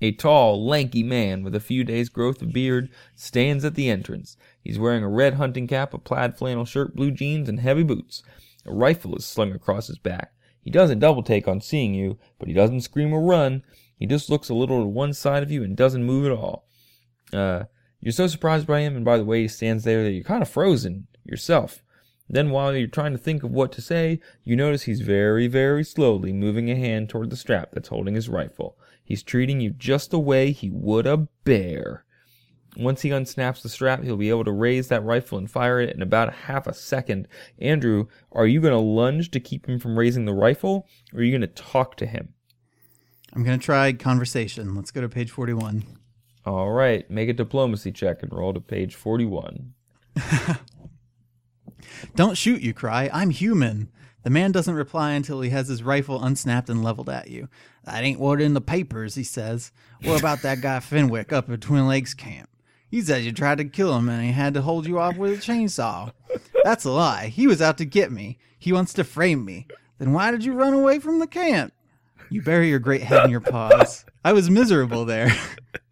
A 0.00 0.12
tall, 0.12 0.64
lanky 0.66 1.02
man 1.02 1.42
with 1.42 1.54
a 1.54 1.60
few 1.60 1.84
days' 1.84 2.08
growth 2.08 2.40
of 2.40 2.52
beard 2.52 2.88
stands 3.14 3.64
at 3.64 3.74
the 3.74 3.90
entrance. 3.90 4.36
He's 4.62 4.78
wearing 4.78 5.02
a 5.02 5.08
red 5.08 5.34
hunting 5.34 5.66
cap, 5.66 5.92
a 5.92 5.98
plaid 5.98 6.38
flannel 6.38 6.64
shirt, 6.64 6.96
blue 6.96 7.10
jeans, 7.10 7.48
and 7.48 7.60
heavy 7.60 7.82
boots. 7.82 8.22
A 8.64 8.72
rifle 8.72 9.16
is 9.16 9.26
slung 9.26 9.52
across 9.52 9.88
his 9.88 9.98
back. 9.98 10.32
He 10.62 10.70
doesn't 10.70 11.00
double 11.00 11.22
take 11.22 11.48
on 11.48 11.60
seeing 11.60 11.94
you, 11.94 12.18
but 12.38 12.48
he 12.48 12.54
doesn't 12.54 12.82
scream 12.82 13.12
or 13.12 13.22
run. 13.22 13.62
He 13.98 14.06
just 14.06 14.30
looks 14.30 14.48
a 14.48 14.54
little 14.54 14.82
to 14.82 14.86
one 14.86 15.12
side 15.12 15.42
of 15.42 15.50
you 15.50 15.62
and 15.64 15.76
doesn't 15.76 16.04
move 16.04 16.24
at 16.24 16.32
all. 16.32 16.66
Uh, 17.32 17.64
you're 18.00 18.12
so 18.12 18.26
surprised 18.26 18.66
by 18.66 18.80
him 18.80 18.96
and 18.96 19.04
by 19.04 19.18
the 19.18 19.24
way 19.24 19.42
he 19.42 19.48
stands 19.48 19.84
there 19.84 20.04
that 20.04 20.12
you're 20.12 20.24
kind 20.24 20.42
of 20.42 20.48
frozen 20.48 21.08
yourself. 21.24 21.82
Then, 22.30 22.50
while 22.50 22.76
you're 22.76 22.88
trying 22.88 23.12
to 23.12 23.18
think 23.18 23.42
of 23.42 23.50
what 23.50 23.72
to 23.72 23.80
say, 23.80 24.20
you 24.44 24.54
notice 24.54 24.82
he's 24.82 25.00
very, 25.00 25.46
very 25.46 25.82
slowly 25.82 26.32
moving 26.32 26.70
a 26.70 26.76
hand 26.76 27.08
toward 27.08 27.30
the 27.30 27.36
strap 27.36 27.70
that's 27.72 27.88
holding 27.88 28.14
his 28.14 28.28
rifle. 28.28 28.76
He's 29.02 29.22
treating 29.22 29.60
you 29.60 29.70
just 29.70 30.10
the 30.10 30.18
way 30.18 30.52
he 30.52 30.68
would 30.68 31.06
a 31.06 31.28
bear. 31.44 32.04
Once 32.76 33.00
he 33.00 33.08
unsnaps 33.08 33.62
the 33.62 33.68
strap, 33.68 34.04
he'll 34.04 34.16
be 34.16 34.28
able 34.28 34.44
to 34.44 34.52
raise 34.52 34.88
that 34.88 35.02
rifle 35.02 35.38
and 35.38 35.50
fire 35.50 35.80
it 35.80 35.94
in 35.96 36.02
about 36.02 36.28
a 36.28 36.32
half 36.32 36.66
a 36.66 36.74
second. 36.74 37.26
Andrew, 37.58 38.06
are 38.30 38.46
you 38.46 38.60
going 38.60 38.74
to 38.74 38.78
lunge 38.78 39.30
to 39.30 39.40
keep 39.40 39.66
him 39.66 39.78
from 39.78 39.98
raising 39.98 40.26
the 40.26 40.34
rifle, 40.34 40.86
or 41.14 41.20
are 41.20 41.22
you 41.22 41.32
going 41.32 41.40
to 41.40 41.46
talk 41.48 41.96
to 41.96 42.06
him? 42.06 42.34
I'm 43.32 43.42
going 43.42 43.58
to 43.58 43.64
try 43.64 43.92
conversation. 43.94 44.74
Let's 44.74 44.90
go 44.90 45.00
to 45.00 45.08
page 45.08 45.30
41. 45.30 45.84
All 46.44 46.70
right, 46.70 47.10
make 47.10 47.28
a 47.28 47.32
diplomacy 47.32 47.90
check 47.90 48.22
and 48.22 48.32
roll 48.32 48.52
to 48.52 48.60
page 48.60 48.94
41. 48.94 49.72
Don't 52.14 52.36
shoot, 52.36 52.62
you 52.62 52.74
cry. 52.74 53.10
I'm 53.12 53.30
human. 53.30 53.90
The 54.24 54.30
man 54.30 54.52
doesn't 54.52 54.74
reply 54.74 55.12
until 55.12 55.40
he 55.40 55.50
has 55.50 55.68
his 55.68 55.82
rifle 55.82 56.22
unsnapped 56.22 56.68
and 56.68 56.82
leveled 56.82 57.08
at 57.08 57.28
you. 57.28 57.48
That 57.84 58.02
ain't 58.02 58.20
what 58.20 58.40
in 58.40 58.54
the 58.54 58.60
papers, 58.60 59.14
he 59.14 59.24
says. 59.24 59.72
What 60.02 60.18
about 60.20 60.42
that 60.42 60.60
guy 60.60 60.80
Fenwick 60.80 61.32
up 61.32 61.48
at 61.50 61.60
Twin 61.60 61.88
Lakes 61.88 62.14
camp? 62.14 62.48
He 62.90 63.00
says 63.02 63.24
you 63.24 63.32
tried 63.32 63.58
to 63.58 63.64
kill 63.64 63.96
him 63.96 64.08
and 64.08 64.24
he 64.24 64.32
had 64.32 64.54
to 64.54 64.62
hold 64.62 64.86
you 64.86 64.98
off 64.98 65.16
with 65.16 65.32
a 65.32 65.36
chainsaw. 65.36 66.12
That's 66.64 66.84
a 66.84 66.90
lie. 66.90 67.28
He 67.28 67.46
was 67.46 67.62
out 67.62 67.78
to 67.78 67.84
get 67.84 68.10
me. 68.10 68.38
He 68.58 68.72
wants 68.72 68.92
to 68.94 69.04
frame 69.04 69.44
me. 69.44 69.66
Then 69.98 70.12
why 70.12 70.30
did 70.30 70.44
you 70.44 70.54
run 70.54 70.72
away 70.72 70.98
from 70.98 71.18
the 71.18 71.26
camp? 71.26 71.72
You 72.30 72.42
bury 72.42 72.68
your 72.68 72.78
great 72.78 73.02
head 73.02 73.24
in 73.24 73.30
your 73.30 73.40
paws. 73.40 74.04
I 74.24 74.32
was 74.32 74.50
miserable 74.50 75.04
there. 75.04 75.30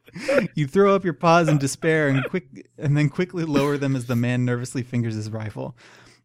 you 0.55 0.67
throw 0.67 0.95
up 0.95 1.05
your 1.05 1.14
paws 1.14 1.49
in 1.49 1.59
despair 1.59 2.09
and 2.09 2.25
quick 2.29 2.69
and 2.79 2.97
then 2.97 3.09
quickly 3.09 3.45
lower 3.45 3.77
them 3.77 3.97
as 3.97 4.07
the 4.07 4.17
man 4.17 4.45
nervously 4.45 4.83
fingers 4.83 5.14
his 5.14 5.31
rifle. 5.31 5.77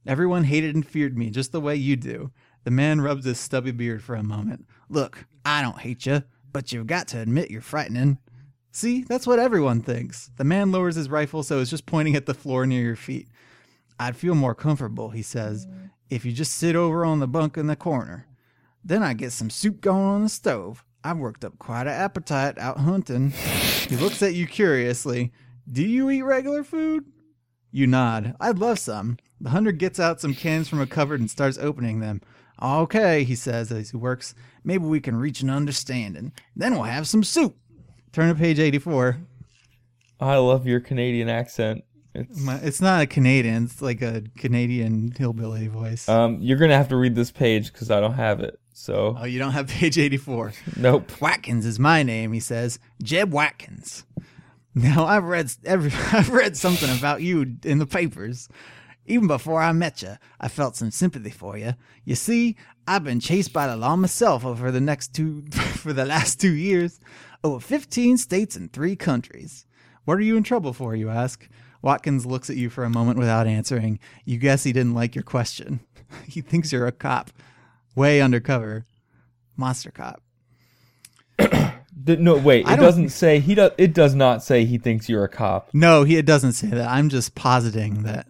Everyone 0.06 0.46
hated 0.46 0.76
and 0.76 0.86
feared 0.86 1.18
me 1.18 1.30
just 1.30 1.52
the 1.52 1.62
way 1.62 1.76
you 1.76 1.96
do. 1.96 2.32
The 2.64 2.72
man 2.72 3.02
rubs 3.02 3.26
his 3.26 3.40
stubby 3.40 3.72
beard 3.72 4.04
for 4.04 4.16
a 4.16 4.24
moment. 4.24 4.66
Look, 4.90 5.26
I 5.46 5.62
don't 5.62 5.80
hate 5.80 6.06
you, 6.06 6.24
but 6.52 6.72
you've 6.72 6.88
got 6.88 7.08
to 7.10 7.20
admit 7.20 7.52
you're 7.52 7.62
frightening. 7.62 8.18
See, 8.72 9.04
that's 9.04 9.28
what 9.28 9.40
everyone 9.40 9.82
thinks. 9.82 10.32
The 10.38 10.44
man 10.44 10.72
lowers 10.72 10.96
his 10.96 11.10
rifle 11.10 11.44
so 11.44 11.60
it's 11.60 11.70
just 11.70 11.86
pointing 11.86 12.16
at 12.16 12.26
the 12.26 12.34
floor 12.34 12.66
near 12.66 12.84
your 12.84 12.96
feet. 12.96 13.28
I'd 14.00 14.16
feel 14.16 14.34
more 14.34 14.56
comfortable, 14.56 15.10
he 15.10 15.22
says, 15.22 15.68
if 16.10 16.26
you 16.26 16.32
just 16.32 16.56
sit 16.56 16.76
over 16.76 17.06
on 17.06 17.20
the 17.20 17.28
bunk 17.28 17.58
in 17.58 17.68
the 17.68 17.76
corner. 17.76 18.28
Then 18.84 19.04
I 19.04 19.14
get 19.14 19.32
some 19.32 19.50
soup 19.50 19.82
going 19.82 20.04
on 20.04 20.24
the 20.24 20.30
stove. 20.30 20.84
I've 21.04 21.18
worked 21.18 21.44
up 21.44 21.58
quite 21.58 21.88
an 21.88 21.94
appetite 21.94 22.58
out 22.58 22.78
hunting. 22.78 23.32
He 23.32 23.96
looks 23.96 24.22
at 24.22 24.36
you 24.36 24.46
curiously. 24.48 25.32
Do 25.72 25.84
you 25.84 26.10
eat 26.10 26.22
regular 26.22 26.64
food? 26.64 27.06
You 27.72 27.88
nod. 27.88 28.36
I'd 28.40 28.60
love 28.60 28.80
some. 28.80 29.18
The 29.40 29.50
hunter 29.50 29.72
gets 29.72 30.00
out 30.00 30.22
some 30.22 30.36
cans 30.36 30.70
from 30.70 30.82
a 30.82 30.88
cupboard 30.88 31.20
and 31.20 31.32
starts 31.32 31.58
opening 31.58 32.00
them. 32.00 32.22
Okay, 32.62 33.24
he 33.24 33.34
says 33.34 33.72
as 33.72 33.90
he 33.90 33.98
works. 33.98 34.36
Maybe 34.64 34.86
we 34.86 35.00
can 35.00 35.16
reach 35.16 35.42
an 35.42 35.50
understanding. 35.50 36.34
Then 36.56 36.74
we'll 36.74 36.84
have 36.84 37.08
some 37.08 37.24
soup. 37.24 37.58
Turn 38.12 38.30
to 38.30 38.36
page 38.36 38.60
84. 38.60 39.18
I 40.20 40.36
love 40.36 40.68
your 40.68 40.80
Canadian 40.80 41.30
accent. 41.30 41.84
It's, 42.14 42.48
it's 42.64 42.82
not 42.82 43.02
a 43.02 43.08
Canadian, 43.08 43.66
it's 43.66 43.82
like 43.82 44.02
a 44.02 44.24
Canadian 44.38 45.14
hillbilly 45.18 45.68
voice. 45.68 46.10
um, 46.10 46.38
you're 46.42 46.58
gonna 46.58 46.76
have 46.78 46.90
to 46.90 46.98
read 46.98 47.16
this 47.16 47.32
page 47.32 47.72
because 47.72 47.90
I 47.90 48.00
don't 48.00 48.14
have 48.14 48.40
it. 48.42 48.60
So 48.74 49.16
oh, 49.20 49.26
you 49.26 49.40
don't 49.40 49.52
have 49.52 49.68
page 49.68 49.98
84. 49.98 50.54
nope. 50.78 51.22
Watkins 51.22 51.66
is 51.66 51.80
my 51.80 52.04
name, 52.04 52.34
he 52.34 52.40
says. 52.40 52.80
Jeb 53.02 53.32
Watkins. 53.32 54.06
Now 54.74 55.06
I've 55.06 55.26
read 55.26 55.52
every 55.66 55.92
I've 56.14 56.30
read 56.30 56.58
something 56.58 56.90
about 56.98 57.22
you 57.22 57.58
in 57.64 57.80
the 57.80 57.86
papers. 57.86 58.50
Even 59.06 59.28
before 59.28 59.62
I 59.62 59.72
met 59.72 60.02
you, 60.02 60.16
I 60.40 60.48
felt 60.48 60.76
some 60.76 60.92
sympathy 60.92 61.32
for 61.32 61.58
you. 61.58 61.74
You 62.06 62.16
see, 62.16 62.56
I've 62.88 63.04
been 63.04 63.20
chased 63.20 63.52
by 63.52 63.68
the 63.68 63.76
law 63.76 63.96
myself 63.96 64.46
over 64.46 64.72
the 64.72 64.80
next 64.80 65.14
two 65.14 65.44
for 65.52 65.92
the 65.92 66.06
last 66.06 66.40
two 66.40 66.54
years, 66.54 67.00
over 67.44 67.60
15 67.60 68.18
states 68.18 68.56
and 68.56 68.72
three 68.72 68.96
countries. 68.96 69.66
What 70.06 70.18
are 70.18 70.22
you 70.22 70.38
in 70.38 70.44
trouble 70.44 70.74
for, 70.74 70.96
you 70.96 71.10
ask? 71.10 71.48
Watkins 71.82 72.26
looks 72.26 72.50
at 72.50 72.58
you 72.58 72.70
for 72.70 72.84
a 72.84 72.90
moment 72.90 73.18
without 73.18 73.48
answering. 73.48 74.00
You 74.26 74.38
guess 74.38 74.64
he 74.64 74.74
didn't 74.74 74.94
like 74.94 75.16
your 75.16 75.24
question. 75.24 75.82
he 76.28 76.42
thinks 76.42 76.72
you're 76.72 76.88
a 76.88 76.92
cop. 76.92 77.32
Way 77.96 78.22
undercover. 78.22 78.86
Monster 79.58 79.92
cop. 79.92 80.22
No, 82.04 82.36
wait. 82.36 82.68
It 82.68 82.78
doesn't 82.78 83.10
say 83.10 83.40
he 83.40 83.54
does. 83.54 83.74
It 83.78 83.94
does 83.94 84.16
not 84.16 84.42
say 84.42 84.66
he 84.66 84.80
thinks 84.80 85.08
you're 85.08 85.24
a 85.24 85.30
cop. 85.30 85.70
No, 85.72 86.04
he 86.04 86.18
it 86.18 86.26
doesn't 86.26 86.54
say 86.54 86.68
that. 86.68 86.90
I'm 86.90 87.10
just 87.10 87.36
positing 87.36 88.04
that 88.04 88.28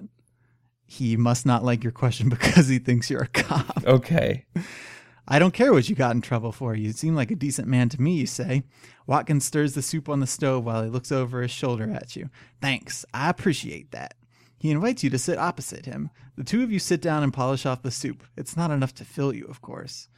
he 0.86 1.16
must 1.16 1.46
not 1.46 1.64
like 1.64 1.84
your 1.84 1.94
question 1.94 2.28
because 2.38 2.68
he 2.68 2.80
thinks 2.80 3.10
you're 3.10 3.22
a 3.22 3.28
cop. 3.28 3.84
Okay. 3.86 4.46
I 5.32 5.40
don't 5.40 5.54
care 5.54 5.72
what 5.72 5.88
you 5.88 5.96
got 5.96 6.14
in 6.14 6.20
trouble 6.20 6.52
for. 6.52 6.76
You 6.76 6.92
seem 6.92 7.16
like 7.16 7.32
a 7.32 7.36
decent 7.36 7.66
man 7.66 7.88
to 7.90 8.02
me, 8.02 8.16
you 8.16 8.26
say. 8.26 8.64
Watkins 9.08 9.46
stirs 9.46 9.74
the 9.74 9.82
soup 9.82 10.10
on 10.10 10.20
the 10.20 10.28
stove 10.28 10.66
while 10.66 10.84
he 10.84 10.90
looks 10.90 11.10
over 11.10 11.42
his 11.42 11.52
shoulder 11.52 11.90
at 11.90 12.18
you. 12.18 12.30
Thanks. 12.62 13.06
I 13.14 13.30
appreciate 13.30 13.92
that. 13.92 14.16
He 14.58 14.72
invites 14.72 15.06
you 15.06 15.10
to 15.10 15.18
sit 15.18 15.38
opposite 15.38 15.86
him. 15.86 16.10
The 16.36 16.44
two 16.44 16.64
of 16.64 16.72
you 16.72 16.80
sit 16.80 17.02
down 17.02 17.24
and 17.24 17.34
polish 17.34 17.66
off 17.66 17.82
the 17.82 17.92
soup. 17.92 18.24
It's 18.36 18.58
not 18.58 18.72
enough 18.72 18.94
to 18.96 19.06
fill 19.06 19.34
you, 19.34 19.46
of 19.46 19.62
course. 19.62 20.10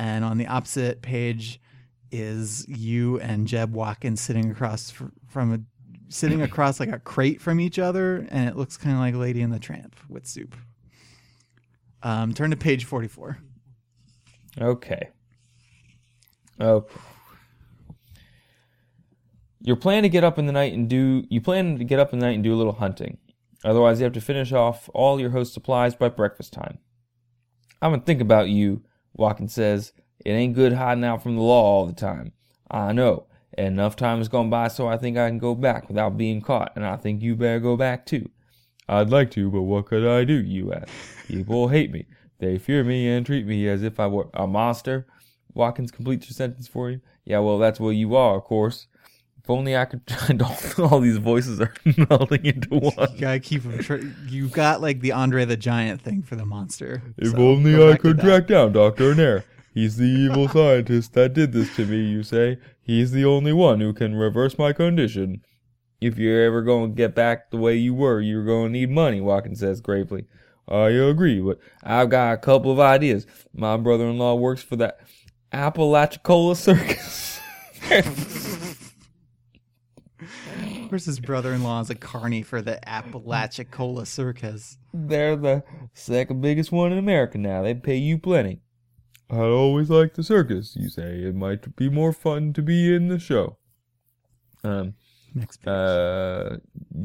And 0.00 0.24
on 0.24 0.36
the 0.36 0.48
opposite 0.48 1.00
page 1.00 1.60
is 2.10 2.66
you 2.68 3.20
and 3.20 3.46
Jeb 3.46 3.72
Watkins 3.72 4.20
sitting 4.20 4.50
across 4.50 4.92
from 5.28 5.52
a 5.52 5.60
sitting 6.08 6.42
across 6.42 6.80
like 6.80 6.90
a 6.90 6.98
crate 6.98 7.40
from 7.40 7.60
each 7.60 7.78
other, 7.78 8.26
and 8.30 8.48
it 8.48 8.56
looks 8.56 8.76
kind 8.76 8.96
of 8.96 9.00
like 9.00 9.14
Lady 9.14 9.42
and 9.42 9.52
the 9.52 9.60
Tramp 9.60 9.94
with 10.08 10.26
soup. 10.26 10.56
Um, 12.02 12.34
turn 12.34 12.50
to 12.50 12.56
page 12.56 12.84
forty-four. 12.84 13.38
Okay. 14.60 15.10
Oh. 16.60 16.86
You're 19.60 19.76
planning 19.76 20.04
to 20.04 20.08
get 20.08 20.24
up 20.24 20.38
in 20.38 20.46
the 20.46 20.52
night 20.52 20.72
and 20.72 20.88
do. 20.88 21.24
You 21.28 21.40
plan 21.40 21.78
to 21.78 21.84
get 21.84 21.98
up 21.98 22.12
in 22.12 22.18
the 22.18 22.26
night 22.26 22.34
and 22.34 22.44
do 22.44 22.54
a 22.54 22.56
little 22.56 22.74
hunting. 22.74 23.18
Otherwise, 23.64 23.98
you 23.98 24.04
have 24.04 24.12
to 24.12 24.20
finish 24.20 24.52
off 24.52 24.88
all 24.94 25.20
your 25.20 25.30
host 25.30 25.52
supplies 25.52 25.94
by 25.94 26.08
breakfast 26.08 26.52
time. 26.52 26.78
I'm 27.82 27.90
gonna 27.92 28.02
think 28.02 28.20
about 28.20 28.48
you. 28.48 28.82
Watkins 29.14 29.54
says 29.54 29.92
it 30.24 30.30
ain't 30.30 30.54
good 30.54 30.74
hiding 30.74 31.04
out 31.04 31.22
from 31.22 31.36
the 31.36 31.42
law 31.42 31.62
all 31.62 31.86
the 31.86 31.92
time. 31.92 32.32
I 32.70 32.92
know. 32.92 33.26
And 33.58 33.68
enough 33.68 33.96
time 33.96 34.18
has 34.18 34.28
gone 34.28 34.50
by, 34.50 34.68
so 34.68 34.86
I 34.86 34.98
think 34.98 35.16
I 35.16 35.28
can 35.28 35.38
go 35.38 35.54
back 35.54 35.88
without 35.88 36.16
being 36.16 36.42
caught, 36.42 36.72
and 36.76 36.84
I 36.84 36.96
think 36.96 37.22
you 37.22 37.34
better 37.34 37.58
go 37.58 37.76
back 37.76 38.04
too. 38.04 38.30
I'd 38.88 39.10
like 39.10 39.30
to, 39.32 39.50
but 39.50 39.62
what 39.62 39.86
could 39.86 40.06
I 40.06 40.24
do? 40.24 40.34
You 40.34 40.72
ask. 40.74 40.88
People 41.26 41.68
hate 41.68 41.90
me. 41.90 42.06
They 42.38 42.58
fear 42.58 42.84
me 42.84 43.08
and 43.08 43.24
treat 43.24 43.46
me 43.46 43.66
as 43.68 43.82
if 43.82 43.98
I 43.98 44.06
were 44.06 44.28
a 44.34 44.46
monster. 44.46 45.06
Watkins 45.54 45.90
completes 45.90 46.26
your 46.28 46.34
sentence 46.34 46.68
for 46.68 46.90
you. 46.90 47.00
Yeah, 47.24 47.38
well, 47.38 47.58
that's 47.58 47.80
what 47.80 47.90
you 47.90 48.14
are, 48.14 48.36
of 48.36 48.44
course. 48.44 48.86
If 49.42 49.48
only 49.50 49.76
I 49.76 49.84
could. 49.84 50.02
all, 50.42 50.56
all 50.90 51.00
these 51.00 51.16
voices 51.18 51.60
are 51.60 51.72
melding 51.86 52.44
into 52.44 52.68
You 52.74 52.90
one. 52.96 53.16
gotta 53.18 53.40
keep 53.40 53.62
him. 53.62 53.78
Tra- 53.78 54.02
you 54.28 54.48
got 54.48 54.80
like 54.80 55.00
the 55.00 55.12
Andre 55.12 55.44
the 55.44 55.56
Giant 55.56 56.02
thing 56.02 56.22
for 56.22 56.36
the 56.36 56.44
monster. 56.44 57.02
If 57.16 57.30
So, 57.30 57.38
only 57.38 57.74
I 57.90 57.96
could 57.96 58.18
track 58.20 58.48
down 58.48 58.72
Dr. 58.72 59.14
Nair. 59.14 59.44
He's 59.74 59.96
the 59.98 60.04
evil 60.06 60.48
scientist 60.48 61.12
that 61.12 61.34
did 61.34 61.52
this 61.52 61.74
to 61.76 61.84
me, 61.86 61.98
you 62.04 62.22
say. 62.22 62.58
He's 62.82 63.12
the 63.12 63.24
only 63.26 63.52
one 63.52 63.80
who 63.80 63.92
can 63.92 64.14
reverse 64.14 64.58
my 64.58 64.72
condition. 64.72 65.42
If 66.00 66.16
you're 66.18 66.44
ever 66.44 66.62
going 66.62 66.90
to 66.90 66.96
get 66.96 67.14
back 67.14 67.50
the 67.50 67.56
way 67.58 67.76
you 67.76 67.92
were, 67.94 68.20
you're 68.20 68.44
going 68.44 68.72
to 68.72 68.78
need 68.78 68.90
money, 68.90 69.20
Watkins 69.20 69.60
says 69.60 69.80
gravely. 69.82 70.24
I 70.68 70.88
agree, 70.88 71.40
but 71.40 71.58
I've 71.82 72.10
got 72.10 72.34
a 72.34 72.38
couple 72.38 72.72
of 72.72 72.80
ideas. 72.80 73.26
My 73.54 73.76
brother-in-law 73.76 74.34
works 74.36 74.62
for 74.62 74.76
that 74.76 74.98
Apalachicola 75.52 76.56
Circus. 76.56 77.40
Of 80.86 80.90
course, 80.90 81.06
his 81.06 81.18
brother-in-law 81.18 81.80
is 81.80 81.90
a 81.90 81.96
carny 81.96 82.42
for 82.42 82.62
the 82.62 82.78
Apalachicola 82.88 84.06
Circus. 84.06 84.78
They're 84.94 85.34
the 85.34 85.64
second 85.94 86.40
biggest 86.42 86.70
one 86.70 86.92
in 86.92 86.98
America 86.98 87.38
now. 87.38 87.62
They 87.62 87.74
pay 87.74 87.96
you 87.96 88.18
plenty. 88.18 88.60
I 89.28 89.38
always 89.38 89.90
like 89.90 90.14
the 90.14 90.22
circus, 90.22 90.76
you 90.76 90.88
say. 90.88 91.22
It 91.24 91.34
might 91.34 91.74
be 91.74 91.90
more 91.90 92.12
fun 92.12 92.52
to 92.52 92.62
be 92.62 92.94
in 92.94 93.08
the 93.08 93.18
show. 93.18 93.56
Um, 94.62 94.94
Next 95.34 95.58
page. 95.58 95.68
uh, 95.68 96.56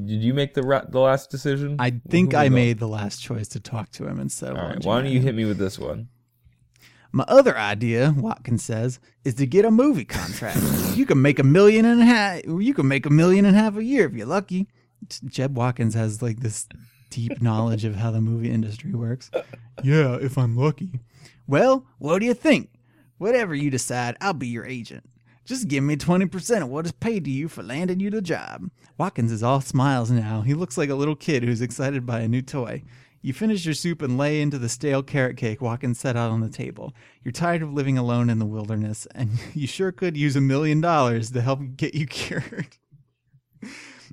did 0.05 0.21
you 0.23 0.33
make 0.33 0.53
the 0.53 0.63
ra- 0.63 0.85
the 0.87 0.99
last 0.99 1.29
decision? 1.29 1.75
I 1.79 1.99
think 2.09 2.33
I 2.33 2.49
made 2.49 2.79
the 2.79 2.87
last 2.87 3.21
choice 3.21 3.47
to 3.49 3.59
talk 3.59 3.91
to 3.93 4.07
him 4.07 4.19
instead 4.19 4.51
of 4.51 4.57
All 4.57 4.63
right, 4.63 4.71
launching 4.73 4.87
why 4.89 4.97
don't 4.97 5.05
at 5.07 5.11
you 5.11 5.19
him. 5.19 5.25
hit 5.25 5.35
me 5.35 5.45
with 5.45 5.57
this 5.57 5.77
one? 5.77 6.07
My 7.13 7.25
other 7.27 7.57
idea, 7.57 8.13
Watkins 8.17 8.63
says, 8.63 8.99
is 9.25 9.33
to 9.35 9.45
get 9.45 9.65
a 9.65 9.71
movie 9.71 10.05
contract. 10.05 10.59
you 10.95 11.05
can 11.05 11.21
make 11.21 11.39
a 11.39 11.43
million 11.43 11.83
and 11.85 11.99
a 12.01 12.05
half. 12.05 12.41
You 12.45 12.73
can 12.73 12.87
make 12.87 13.05
a 13.05 13.09
million 13.09 13.43
and 13.43 13.55
a 13.55 13.59
half 13.59 13.75
a 13.75 13.83
year 13.83 14.05
if 14.05 14.13
you're 14.13 14.25
lucky. 14.27 14.67
Jeb 15.25 15.57
Watkins 15.57 15.93
has 15.93 16.21
like 16.21 16.39
this 16.39 16.67
deep 17.09 17.41
knowledge 17.41 17.83
of 17.83 17.95
how 17.95 18.11
the 18.11 18.21
movie 18.21 18.49
industry 18.49 18.93
works. 18.93 19.29
Yeah, 19.83 20.15
if 20.21 20.37
I'm 20.37 20.55
lucky. 20.55 21.01
Well, 21.47 21.85
what 21.97 22.19
do 22.19 22.25
you 22.25 22.33
think? 22.33 22.69
Whatever 23.17 23.53
you 23.55 23.69
decide, 23.69 24.15
I'll 24.21 24.31
be 24.33 24.47
your 24.47 24.65
agent. 24.65 25.03
Just 25.45 25.67
give 25.67 25.83
me 25.83 25.95
20% 25.95 26.61
of 26.61 26.69
what 26.69 26.85
is 26.85 26.91
paid 26.91 27.25
to 27.25 27.31
you 27.31 27.47
for 27.47 27.63
landing 27.63 27.99
you 27.99 28.09
the 28.09 28.21
job. 28.21 28.69
Watkins 28.97 29.31
is 29.31 29.43
all 29.43 29.61
smiles 29.61 30.11
now. 30.11 30.41
He 30.41 30.53
looks 30.53 30.77
like 30.77 30.89
a 30.89 30.95
little 30.95 31.15
kid 31.15 31.43
who's 31.43 31.61
excited 31.61 32.05
by 32.05 32.19
a 32.19 32.27
new 32.27 32.41
toy. 32.41 32.83
You 33.23 33.33
finish 33.33 33.65
your 33.65 33.75
soup 33.75 34.01
and 34.01 34.17
lay 34.17 34.41
into 34.41 34.57
the 34.57 34.69
stale 34.69 35.03
carrot 35.03 35.37
cake 35.37 35.61
Watkins 35.61 35.99
set 35.99 36.15
out 36.15 36.31
on 36.31 36.41
the 36.41 36.49
table. 36.49 36.93
You're 37.23 37.31
tired 37.31 37.61
of 37.61 37.73
living 37.73 37.97
alone 37.97 38.29
in 38.29 38.39
the 38.39 38.45
wilderness, 38.45 39.07
and 39.13 39.29
you 39.53 39.67
sure 39.67 39.91
could 39.91 40.17
use 40.17 40.35
a 40.35 40.41
million 40.41 40.81
dollars 40.81 41.31
to 41.31 41.41
help 41.41 41.59
get 41.75 41.93
you 41.93 42.07
cured. 42.07 42.77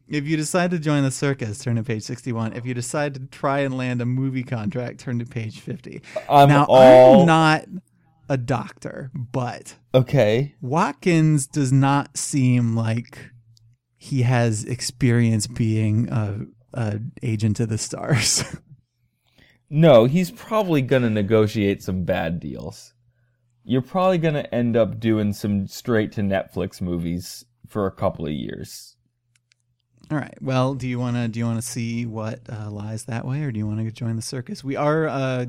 If 0.08 0.26
you 0.26 0.36
decide 0.38 0.70
to 0.70 0.78
join 0.78 1.02
the 1.02 1.10
circus, 1.10 1.58
turn 1.58 1.76
to 1.76 1.82
page 1.82 2.02
61. 2.02 2.54
If 2.54 2.64
you 2.64 2.72
decide 2.72 3.14
to 3.14 3.20
try 3.26 3.60
and 3.60 3.76
land 3.76 4.00
a 4.00 4.06
movie 4.06 4.42
contract, 4.42 5.00
turn 5.00 5.18
to 5.18 5.26
page 5.26 5.60
50. 5.60 6.00
I'm 6.28 6.48
now, 6.48 6.64
all 6.68 7.20
I'm 7.20 7.26
not 7.26 7.64
a 8.28 8.36
doctor, 8.36 9.10
but 9.14 9.76
okay. 9.94 10.54
Watkins 10.60 11.46
does 11.46 11.72
not 11.72 12.16
seem 12.16 12.76
like 12.76 13.30
he 13.96 14.22
has 14.22 14.64
experience 14.64 15.46
being 15.46 16.08
a, 16.10 16.40
a 16.74 17.00
agent 17.22 17.60
of 17.60 17.68
the 17.68 17.78
stars. 17.78 18.44
No, 19.70 20.06
he's 20.06 20.30
probably 20.30 20.80
gonna 20.80 21.10
negotiate 21.10 21.82
some 21.82 22.04
bad 22.04 22.40
deals. 22.40 22.94
You're 23.64 23.82
probably 23.82 24.18
gonna 24.18 24.48
end 24.50 24.76
up 24.76 24.98
doing 24.98 25.32
some 25.32 25.66
straight 25.66 26.12
to 26.12 26.22
Netflix 26.22 26.80
movies 26.80 27.44
for 27.66 27.86
a 27.86 27.90
couple 27.90 28.26
of 28.26 28.32
years. 28.32 28.96
All 30.10 30.16
right. 30.16 30.38
Well, 30.40 30.72
do 30.74 30.88
you 30.88 30.98
want 30.98 31.16
to 31.16 31.28
do 31.28 31.38
you 31.38 31.44
want 31.44 31.60
to 31.60 31.66
see 31.66 32.06
what 32.06 32.40
uh, 32.50 32.70
lies 32.70 33.04
that 33.04 33.26
way, 33.26 33.42
or 33.42 33.52
do 33.52 33.58
you 33.58 33.66
want 33.66 33.80
to 33.80 33.90
join 33.92 34.16
the 34.16 34.22
circus? 34.22 34.64
We 34.64 34.74
are 34.74 35.06
uh, 35.06 35.46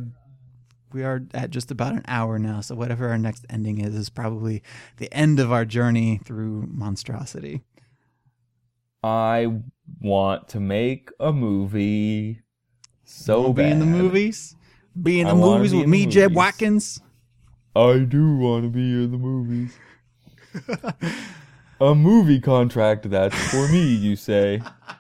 we 0.92 1.04
are 1.04 1.24
at 1.34 1.52
just 1.52 1.72
about 1.72 1.94
an 1.94 2.04
hour 2.08 2.40
now, 2.40 2.62
so 2.62 2.76
whatever 2.76 3.10
our 3.10 3.18
next 3.18 3.46
ending 3.50 3.80
is 3.80 3.96
is 3.96 4.10
probably 4.10 4.64
the 4.98 5.12
end 5.14 5.40
of 5.40 5.52
our 5.52 5.66
journey 5.66 6.20
through 6.24 6.68
monstrosity. 6.72 7.62
I 9.04 9.48
want 10.02 10.50
to 10.50 10.60
make 10.60 11.10
a 11.20 11.32
movie 11.32 12.42
so 13.06 13.54
be 13.54 13.64
in 13.64 13.80
the 13.80 13.86
movies, 13.86 14.56
be 15.02 15.20
in 15.20 15.28
the 15.28 15.36
wanna 15.36 15.58
movies 15.58 15.74
with 15.74 15.88
me, 15.88 16.06
Jeb. 16.06 16.34
Watkins. 16.34 17.02
I 17.76 18.00
do 18.00 18.36
want 18.36 18.64
to 18.64 18.70
be 18.70 19.04
in 19.04 19.12
the 19.12 19.18
movies. 19.18 19.74
a 21.80 21.96
movie 21.96 22.40
contract 22.40 23.10
that's 23.10 23.36
for 23.52 23.68
me, 23.70 23.84
you 23.84 24.16
say. 24.16 24.62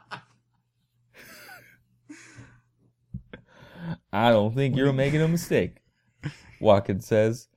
I 4.11 4.31
don't 4.31 4.55
think 4.55 4.75
you're 4.75 4.91
making 4.93 5.21
a 5.21 5.27
mistake, 5.27 5.77
Watkins 6.59 7.05
says. 7.05 7.47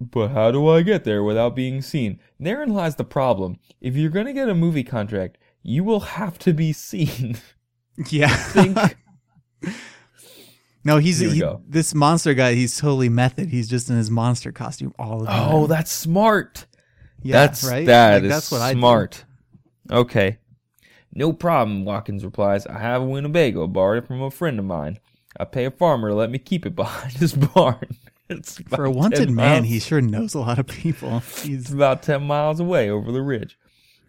But 0.00 0.28
how 0.32 0.50
do 0.50 0.66
I 0.68 0.82
get 0.82 1.04
there 1.04 1.22
without 1.22 1.54
being 1.54 1.80
seen? 1.82 2.18
Therein 2.40 2.72
lies 2.74 2.96
the 2.96 3.04
problem. 3.04 3.58
If 3.80 3.94
you're 3.94 4.10
going 4.10 4.26
to 4.26 4.32
get 4.32 4.48
a 4.48 4.54
movie 4.54 4.82
contract, 4.82 5.38
you 5.62 5.84
will 5.84 6.00
have 6.00 6.38
to 6.40 6.52
be 6.52 6.72
seen. 6.72 7.36
Yeah. 8.10 8.34
Think 8.34 8.96
no, 10.82 10.96
he's 10.96 11.18
he- 11.18 11.42
this 11.68 11.94
monster 11.94 12.34
guy. 12.34 12.54
He's 12.54 12.76
totally 12.78 13.08
method. 13.10 13.50
He's 13.50 13.68
just 13.68 13.88
in 13.90 13.96
his 13.96 14.10
monster 14.10 14.50
costume 14.50 14.94
all 14.98 15.20
the 15.20 15.26
time. 15.26 15.52
Oh, 15.54 15.66
that's 15.66 15.92
smart. 15.92 16.66
yeah, 17.22 17.32
that's 17.46 17.62
right. 17.64 17.86
that 17.86 18.14
Like, 18.14 18.22
is 18.24 18.28
that's 18.30 18.50
what 18.50 18.60
I 18.62 18.72
do. 18.72 18.80
smart. 18.80 19.24
Okay. 19.90 20.38
No 21.14 21.32
problem, 21.34 21.84
Watkins 21.84 22.24
replies. 22.24 22.66
I 22.66 22.78
have 22.78 23.02
a 23.02 23.04
Winnebago, 23.04 23.66
borrowed 23.66 24.06
from 24.06 24.22
a 24.22 24.30
friend 24.30 24.58
of 24.58 24.64
mine. 24.64 24.98
I 25.38 25.44
pay 25.44 25.64
a 25.64 25.70
farmer 25.70 26.08
to 26.10 26.14
let 26.14 26.30
me 26.30 26.38
keep 26.38 26.66
it 26.66 26.74
behind 26.76 27.12
his 27.18 27.34
barn. 27.34 27.96
It's 28.28 28.58
For 28.58 28.84
a 28.84 28.90
wanted 28.90 29.30
man, 29.30 29.62
miles- 29.62 29.66
he 29.68 29.78
sure 29.80 30.00
knows 30.00 30.34
a 30.34 30.40
lot 30.40 30.58
of 30.58 30.66
people. 30.66 31.16
It's 31.26 31.42
He's 31.42 31.72
about 31.72 32.02
10 32.02 32.22
miles 32.22 32.60
away 32.60 32.88
over 32.90 33.12
the 33.12 33.22
ridge. 33.22 33.58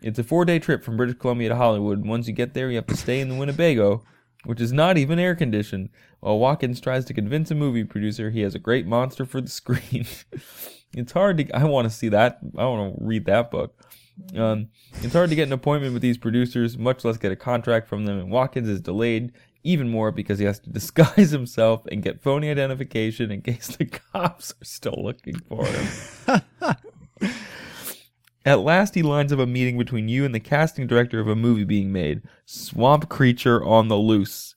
It's 0.01 0.19
a 0.19 0.24
four 0.24 0.45
day 0.45 0.59
trip 0.59 0.84
from 0.84 0.97
British 0.97 1.17
Columbia 1.17 1.49
to 1.49 1.55
Hollywood. 1.55 1.99
and 1.99 2.09
Once 2.09 2.28
you 2.28 2.34
get 2.34 2.53
there, 2.53 2.69
you 2.69 2.76
have 2.76 2.88
to 2.88 2.97
stay 2.97 3.19
in 3.21 3.30
the 3.30 3.36
Winnebago, 3.36 4.03
which 4.45 4.59
is 4.61 4.71
not 4.74 4.97
even 4.97 5.17
air 5.19 5.36
conditioned. 5.36 5.89
While 6.19 6.39
Watkins 6.39 6.80
tries 6.82 7.05
to 7.05 7.13
convince 7.13 7.51
a 7.51 7.55
movie 7.55 7.84
producer 7.84 8.30
he 8.30 8.41
has 8.41 8.55
a 8.55 8.59
great 8.59 8.86
monster 8.86 9.26
for 9.26 9.41
the 9.41 9.49
screen. 9.49 10.05
it's 10.93 11.11
hard 11.13 11.38
to. 11.38 11.49
I 11.51 11.63
want 11.65 11.86
to 11.89 11.93
see 11.93 12.09
that. 12.09 12.39
I 12.57 12.65
want 12.65 12.97
to 12.97 13.03
read 13.03 13.26
that 13.26 13.49
book. 13.51 13.76
Um, 14.36 14.67
it's 15.01 15.13
hard 15.13 15.30
to 15.32 15.36
get 15.36 15.47
an 15.47 15.53
appointment 15.53 15.93
with 15.93 16.01
these 16.01 16.17
producers, 16.17 16.78
much 16.78 17.03
less 17.03 17.17
get 17.17 17.32
a 17.32 17.36
contract 17.36 17.88
from 17.88 18.05
them. 18.05 18.19
And 18.19 18.30
Watkins 18.30 18.69
is 18.69 18.80
delayed 18.80 19.32
even 19.64 19.89
more 19.89 20.11
because 20.11 20.39
he 20.39 20.45
has 20.45 20.59
to 20.59 20.70
disguise 20.72 21.32
himself 21.32 21.86
and 21.91 22.03
get 22.03 22.22
phony 22.22 22.49
identification 22.49 23.32
in 23.32 23.41
case 23.41 23.76
the 23.76 23.86
cops 24.14 24.51
are 24.51 24.66
still 24.66 24.97
looking 24.97 25.39
for 25.39 25.66
him. 25.66 26.41
At 28.45 28.59
last, 28.59 28.93
he 28.93 29.03
lines 29.03 29.32
up 29.32 29.39
a 29.39 29.45
meeting 29.45 29.78
between 29.78 30.09
you 30.09 30.26
and 30.26 30.36
the 30.36 30.39
casting 30.39 30.86
director 30.86 31.22
of 31.22 31.30
a 31.30 31.36
movie 31.36 31.64
being 31.64 31.93
made 31.93 32.24
Swamp 32.45 33.07
Creature 33.07 33.64
on 33.64 33.88
the 33.88 33.95
Loose. 33.95 34.55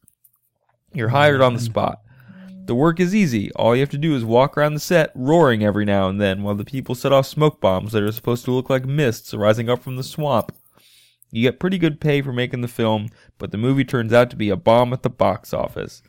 You're 0.92 1.10
hired 1.10 1.40
on 1.40 1.54
the 1.54 1.60
mm-hmm. 1.60 1.66
spot. 1.66 2.00
The 2.64 2.74
work 2.74 2.98
is 2.98 3.14
easy. 3.14 3.52
All 3.52 3.76
you 3.76 3.80
have 3.80 3.90
to 3.90 3.98
do 3.98 4.16
is 4.16 4.24
walk 4.24 4.58
around 4.58 4.74
the 4.74 4.80
set, 4.80 5.12
roaring 5.14 5.62
every 5.62 5.84
now 5.84 6.08
and 6.08 6.20
then, 6.20 6.42
while 6.42 6.56
the 6.56 6.64
people 6.64 6.96
set 6.96 7.12
off 7.12 7.26
smoke 7.26 7.60
bombs 7.60 7.92
that 7.92 8.02
are 8.02 8.10
supposed 8.10 8.44
to 8.46 8.50
look 8.50 8.68
like 8.68 8.84
mists 8.84 9.32
rising 9.32 9.70
up 9.70 9.84
from 9.84 9.94
the 9.94 10.02
swamp. 10.02 10.50
You 11.36 11.42
get 11.42 11.60
pretty 11.60 11.76
good 11.76 12.00
pay 12.00 12.22
for 12.22 12.32
making 12.32 12.62
the 12.62 12.68
film, 12.68 13.10
but 13.36 13.50
the 13.50 13.58
movie 13.58 13.84
turns 13.84 14.10
out 14.10 14.30
to 14.30 14.36
be 14.36 14.48
a 14.48 14.56
bomb 14.56 14.94
at 14.94 15.02
the 15.02 15.10
box 15.10 15.52
office. 15.52 16.02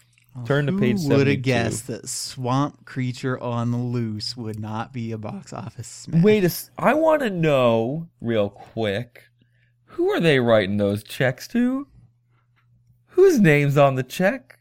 Turn 0.45 0.67
to 0.67 0.71
page 0.71 1.01
who 1.01 1.09
would 1.09 1.17
72. 1.17 1.29
have 1.31 1.41
guessed 1.41 1.87
that 1.87 2.07
Swamp 2.07 2.85
Creature 2.85 3.37
on 3.41 3.71
the 3.71 3.77
Loose 3.77 4.37
would 4.37 4.57
not 4.57 4.93
be 4.93 5.11
a 5.11 5.17
box 5.17 5.51
office 5.51 5.85
smash? 5.87 6.23
Wait 6.23 6.43
a 6.43 6.45
s- 6.45 6.69
I 6.77 6.93
want 6.93 7.23
to 7.23 7.29
know 7.29 8.07
real 8.21 8.49
quick. 8.49 9.23
Who 9.91 10.09
are 10.11 10.21
they 10.21 10.39
writing 10.39 10.77
those 10.77 11.03
checks 11.03 11.45
to? 11.49 11.87
Whose 13.07 13.41
name's 13.41 13.77
on 13.77 13.95
the 13.95 14.03
check? 14.03 14.59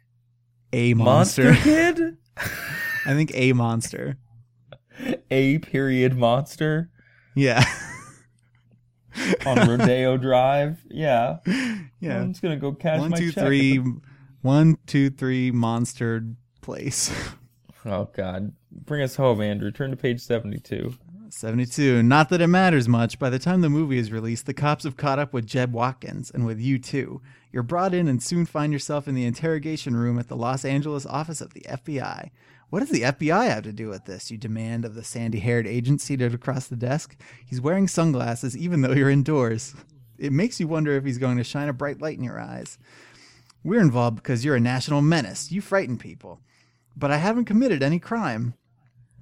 a 0.72 0.94
Monster, 0.94 1.52
monster. 1.52 1.62
Kid? 1.62 2.16
I 3.06 3.14
think 3.14 3.30
a 3.34 3.52
monster. 3.52 4.16
A 5.30 5.58
period 5.58 6.16
monster 6.16 6.90
Yeah, 7.36 7.62
on 9.46 9.68
Rodeo 9.68 10.16
Drive? 10.16 10.78
Yeah. 10.88 11.38
yeah. 12.00 12.20
I'm 12.20 12.32
just 12.32 12.42
going 12.42 12.54
to 12.56 12.60
go 12.60 12.72
cash 12.72 13.00
One, 13.00 13.10
my 13.10 13.16
two, 13.18 13.32
check. 13.32 13.44
three. 13.44 13.82
One, 14.42 14.78
two, 14.86 15.10
three. 15.10 15.50
Monster 15.50 16.24
place. 16.60 17.10
Oh 17.88 18.08
god. 18.16 18.52
Bring 18.72 19.00
us 19.00 19.14
home, 19.14 19.40
Andrew. 19.40 19.70
Turn 19.70 19.90
to 19.92 19.96
page 19.96 20.20
72. 20.20 20.94
72. 21.30 22.02
Not 22.02 22.30
that 22.30 22.40
it 22.40 22.48
matters 22.48 22.88
much. 22.88 23.18
By 23.18 23.30
the 23.30 23.38
time 23.38 23.60
the 23.60 23.70
movie 23.70 23.98
is 23.98 24.10
released, 24.10 24.46
the 24.46 24.54
cops 24.54 24.82
have 24.82 24.96
caught 24.96 25.20
up 25.20 25.32
with 25.32 25.46
Jeb 25.46 25.72
Watkins 25.72 26.30
and 26.30 26.44
with 26.44 26.58
you 26.58 26.78
too. 26.78 27.20
You're 27.52 27.62
brought 27.62 27.94
in 27.94 28.08
and 28.08 28.20
soon 28.22 28.44
find 28.44 28.72
yourself 28.72 29.06
in 29.06 29.14
the 29.14 29.24
interrogation 29.24 29.94
room 29.96 30.18
at 30.18 30.26
the 30.28 30.36
Los 30.36 30.64
Angeles 30.64 31.06
office 31.06 31.40
of 31.40 31.54
the 31.54 31.60
FBI. 31.68 32.30
What 32.68 32.80
does 32.80 32.90
the 32.90 33.02
FBI 33.02 33.48
have 33.48 33.62
to 33.62 33.72
do 33.72 33.88
with 33.88 34.06
this? 34.06 34.30
You 34.30 34.38
demand 34.38 34.84
of 34.84 34.94
the 34.94 35.04
sandy 35.04 35.38
haired 35.38 35.66
agent 35.66 36.00
seated 36.00 36.34
across 36.34 36.66
the 36.66 36.76
desk. 36.76 37.16
He's 37.44 37.60
wearing 37.60 37.86
sunglasses 37.86 38.56
even 38.56 38.80
though 38.80 38.92
you're 38.92 39.10
indoors. 39.10 39.74
It 40.18 40.32
makes 40.32 40.58
you 40.58 40.66
wonder 40.66 40.96
if 40.96 41.04
he's 41.04 41.18
going 41.18 41.36
to 41.36 41.44
shine 41.44 41.68
a 41.68 41.72
bright 41.72 42.00
light 42.00 42.18
in 42.18 42.24
your 42.24 42.40
eyes. 42.40 42.78
We're 43.62 43.80
involved 43.80 44.16
because 44.16 44.44
you're 44.44 44.56
a 44.56 44.60
national 44.60 45.02
menace. 45.02 45.52
You 45.52 45.60
frighten 45.60 45.98
people. 45.98 46.40
But 46.96 47.10
I 47.10 47.18
haven't 47.18 47.44
committed 47.44 47.82
any 47.82 47.98
crime. 47.98 48.54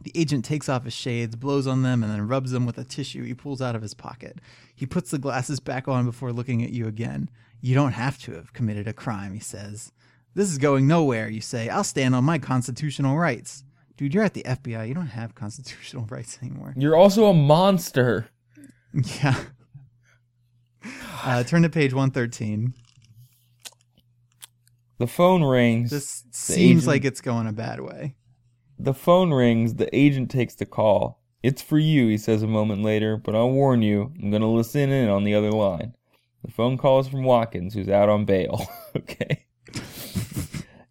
The 0.02 0.12
agent 0.14 0.44
takes 0.44 0.68
off 0.68 0.84
his 0.84 0.92
shades, 0.92 1.34
blows 1.34 1.66
on 1.66 1.82
them, 1.82 2.02
and 2.02 2.12
then 2.12 2.28
rubs 2.28 2.50
them 2.50 2.66
with 2.66 2.78
a 2.78 2.84
tissue 2.84 3.24
he 3.24 3.34
pulls 3.34 3.62
out 3.62 3.74
of 3.74 3.82
his 3.82 3.94
pocket. 3.94 4.38
He 4.74 4.84
puts 4.84 5.10
the 5.10 5.18
glasses 5.18 5.60
back 5.60 5.88
on 5.88 6.04
before 6.04 6.32
looking 6.32 6.62
at 6.62 6.70
you 6.70 6.86
again. 6.86 7.30
You 7.60 7.74
don't 7.74 7.92
have 7.92 8.18
to 8.24 8.32
have 8.32 8.52
committed 8.52 8.86
a 8.86 8.92
crime, 8.92 9.32
he 9.32 9.40
says. 9.40 9.92
This 10.34 10.50
is 10.50 10.58
going 10.58 10.86
nowhere, 10.86 11.28
you 11.28 11.40
say. 11.40 11.68
I'll 11.68 11.84
stand 11.84 12.14
on 12.14 12.24
my 12.24 12.38
constitutional 12.38 13.16
rights. 13.16 13.64
Dude, 13.96 14.12
you're 14.12 14.24
at 14.24 14.34
the 14.34 14.42
FBI. 14.42 14.88
You 14.88 14.94
don't 14.94 15.06
have 15.06 15.34
constitutional 15.36 16.06
rights 16.06 16.38
anymore. 16.42 16.74
You're 16.76 16.96
also 16.96 17.26
a 17.26 17.34
monster. 17.34 18.28
Yeah. 19.20 19.36
Uh, 21.24 21.42
turn 21.42 21.62
to 21.62 21.68
page 21.68 21.92
113. 21.92 22.72
The 24.98 25.06
phone 25.08 25.42
rings. 25.42 25.90
This 25.90 26.22
seems 26.30 26.82
agent- 26.82 26.86
like 26.86 27.04
it's 27.04 27.20
going 27.20 27.48
a 27.48 27.52
bad 27.52 27.80
way. 27.80 28.14
The 28.78 28.94
phone 28.94 29.32
rings. 29.32 29.74
The 29.74 29.94
agent 29.96 30.30
takes 30.30 30.54
the 30.54 30.66
call. 30.66 31.20
It's 31.42 31.60
for 31.60 31.78
you, 31.78 32.06
he 32.06 32.16
says 32.18 32.42
a 32.42 32.46
moment 32.46 32.82
later, 32.82 33.16
but 33.16 33.34
I'll 33.34 33.50
warn 33.50 33.82
you, 33.82 34.12
I'm 34.22 34.30
going 34.30 34.42
to 34.42 34.48
listen 34.48 34.90
in 34.90 35.08
on 35.10 35.24
the 35.24 35.34
other 35.34 35.50
line. 35.50 35.94
The 36.44 36.50
phone 36.52 36.78
call 36.78 37.00
is 37.00 37.08
from 37.08 37.24
Watkins, 37.24 37.74
who's 37.74 37.88
out 37.88 38.08
on 38.08 38.24
bail. 38.24 38.66
okay. 38.96 39.44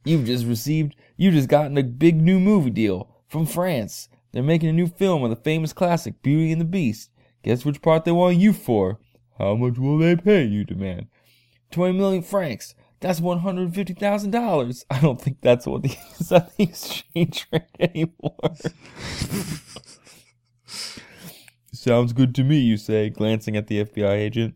You've 0.05 0.25
just 0.25 0.45
received, 0.45 0.95
you've 1.15 1.33
just 1.33 1.49
gotten 1.49 1.77
a 1.77 1.83
big 1.83 2.21
new 2.21 2.39
movie 2.39 2.69
deal 2.69 3.09
from 3.27 3.45
France. 3.45 4.09
They're 4.31 4.43
making 4.43 4.69
a 4.69 4.73
new 4.73 4.87
film 4.87 5.23
of 5.23 5.29
the 5.29 5.35
famous 5.35 5.73
classic 5.73 6.21
Beauty 6.21 6.51
and 6.51 6.59
the 6.59 6.65
Beast. 6.65 7.11
Guess 7.43 7.65
which 7.65 7.81
part 7.81 8.05
they 8.05 8.11
want 8.11 8.37
you 8.37 8.53
for? 8.53 8.99
How 9.37 9.55
much 9.55 9.77
will 9.77 9.97
they 9.97 10.15
pay, 10.15 10.43
you 10.45 10.63
demand? 10.63 11.07
20 11.71 11.97
million 11.97 12.21
francs. 12.23 12.75
That's 12.99 13.19
$150,000. 13.19 14.85
I 14.89 14.99
don't 14.99 15.21
think 15.21 15.41
that's 15.41 15.67
what 15.67 15.83
the, 15.83 15.95
is 16.19 16.29
that 16.29 16.55
the 16.55 16.63
exchange 16.63 17.47
rate 17.51 17.63
anymore. 17.79 18.37
Sounds 21.73 22.13
good 22.13 22.33
to 22.35 22.43
me, 22.43 22.59
you 22.59 22.77
say, 22.77 23.09
glancing 23.09 23.57
at 23.57 23.67
the 23.67 23.83
FBI 23.83 24.11
agent. 24.11 24.55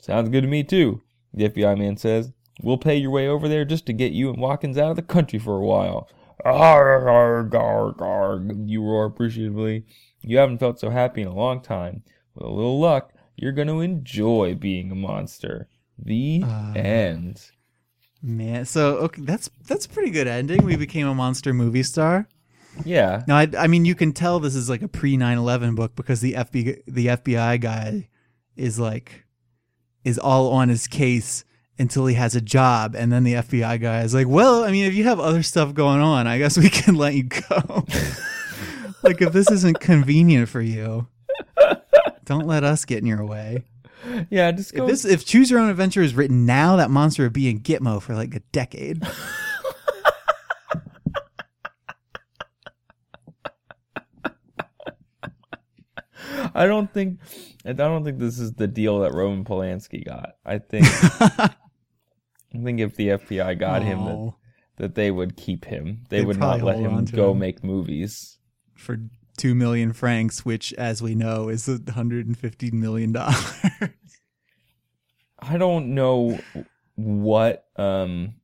Sounds 0.00 0.30
good 0.30 0.40
to 0.42 0.48
me, 0.48 0.64
too, 0.64 1.02
the 1.34 1.48
FBI 1.48 1.78
man 1.78 1.96
says. 1.98 2.32
We'll 2.60 2.78
pay 2.78 2.96
your 2.96 3.10
way 3.10 3.28
over 3.28 3.48
there 3.48 3.64
just 3.64 3.86
to 3.86 3.92
get 3.92 4.12
you 4.12 4.28
and 4.30 4.38
Watkins 4.40 4.76
out 4.78 4.90
of 4.90 4.96
the 4.96 5.02
country 5.02 5.38
for 5.38 5.56
a 5.56 5.64
while. 5.64 6.08
Arg, 6.44 7.06
arg, 7.06 7.54
arg, 7.54 8.02
arg, 8.02 8.68
you 8.68 8.82
roar 8.82 9.06
appreciatively. 9.06 9.84
You 10.22 10.38
haven't 10.38 10.58
felt 10.58 10.78
so 10.80 10.90
happy 10.90 11.22
in 11.22 11.28
a 11.28 11.34
long 11.34 11.60
time. 11.60 12.02
With 12.34 12.44
a 12.46 12.50
little 12.50 12.78
luck, 12.80 13.12
you're 13.36 13.52
going 13.52 13.68
to 13.68 13.80
enjoy 13.80 14.54
being 14.54 14.90
a 14.90 14.94
monster. 14.94 15.68
The 15.98 16.42
Uh. 16.44 16.72
end. 16.74 17.50
Man, 18.22 18.64
so 18.66 18.96
okay, 18.98 19.22
that's 19.22 19.50
that's 19.66 19.86
a 19.86 19.88
pretty 19.88 20.10
good 20.10 20.28
ending. 20.28 20.64
We 20.64 20.76
became 20.76 21.08
a 21.08 21.14
monster 21.14 21.52
movie 21.52 21.82
star. 21.82 22.28
Yeah. 22.84 23.22
Now, 23.26 23.36
I, 23.36 23.48
I 23.58 23.66
mean, 23.66 23.84
you 23.84 23.94
can 23.96 24.12
tell 24.12 24.38
this 24.40 24.54
is 24.54 24.70
like 24.70 24.82
a 24.82 24.88
pre 24.88 25.16
9/11 25.16 25.74
book 25.74 25.96
because 25.96 26.20
the 26.20 26.34
FBI 26.34 26.82
the 26.86 27.06
FBI 27.08 27.60
guy 27.60 28.08
is 28.56 28.78
like 28.78 29.24
is 30.04 30.18
all 30.18 30.52
on 30.52 30.68
his 30.68 30.86
case 30.86 31.44
until 31.82 32.06
he 32.06 32.14
has 32.14 32.34
a 32.34 32.40
job, 32.40 32.94
and 32.96 33.12
then 33.12 33.24
the 33.24 33.34
FBI 33.34 33.80
guy 33.80 34.02
is 34.02 34.14
like, 34.14 34.28
"Well, 34.28 34.64
I 34.64 34.70
mean, 34.70 34.86
if 34.86 34.94
you 34.94 35.04
have 35.04 35.20
other 35.20 35.42
stuff 35.42 35.74
going 35.74 36.00
on, 36.00 36.26
I 36.26 36.38
guess 36.38 36.56
we 36.56 36.70
can 36.70 36.94
let 36.94 37.14
you 37.14 37.24
go. 37.24 37.84
like, 39.02 39.20
if 39.20 39.32
this 39.32 39.50
isn't 39.50 39.80
convenient 39.80 40.48
for 40.48 40.62
you, 40.62 41.08
don't 42.24 42.46
let 42.46 42.64
us 42.64 42.86
get 42.86 42.98
in 42.98 43.06
your 43.06 43.26
way." 43.26 43.64
Yeah, 44.30 44.50
just 44.52 44.74
If 44.74 44.86
this 44.86 45.04
if 45.04 45.24
Choose 45.24 45.50
Your 45.50 45.60
Own 45.60 45.68
Adventure 45.68 46.02
is 46.02 46.14
written 46.14 46.46
now, 46.46 46.76
that 46.76 46.90
monster 46.90 47.22
would 47.24 47.32
be 47.32 47.50
in 47.50 47.60
Gitmo 47.60 48.00
for 48.00 48.14
like 48.14 48.34
a 48.34 48.40
decade. 48.52 49.02
I 56.54 56.66
don't 56.66 56.92
think 56.92 57.18
I 57.64 57.72
don't 57.72 58.04
think 58.04 58.18
this 58.18 58.38
is 58.38 58.52
the 58.54 58.66
deal 58.66 59.00
that 59.00 59.12
Roman 59.12 59.44
Polanski 59.44 60.04
got. 60.04 60.34
I 60.44 60.58
think 60.58 60.86
I 62.54 62.58
think 62.62 62.80
if 62.80 62.96
the 62.96 63.08
FBI 63.08 63.58
got 63.58 63.82
him 63.82 64.04
that, 64.04 64.32
that 64.76 64.94
they 64.94 65.10
would 65.10 65.36
keep 65.36 65.64
him. 65.64 66.04
They 66.08 66.18
They'd 66.18 66.26
would 66.26 66.38
not 66.38 66.62
let 66.62 66.78
him 66.78 67.04
go 67.06 67.32
him. 67.32 67.38
make 67.38 67.64
movies. 67.64 68.38
for 68.74 68.98
two 69.38 69.54
million 69.54 69.92
francs, 69.92 70.44
which, 70.44 70.72
as 70.74 71.00
we 71.00 71.14
know, 71.14 71.48
is 71.48 71.66
a 71.68 71.80
hundred 71.92 72.26
and 72.26 72.36
fifty 72.36 72.70
million 72.70 73.12
dollars. 73.12 73.52
I 75.38 75.56
don't 75.58 75.94
know 75.94 76.38
what 76.94 77.64
um 77.76 78.34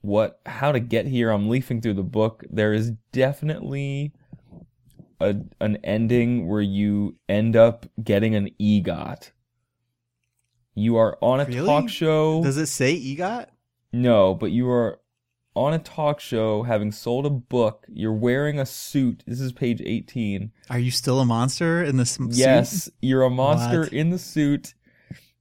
what 0.00 0.40
how 0.46 0.72
to 0.72 0.80
get 0.80 1.06
here. 1.06 1.30
I'm 1.30 1.48
leafing 1.48 1.80
through 1.80 1.94
the 1.94 2.02
book. 2.02 2.44
There 2.48 2.72
is 2.72 2.92
definitely 3.12 4.12
a 5.20 5.36
an 5.60 5.76
ending 5.82 6.46
where 6.48 6.60
you 6.62 7.16
end 7.28 7.56
up 7.56 7.86
getting 8.02 8.34
an 8.36 8.50
EGOT. 8.60 9.30
You 10.74 10.96
are 10.96 11.18
on 11.22 11.40
a 11.40 11.44
Really? 11.46 11.66
talk 11.66 11.88
show. 11.88 12.42
Does 12.42 12.56
it 12.58 12.66
say 12.66 12.94
EGOT? 12.94 13.46
No, 13.92 14.34
but 14.34 14.50
you 14.50 14.68
are 14.70 15.00
on 15.54 15.72
a 15.72 15.78
talk 15.78 16.20
show 16.20 16.62
having 16.64 16.92
sold 16.92 17.24
a 17.26 17.30
book. 17.30 17.86
You're 17.88 18.12
wearing 18.12 18.58
a 18.60 18.66
suit. 18.66 19.22
This 19.26 19.40
is 19.40 19.52
page 19.52 19.80
18. 19.84 20.52
Are 20.70 20.78
you 20.78 20.90
still 20.90 21.20
a 21.20 21.24
monster 21.24 21.82
in 21.82 21.96
this 21.96 22.12
suit? 22.12 22.32
Yes, 22.32 22.90
you're 23.00 23.22
a 23.22 23.30
monster 23.30 23.80
What? 23.82 23.92
in 23.92 24.10
the 24.10 24.18
suit. 24.18 24.74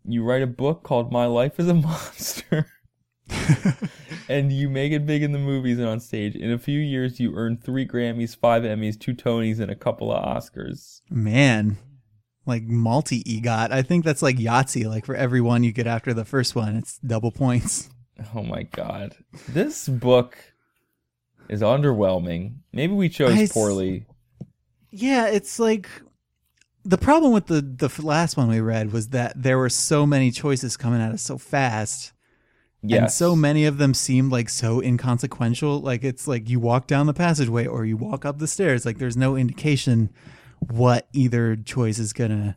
You 0.05 0.23
write 0.23 0.41
a 0.43 0.47
book 0.47 0.83
called 0.83 1.11
My 1.11 1.25
Life 1.25 1.59
as 1.59 1.67
a 1.67 1.73
Monster. 1.73 2.67
and 4.29 4.51
you 4.53 4.69
make 4.69 4.91
it 4.91 5.05
big 5.05 5.23
in 5.23 5.31
the 5.31 5.39
movies 5.39 5.79
and 5.79 5.87
on 5.87 5.99
stage. 5.99 6.35
In 6.35 6.51
a 6.51 6.59
few 6.59 6.79
years, 6.79 7.19
you 7.19 7.35
earn 7.35 7.57
three 7.57 7.87
Grammys, 7.87 8.35
five 8.37 8.63
Emmys, 8.63 8.99
two 8.99 9.13
Tonys, 9.15 9.59
and 9.59 9.71
a 9.71 9.75
couple 9.75 10.11
of 10.13 10.23
Oscars. 10.23 11.01
Man, 11.09 11.77
like 12.45 12.63
multi 12.63 13.23
EGOT. 13.23 13.71
I 13.71 13.81
think 13.81 14.05
that's 14.05 14.21
like 14.21 14.37
Yahtzee. 14.37 14.87
Like 14.87 15.05
for 15.05 15.15
every 15.15 15.41
one 15.41 15.63
you 15.63 15.71
get 15.71 15.87
after 15.87 16.13
the 16.13 16.25
first 16.25 16.55
one, 16.55 16.75
it's 16.75 16.99
double 16.99 17.31
points. 17.31 17.89
Oh 18.35 18.43
my 18.43 18.63
god. 18.63 19.15
This 19.49 19.87
book 19.89 20.37
is 21.49 21.61
underwhelming. 21.61 22.55
Maybe 22.71 22.93
we 22.93 23.09
chose 23.09 23.33
I 23.33 23.43
s- 23.43 23.51
poorly. 23.51 24.05
Yeah, 24.89 25.27
it's 25.27 25.59
like 25.59 25.89
the 26.83 26.97
problem 26.97 27.33
with 27.33 27.47
the 27.47 27.61
the 27.61 27.89
last 28.05 28.37
one 28.37 28.47
we 28.47 28.61
read 28.61 28.93
was 28.93 29.09
that 29.09 29.41
there 29.41 29.57
were 29.57 29.69
so 29.69 30.05
many 30.05 30.31
choices 30.31 30.77
coming 30.77 31.01
at 31.01 31.11
us 31.11 31.21
so 31.21 31.37
fast. 31.37 32.13
And 32.87 33.11
so 33.11 33.35
many 33.35 33.65
of 33.65 33.79
them 33.79 33.95
seemed 33.95 34.31
like 34.31 34.47
so 34.47 34.79
inconsequential. 34.79 35.81
Like 35.81 36.03
it's 36.03 36.27
like 36.27 36.47
you 36.49 36.59
walk 36.59 36.85
down 36.85 37.07
the 37.07 37.13
passageway 37.15 37.65
or 37.65 37.83
you 37.83 37.97
walk 37.97 38.25
up 38.25 38.37
the 38.37 38.47
stairs. 38.47 38.85
Like 38.85 38.99
there's 38.99 39.17
no 39.17 39.35
indication 39.35 40.11
what 40.69 41.07
either 41.11 41.55
choice 41.55 41.97
is 41.97 42.13
gonna 42.13 42.55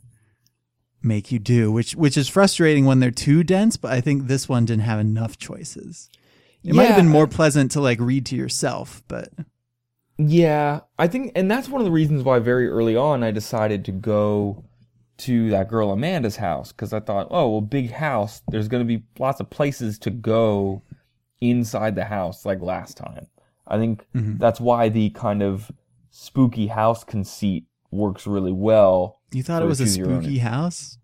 make 1.03 1.31
you 1.33 1.39
do, 1.39 1.71
which 1.73 1.95
which 1.95 2.17
is 2.17 2.29
frustrating 2.29 2.85
when 2.85 3.01
they're 3.01 3.11
too 3.11 3.43
dense. 3.45 3.77
But 3.77 3.93
I 3.93 4.01
think 4.01 4.27
this 4.27 4.49
one 4.49 4.65
didn't 4.65 4.83
have 4.83 5.01
enough 5.01 5.39
choices. 5.39 6.11
It 6.65 6.75
might 6.75 6.85
have 6.87 6.97
been 6.97 7.09
more 7.09 7.27
pleasant 7.29 7.71
to 7.73 7.81
like 7.81 8.01
read 8.01 8.27
to 8.27 8.37
yourself, 8.37 9.03
but 9.09 9.31
Yeah, 10.19 10.81
I 10.99 11.07
think, 11.07 11.33
and 11.37 11.49
that's 11.51 11.69
one 11.69 11.81
of 11.81 11.85
the 11.85 11.93
reasons 11.93 12.25
why 12.25 12.41
very 12.41 12.69
early 12.69 12.97
on 12.97 13.23
I 13.23 13.31
decided 13.31 13.85
to 13.85 13.93
go 13.93 14.65
to 15.19 15.51
that 15.51 15.69
girl 15.69 15.93
Amanda's 15.93 16.37
house 16.37 16.73
because 16.73 16.93
I 16.93 16.99
thought, 17.01 17.29
oh, 17.31 17.49
well, 17.51 17.61
big 17.61 17.93
house. 17.93 18.43
There's 18.49 18.67
going 18.69 18.87
to 18.87 18.99
be 18.99 19.05
lots 19.19 19.39
of 19.41 19.49
places 19.51 19.99
to 20.01 20.11
go 20.11 20.83
inside 21.41 21.95
the 21.95 22.05
house 22.07 22.45
like 22.45 22.61
last 22.61 22.97
time. 22.97 23.27
I 23.67 23.79
think 23.79 24.05
Mhm. 24.15 24.39
that's 24.41 24.61
why 24.61 24.89
the 24.89 25.11
kind 25.11 25.43
of 25.43 25.71
spooky 26.11 26.67
house 26.67 27.05
conceit 27.05 27.65
works 27.91 28.27
really 28.27 28.53
well. 28.53 29.21
you 29.33 29.43
thought 29.43 29.63
it 29.63 29.67
was 29.67 29.81
a 29.81 29.85
choose 29.85 29.97
your 29.97 30.11
own 30.11 30.23
spooky 30.23 30.39
house. 30.39 30.99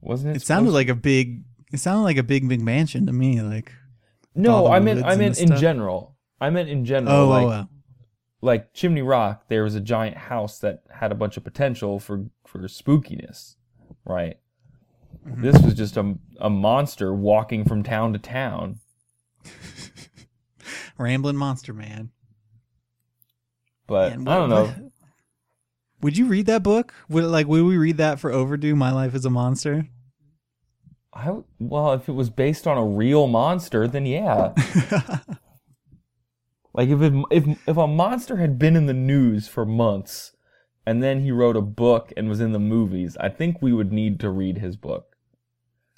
Wasn't 0.00 0.34
it? 0.34 0.36
It 0.36 0.42
sounded 0.46 0.72
like 0.72 0.88
a 0.88 0.94
big. 0.94 1.44
It 1.72 1.78
sounded 1.78 2.02
like 2.02 2.16
a 2.16 2.22
big 2.22 2.48
big 2.48 2.60
mansion 2.60 3.06
to 3.06 3.12
me. 3.12 3.40
Like 3.40 3.72
no. 4.34 4.66
I 4.66 4.80
meant 4.80 5.04
I 5.04 5.14
meant 5.16 5.38
in 5.40 5.48
stuff. 5.48 5.60
general. 5.60 6.16
I 6.40 6.50
meant 6.50 6.68
in 6.68 6.84
general. 6.84 7.14
oh, 7.16 7.28
like, 7.28 7.46
oh, 7.46 7.50
oh. 7.50 7.68
like 8.40 8.74
Chimney 8.74 9.02
Rock, 9.02 9.44
there 9.48 9.62
was 9.62 9.76
a 9.76 9.80
giant 9.80 10.16
house 10.16 10.58
that 10.58 10.82
had 10.90 11.12
a 11.12 11.14
bunch 11.14 11.36
of 11.36 11.44
potential 11.44 11.98
for 12.00 12.26
for 12.46 12.58
spookiness, 12.60 13.54
right? 14.04 14.38
Mm-hmm. 15.26 15.42
This 15.42 15.62
was 15.62 15.74
just 15.74 15.96
a 15.96 16.16
a 16.40 16.50
monster 16.50 17.14
walking 17.14 17.64
from 17.64 17.82
town 17.82 18.12
to 18.12 18.18
town. 18.18 18.80
Rambling 20.98 21.36
Monster 21.36 21.72
Man. 21.72 22.10
But 23.86 24.18
Man, 24.18 24.28
I 24.28 24.36
don't 24.36 24.50
know. 24.50 24.64
what- 24.64 24.91
Would 26.02 26.18
you 26.18 26.26
read 26.26 26.46
that 26.46 26.62
book? 26.62 26.92
Would 27.08 27.24
like 27.24 27.46
would 27.46 27.62
we 27.62 27.76
read 27.76 27.96
that 27.98 28.18
for 28.18 28.32
overdue? 28.32 28.74
My 28.74 28.90
life 28.92 29.14
as 29.14 29.24
a 29.24 29.30
monster. 29.30 29.88
I 31.14 31.36
well, 31.60 31.92
if 31.92 32.08
it 32.08 32.12
was 32.12 32.30
based 32.30 32.66
on 32.66 32.78
a 32.78 32.84
real 32.84 33.26
monster, 33.26 33.86
then 33.86 34.06
yeah. 34.06 34.52
like 36.74 36.88
if 36.88 37.00
it, 37.00 37.12
if 37.30 37.46
if 37.68 37.76
a 37.76 37.86
monster 37.86 38.38
had 38.38 38.58
been 38.58 38.74
in 38.76 38.86
the 38.86 38.94
news 38.94 39.46
for 39.46 39.64
months, 39.64 40.32
and 40.86 41.02
then 41.02 41.20
he 41.20 41.30
wrote 41.30 41.56
a 41.56 41.62
book 41.62 42.12
and 42.16 42.28
was 42.28 42.40
in 42.40 42.52
the 42.52 42.58
movies, 42.58 43.16
I 43.20 43.28
think 43.28 43.60
we 43.60 43.72
would 43.72 43.92
need 43.92 44.18
to 44.20 44.30
read 44.30 44.58
his 44.58 44.76
book. 44.76 45.16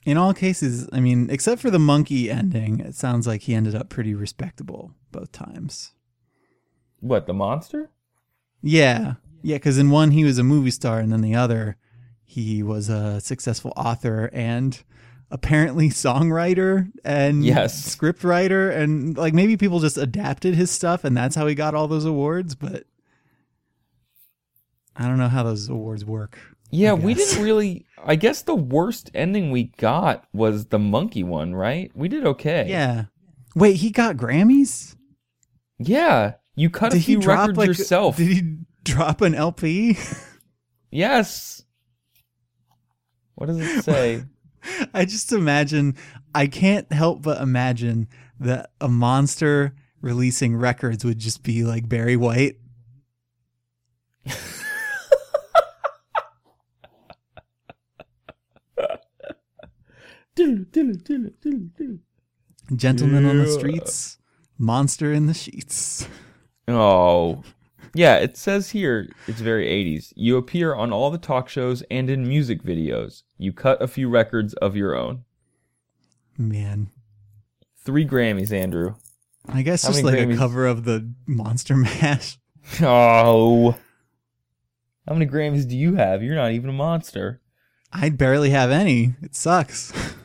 In 0.04 0.18
all 0.18 0.34
cases, 0.34 0.86
I 0.92 1.00
mean, 1.00 1.30
except 1.30 1.62
for 1.62 1.70
the 1.70 1.78
monkey 1.78 2.30
ending, 2.30 2.80
it 2.80 2.94
sounds 2.94 3.26
like 3.26 3.42
he 3.42 3.54
ended 3.54 3.74
up 3.74 3.88
pretty 3.88 4.14
respectable 4.14 4.92
both 5.10 5.32
times. 5.32 5.92
What 7.00 7.26
the 7.26 7.32
monster? 7.32 7.90
Yeah, 8.60 9.14
yeah, 9.44 9.56
because 9.56 9.78
in 9.78 9.90
one 9.90 10.10
he 10.10 10.24
was 10.24 10.38
a 10.38 10.42
movie 10.42 10.70
star, 10.70 10.98
and 10.98 11.12
then 11.12 11.20
the 11.20 11.34
other 11.34 11.76
he 12.24 12.62
was 12.62 12.88
a 12.88 13.20
successful 13.20 13.72
author 13.76 14.30
and 14.32 14.82
apparently 15.30 15.88
songwriter 15.90 16.90
and 17.04 17.44
Yes. 17.44 17.84
script 17.84 18.24
writer, 18.24 18.70
and 18.70 19.16
like 19.16 19.34
maybe 19.34 19.56
people 19.56 19.80
just 19.80 19.98
adapted 19.98 20.54
his 20.54 20.70
stuff, 20.70 21.04
and 21.04 21.16
that's 21.16 21.36
how 21.36 21.46
he 21.46 21.54
got 21.54 21.74
all 21.74 21.86
those 21.86 22.04
awards. 22.06 22.54
But 22.54 22.84
I 24.96 25.06
don't 25.06 25.18
know 25.18 25.28
how 25.28 25.42
those 25.42 25.68
awards 25.68 26.04
work. 26.04 26.38
Yeah, 26.70 26.94
we 26.94 27.14
didn't 27.14 27.42
really. 27.44 27.86
I 28.04 28.16
guess 28.16 28.42
the 28.42 28.54
worst 28.54 29.10
ending 29.14 29.50
we 29.50 29.64
got 29.76 30.24
was 30.32 30.66
the 30.66 30.78
monkey 30.78 31.22
one, 31.22 31.54
right? 31.54 31.90
We 31.94 32.08
did 32.08 32.26
okay. 32.26 32.66
Yeah. 32.68 33.04
Wait, 33.54 33.76
he 33.76 33.90
got 33.90 34.16
Grammys? 34.16 34.96
Yeah. 35.78 36.34
You 36.56 36.70
cut 36.70 36.92
a 36.92 36.96
Did 36.96 37.02
he 37.02 37.12
few 37.14 37.20
drop 37.20 37.38
records 37.40 37.58
like 37.58 37.68
yourself. 37.68 38.16
Did 38.16 38.26
he 38.28 38.56
drop 38.84 39.20
an 39.20 39.34
LP? 39.34 39.98
Yes. 40.90 41.64
What 43.34 43.46
does 43.46 43.58
it 43.58 43.84
say? 43.84 44.24
I 44.94 45.04
just 45.04 45.32
imagine 45.32 45.96
I 46.34 46.46
can't 46.46 46.90
help 46.92 47.22
but 47.22 47.40
imagine 47.40 48.08
that 48.40 48.70
a 48.80 48.88
monster 48.88 49.74
releasing 50.00 50.56
records 50.56 51.04
would 51.04 51.18
just 51.18 51.42
be 51.42 51.64
like 51.64 51.88
Barry 51.88 52.16
White. 52.16 52.56
Gentleman 62.74 63.24
on 63.26 63.38
the 63.38 63.48
streets, 63.48 64.18
monster 64.58 65.12
in 65.12 65.26
the 65.26 65.34
sheets. 65.34 66.08
oh. 66.68 67.42
Yeah, 67.94 68.16
it 68.16 68.36
says 68.36 68.70
here 68.70 69.08
it's 69.28 69.40
very 69.40 69.66
80s. 69.66 70.12
You 70.16 70.36
appear 70.36 70.74
on 70.74 70.92
all 70.92 71.10
the 71.10 71.18
talk 71.18 71.48
shows 71.48 71.82
and 71.90 72.10
in 72.10 72.26
music 72.26 72.62
videos. 72.62 73.22
You 73.38 73.52
cut 73.52 73.80
a 73.80 73.86
few 73.86 74.08
records 74.08 74.54
of 74.54 74.76
your 74.76 74.96
own. 74.96 75.24
Man. 76.36 76.90
Three 77.78 78.06
Grammys, 78.06 78.52
Andrew. 78.52 78.94
I 79.48 79.62
guess 79.62 79.84
How 79.84 79.90
just 79.90 80.04
like 80.04 80.18
a 80.18 80.36
cover 80.36 80.66
of 80.66 80.84
the 80.84 81.12
Monster 81.26 81.76
Mash. 81.76 82.38
Oh. 82.82 83.76
How 85.06 85.14
many 85.14 85.26
Grammys 85.26 85.68
do 85.68 85.76
you 85.76 85.94
have? 85.94 86.22
You're 86.22 86.34
not 86.34 86.52
even 86.52 86.70
a 86.70 86.74
monster. 86.74 87.40
I 87.92 88.08
barely 88.08 88.50
have 88.50 88.70
any. 88.70 89.14
It 89.22 89.36
sucks. 89.36 89.92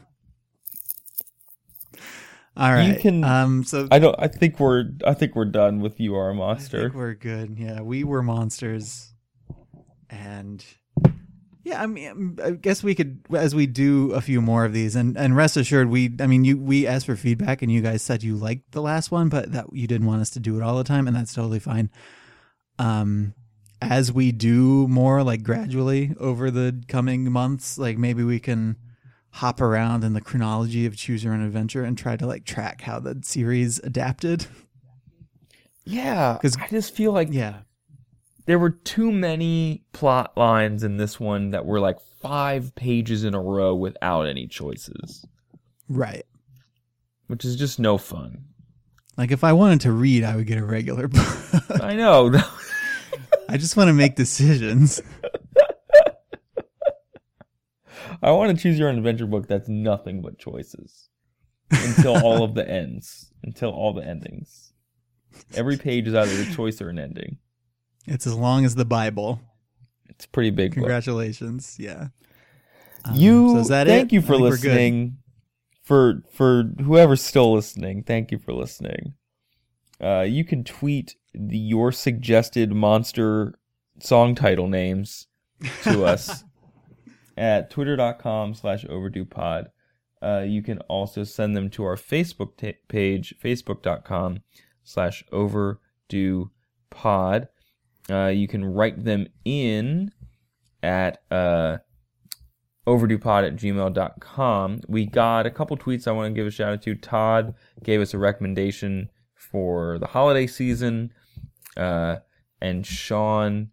All 2.59 2.71
right. 2.73 2.99
can- 2.99 3.23
Um. 3.23 3.63
So 3.63 3.87
I 3.89 3.99
don't 3.99 4.15
I 4.19 4.27
think 4.27 4.59
we're 4.59 4.85
I 5.07 5.13
think 5.13 5.35
we're 5.35 5.45
done 5.45 5.79
with 5.79 5.99
you 5.99 6.15
are 6.15 6.29
a 6.29 6.33
I 6.33 6.37
monster. 6.37 6.81
think 6.83 6.93
we're 6.95 7.13
good. 7.15 7.57
Yeah, 7.57 7.81
we 7.81 8.03
were 8.03 8.21
monsters, 8.21 9.13
and 10.09 10.63
yeah, 11.63 11.81
I 11.83 11.85
mean, 11.87 12.39
I 12.43 12.51
guess 12.51 12.83
we 12.83 12.95
could 12.95 13.19
as 13.33 13.53
we 13.53 13.65
do 13.67 14.11
a 14.13 14.21
few 14.21 14.41
more 14.41 14.65
of 14.65 14.73
these, 14.73 14.95
and 14.95 15.17
and 15.17 15.35
rest 15.35 15.55
assured, 15.57 15.89
we, 15.89 16.15
I 16.19 16.27
mean, 16.27 16.43
you 16.45 16.57
we 16.57 16.87
asked 16.87 17.05
for 17.05 17.15
feedback, 17.15 17.61
and 17.61 17.71
you 17.71 17.81
guys 17.81 18.01
said 18.01 18.23
you 18.23 18.35
liked 18.35 18.71
the 18.71 18.81
last 18.81 19.11
one, 19.11 19.29
but 19.29 19.51
that 19.51 19.67
you 19.73 19.87
didn't 19.87 20.07
want 20.07 20.21
us 20.21 20.29
to 20.31 20.39
do 20.39 20.57
it 20.57 20.63
all 20.63 20.77
the 20.77 20.83
time, 20.83 21.07
and 21.07 21.15
that's 21.15 21.33
totally 21.33 21.59
fine. 21.59 21.89
Um, 22.79 23.33
as 23.81 24.11
we 24.11 24.31
do 24.31 24.87
more 24.87 25.23
like 25.23 25.43
gradually 25.43 26.13
over 26.19 26.49
the 26.51 26.81
coming 26.87 27.31
months, 27.31 27.77
like 27.77 27.97
maybe 27.97 28.23
we 28.23 28.39
can 28.39 28.75
hop 29.31 29.61
around 29.61 30.03
in 30.03 30.13
the 30.13 30.21
chronology 30.21 30.85
of 30.85 30.95
Choose 30.97 31.23
Your 31.23 31.33
Own 31.33 31.41
Adventure 31.41 31.83
and 31.83 31.97
try 31.97 32.15
to 32.17 32.25
like 32.25 32.45
track 32.45 32.81
how 32.81 32.99
the 32.99 33.19
series 33.23 33.79
adapted. 33.79 34.47
yeah 35.85 36.33
because 36.33 36.57
I 36.57 36.67
just 36.67 36.95
feel 36.95 37.11
like 37.11 37.29
Yeah. 37.31 37.59
there 38.45 38.59
were 38.59 38.71
too 38.71 39.11
many 39.11 39.83
plot 39.93 40.35
lines 40.37 40.83
in 40.83 40.97
this 40.97 41.19
one 41.19 41.51
that 41.51 41.65
were 41.65 41.79
like 41.79 41.97
five 42.21 42.73
pages 42.75 43.23
in 43.23 43.33
a 43.33 43.41
row 43.41 43.73
without 43.75 44.23
any 44.23 44.47
choices, 44.47 45.25
Right. 45.87 46.25
which 47.27 47.45
is 47.45 47.55
just 47.55 47.79
no 47.79 47.97
fun. 47.97 48.45
Like 49.17 49.31
if 49.31 49.43
I 49.43 49.53
wanted 49.53 49.81
to 49.81 49.91
read, 49.91 50.23
I 50.23 50.35
would 50.35 50.47
get 50.47 50.57
a 50.57 50.65
regular 50.65 51.07
book. 51.09 51.81
I 51.81 51.95
know. 51.95 52.31
I 53.49 53.57
just 53.57 53.75
want 53.77 53.87
to 53.89 53.93
make 53.93 54.15
decisions. 54.15 55.01
I 58.21 58.31
want 58.31 58.55
to 58.55 58.61
choose 58.61 58.77
your 58.79 58.89
own 58.89 58.97
adventure 58.97 59.25
book 59.25 59.47
that's 59.47 59.69
nothing 59.69 60.21
but 60.21 60.37
choices 60.37 61.09
until 61.71 62.17
all 62.23 62.43
of 62.43 62.55
the 62.55 62.67
ends, 62.69 63.31
until 63.43 63.71
all 63.71 63.93
the 63.93 64.05
endings. 64.05 64.73
Every 65.53 65.77
page 65.77 66.07
is 66.07 66.15
either 66.15 66.41
a 66.41 66.53
choice 66.53 66.81
or 66.81 66.89
an 66.89 66.99
ending. 66.99 67.37
It's 68.05 68.25
as 68.27 68.35
long 68.35 68.65
as 68.65 68.75
the 68.75 68.85
Bible. 68.85 69.39
It's 70.09 70.25
pretty 70.25 70.49
big 70.49 70.71
book. 70.71 70.75
Congratulations. 70.79 71.77
Yeah. 71.79 72.07
Um, 73.05 73.15
you 73.15 73.49
so 73.51 73.57
is 73.59 73.67
that 73.69 73.87
thank 73.87 74.11
it? 74.11 74.15
you 74.15 74.21
for 74.21 74.33
think 74.33 74.41
we're 74.41 74.49
good. 74.49 74.63
listening 74.63 75.17
for 75.83 76.23
for 76.33 76.63
whoever's 76.83 77.21
still 77.21 77.53
listening 77.53 78.03
thank 78.03 78.29
you 78.29 78.37
for 78.37 78.51
listening 78.53 79.13
uh, 80.01 80.21
you 80.27 80.43
can 80.43 80.65
tweet 80.65 81.15
the, 81.33 81.57
your 81.57 81.93
suggested 81.93 82.73
monster 82.73 83.57
song 84.01 84.35
title 84.35 84.67
names 84.67 85.27
to 85.83 86.03
us 86.05 86.43
at 87.39 87.71
twitter.com 87.71 88.53
slash 88.53 88.85
overdue 88.87 89.25
pod 89.25 89.69
uh, 90.21 90.43
you 90.45 90.61
can 90.61 90.77
also 90.81 91.23
send 91.23 91.55
them 91.55 91.69
to 91.69 91.83
our 91.83 91.95
facebook 91.95 92.55
ta 92.57 92.71
page 92.87 93.33
facebook.com 93.43 94.41
slash 94.83 95.23
overdue 95.31 96.51
pod 96.91 97.47
uh, 98.09 98.27
you 98.27 98.47
can 98.47 98.65
write 98.65 99.03
them 99.03 99.27
in 99.45 100.11
at 100.81 101.21
uh, 101.31 101.77
overduepod 102.87 103.45
at 103.45 103.55
gmail.com. 103.55 104.81
We 104.87 105.05
got 105.05 105.45
a 105.45 105.51
couple 105.51 105.77
tweets 105.77 106.07
I 106.07 106.11
want 106.11 106.33
to 106.33 106.35
give 106.39 106.47
a 106.47 106.51
shout 106.51 106.73
out 106.73 106.81
to. 106.83 106.95
Todd 106.95 107.53
gave 107.83 108.01
us 108.01 108.13
a 108.13 108.17
recommendation 108.17 109.09
for 109.35 109.99
the 109.99 110.07
holiday 110.07 110.47
season, 110.47 111.13
uh, 111.77 112.17
and 112.61 112.85
Sean 112.85 113.69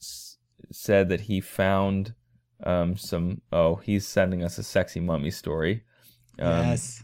s- 0.00 0.36
said 0.70 1.08
that 1.08 1.22
he 1.22 1.40
found 1.40 2.14
um, 2.62 2.96
some. 2.96 3.40
Oh, 3.52 3.76
he's 3.76 4.06
sending 4.06 4.42
us 4.44 4.58
a 4.58 4.62
sexy 4.62 5.00
mummy 5.00 5.30
story. 5.30 5.82
Um, 6.38 6.66
yes. 6.66 7.02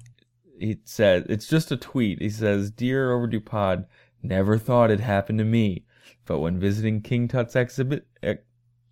he 0.59 0.79
said 0.85 1.27
it's 1.29 1.47
just 1.47 1.73
a 1.73 1.77
tweet. 1.77 2.21
He 2.21 2.31
says, 2.31 2.71
"Dear 2.71 3.13
Overdue 3.13 3.41
Pod, 3.41 3.87
never 4.23 4.59
thought 4.59 4.91
it 4.91 5.01
happened 5.01 5.39
to 5.39 5.45
me, 5.45 5.85
but 6.27 6.39
when 6.41 6.61
visiting 6.61 7.03
King 7.03 7.29
Tut's 7.29 7.57
exhibit, 7.57 8.07
eh, 8.23 8.37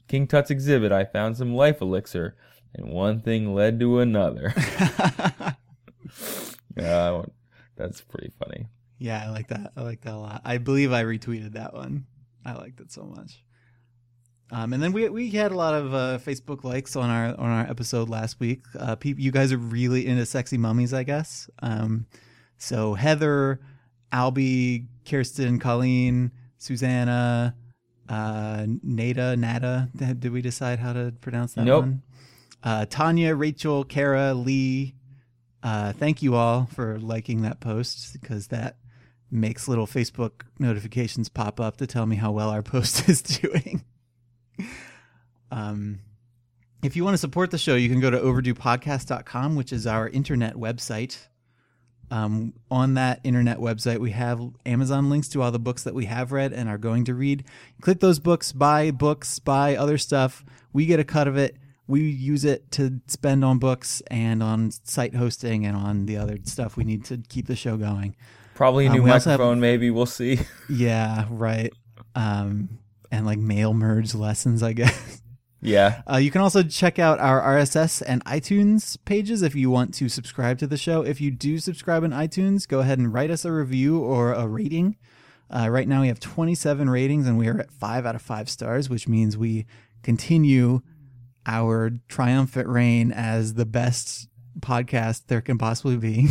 King 0.09 0.27
Tut's 0.27 0.51
exhibit, 0.51 0.93
I 0.93 1.05
found 1.05 1.37
some 1.37 1.55
life 1.55 1.81
elixir, 1.81 2.37
and 2.75 2.91
one 2.93 3.21
thing 3.21 3.55
led 3.55 3.79
to 3.81 4.01
another." 4.01 4.55
yeah, 6.77 7.23
that's 7.77 8.01
pretty 8.01 8.33
funny. 8.39 8.67
yeah, 8.99 9.25
I 9.27 9.31
like 9.31 9.49
that. 9.49 9.73
I 9.77 9.83
like 9.83 10.01
that 10.03 10.15
a 10.15 10.19
lot. 10.19 10.43
I 10.45 10.59
believe 10.59 10.93
I 10.93 11.05
retweeted 11.05 11.53
that 11.53 11.75
one. 11.75 12.07
I 12.45 12.55
liked 12.55 12.81
it 12.81 12.91
so 12.93 13.05
much. 13.05 13.43
Um, 14.51 14.73
and 14.73 14.83
then 14.83 14.93
we 14.93 15.09
we 15.11 15.31
had 15.31 15.53
a 15.53 15.57
lot 15.57 15.75
of 15.75 15.93
uh, 15.95 16.19
Facebook 16.19 16.65
likes 16.65 16.97
on 16.97 17.11
our 17.11 17.29
on 17.39 17.51
our 17.51 17.69
episode 17.69 18.09
last 18.09 18.41
week. 18.41 18.63
Uh, 18.79 18.97
peop 18.97 19.19
you 19.19 19.31
guys 19.31 19.53
are 19.53 19.59
really 19.59 20.07
into 20.07 20.25
sexy 20.25 20.57
mummies, 20.57 20.95
I 20.95 21.03
guess. 21.03 21.51
Um, 21.61 22.07
so 22.57 22.95
Heather, 22.95 23.61
Albie, 24.13 24.87
Kirsten, 25.07 25.59
Colleen, 25.59 26.31
Susanna, 26.57 27.55
uh, 28.09 28.67
Nada, 28.83 29.37
Nada. 29.37 29.89
Did 29.97 30.33
we 30.33 30.41
decide 30.41 30.79
how 30.79 30.95
to 30.95 31.13
pronounce 31.21 31.55
that 31.55 31.65
Nope. 31.65 31.83
one? 31.83 32.03
Uh, 32.63 32.87
Tanya, 32.89 33.35
Rachel, 33.35 33.85
Kara, 33.85 34.35
Lee. 34.35 34.95
Uh, 35.63 35.93
thank 35.93 36.23
you 36.23 36.35
all 36.37 36.67
for 36.73 36.99
liking 36.99 37.43
that 37.43 37.61
post 37.61 38.15
because 38.21 38.49
that 38.49 38.79
makes 39.31 39.69
little 39.69 39.87
Facebook 39.87 40.43
notifications 40.59 41.29
pop 41.29 41.61
up 41.61 41.77
to 41.77 41.87
tell 41.87 42.07
me 42.07 42.17
how 42.17 42.33
well 42.33 42.49
our 42.49 42.63
post 42.75 43.09
is 43.09 43.21
doing. 43.21 43.85
Um, 45.51 46.01
if 46.83 46.95
you 46.97 47.05
want 47.05 47.15
to 47.15 47.19
support 47.19 47.51
the 47.51 47.59
show, 47.59 47.75
you 47.75 47.89
can 47.89 48.01
go 48.01 48.11
to 48.11 48.19
overduepodcast.com, 48.19 49.57
which 49.57 49.73
is 49.73 49.87
our 49.87 50.09
internet 50.09 50.55
website. 50.55 51.19
Um, 52.11 52.55
on 52.71 52.95
that 52.95 53.21
internet 53.25 53.59
website, 53.59 53.99
we 53.99 54.13
have 54.13 54.41
Amazon 54.65 55.11
links 55.11 55.29
to 55.31 55.43
all 55.43 55.51
the 55.51 55.59
books 55.59 55.83
that 55.85 55.95
we 55.95 56.07
have 56.07 56.33
read 56.33 56.53
and 56.55 56.69
are 56.69 56.79
going 56.79 57.05
to 57.05 57.15
read. 57.15 57.45
Click 57.83 58.01
those 58.01 58.19
books, 58.19 58.53
buy 58.53 58.91
books, 58.91 59.39
buy 59.39 59.77
other 59.77 59.99
stuff. 59.99 60.43
We 60.73 60.87
get 60.87 61.01
a 61.01 61.05
cut 61.05 61.29
of 61.29 61.37
it. 61.37 61.57
We 61.87 62.03
use 62.09 62.45
it 62.45 62.71
to 62.73 63.01
spend 63.09 63.45
on 63.45 63.59
books 63.59 64.03
and 64.11 64.43
on 64.43 64.71
site 64.85 65.15
hosting 65.15 65.67
and 65.67 65.77
on 65.77 66.07
the 66.07 66.17
other 66.19 66.39
stuff 66.45 66.77
we 66.77 66.85
need 66.85 67.05
to 67.07 67.19
keep 67.29 67.47
the 67.47 67.57
show 67.57 67.77
going. 67.77 68.15
Probably 68.55 68.87
a 68.87 68.91
Um, 68.91 68.97
new 68.97 69.03
we 69.05 69.11
also 69.11 69.31
have- 69.31 69.41
microphone, 69.41 69.61
maybe 69.61 69.91
we'll 69.91 70.07
see. 70.07 70.41
Yeah, 70.71 71.27
right. 71.31 71.73
Um, 72.15 72.79
and 73.11 73.27
like 73.27 73.39
mail 73.39 73.75
merge 73.75 74.15
lessons, 74.15 74.63
I 74.63 74.73
guess. 74.73 75.23
yeah, 75.61 76.03
Uh, 76.11 76.17
you 76.17 76.31
can 76.31 76.41
also 76.41 76.63
check 76.63 76.99
out 76.99 77.19
our 77.19 77.41
RSS 77.41 78.03
and 78.07 78.25
iTunes 78.25 78.97
pages 79.05 79.43
if 79.43 79.55
you 79.55 79.71
want 79.71 79.95
to 79.95 80.09
subscribe 80.09 80.59
to 80.59 80.67
the 80.67 80.77
show. 80.77 81.03
If 81.03 81.21
you 81.21 81.31
do 81.31 81.59
subscribe 81.59 82.05
in 82.05 82.13
iTunes, 82.13 82.67
go 82.69 82.81
ahead 82.81 82.99
and 82.99 83.13
write 83.13 83.31
us 83.31 83.45
a 83.45 83.53
review 83.53 83.99
or 83.99 84.33
a 84.33 84.47
rating. 84.47 84.97
Uh, 85.51 85.69
right 85.71 85.89
now 85.89 86.03
we 86.03 86.09
have 86.09 86.21
27 86.21 86.91
ratings 86.91 87.27
and 87.27 87.39
we 87.39 87.49
are 87.49 87.59
at 87.59 87.71
five 87.71 88.05
out 88.07 88.15
of 88.15 88.23
five 88.23 88.49
stars, 88.51 88.91
which 88.91 89.09
means 89.09 89.37
we 89.37 89.67
continue 90.03 90.81
our 91.47 91.91
triumphant 92.09 92.69
reign 92.69 93.11
as 93.11 93.55
the 93.55 93.65
best 93.65 94.29
podcast 94.61 95.23
there 95.29 95.41
can 95.41 95.57
possibly 95.57 95.97
be. 95.97 96.29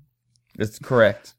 that's 0.56 0.78
correct. 0.78 1.34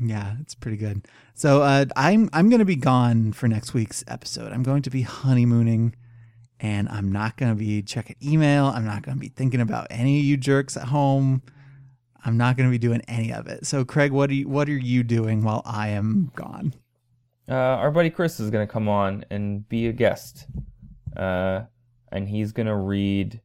Yeah, 0.00 0.36
it's 0.40 0.54
pretty 0.54 0.76
good. 0.76 1.06
So 1.34 1.62
uh, 1.62 1.86
I'm 1.96 2.30
I'm 2.32 2.48
going 2.48 2.60
to 2.60 2.64
be 2.64 2.76
gone 2.76 3.32
for 3.32 3.48
next 3.48 3.74
week's 3.74 4.04
episode. 4.06 4.52
I'm 4.52 4.62
going 4.62 4.82
to 4.82 4.90
be 4.90 5.02
honeymooning 5.02 5.94
and 6.60 6.88
I'm 6.88 7.12
not 7.12 7.36
going 7.36 7.52
to 7.52 7.58
be 7.58 7.82
checking 7.82 8.16
email. 8.22 8.66
I'm 8.66 8.84
not 8.84 9.02
going 9.02 9.16
to 9.16 9.20
be 9.20 9.28
thinking 9.28 9.60
about 9.60 9.86
any 9.90 10.18
of 10.18 10.24
you 10.24 10.36
jerks 10.36 10.76
at 10.76 10.84
home. 10.84 11.42
I'm 12.24 12.36
not 12.36 12.56
going 12.56 12.68
to 12.68 12.70
be 12.70 12.78
doing 12.78 13.02
any 13.06 13.32
of 13.32 13.46
it. 13.46 13.66
So, 13.66 13.84
Craig, 13.84 14.12
what 14.12 14.30
are 14.30 14.34
you, 14.34 14.48
what 14.48 14.68
are 14.68 14.76
you 14.76 15.02
doing 15.02 15.42
while 15.42 15.62
I 15.64 15.88
am 15.88 16.32
gone? 16.34 16.74
Uh, 17.48 17.54
our 17.54 17.90
buddy 17.90 18.10
Chris 18.10 18.40
is 18.40 18.50
going 18.50 18.66
to 18.66 18.70
come 18.70 18.88
on 18.88 19.24
and 19.30 19.66
be 19.68 19.86
a 19.86 19.92
guest, 19.92 20.46
uh, 21.16 21.62
and 22.12 22.28
he's 22.28 22.52
going 22.52 22.66
to 22.66 22.76
read, 22.76 23.40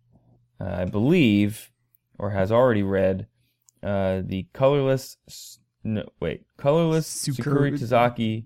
uh, 0.59 0.75
I 0.79 0.85
believe, 0.85 1.71
or 2.19 2.31
has 2.31 2.51
already 2.51 2.83
read, 2.83 3.27
uh, 3.81 4.21
the 4.25 4.47
colorless. 4.53 5.17
No, 5.83 6.05
wait, 6.19 6.45
colorless 6.57 7.27
Tsukuru 7.27 7.73
Tazaki 7.73 8.45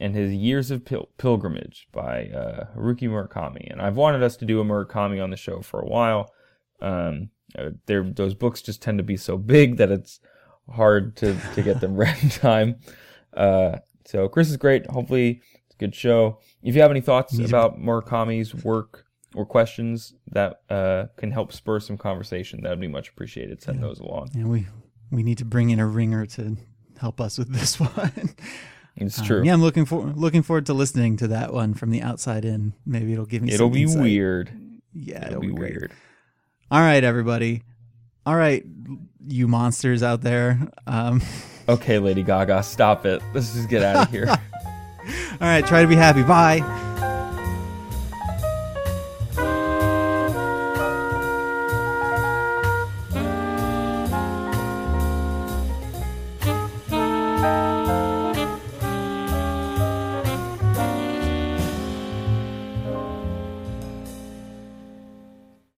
and 0.00 0.14
his 0.14 0.32
Years 0.32 0.70
of 0.70 0.84
Pil- 0.84 1.08
Pilgrimage 1.18 1.88
by 1.92 2.26
uh, 2.26 2.66
Haruki 2.76 3.08
Murakami. 3.08 3.70
And 3.70 3.80
I've 3.80 3.96
wanted 3.96 4.22
us 4.22 4.36
to 4.38 4.44
do 4.44 4.60
a 4.60 4.64
Murakami 4.64 5.22
on 5.22 5.30
the 5.30 5.36
show 5.36 5.60
for 5.60 5.80
a 5.80 5.86
while. 5.86 6.32
Um, 6.80 7.30
uh, 7.58 7.70
those 7.86 8.34
books 8.34 8.62
just 8.62 8.82
tend 8.82 8.98
to 8.98 9.04
be 9.04 9.16
so 9.16 9.38
big 9.38 9.76
that 9.78 9.90
it's 9.90 10.20
hard 10.70 11.16
to, 11.16 11.36
to 11.54 11.62
get 11.62 11.80
them 11.80 11.96
read 11.96 12.16
in 12.22 12.30
time. 12.30 12.76
Uh, 13.34 13.80
so 14.06 14.28
Chris 14.30 14.48
is 14.48 14.56
great. 14.56 14.86
Hopefully 14.86 15.42
it's 15.66 15.74
a 15.74 15.78
good 15.78 15.94
show. 15.94 16.38
If 16.62 16.74
you 16.74 16.80
have 16.80 16.90
any 16.90 17.02
thoughts 17.02 17.38
about 17.38 17.78
Murakami's 17.78 18.54
work 18.64 19.04
or 19.34 19.44
questions 19.44 20.14
that 20.32 20.62
uh, 20.70 21.06
can 21.18 21.32
help 21.32 21.52
spur 21.52 21.80
some 21.80 21.98
conversation, 21.98 22.62
that 22.62 22.70
would 22.70 22.80
be 22.80 22.88
much 22.88 23.10
appreciated. 23.10 23.60
Send 23.60 23.82
those 23.82 24.00
along. 24.00 24.30
Yeah, 24.34 24.46
we 24.46 24.66
we 25.10 25.22
need 25.22 25.38
to 25.38 25.44
bring 25.44 25.70
in 25.70 25.78
a 25.78 25.86
ringer 25.86 26.26
to 26.26 26.56
help 27.00 27.20
us 27.20 27.38
with 27.38 27.52
this 27.52 27.78
one. 27.80 28.30
It's 28.96 29.18
Um, 29.18 29.26
true. 29.26 29.42
yeah, 29.44 29.52
I'm 29.52 29.60
looking 29.62 29.84
for 29.84 30.02
looking 30.02 30.42
forward 30.42 30.66
to 30.66 30.74
listening 30.74 31.16
to 31.18 31.28
that 31.28 31.52
one 31.52 31.74
from 31.74 31.90
the 31.90 32.02
outside 32.02 32.44
in. 32.44 32.72
Maybe 32.86 33.12
it'll 33.12 33.26
give 33.26 33.42
me. 33.42 33.52
It'll 33.52 33.68
be 33.70 33.82
insight. 33.82 34.00
weird. 34.02 34.50
Yeah, 34.94 35.26
It'll 35.28 35.40
be 35.42 35.48
great. 35.48 35.72
weird. 35.72 35.92
All 36.70 36.80
right, 36.80 37.04
everybody. 37.04 37.62
All 38.24 38.34
right, 38.34 38.64
you 39.28 39.46
monsters 39.46 40.02
out 40.02 40.22
there. 40.22 40.68
Um, 40.86 41.20
Okay, 41.68 41.98
Lady 41.98 42.22
Gaga, 42.22 42.62
stop 42.62 43.04
it. 43.06 43.20
Let's 43.34 43.52
just 43.52 43.68
get 43.68 43.82
out 43.82 44.06
of 44.06 44.10
here. 44.12 44.26
all 44.30 44.36
right, 45.40 45.66
try 45.66 45.82
to 45.82 45.88
be 45.88 45.96
happy. 45.96 46.22
Bye. 46.22 46.60